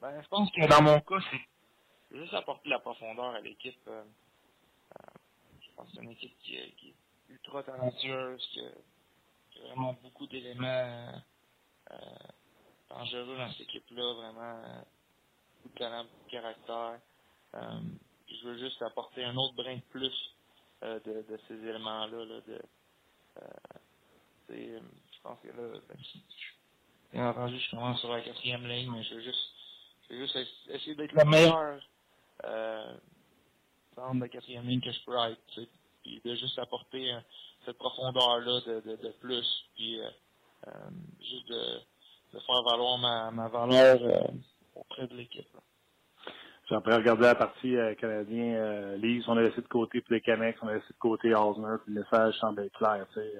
Ben, 0.00 0.20
je 0.20 0.28
pense 0.28 0.50
que 0.50 0.68
dans 0.68 0.82
mon 0.82 1.00
cas, 1.00 1.18
c'est 1.30 2.18
juste 2.18 2.34
apporter 2.34 2.68
la 2.68 2.78
profondeur 2.80 3.34
à 3.34 3.40
l'équipe. 3.40 3.78
je 3.86 5.68
pense 5.76 5.88
que 5.88 5.96
c'est 5.96 6.02
une 6.02 6.10
équipe 6.10 6.36
qui, 6.38 6.72
qui, 6.76 6.94
ultra 7.32 7.62
talentueuse, 7.62 8.46
qui 8.52 8.60
a, 8.60 8.70
vraiment 9.68 9.96
beaucoup 10.02 10.26
d'éléments 10.26 11.12
euh, 11.90 11.96
dangereux 12.90 13.36
dans 13.36 13.50
cette 13.52 13.62
équipe-là, 13.62 14.14
vraiment 14.14 14.60
euh, 14.64 14.82
beaucoup 15.56 15.74
de 15.74 15.78
talent, 15.78 16.06
caractère. 16.30 17.00
Euh, 17.54 17.80
je 18.28 18.46
veux 18.48 18.58
juste 18.58 18.80
apporter 18.82 19.24
un 19.24 19.36
autre 19.36 19.54
brin 19.54 19.76
de 19.76 19.82
plus 19.90 20.34
euh, 20.82 20.98
de, 21.00 21.38
ces 21.48 21.54
éléments-là. 21.54 22.24
Là, 22.24 22.40
de, 22.46 22.60
je 24.48 25.20
pense 25.22 25.38
que 25.40 25.48
là, 25.48 25.78
bien 27.12 27.28
entendu, 27.28 27.58
je 27.58 27.70
commence 27.70 28.00
sur 28.00 28.12
la 28.12 28.20
quatrième 28.22 28.66
ligne, 28.66 28.90
mais 28.90 29.02
je 29.04 29.14
veux 29.14 29.22
juste, 29.22 29.50
je 30.08 30.14
veux 30.14 30.20
juste 30.20 30.36
essayer 30.68 30.94
d'être 30.94 31.12
le 31.12 31.24
meilleur 31.24 31.80
euh, 32.44 32.96
centre 33.94 34.20
de 34.20 34.26
quatrième 34.26 34.66
ligne 34.66 34.80
que 34.80 34.92
je 34.92 35.04
peux 35.04 35.16
être 35.16 35.68
puis 36.02 36.20
de 36.24 36.34
juste 36.34 36.58
apporter 36.58 37.12
euh, 37.12 37.18
cette 37.64 37.78
profondeur-là 37.78 38.60
de, 38.66 38.80
de, 38.80 39.08
plus, 39.20 39.64
puis 39.74 40.00
euh, 40.00 40.08
euh, 40.68 40.70
juste 41.20 41.48
de, 41.48 42.34
de, 42.34 42.40
faire 42.40 42.62
valoir 42.62 42.98
ma, 42.98 43.30
ma 43.30 43.48
valeur 43.48 44.00
auprès 44.74 45.06
de 45.06 45.14
l'équipe. 45.14 45.48
J'ai 46.68 46.76
après 46.76 46.96
regardé 46.96 47.22
la 47.22 47.34
partie 47.34 47.76
euh, 47.76 47.94
canadien 47.94 48.54
euh, 48.54 49.20
on 49.26 49.36
a 49.36 49.42
laissé 49.42 49.60
de 49.60 49.68
côté 49.68 50.00
puis 50.00 50.14
les 50.14 50.20
Canucks, 50.20 50.56
on 50.62 50.68
a 50.68 50.74
laissé 50.74 50.86
de 50.88 50.98
côté 50.98 51.34
Osner, 51.34 51.76
puis 51.84 51.94
le 51.94 52.00
message 52.00 52.34
semble 52.38 52.62
être 52.62 52.76
clair. 52.78 53.06
Tu 53.12 53.20
sais, 53.20 53.32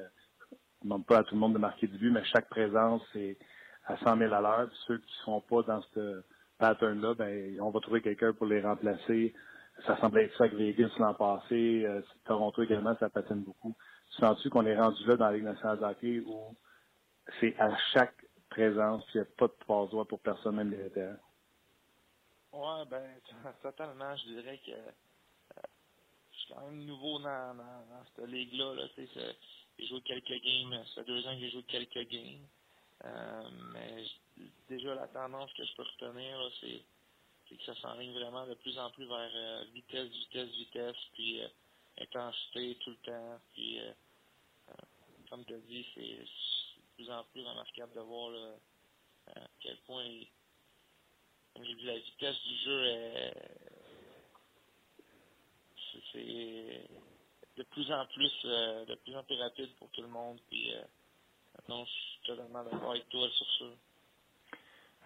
demande 0.82 1.06
pas 1.06 1.18
à 1.18 1.24
tout 1.24 1.34
le 1.34 1.40
monde 1.40 1.54
de 1.54 1.58
marquer 1.58 1.86
du 1.86 1.98
but, 1.98 2.10
mais 2.10 2.24
chaque 2.24 2.48
présence 2.48 3.02
c'est 3.12 3.38
à 3.86 3.96
100 3.98 4.18
000 4.18 4.32
à 4.32 4.40
l'heure. 4.40 4.68
ceux 4.86 4.98
qui 4.98 5.06
ne 5.06 5.24
sont 5.24 5.40
pas 5.40 5.62
dans 5.62 5.82
ce 5.94 6.22
pattern-là, 6.58 7.14
ben 7.14 7.60
on 7.60 7.70
va 7.70 7.80
trouver 7.80 8.02
quelqu'un 8.02 8.32
pour 8.32 8.46
les 8.46 8.60
remplacer 8.60 9.34
ça 9.86 9.98
semblait 10.00 10.24
être 10.24 10.36
ça 10.36 10.44
avec 10.44 10.56
Vegas 10.56 10.90
l'an 10.98 11.14
passé. 11.14 11.84
Euh, 11.84 12.02
Toronto 12.24 12.62
également, 12.62 12.96
ça 12.98 13.08
patine 13.08 13.42
beaucoup. 13.42 13.74
Sens-tu 14.18 14.50
qu'on 14.50 14.66
est 14.66 14.78
rendu 14.78 15.04
là 15.06 15.16
dans 15.16 15.26
la 15.26 15.32
Ligue 15.32 15.44
nationale 15.44 15.78
de 15.78 16.20
où 16.20 16.54
c'est 17.40 17.58
à 17.58 17.76
chaque 17.92 18.24
présence, 18.50 19.04
il 19.14 19.18
n'y 19.18 19.26
a 19.26 19.30
pas 19.36 19.46
de 19.46 19.64
passe 19.66 20.06
pour 20.08 20.20
personne, 20.20 20.56
même 20.56 20.70
les 20.70 20.76
vétérans? 20.76 21.16
Ouais, 22.52 22.84
ben, 22.90 23.08
totalement. 23.62 24.14
Je 24.16 24.24
dirais 24.26 24.60
que 24.64 24.72
euh, 24.72 25.62
je 26.32 26.38
suis 26.38 26.54
quand 26.54 26.60
même 26.66 26.84
nouveau 26.84 27.18
dans, 27.18 27.56
dans, 27.56 28.04
cette 28.14 28.28
ligue-là. 28.28 28.74
Là, 28.74 28.82
j'ai 28.96 29.86
joué 29.86 30.00
quelques 30.02 30.42
games. 30.44 30.84
Ça 30.94 31.02
fait 31.02 31.04
deux 31.06 31.26
ans 31.26 31.34
que 31.34 31.40
j'ai 31.40 31.50
joué 31.50 31.62
quelques 31.62 32.08
games. 32.10 32.46
Euh, 33.04 33.42
mais 33.72 34.04
déjà, 34.68 34.94
la 34.94 35.08
tendance 35.08 35.52
que 35.54 35.64
je 35.64 35.74
peux 35.74 35.82
retenir, 35.82 36.36
c'est 36.60 36.82
que 37.56 37.64
ça 37.64 37.74
s'enligne 37.76 38.12
vraiment 38.12 38.46
de 38.46 38.54
plus 38.54 38.78
en 38.78 38.90
plus 38.90 39.06
vers 39.06 39.30
euh, 39.34 39.64
vitesse, 39.72 40.08
vitesse, 40.08 40.50
vitesse, 40.50 40.96
puis 41.14 41.40
euh, 41.40 41.48
intensité 42.00 42.76
tout 42.80 42.90
le 42.90 42.96
temps. 42.96 43.40
Puis, 43.52 43.80
euh, 43.80 43.92
comme 45.30 45.44
tu 45.44 45.54
as 45.54 45.58
dit, 45.58 45.86
c'est 45.94 46.00
de 46.00 46.26
plus 46.94 47.10
en 47.10 47.24
plus 47.24 47.42
remarquable 47.42 47.94
de 47.94 48.00
voir 48.00 48.32
à 49.34 49.40
quel 49.60 49.76
point, 49.78 50.06
la 51.56 51.98
vitesse 51.98 52.42
du 52.42 52.56
jeu 52.64 52.86
est 52.86 53.34
c'est 56.12 56.88
de 57.56 57.62
plus 57.64 57.90
en 57.92 58.06
plus 58.06 58.32
de 58.44 58.94
plus 58.96 59.14
en 59.14 59.22
plus 59.24 59.36
rapide 59.36 59.74
pour 59.76 59.90
tout 59.90 60.02
le 60.02 60.08
monde. 60.08 60.38
Puis 60.48 60.72
non, 61.68 61.84
je 61.84 61.90
suis 61.90 62.20
totalement 62.24 62.64
d'accord 62.64 62.90
avec 62.90 63.08
toi 63.08 63.28
sur 63.30 63.46
ça. 63.58 63.91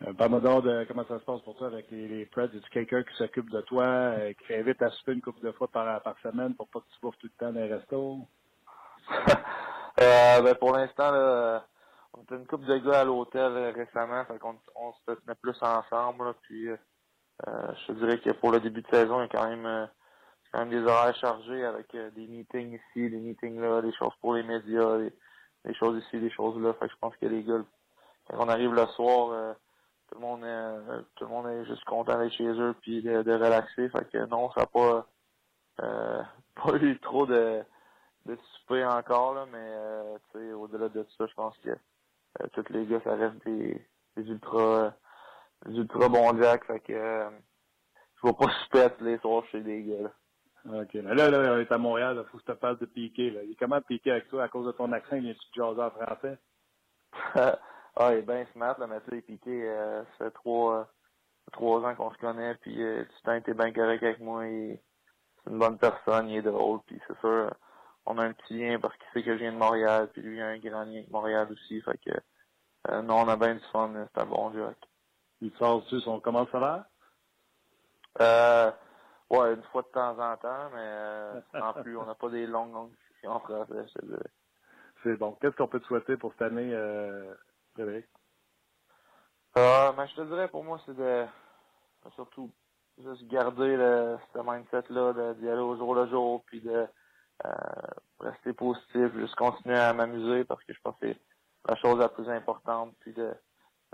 Euh, 0.05 0.13
Parle-moi 0.13 0.41
de 0.41 0.85
comment 0.85 1.07
ça 1.07 1.19
se 1.19 1.25
passe 1.25 1.41
pour 1.41 1.57
toi 1.57 1.69
avec 1.69 1.91
les, 1.91 2.07
les 2.07 2.27
Preds. 2.27 2.45
Est-ce 2.55 2.69
quelqu'un 2.71 3.03
qui 3.03 3.15
s'occupe 3.17 3.51
de 3.51 3.63
toi, 3.63 3.85
euh, 3.85 4.33
qui 4.35 4.49
t'invite 4.49 4.83
à 4.83 4.91
souper 4.91 5.13
une 5.13 5.23
couple 5.23 5.41
de 5.41 5.53
fois 5.53 5.69
par, 5.69 6.03
par 6.03 6.19
semaine 6.19 6.55
pour 6.55 6.69
pas 6.69 6.81
que 6.81 6.89
tu 6.93 7.01
bouffes 7.01 7.17
tout 7.19 7.29
le 7.29 7.39
temps 7.39 7.53
dans 7.53 7.61
les 7.61 7.73
restos? 7.73 8.19
euh, 10.01 10.43
ben 10.43 10.55
pour 10.57 10.77
l'instant, 10.77 11.63
on 12.13 12.23
était 12.23 12.37
une 12.37 12.47
couple 12.47 12.67
de 12.67 12.77
gars 12.79 13.01
à 13.01 13.05
l'hôtel 13.05 13.53
euh, 13.53 13.73
récemment, 13.73 14.25
fait 14.27 14.39
qu'on 14.39 14.59
on 14.75 14.93
se 14.93 15.15
tenait 15.15 15.35
plus 15.41 15.57
ensemble. 15.63 16.27
Là, 16.27 16.35
puis 16.43 16.69
euh, 16.69 16.77
je 17.47 17.87
te 17.87 17.93
dirais 17.93 18.19
que 18.19 18.31
pour 18.33 18.53
le 18.53 18.61
début 18.61 18.83
de 18.83 18.89
saison, 18.89 19.21
il 19.21 19.23
y 19.23 19.25
a 19.25 19.29
quand 19.29 19.49
même, 19.49 19.89
quand 20.53 20.59
même 20.59 20.71
des 20.71 20.83
horaires 20.83 21.17
chargés 21.17 21.65
avec 21.65 21.91
des 21.93 22.27
meetings 22.27 22.75
ici, 22.75 23.09
des 23.09 23.19
meetings 23.19 23.61
là, 23.61 23.81
des 23.81 23.93
choses 23.95 24.15
pour 24.21 24.35
les 24.35 24.43
médias, 24.43 24.99
des, 25.65 25.75
choses 25.75 26.03
ici, 26.05 26.21
des 26.21 26.31
choses 26.31 26.61
là. 26.61 26.75
Fait 26.75 26.87
que 26.87 26.93
je 26.93 26.99
pense 26.99 27.17
que 27.17 27.27
les 27.27 27.43
gars, 27.45 27.65
quand 28.29 28.45
on 28.45 28.49
arrive 28.49 28.75
le 28.75 28.87
soir, 28.89 29.57
tout 30.09 30.15
le 30.17 30.21
monde 30.21 30.43
est, 30.43 30.47
euh, 30.47 31.03
tout 31.17 31.25
le 31.25 31.31
monde 31.31 31.47
est 31.49 31.65
juste 31.67 31.85
content 31.85 32.19
d'être 32.19 32.33
chez 32.33 32.47
eux 32.47 32.75
puis 32.81 33.03
de, 33.03 33.23
de 33.23 33.33
relaxer. 33.33 33.89
Fait 33.89 34.09
que 34.11 34.27
non, 34.27 34.51
ça 34.53 34.61
n'a 34.61 34.67
pas, 34.67 35.07
euh, 35.83 36.23
pas 36.55 36.77
eu 36.77 36.99
trop 37.01 37.27
de, 37.27 37.63
de 38.27 38.37
souper 38.37 38.85
encore, 38.85 39.35
là, 39.35 39.47
mais 39.51 39.59
euh, 39.59 40.55
au-delà 40.55 40.89
de 40.89 41.07
ça, 41.17 41.27
je 41.27 41.35
pense 41.35 41.57
que 41.59 41.71
euh, 41.71 42.47
tous 42.53 42.65
les 42.71 42.87
gars, 42.87 43.01
ça 43.05 43.15
reste 43.15 43.45
des, 43.45 43.87
des 44.17 44.29
ultra 44.29 44.95
des 45.65 45.77
ultra 45.77 46.09
bons 46.09 46.41
Jack. 46.41 46.65
Fait 46.67 46.81
que 46.81 46.93
euh, 46.93 47.31
je 48.17 48.27
vais 48.27 48.35
pas 48.35 48.51
souper 48.65 48.89
tous 48.99 49.05
les 49.05 49.19
soirs 49.19 49.45
chez 49.51 49.61
des 49.61 49.83
gars. 49.83 50.03
Là. 50.03 50.83
OK. 50.83 50.95
Là, 50.95 51.15
là, 51.15 51.31
là, 51.31 51.53
on 51.55 51.59
est 51.59 51.73
à 51.73 51.79
Montréal, 51.79 52.17
il 52.19 52.31
faut 52.31 52.39
que 52.39 52.45
je 52.47 52.53
te 52.53 52.59
parle 52.59 52.79
de 52.79 52.87
piquer. 52.87 53.31
Là. 53.31 53.43
Il 53.45 53.53
est 53.53 53.57
comment 53.57 53.81
piquer 53.81 54.13
avec 54.13 54.29
toi 54.29 54.45
à 54.45 54.49
cause 54.49 54.67
de 54.67 54.73
ton 54.73 54.91
accent? 54.93 55.17
De 55.17 55.35
jaser 55.55 55.81
en 55.81 55.91
français? 55.91 56.39
Ah, 57.97 58.13
il 58.13 58.19
est 58.19 58.23
bien 58.23 58.45
smart, 58.53 58.79
là, 58.79 59.01
tu 59.09 59.17
sais, 59.17 59.23
Piqué, 59.23 59.69
euh, 59.69 60.03
ça 60.19 60.27
fait 60.27 60.31
trois, 60.33 60.87
trois 61.53 61.81
ans 61.81 61.95
qu'on 61.95 62.13
se 62.13 62.19
connaît, 62.19 62.55
puis 62.57 62.83
euh, 62.83 63.05
tu 63.05 63.23
t'as 63.25 63.39
été 63.39 63.55
bien 63.55 63.73
correct 63.73 64.03
avec 64.03 64.21
moi, 64.21 64.43
c'est 64.45 64.81
une 65.51 65.59
bonne 65.59 65.79
personne, 65.79 66.29
il 66.29 66.37
est 66.37 66.43
drôle, 66.43 66.81
puis 66.87 67.01
c'est 67.07 67.19
sûr, 67.21 67.55
on 68.05 68.19
a 68.19 68.25
un 68.25 68.33
petit 68.33 68.59
lien 68.59 68.79
parce 68.79 68.95
qu'il 68.97 69.07
sait 69.15 69.23
que 69.23 69.33
je 69.33 69.39
viens 69.39 69.53
de 69.53 69.57
Montréal, 69.57 70.11
puis 70.13 70.21
lui, 70.21 70.37
il 70.37 70.43
a 70.43 70.49
un 70.49 70.59
grand 70.59 70.83
lien 70.85 70.99
avec 70.99 71.11
Montréal 71.11 71.49
aussi, 71.51 71.81
fait 71.81 71.99
que, 72.05 72.11
euh, 72.91 73.01
non, 73.01 73.23
on 73.23 73.29
a 73.29 73.37
bien 73.37 73.55
du 73.55 73.65
fun, 73.73 73.91
c'est 74.15 74.21
un 74.21 74.27
bon 74.27 74.53
jeu. 74.53 74.67
Il 75.41 75.51
sort-tu 75.57 75.99
son 76.01 76.21
comment 76.21 76.47
salaire? 76.49 76.85
Euh, 78.21 78.71
ouais, 79.31 79.55
une 79.55 79.63
fois 79.65 79.83
de 79.83 79.89
temps 79.89 80.19
en 80.19 80.37
temps, 80.37 80.71
mais 80.75 80.81
euh, 80.81 81.41
en 81.63 81.73
plus, 81.73 81.97
on 81.97 82.05
n'a 82.05 82.15
pas 82.15 82.29
des 82.29 82.47
longues, 82.47 82.73
longues 82.73 82.91
discussions 82.91 83.33
en 83.33 83.41
français, 83.41 83.87
C'est 85.03 85.17
bon. 85.17 85.33
Qu'est-ce 85.41 85.57
qu'on 85.57 85.69
peut 85.69 85.81
te 85.81 85.87
souhaiter 85.87 86.17
pour 86.17 86.33
cette 86.33 86.43
année, 86.43 86.71
euh? 86.75 87.35
Ben, 89.97 90.05
je 90.05 90.15
te 90.15 90.21
dirais, 90.21 90.49
pour 90.49 90.63
moi, 90.63 90.79
c'est 90.85 90.95
de 90.95 91.25
surtout 92.15 92.53
juste 92.99 93.27
garder 93.29 93.79
le, 93.79 94.19
ce 94.35 94.39
mindset-là, 94.39 95.35
d'y 95.35 95.49
aller 95.49 95.63
au 95.63 95.75
jour 95.77 95.95
le 95.95 96.07
jour, 96.09 96.45
puis 96.45 96.61
de 96.61 96.87
euh, 97.47 97.51
rester 98.21 98.53
positif, 98.53 99.11
juste 99.15 99.35
continuer 99.37 99.79
à 99.79 99.95
m'amuser 99.95 100.45
parce 100.45 100.63
que 100.65 100.75
je 100.75 100.81
pense 100.83 100.99
que 101.01 101.09
c'est 101.09 101.21
la 101.67 101.77
chose 101.77 101.99
la 101.99 102.11
plus 102.11 102.29
importante, 102.29 102.95
puis 103.01 103.15
de 103.15 103.35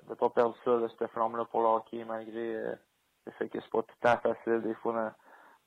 ne 0.09 0.15
pas 0.15 0.31
perdre 0.31 0.57
ça, 0.65 0.77
là, 0.77 0.89
cette 0.89 1.09
flamme-là 1.13 1.45
pour 1.45 1.61
le 1.61 1.69
hockey, 1.69 2.05
malgré 2.05 2.57
euh, 2.57 2.75
le 3.27 3.33
fait 3.33 3.49
que 3.49 3.61
c'est 3.61 3.71
pas 3.71 3.83
tout 3.83 3.95
le 4.03 4.09
temps 4.09 4.19
facile 4.19 4.61
des 4.63 4.75
fois 4.75 5.15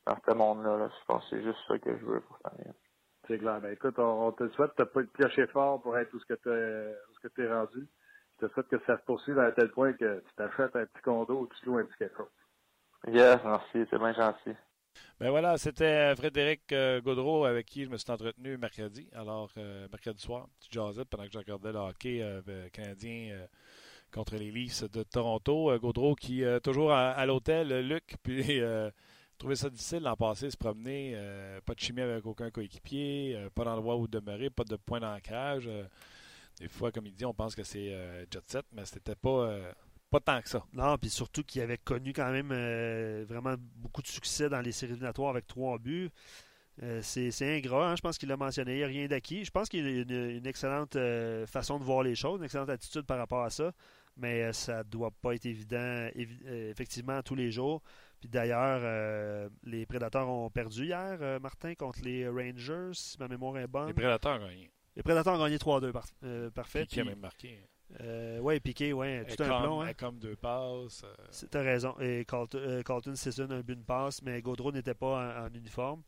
dans, 0.06 0.14
dans 0.14 0.22
ce 0.28 0.34
monde-là. 0.34 0.78
Là. 0.80 0.90
Je 1.00 1.06
pense 1.06 1.24
que 1.24 1.38
c'est 1.38 1.44
juste 1.44 1.60
ça 1.66 1.80
que 1.80 1.98
je 1.98 2.06
veux 2.06 2.20
pour 2.20 2.38
cette. 2.40 2.76
C'est 3.28 3.40
clair. 3.40 3.62
Ben, 3.62 3.72
écoute, 3.72 3.98
on, 4.00 4.34
te 4.34 4.50
souhaite 4.50 4.78
de 4.78 4.84
pas 4.84 5.02
te 5.02 5.08
piocher 5.08 5.48
fort 5.48 5.82
pour 5.82 5.98
être 5.98 6.14
où 6.14 6.20
ce 6.20 6.26
que 6.26 7.28
tu 7.30 7.42
es 7.42 7.52
rendu 7.52 7.88
je 8.40 8.48
te 8.48 8.54
souhaite 8.54 8.68
que 8.68 8.80
ça 8.86 8.98
se 8.98 9.04
poursuive 9.04 9.40
à 9.40 9.52
tel 9.52 9.72
point 9.72 9.94
que 9.94 10.20
tu 10.20 10.36
t'achètes 10.36 10.76
un 10.76 10.86
petit 10.86 11.02
condo 11.04 11.42
ou 11.42 11.48
tu 11.48 11.66
loues 11.66 11.78
un 11.78 11.86
petit 11.86 11.98
quelque 11.98 12.18
chose. 12.18 12.30
Yes, 13.08 13.40
merci, 13.44 13.86
c'est 13.90 13.98
bien 14.00 14.14
gentil. 14.14 14.56
Ben 15.20 15.30
voilà, 15.30 15.58
c'était 15.58 16.16
Frédéric 16.16 16.72
euh, 16.72 17.02
Gaudreau 17.02 17.46
avec 17.46 17.66
qui 17.66 17.86
je 17.86 17.90
me 17.90 17.98
suis 17.98 18.12
entretenu 18.12 18.58
mercredi. 18.58 19.08
Alors, 19.14 19.52
euh, 19.58 19.88
mercredi 19.92 20.22
soir, 20.22 20.48
petit 20.60 20.70
jazzette 20.72 21.08
pendant 21.10 21.26
que 21.26 21.32
je 21.32 21.38
regardais 21.38 21.72
le 21.72 21.80
hockey 21.80 22.22
euh, 22.22 22.70
canadien 22.70 23.48
contre 24.12 24.36
les 24.36 24.52
Leafs 24.52 24.90
de 24.92 25.04
Toronto. 25.04 25.78
Gaudreau 25.80 26.16
qui 26.16 26.44
est 26.44 26.60
toujours 26.62 26.92
à, 26.94 27.26
l'hôtel, 27.26 27.88
Luc, 27.88 28.16
puis 28.24 28.62
trouvait 29.38 29.56
ça 29.56 29.70
difficile 29.70 30.04
l'an 30.04 30.16
passé, 30.16 30.50
se 30.50 30.58
promener. 30.58 31.18
pas 31.66 31.74
de 31.74 31.80
chimie 31.80 32.02
avec 32.02 32.26
aucun 32.26 32.50
coéquipier, 32.50 33.48
pas 33.54 33.66
d'endroit 33.66 33.98
où 33.98 34.08
demeurer, 34.08 34.50
pas 34.50 34.64
de 34.64 34.78
point 34.78 35.00
d'ancrage. 35.00 35.70
Des 36.60 36.68
fois, 36.68 36.92
comme 36.92 37.06
il 37.06 37.14
dit, 37.14 37.26
on 37.26 37.34
pense 37.34 37.56
que 37.56 37.64
c'est 37.64 37.90
jet 38.32 38.50
set, 38.50 38.66
mais 38.74 38.86
c'était 38.86 39.16
pas 39.16 39.60
pas 40.10 40.20
tant 40.20 40.42
que 40.42 40.50
ça. 40.50 40.64
Non, 40.74 40.98
puis 40.98 41.10
surtout 41.10 41.44
qu'il 41.44 41.62
avait 41.62 41.78
connu 41.78 42.14
quand 42.14 42.32
même 42.32 42.52
euh, 42.52 43.26
vraiment 43.28 43.56
beaucoup 43.78 44.02
de 44.02 44.08
succès 44.08 44.50
dans 44.50 44.62
les 44.62 44.72
séries 44.72 44.94
éliminatoires 44.94 45.30
avec 45.30 45.48
trois 45.48 45.78
buts. 45.78 46.10
Euh, 46.84 47.00
c'est 47.02 47.58
ingrat, 47.58 47.92
hein, 47.92 47.96
je 47.96 48.02
pense 48.02 48.18
qu'il 48.18 48.28
l'a 48.28 48.36
mentionné, 48.36 48.74
il 48.74 48.78
n'y 48.78 48.84
a 48.84 48.88
rien 48.88 49.08
d'acquis. 49.08 49.46
Je 49.46 49.52
pense 49.52 49.70
qu'il 49.70 49.86
a 49.86 49.90
une, 49.90 50.46
excellente 50.46 50.98
euh, 50.98 51.46
façon 51.48 51.80
de 51.80 51.86
voir 51.86 52.04
les 52.04 52.16
choses, 52.16 52.40
une 52.40 52.46
excellente 52.46 52.70
attitude 52.70 53.04
par 53.04 53.18
rapport 53.18 53.44
à 53.44 53.50
ça, 53.50 53.72
mais 54.18 54.52
ça 54.52 54.80
ne 54.80 54.84
doit 54.84 55.12
pas 55.12 55.36
être 55.36 55.46
évident 55.46 56.10
effectivement 56.16 57.22
tous 57.22 57.36
les 57.36 57.50
jours. 57.50 57.82
Puis 58.20 58.30
d'ailleurs, 58.30 59.50
les 59.64 59.86
Prédateurs 59.86 60.28
ont 60.28 60.50
perdu 60.50 60.86
hier, 60.86 61.40
Martin, 61.42 61.76
contre 61.76 62.02
les 62.04 62.28
Rangers, 62.28 62.92
si 62.94 63.18
ma 63.20 63.28
mémoire 63.28 63.58
est 63.58 63.68
bonne. 63.68 63.88
Les 63.88 63.94
Prédateurs 63.94 64.42
ont 64.42 64.48
gagné. 64.48 64.70
Les 64.96 65.04
Prédateurs 65.04 65.34
ont 65.34 65.44
gagné 65.44 65.58
3-2, 65.58 65.92
parfait. 66.52 66.86
Qui 66.88 67.02
a 67.02 67.04
même 67.04 67.20
marqué. 67.20 67.60
Euh, 68.02 68.40
oui, 68.42 68.60
Piqué, 68.60 68.94
ouais, 68.94 69.26
tout 69.26 69.42
un 69.44 69.62
plomb. 69.62 69.82
Hein. 69.82 69.94
comme 69.94 70.18
deux 70.18 70.36
passes. 70.36 71.04
Euh... 71.04 71.48
Tu 71.50 71.58
as 71.58 71.62
raison. 71.62 71.96
Et 72.00 72.26
Colton, 72.26 72.60
euh, 72.62 72.84
Colton 72.84 73.14
un 73.14 73.62
but 73.62 73.76
de 73.76 73.84
passe, 73.84 74.22
mais 74.22 74.42
Gaudreau 74.42 74.72
n'était 74.72 74.94
pas 74.94 75.44
en, 75.44 75.54
uniforme. 75.54 76.02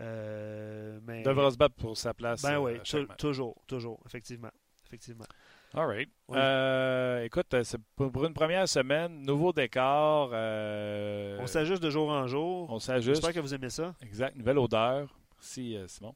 Euh, 0.00 0.98
mais... 1.06 1.22
Devra 1.22 1.50
se 1.50 1.56
battre 1.56 1.76
pour 1.76 1.96
sa 1.96 2.14
place. 2.14 2.42
Ben 2.42 2.58
oui, 2.58 2.72
toujours, 3.18 3.56
toujours, 3.66 4.00
effectivement. 4.06 4.50
effectivement. 4.86 5.24
All 5.72 5.86
right. 5.86 6.10
Euh, 6.32 7.22
écoute, 7.22 7.54
c'est 7.62 7.80
pour 7.94 8.24
une 8.24 8.34
première 8.34 8.68
semaine, 8.68 9.22
nouveau 9.22 9.52
décor. 9.52 10.32
On 10.32 11.46
s'ajuste 11.46 11.82
de 11.82 11.90
jour 11.90 12.10
en 12.10 12.26
jour. 12.26 12.70
On 12.70 12.80
s'ajuste. 12.80 13.14
J'espère 13.14 13.32
que 13.32 13.40
vous 13.40 13.54
aimez 13.54 13.70
ça. 13.70 13.94
Exact. 14.02 14.36
Nouvelle 14.36 14.58
odeur. 14.58 15.14
Merci, 15.38 15.76
Simon. 15.86 16.14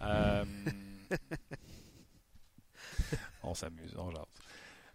on 3.42 3.54
s'amuse, 3.54 3.94
on 3.96 4.10
jase. 4.10 4.26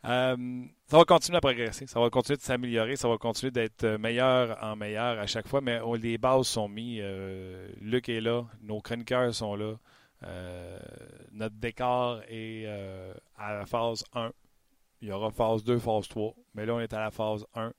Euh, 0.05 0.65
ça 0.87 0.97
va 0.97 1.05
continuer 1.05 1.37
à 1.37 1.41
progresser, 1.41 1.87
ça 1.87 1.99
va 1.99 2.09
continuer 2.09 2.37
de 2.37 2.41
s'améliorer, 2.41 2.97
ça 2.97 3.07
va 3.07 3.17
continuer 3.17 3.51
d'être 3.51 3.85
meilleur 3.97 4.61
en 4.61 4.75
meilleur 4.75 5.17
à 5.17 5.27
chaque 5.27 5.47
fois, 5.47 5.61
mais 5.61 5.79
les 6.01 6.17
bases 6.17 6.47
sont 6.47 6.67
mises. 6.67 6.99
Euh, 7.01 7.69
Luc 7.79 8.09
est 8.09 8.19
là, 8.19 8.43
nos 8.61 8.81
chroniqueurs 8.81 9.33
sont 9.33 9.55
là. 9.55 9.75
Euh, 10.23 10.79
notre 11.31 11.55
décor 11.55 12.21
est 12.27 12.67
à 13.37 13.53
la 13.53 13.65
phase 13.65 14.03
1. 14.13 14.31
Il 15.01 15.09
y 15.09 15.11
aura 15.11 15.31
phase 15.31 15.63
2, 15.63 15.79
phase 15.79 16.07
3, 16.07 16.33
mais 16.53 16.65
là, 16.65 16.75
on 16.75 16.79
est 16.79 16.93
à 16.93 16.99
la 16.99 17.11
phase 17.11 17.45
1. 17.55 17.73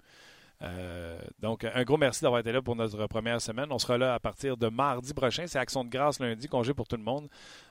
Donc, 1.40 1.64
un 1.64 1.82
gros 1.84 1.96
merci 1.96 2.22
d'avoir 2.22 2.40
été 2.40 2.52
là 2.52 2.62
pour 2.62 2.76
notre 2.76 3.06
première 3.06 3.40
semaine. 3.40 3.66
On 3.70 3.78
sera 3.78 3.98
là 3.98 4.14
à 4.14 4.20
partir 4.20 4.56
de 4.56 4.68
mardi 4.68 5.12
prochain. 5.12 5.46
C'est 5.46 5.58
Action 5.58 5.84
de 5.84 5.90
grâce 5.90 6.20
lundi, 6.20 6.48
congé 6.48 6.74
pour 6.74 6.86
tout 6.86 6.96
le 6.96 7.02
monde. 7.02 7.28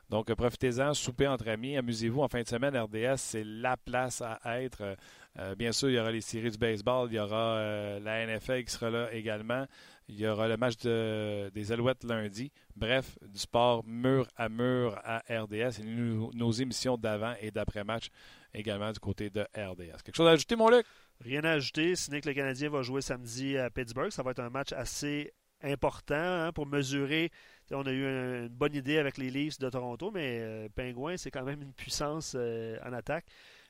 Donc, 0.09 0.31
profitez-en, 0.33 0.93
soupez 0.93 1.27
entre 1.27 1.47
amis, 1.47 1.77
amusez-vous 1.77 2.21
en 2.21 2.27
fin 2.27 2.41
de 2.41 2.47
semaine. 2.47 2.77
RDS, 2.77 3.17
c'est 3.17 3.43
la 3.43 3.77
place 3.77 4.21
à 4.21 4.61
être. 4.61 4.95
Euh, 5.39 5.55
bien 5.55 5.71
sûr, 5.71 5.89
il 5.89 5.95
y 5.95 5.99
aura 5.99 6.11
les 6.11 6.21
séries 6.21 6.51
du 6.51 6.57
baseball, 6.57 7.07
il 7.09 7.15
y 7.15 7.19
aura 7.19 7.57
euh, 7.57 7.99
la 7.99 8.27
NFL 8.27 8.63
qui 8.63 8.71
sera 8.71 8.91
là 8.91 9.11
également. 9.11 9.65
Il 10.07 10.19
y 10.19 10.27
aura 10.27 10.47
le 10.47 10.57
match 10.57 10.75
des 10.77 11.71
Alouettes 11.71 12.03
lundi. 12.03 12.51
Bref, 12.75 13.17
du 13.21 13.39
sport 13.39 13.83
mur 13.85 14.27
à 14.35 14.49
mur 14.49 14.99
à 15.03 15.23
RDS 15.29 15.79
et 15.79 15.83
nos 15.83 16.51
émissions 16.51 16.97
d'avant 16.97 17.33
et 17.41 17.51
d'après-match 17.51 18.09
également 18.53 18.91
du 18.91 18.99
côté 18.99 19.29
de 19.29 19.41
RDS. 19.55 20.03
Quelque 20.03 20.15
chose 20.15 20.27
à 20.27 20.31
ajouter, 20.31 20.55
mon 20.55 20.69
Luc? 20.69 20.85
Rien 21.22 21.43
à 21.43 21.51
ajouter, 21.51 21.93
n'est 22.09 22.22
que 22.22 22.28
le 22.28 22.34
Canadien 22.34 22.70
va 22.70 22.82
jouer 22.82 23.01
samedi 23.01 23.57
à 23.57 23.70
Pittsburgh. 23.70 24.11
Ça 24.11 24.24
va 24.24 24.32
être 24.32 24.39
un 24.39 24.49
match 24.49 24.74
assez 24.74 25.32
important 25.61 26.16
hein, 26.16 26.51
pour 26.51 26.66
mesurer. 26.68 27.32
On 27.72 27.86
a 27.86 27.91
eu 27.91 28.05
une 28.05 28.49
bonne 28.49 28.76
idée 28.76 28.97
avec 28.97 29.18
les 29.18 29.32
Leafs 29.32 29.57
de 29.57 29.70
Toronto, 29.70 30.11
mais 30.11 30.39
euh, 30.41 30.68
Pingouin, 30.76 31.18
c'est 31.18 31.32
quand 31.32 31.43
même 31.43 31.61
une 31.61 31.74
puissance 31.74 32.36
euh, 32.38 32.78
en 32.86 32.93
attaque. 32.93 33.26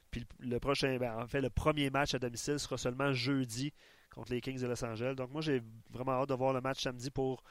Puis 0.10 0.26
le 0.40 0.60
prochain, 0.60 0.98
ben, 0.98 1.16
en 1.18 1.28
fait, 1.28 1.42
le 1.42 1.50
premier 1.50 1.90
match 1.90 2.14
à 2.14 2.20
domicile 2.20 2.60
sera 2.60 2.78
seulement 2.78 3.14
jeudi 3.14 3.72
contre 4.14 4.32
les 4.32 4.42
Kings 4.42 4.60
de 4.60 4.68
Los 4.68 4.84
Angeles. 4.84 5.16
Donc 5.16 5.32
moi, 5.32 5.42
j'ai 5.42 5.62
vraiment 5.92 6.14
hâte 6.14 6.30
de 6.30 6.34
voir 6.34 6.54
le 6.54 6.62
match 6.62 6.82
samedi 6.82 7.12
pour. 7.12 7.44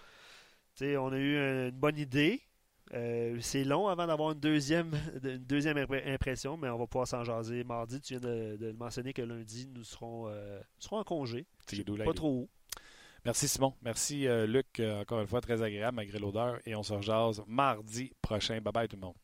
On 0.81 1.13
a 1.13 1.19
eu 1.19 1.37
une 1.37 1.71
bonne 1.71 1.99
idée. 1.99 2.41
Euh, 2.95 3.39
c'est 3.41 3.65
long 3.65 3.89
avant 3.89 4.07
d'avoir 4.07 4.33
une 4.33 4.41
deuxième, 4.41 4.91
une 5.25 5.39
deuxième 5.39 5.79
impression, 5.79 6.57
mais 6.57 6.69
on 6.69 6.79
va 6.79 6.87
pouvoir 6.87 7.09
s'en 7.09 7.25
jaser 7.25 7.65
mardi. 7.65 8.01
Tu 8.01 8.17
viens 8.17 8.21
de, 8.21 8.73
mentionner 8.79 9.13
que 9.13 9.23
lundi, 9.23 9.69
nous 9.75 9.85
serons, 9.85 10.31
serons 10.79 10.99
en 10.99 11.05
congé. 11.05 11.47
Pas 12.05 12.13
trop 12.13 12.29
haut. 12.29 12.49
Merci 13.25 13.47
Simon. 13.47 13.75
Merci 13.83 14.27
euh, 14.27 14.47
Luc. 14.47 14.81
Euh, 14.81 15.03
encore 15.03 15.21
une 15.21 15.29
fois, 15.29 15.41
très 15.41 15.63
agréable 15.63 15.97
malgré 15.97 16.19
l'odeur. 16.19 16.59
Et 16.67 16.75
on 16.75 16.83
se 16.83 16.93
rejase 16.93 17.43
mardi 17.47 18.13
prochain. 18.21 18.61
Bye 18.61 18.73
bye 18.73 18.89
tout 18.89 18.97
le 18.97 19.03
monde. 19.03 19.15